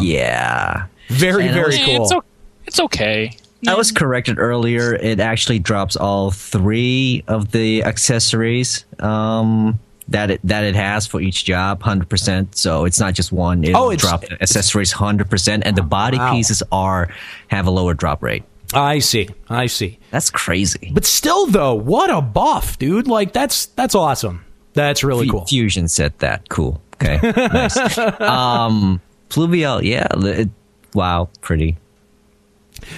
yeah. 0.00 0.86
Very, 1.08 1.48
very 1.48 1.76
cool. 1.78 2.02
it's, 2.02 2.12
o- 2.12 2.24
it's 2.66 2.80
okay. 2.80 3.36
I 3.66 3.74
was 3.74 3.92
corrected 3.92 4.38
earlier. 4.38 4.94
It 4.94 5.20
actually 5.20 5.58
drops 5.58 5.96
all 5.96 6.30
three 6.30 7.24
of 7.28 7.50
the 7.52 7.84
accessories 7.84 8.84
um, 9.00 9.78
that 10.08 10.30
it 10.30 10.40
that 10.44 10.64
it 10.64 10.74
has 10.74 11.06
for 11.06 11.20
each 11.20 11.44
job, 11.44 11.82
hundred 11.82 12.08
percent. 12.08 12.56
So 12.56 12.84
it's 12.84 12.98
not 12.98 13.14
just 13.14 13.32
one. 13.32 13.62
It 13.64 13.74
Oh, 13.74 13.84
will 13.84 13.90
it's- 13.90 14.08
drop 14.08 14.22
the 14.22 14.40
accessories 14.42 14.92
hundred 14.92 15.28
percent, 15.30 15.64
and 15.66 15.76
the 15.76 15.82
body 15.82 16.18
Wow. 16.18 16.32
pieces 16.32 16.62
are 16.72 17.08
have 17.48 17.66
a 17.66 17.70
lower 17.70 17.94
drop 17.94 18.22
rate. 18.22 18.44
I 18.72 19.00
see. 19.00 19.28
I 19.48 19.66
see. 19.66 19.98
That's 20.12 20.30
crazy. 20.30 20.92
But 20.94 21.04
still, 21.04 21.46
though, 21.46 21.74
what 21.74 22.08
a 22.08 22.20
buff, 22.20 22.78
dude! 22.78 23.08
Like 23.08 23.32
that's 23.32 23.66
that's 23.66 23.94
awesome. 23.94 24.44
That's 24.74 25.02
really 25.02 25.26
Fu- 25.26 25.32
cool. 25.32 25.46
Fusion 25.46 25.88
said 25.88 26.16
that. 26.20 26.48
Cool. 26.48 26.80
Okay. 26.94 27.18
nice. 27.32 27.76
Um, 28.20 29.00
Pluvial. 29.28 29.82
Yeah. 29.82 30.06
It, 30.12 30.50
wow. 30.94 31.28
Pretty. 31.40 31.76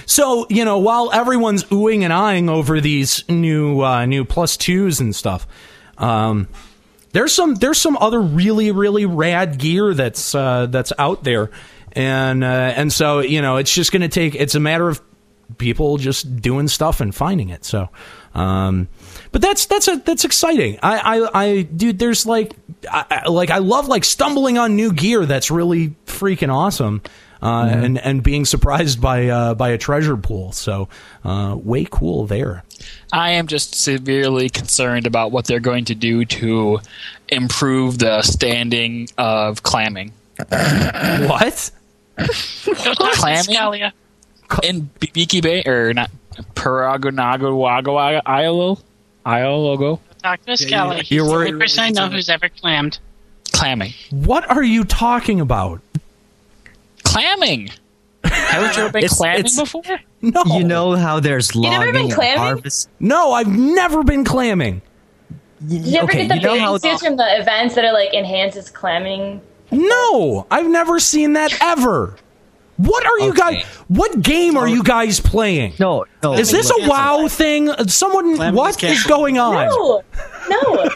So 0.05 0.45
you 0.49 0.65
know, 0.65 0.79
while 0.79 1.11
everyone's 1.11 1.63
oohing 1.65 2.01
and 2.03 2.13
eyeing 2.13 2.49
over 2.49 2.81
these 2.81 3.27
new 3.29 3.81
uh, 3.81 4.05
new 4.05 4.25
plus 4.25 4.57
twos 4.57 4.99
and 4.99 5.15
stuff, 5.15 5.47
um, 5.97 6.47
there's 7.11 7.33
some 7.33 7.55
there's 7.55 7.79
some 7.79 7.97
other 7.97 8.21
really 8.21 8.71
really 8.71 9.05
rad 9.05 9.57
gear 9.57 9.93
that's 9.93 10.33
uh, 10.35 10.67
that's 10.67 10.93
out 10.97 11.23
there, 11.23 11.51
and 11.93 12.43
uh, 12.43 12.73
and 12.75 12.91
so 12.91 13.19
you 13.19 13.41
know 13.41 13.57
it's 13.57 13.73
just 13.73 13.91
going 13.91 14.01
to 14.01 14.09
take 14.09 14.35
it's 14.35 14.55
a 14.55 14.59
matter 14.59 14.89
of 14.89 15.01
people 15.57 15.97
just 15.97 16.41
doing 16.41 16.67
stuff 16.67 17.01
and 17.01 17.13
finding 17.13 17.49
it. 17.49 17.65
So, 17.65 17.89
um, 18.33 18.87
but 19.31 19.41
that's 19.41 19.65
that's 19.65 19.87
a 19.87 19.97
that's 19.97 20.25
exciting. 20.25 20.79
I 20.81 20.97
I, 21.19 21.43
I 21.43 21.61
dude, 21.61 21.99
there's 21.99 22.25
like 22.25 22.53
I, 22.89 23.27
like 23.29 23.49
I 23.49 23.59
love 23.59 23.87
like 23.87 24.03
stumbling 24.03 24.57
on 24.57 24.75
new 24.75 24.91
gear 24.91 25.25
that's 25.25 25.51
really 25.51 25.89
freaking 26.05 26.53
awesome. 26.53 27.01
Uh, 27.43 27.65
and 27.67 27.97
and 27.99 28.23
being 28.23 28.45
surprised 28.45 29.01
by 29.01 29.27
uh, 29.27 29.53
by 29.53 29.69
a 29.69 29.77
treasure 29.77 30.15
pool, 30.15 30.53
so 30.53 30.87
uh, 31.25 31.57
way 31.61 31.85
cool 31.91 32.25
there. 32.25 32.63
I 33.11 33.31
am 33.31 33.47
just 33.47 33.75
severely 33.75 34.47
concerned 34.47 35.05
about 35.05 35.33
what 35.33 35.43
they're 35.45 35.59
going 35.59 35.83
to 35.85 35.95
do 35.95 36.23
to 36.23 36.79
improve 37.27 37.99
the 37.99 38.21
standing 38.21 39.09
of 39.17 39.61
clamming. 39.61 40.13
what? 40.47 41.71
clamming 42.17 43.91
in 44.63 44.89
Bibiki 45.01 45.41
Bay 45.41 45.63
or 45.65 45.93
not 45.93 46.09
Purgonorgo 46.55 48.21
Isle 48.25 48.79
Isle 49.25 49.99
Talk 50.21 50.45
to 50.45 50.55
Skelly. 50.55 50.97
He's 50.97 51.11
You're 51.11 51.25
the 51.25 51.31
worried- 51.31 51.53
only 51.55 51.65
person 51.65 51.83
I 51.83 51.89
know 51.89 52.09
who's 52.09 52.29
ever 52.29 52.47
clammed. 52.47 52.99
clamming. 53.51 53.93
What 54.11 54.49
are 54.49 54.63
you 54.63 54.85
talking 54.85 55.41
about? 55.41 55.81
Clamming. 57.13 57.69
Haven't 58.23 58.75
you 58.77 58.83
ever 58.83 58.91
been 58.91 59.03
It's- 59.03 59.17
clamming 59.17 59.39
it's- 59.41 59.59
before? 59.59 59.83
No. 60.21 60.43
You 60.45 60.63
know 60.63 60.95
how 60.95 61.19
there's 61.19 61.53
never 61.55 61.91
been 61.91 62.09
clamming? 62.09 62.37
harvest. 62.37 62.89
No, 62.99 63.33
I've 63.33 63.47
never 63.47 64.03
been 64.03 64.23
clamming. 64.23 64.81
Did 65.67 65.85
you 65.85 65.97
ever 65.99 66.05
okay, 66.05 66.27
get 66.27 66.29
the 66.29 66.35
you 66.35 66.41
know 66.41 66.53
bathing 66.77 66.91
how 66.91 66.97
from 66.97 67.17
the 67.17 67.39
events 67.39 67.75
that 67.75 67.83
are 67.85 67.93
like 67.93 68.13
enhances 68.13 68.69
clamming? 68.69 69.41
No, 69.71 70.45
I've 70.51 70.67
never 70.69 70.99
seen 70.99 71.33
that 71.33 71.51
ever. 71.61 72.15
What 72.83 73.05
are 73.05 73.19
you 73.19 73.33
guys? 73.33 73.63
What 73.87 74.21
game 74.21 74.57
are 74.57 74.67
you 74.67 74.83
guys 74.83 75.19
playing? 75.19 75.73
No, 75.79 76.05
no. 76.21 76.33
Is 76.33 76.51
this 76.51 76.69
a 76.69 76.87
WoW 76.87 77.27
thing? 77.29 77.69
Someone, 77.87 78.35
Clamming 78.35 78.55
what 78.57 78.83
is 78.83 78.99
is 78.99 79.03
going 79.05 79.37
on? 79.37 79.53
No, 79.69 80.03
no. 80.49 80.89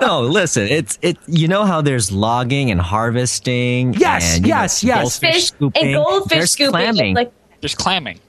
no, 0.00 0.20
listen. 0.20 0.64
It's 0.64 0.98
it. 1.00 1.16
You 1.26 1.48
know 1.48 1.64
how 1.64 1.80
there's 1.80 2.12
logging 2.12 2.70
and 2.70 2.80
harvesting. 2.80 3.94
Yes, 3.94 4.36
and, 4.36 4.46
you 4.46 4.52
know, 4.52 4.60
yes, 4.62 4.84
yes. 4.84 5.00
goldfish 5.00 5.32
Fish 5.34 5.46
scooping. 5.46 5.84
and 5.84 5.94
goldfish 5.94 6.28
There's 6.38 6.50
scooping. 6.50 6.70
clamming. 6.72 7.14
Like 7.14 7.32
There's 7.60 7.74
clamming. 7.74 8.20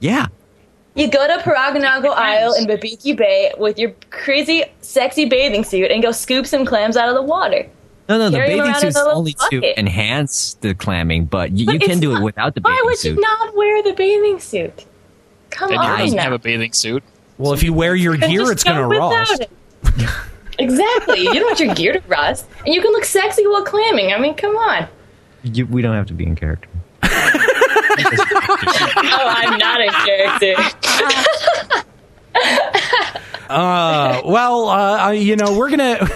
yeah. 0.00 0.26
you 0.94 1.10
go 1.10 1.26
to 1.26 1.42
Purgonorgo 1.42 2.12
Isle 2.14 2.54
in 2.54 2.66
Bibiki 2.66 3.14
Bay 3.16 3.52
with 3.58 3.78
your 3.78 3.92
crazy, 4.10 4.64
sexy 4.80 5.26
bathing 5.26 5.62
suit 5.64 5.90
and 5.90 6.02
go 6.02 6.10
scoop 6.12 6.46
some 6.46 6.64
clams 6.64 6.96
out 6.96 7.08
of 7.08 7.14
the 7.14 7.22
water. 7.22 7.68
No, 8.08 8.16
no. 8.18 8.30
The 8.30 8.38
bathing 8.38 8.60
around 8.60 8.74
in 8.76 8.80
suit's 8.80 8.96
a 8.96 9.00
little 9.04 9.18
only 9.18 9.36
to 9.50 9.78
enhance 9.78 10.54
the 10.54 10.74
clamming, 10.74 11.26
but 11.26 11.52
you, 11.52 11.66
But 11.66 11.74
you 11.74 11.80
can 11.80 11.90
it's 11.92 12.00
do 12.00 12.16
it 12.16 12.22
without 12.22 12.54
the 12.54 12.60
bathing 12.62 12.76
suit. 12.76 12.82
Why 12.84 12.88
would 12.90 12.98
suit. 12.98 13.14
you 13.16 13.20
not 13.20 13.54
wear 13.56 13.82
the 13.82 13.92
bathing 13.92 14.40
suit? 14.40 14.86
Come 15.50 15.68
Then 15.70 15.78
you 15.80 15.84
on 15.88 15.98
doesn't 15.98 16.16
now. 16.16 16.22
have 16.22 16.32
a 16.32 16.38
bathing 16.38 16.72
suit. 16.72 17.02
Well, 17.36 17.52
if 17.52 17.62
you 17.62 17.72
wear 17.74 17.94
your 17.94 18.16
Then 18.16 18.30
gear, 18.30 18.50
it's 18.50 18.64
going 18.64 18.76
to 18.78 18.86
rust. 18.86 19.40
it. 19.42 19.50
exactly. 20.58 21.20
You 21.20 21.34
don't 21.34 21.44
want 21.44 21.60
your 21.60 21.74
gear 21.74 21.92
to 21.92 22.02
rust, 22.08 22.46
and 22.64 22.74
you 22.74 22.80
can 22.82 22.92
look 22.92 23.04
sexy 23.04 23.46
while 23.46 23.62
clamming. 23.64 24.12
I 24.12 24.18
mean, 24.18 24.34
come 24.34 24.56
on. 24.56 24.88
You, 25.44 25.66
we 25.66 25.82
don't 25.82 25.94
have 25.94 26.06
to 26.06 26.14
be 26.14 26.24
in 26.24 26.34
character. 26.34 26.68
Oh, 28.00 29.34
I'm 29.36 29.58
not 29.58 29.80
a 29.80 29.90
character. 29.90 30.54
Uh, 33.48 34.20
well, 34.26 34.68
uh, 34.68 35.10
you 35.12 35.34
know, 35.34 35.56
we're 35.56 35.70
gonna 35.70 35.98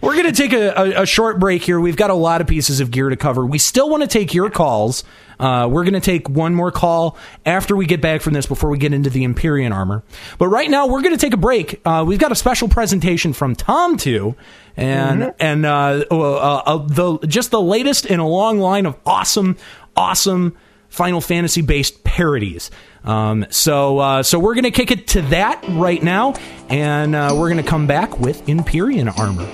we're 0.00 0.14
gonna 0.14 0.30
take 0.30 0.52
a, 0.52 0.68
a, 0.70 1.02
a 1.02 1.06
short 1.06 1.40
break 1.40 1.62
here. 1.64 1.80
We've 1.80 1.96
got 1.96 2.10
a 2.10 2.14
lot 2.14 2.40
of 2.40 2.46
pieces 2.46 2.78
of 2.78 2.92
gear 2.92 3.08
to 3.08 3.16
cover. 3.16 3.44
We 3.44 3.58
still 3.58 3.90
want 3.90 4.02
to 4.04 4.06
take 4.08 4.34
your 4.34 4.50
calls. 4.50 5.02
Uh, 5.40 5.68
we're 5.68 5.82
gonna 5.82 6.00
take 6.00 6.28
one 6.28 6.54
more 6.54 6.70
call 6.70 7.16
after 7.44 7.74
we 7.74 7.86
get 7.86 8.00
back 8.00 8.20
from 8.20 8.34
this 8.34 8.46
before 8.46 8.70
we 8.70 8.78
get 8.78 8.92
into 8.92 9.10
the 9.10 9.24
Empyrean 9.24 9.72
armor. 9.72 10.04
But 10.38 10.46
right 10.46 10.70
now, 10.70 10.86
we're 10.86 11.02
gonna 11.02 11.16
take 11.16 11.34
a 11.34 11.38
break. 11.38 11.80
Uh, 11.84 12.04
we've 12.06 12.20
got 12.20 12.30
a 12.30 12.36
special 12.36 12.68
presentation 12.68 13.32
from 13.32 13.56
Tamtu, 13.56 14.36
and 14.76 15.34
and 15.40 15.66
uh, 15.66 16.04
uh, 16.08 16.34
uh, 16.38 16.76
the 16.86 17.18
just 17.26 17.50
the 17.50 17.60
latest 17.60 18.06
in 18.06 18.20
a 18.20 18.28
long 18.28 18.60
line 18.60 18.86
of 18.86 18.96
awesome, 19.04 19.56
awesome. 19.96 20.56
Final 20.88 21.20
Fantasy 21.22 21.62
based 21.62 22.04
parodies. 22.04 22.70
Um, 23.04 23.46
so 23.50 23.98
uh, 23.98 24.22
so 24.22 24.38
we're 24.38 24.54
gonna 24.54 24.70
kick 24.70 24.90
it 24.90 25.08
to 25.08 25.22
that 25.22 25.64
right 25.68 26.02
now, 26.02 26.34
and 26.68 27.14
uh, 27.14 27.34
we're 27.36 27.48
gonna 27.48 27.62
come 27.62 27.86
back 27.86 28.18
with 28.20 28.48
Empyrean 28.48 29.08
armor. 29.08 29.48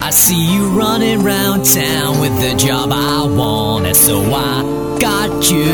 I 0.00 0.10
see 0.10 0.54
you 0.54 0.78
running 0.78 1.22
round 1.22 1.64
town 1.64 2.20
with 2.20 2.34
the 2.40 2.56
job 2.56 2.90
I 2.92 3.26
want, 3.26 3.94
so 3.96 4.20
I 4.22 4.98
got 5.00 5.50
you. 5.50 5.64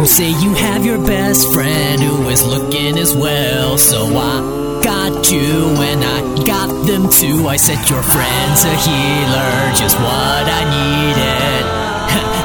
You 0.00 0.06
say 0.06 0.30
you 0.30 0.52
have 0.54 0.84
your 0.84 0.98
best 1.06 1.52
friend 1.54 2.02
who 2.02 2.28
is 2.28 2.44
looking 2.44 2.98
as 2.98 3.16
well, 3.16 3.78
so 3.78 4.04
I 4.04 4.80
got 4.84 5.30
you, 5.30 5.40
and 5.40 6.04
I 6.04 6.44
got 6.44 6.86
them 6.86 7.08
too. 7.10 7.48
I 7.48 7.56
said 7.56 7.88
your 7.88 8.02
friend's 8.02 8.64
a 8.64 8.74
healer, 8.76 9.72
just 9.74 9.96
what 9.96 10.46
I 10.46 10.64
needed. 11.64 11.75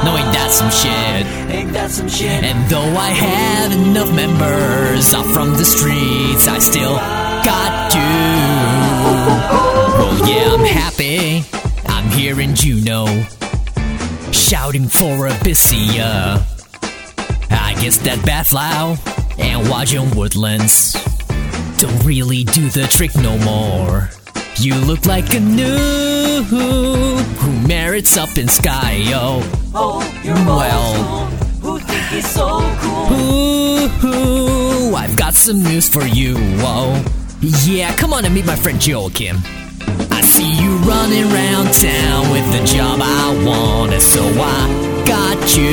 No, 0.04 0.16
ain't 0.16 0.32
that 0.32 0.50
some 0.50 0.70
shit? 0.70 1.26
Ain't 1.54 1.72
that 1.72 1.90
some 1.90 2.08
shit? 2.08 2.42
And 2.44 2.68
though 2.68 2.96
I 2.96 3.10
have 3.10 3.72
enough 3.72 4.12
members 4.14 5.14
off 5.14 5.26
from 5.32 5.52
the 5.52 5.64
streets, 5.64 6.48
I 6.48 6.58
still 6.58 6.96
got 7.44 7.94
you. 7.94 8.00
Well, 9.98 10.28
yeah, 10.28 10.54
I'm 10.54 10.64
happy. 10.64 11.44
I'm 11.86 12.08
hearing 12.10 12.54
Juno 12.54 13.06
shouting 14.32 14.88
for 14.88 15.28
Abyssea. 15.28 16.42
I 17.50 17.74
guess 17.80 17.98
that 17.98 18.18
Bhaflau 18.20 18.98
and 19.38 19.66
Wajaom 19.66 20.14
Woodlands 20.16 20.92
don't 21.78 22.04
really 22.04 22.44
do 22.44 22.68
the 22.68 22.86
trick 22.90 23.14
no 23.16 23.36
more. 23.38 24.10
You 24.56 24.74
look 24.74 25.06
like 25.06 25.34
a 25.34 25.38
noob 25.38 26.44
who 26.44 27.66
merits 27.66 28.16
up 28.16 28.36
in 28.38 28.48
sky, 28.48 28.92
yo. 28.92 29.40
Oh, 29.74 30.02
you're 30.22 30.34
well. 30.34 31.26
Who 31.62 31.78
think 31.78 32.06
he's 32.06 32.28
so 32.28 32.60
cool? 32.80 33.12
Ooh, 34.08 34.94
I've 34.94 35.16
got 35.16 35.34
some 35.34 35.62
news 35.62 35.88
for 35.88 36.04
you, 36.04 36.36
whoa. 36.58 37.02
Yeah, 37.40 37.94
come 37.96 38.12
on 38.12 38.24
and 38.24 38.34
meet 38.34 38.46
my 38.46 38.56
friend 38.56 38.84
Joachim. 38.84 39.38
I 40.10 40.20
see 40.20 40.52
you 40.62 40.76
running 40.78 41.24
around 41.24 41.72
town 41.72 42.30
with 42.30 42.52
the 42.52 42.64
job 42.64 43.00
I 43.02 43.44
wanted, 43.44 44.00
so 44.00 44.22
I 44.22 44.91
got 45.06 45.56
you. 45.56 45.72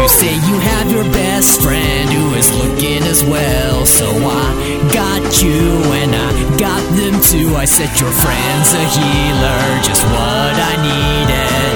You 0.00 0.08
say 0.08 0.34
you 0.34 0.56
have 0.58 0.90
your 0.90 1.04
best 1.12 1.60
friend 1.62 2.10
who 2.10 2.34
is 2.34 2.50
looking 2.58 3.02
as 3.04 3.24
well, 3.24 3.86
so 3.86 4.06
I 4.06 4.90
got 4.92 5.42
you, 5.42 5.60
and 6.00 6.14
I 6.14 6.58
got 6.58 6.82
them 6.96 7.20
too. 7.20 7.54
I 7.56 7.64
said 7.64 7.90
your 8.00 8.10
friend's 8.10 8.72
a 8.74 8.84
healer, 8.96 9.62
just 9.82 10.02
what 10.04 10.54
I 10.70 10.74
needed. 10.88 11.74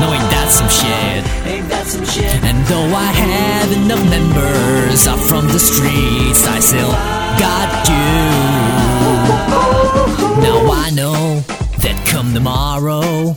no, 0.00 0.06
ain't 0.14 0.30
that 0.34 0.48
some 0.50 0.68
shit? 0.68 1.22
Ain't 1.52 1.68
that 1.68 1.86
some 1.86 2.04
shit? 2.04 2.42
And 2.44 2.58
though 2.66 2.90
I 2.96 3.10
have 3.26 3.72
enough 3.72 4.04
members 4.10 5.06
up 5.06 5.18
from 5.20 5.46
the 5.48 5.58
streets, 5.58 6.46
I 6.46 6.60
still 6.60 6.94
got 7.38 7.88
you. 7.88 9.14
Now 10.44 10.72
I 10.72 10.90
know 10.90 11.40
that 11.84 11.96
come 12.06 12.32
tomorrow, 12.34 13.34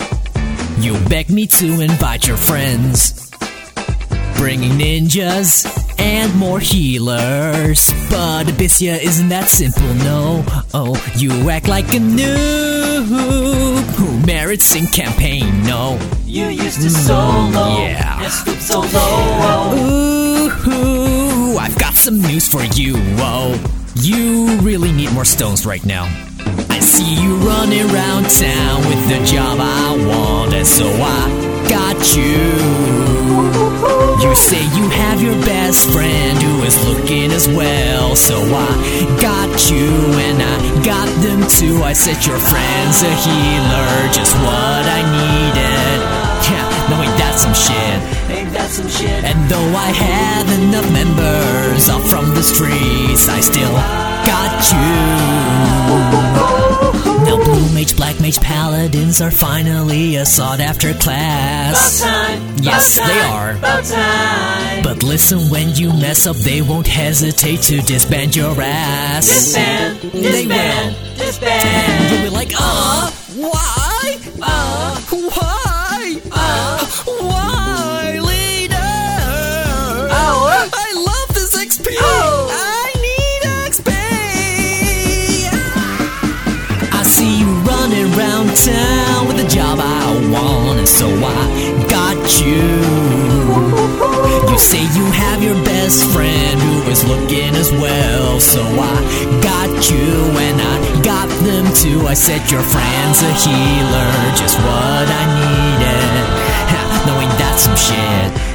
you'll 0.80 1.10
beg 1.10 1.30
me 1.30 1.48
to 1.48 1.82
invite 1.82 2.28
your 2.28 2.38
friends. 2.38 3.30
Bringing 4.38 4.74
ninjas 4.74 5.66
and 6.00 6.34
more 6.36 6.60
healers. 6.60 7.90
But 8.10 8.46
Abyssea 8.46 9.02
isn't 9.02 9.30
that 9.30 9.50
simple, 9.50 9.94
no. 9.96 10.44
Oh, 10.74 10.96
you 11.16 11.50
act 11.50 11.68
like 11.68 11.86
a 11.86 12.00
noob 12.00 13.06
who 13.96 14.26
merits 14.26 14.66
some 14.66 14.88
campaign, 14.88 15.64
no. 15.64 16.00
You 16.26 16.48
used 16.48 16.82
to 16.82 16.90
solo, 16.90 17.80
yeah. 17.80 18.24
And 18.24 18.32
stoop 18.32 18.60
so 18.60 18.82
low. 18.82 19.74
Ooh, 20.68 21.58
I've 21.58 21.78
got 21.80 21.94
some 21.96 22.22
news 22.22 22.48
for 22.48 22.64
you, 22.64 22.96
oh. 23.20 23.58
You 23.96 24.60
really 24.62 24.92
need 24.92 25.12
more 25.14 25.26
stones 25.26 25.66
right 25.66 25.84
now. 25.86 26.06
I 26.70 26.80
see 26.80 27.16
you 27.22 27.36
running 27.38 27.90
around 27.92 28.30
town 28.30 28.78
with 28.88 29.02
the 29.10 29.20
job 29.26 29.58
I 29.60 29.88
want, 30.08 30.54
and 30.54 30.68
so 30.68 30.88
I 30.88 31.48
got 31.70 32.00
you. 32.16 33.28
You 34.24 34.36
say 34.36 34.64
you 34.76 34.90
have 34.90 35.22
your 35.22 35.36
best 35.46 35.90
friend 35.90 36.42
who 36.42 36.64
is 36.64 36.76
looking 36.88 37.32
as 37.32 37.48
well. 37.48 38.16
So 38.16 38.36
I 38.40 38.72
got 39.22 39.52
you 39.70 39.90
and 40.26 40.42
I 40.42 40.84
got 40.84 41.08
them 41.22 41.42
too. 41.48 41.84
I 41.84 41.94
said 41.94 42.26
your 42.26 42.40
friend's 42.40 43.02
a 43.04 43.14
healer, 43.24 43.92
just 44.12 44.34
what 44.42 44.84
I 44.98 45.02
needed. 45.06 46.00
Yeah, 46.50 46.66
no, 46.90 46.96
ain't 47.04 47.18
that 47.22 47.36
some 47.38 47.54
shit? 47.54 47.98
Ain't 48.36 48.52
that 48.54 48.70
some 48.72 48.90
shit? 48.90 49.24
And 49.24 49.38
though 49.50 49.72
I 49.76 49.92
have 49.92 50.48
enough 50.64 50.90
members 50.92 51.90
off 51.90 52.04
from 52.10 52.34
the 52.34 52.44
streets, 52.44 53.30
I 53.30 53.40
still 53.40 53.74
got 54.26 54.58
you. 56.24 56.27
Now 56.82 57.38
blue 57.44 57.74
mage, 57.74 57.96
black 57.96 58.20
mage, 58.22 58.40
paladins 58.40 59.22
are 59.22 59.32
finally 59.32 60.16
a 60.16 60.26
sought 60.26 60.60
after 60.60 60.94
class. 60.94 62.02
Yes, 62.62 62.96
they 62.98 63.20
are. 63.22 63.58
But 64.84 65.04
listen, 65.04 65.40
when 65.50 65.76
you 65.76 65.90
mess 65.90 66.28
up, 66.28 66.36
they 66.38 66.62
won't 66.62 66.88
hesitate 66.88 67.62
to 67.64 67.82
disband 67.82 68.36
your 68.36 68.56
ass. 68.62 69.28
Disband, 69.28 70.00
they 70.12 70.48
will. 70.48 71.16
disband. 71.18 72.12
You'll 72.14 72.24
be 72.24 72.30
like, 72.30 72.52
uh, 72.58 73.12
why? 73.36 74.18
Uh, 74.42 75.02
why? 75.10 75.57
Town 88.66 89.28
with 89.28 89.40
a 89.44 89.48
job 89.48 89.80
I 89.80 90.06
want, 90.32 90.80
and 90.80 90.88
so 90.88 91.08
I 91.08 91.44
got 91.90 92.18
you. 92.42 92.64
You 94.50 94.58
say 94.58 94.82
you 94.98 95.06
have 95.12 95.44
your 95.44 95.56
best 95.64 96.10
friend 96.12 96.60
who 96.60 96.90
is 96.90 97.04
looking 97.06 97.54
as 97.56 97.72
well, 97.72 98.40
so 98.40 98.62
I 98.64 98.96
got 99.42 99.70
you 99.92 100.10
and 100.48 100.58
I 100.62 100.76
got 101.04 101.30
them 101.46 101.66
too. 101.74 102.08
I 102.08 102.14
said 102.16 102.50
your 102.50 102.64
friend's 102.64 103.22
a 103.22 103.32
healer, 103.46 104.12
just 104.36 104.58
what 104.58 105.08
I 105.22 105.24
needed. 105.38 106.26
Ha, 106.74 106.82
No? 107.08 107.14
Ain't 107.22 107.38
that 107.38 107.60
some 107.60 107.76
shit? 107.76 108.48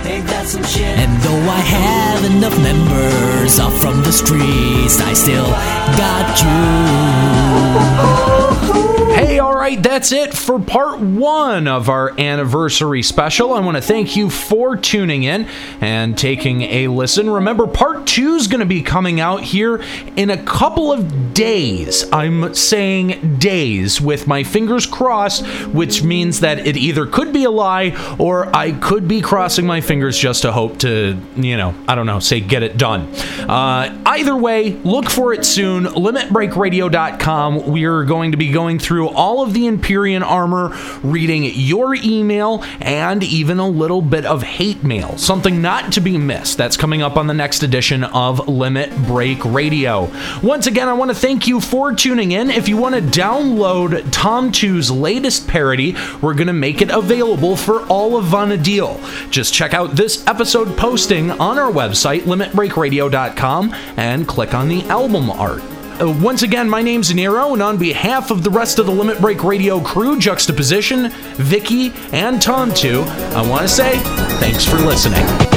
And 0.99 1.12
though 1.23 1.45
I 1.49 1.61
have 1.79 2.24
enough 2.24 2.57
members 2.62 3.59
off 3.61 3.74
from 3.81 4.03
the 4.03 4.12
streets, 4.12 5.01
I 5.01 5.15
still 5.15 5.51
got 5.97 6.43
you. 8.87 8.91
Hey, 9.03 9.41
all 9.41 9.55
right, 9.55 9.83
that's 9.83 10.12
it 10.12 10.33
for 10.33 10.61
part 10.61 11.01
one 11.01 11.66
of 11.66 11.89
our 11.89 12.19
anniversary 12.20 13.03
special. 13.03 13.53
I 13.53 13.59
want 13.59 13.77
to 13.77 13.83
thank 13.83 14.15
you 14.15 14.31
for 14.31 14.77
tuning 14.77 15.24
in 15.24 15.49
and 15.81 16.16
taking 16.16 16.62
a 16.62 16.87
listen. 16.87 17.29
Remember, 17.29 17.66
part 17.66 18.07
two 18.07 18.37
is 18.37 18.47
going 18.47 18.61
to 18.61 18.66
be 18.66 18.81
coming 18.81 19.19
out 19.19 19.43
here 19.43 19.83
in 20.16 20.31
a 20.31 20.41
couple 20.45 20.93
of 20.93 21.35
days. 21.35 22.05
I'm 22.12 22.55
saying 22.55 23.39
days 23.39 24.01
with 24.01 24.29
my 24.29 24.45
fingers 24.45 24.87
crossed, 24.87 25.45
which 25.69 26.05
means 26.05 26.39
that 26.41 26.65
it 26.65 26.77
either 26.77 27.05
could 27.05 27.33
be 27.33 27.43
a 27.43 27.51
lie 27.51 28.16
or 28.20 28.55
I 28.55 28.70
could 28.70 29.09
be 29.09 29.20
crossing 29.20 29.66
my 29.66 29.81
fingers 29.81 30.16
just 30.16 30.43
to 30.43 30.53
hope 30.53 30.79
to, 30.79 31.20
you 31.35 31.57
know, 31.57 31.74
I 31.89 31.97
don't 31.97 32.07
know, 32.07 32.20
say 32.20 32.39
get 32.39 32.62
it 32.62 32.77
done. 32.77 33.12
Uh, 33.49 34.01
either 34.07 34.37
way, 34.37 34.74
look 34.85 35.11
for 35.11 35.33
it 35.33 35.45
soon. 35.45 35.87
LimitBreakRadio.com. 35.87 37.73
We're 37.73 38.05
going 38.05 38.31
to 38.31 38.37
be 38.37 38.51
going 38.53 38.79
through 38.79 38.91
all 39.01 39.43
of 39.43 39.55
the 39.55 39.66
Empyrean 39.66 40.23
armor, 40.23 40.77
reading 41.02 41.44
your 41.44 41.94
email, 41.94 42.62
and 42.81 43.23
even 43.23 43.59
a 43.59 43.69
little 43.69 44.02
bit 44.02 44.24
of 44.24 44.43
hate 44.43 44.82
mail. 44.82 45.16
Something 45.19 45.62
not 45.62 45.93
to 45.93 46.01
be 46.01 46.19
missed. 46.19 46.59
That's 46.59 46.77
coming 46.77 47.02
up 47.02 47.16
on 47.16 47.27
the 47.27 47.35
next 47.35 47.62
edition 47.62 48.05
of 48.05 48.48
Limit 48.48 48.94
Break 49.06 49.44
Radio. 49.44 50.10
Once 50.43 50.66
again, 50.66 50.89
I 50.89 50.93
want 50.93 51.10
to 51.10 51.14
thank 51.14 51.47
you 51.47 51.60
for 51.60 51.93
tuning 51.93 52.32
in. 52.32 52.51
If 52.51 52.69
you 52.69 52.77
want 52.77 52.94
to 52.94 53.01
download 53.01 54.02
Tamtu's 54.10 54.90
latest 54.90 55.48
parody, 55.48 55.97
we're 56.20 56.35
going 56.35 56.47
to 56.47 56.52
make 56.52 56.82
it 56.82 56.90
available 56.90 57.56
for 57.56 57.86
all 57.86 58.16
of 58.16 58.27
Vana'diel. 58.27 59.31
Just 59.31 59.55
check 59.55 59.74
out 59.74 59.97
this 59.97 60.27
episode 60.27 60.77
posting 60.77 61.31
on 61.31 61.59
our 61.59 61.70
website, 61.70 62.20
limitbreakradio.com, 62.23 63.74
and 63.97 64.27
click 64.28 64.55
on 64.55 64.69
the 64.69 64.82
album 64.85 65.31
art. 65.31 65.62
Uh, 66.03 66.11
once 66.20 66.43
again, 66.43 66.69
my 66.69 66.83
name's 66.83 67.15
Nero, 67.15 67.53
and 67.53 67.62
on 67.62 67.79
behalf 67.79 68.33
of 68.33 68.43
the 68.43 68.51
rest 68.51 68.81
of 68.81 68.87
the 68.87 68.93
Limit 68.93 69.20
Break 69.20 69.45
Radio 69.45 69.81
crew, 69.81 70.19
Juxtaposition, 70.19 71.05
Viki, 71.37 71.95
and 72.12 72.41
Tamtu, 72.41 73.07
I 73.35 73.49
want 73.49 73.62
to 73.62 73.69
say 73.69 73.99
thanks 74.41 74.65
for 74.65 74.79
listening. 74.79 75.52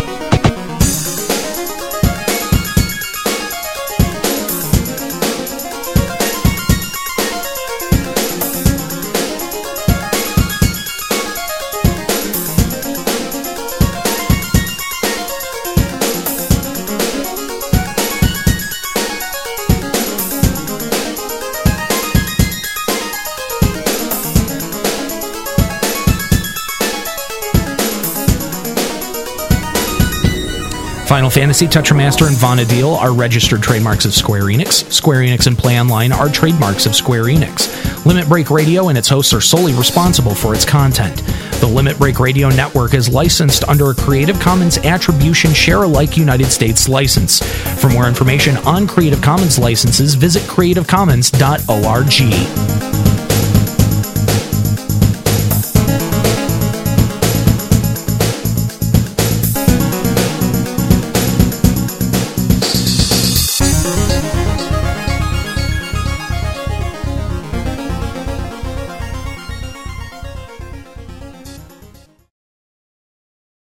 Final 31.16 31.30
Fantasy, 31.30 31.66
Tetramaster, 31.66 32.28
and 32.28 32.36
Vana'diel 32.36 32.98
are 32.98 33.14
registered 33.14 33.64
trademarks 33.64 34.04
of 34.04 34.14
Square 34.14 34.48
Enix. 34.48 34.92
Square 34.92 35.22
Enix 35.22 35.48
and 35.48 35.58
Play 35.58 35.80
Online 35.80 36.12
are 36.12 36.28
trademarks 36.28 36.86
of 36.86 36.94
Square 36.94 37.24
Enix. 37.24 38.06
Limit 38.06 38.28
Break 38.28 38.52
Radio 38.52 38.90
and 38.90 38.98
its 38.98 39.08
hosts 39.08 39.34
are 39.34 39.40
solely 39.40 39.74
responsible 39.76 40.36
for 40.36 40.54
its 40.54 40.66
content. 40.66 41.24
The 41.62 41.68
Limit 41.68 41.98
Break 42.00 42.20
Radio 42.20 42.50
network 42.50 42.94
is 42.94 43.08
licensed 43.08 43.64
under 43.64 43.92
a 43.92 43.96
Creative 43.96 44.38
Commons 44.42 44.78
Attribution 44.80 45.54
Share 45.54 45.84
Alike 45.84 46.18
United 46.18 46.52
States 46.52 46.90
license. 46.90 47.42
For 47.80 47.90
more 47.90 48.10
information 48.10 48.58
on 48.68 48.86
Creative 48.86 49.22
Commons 49.22 49.58
licenses, 49.58 50.16
visit 50.16 50.42
creativecommons.org. 50.42 53.35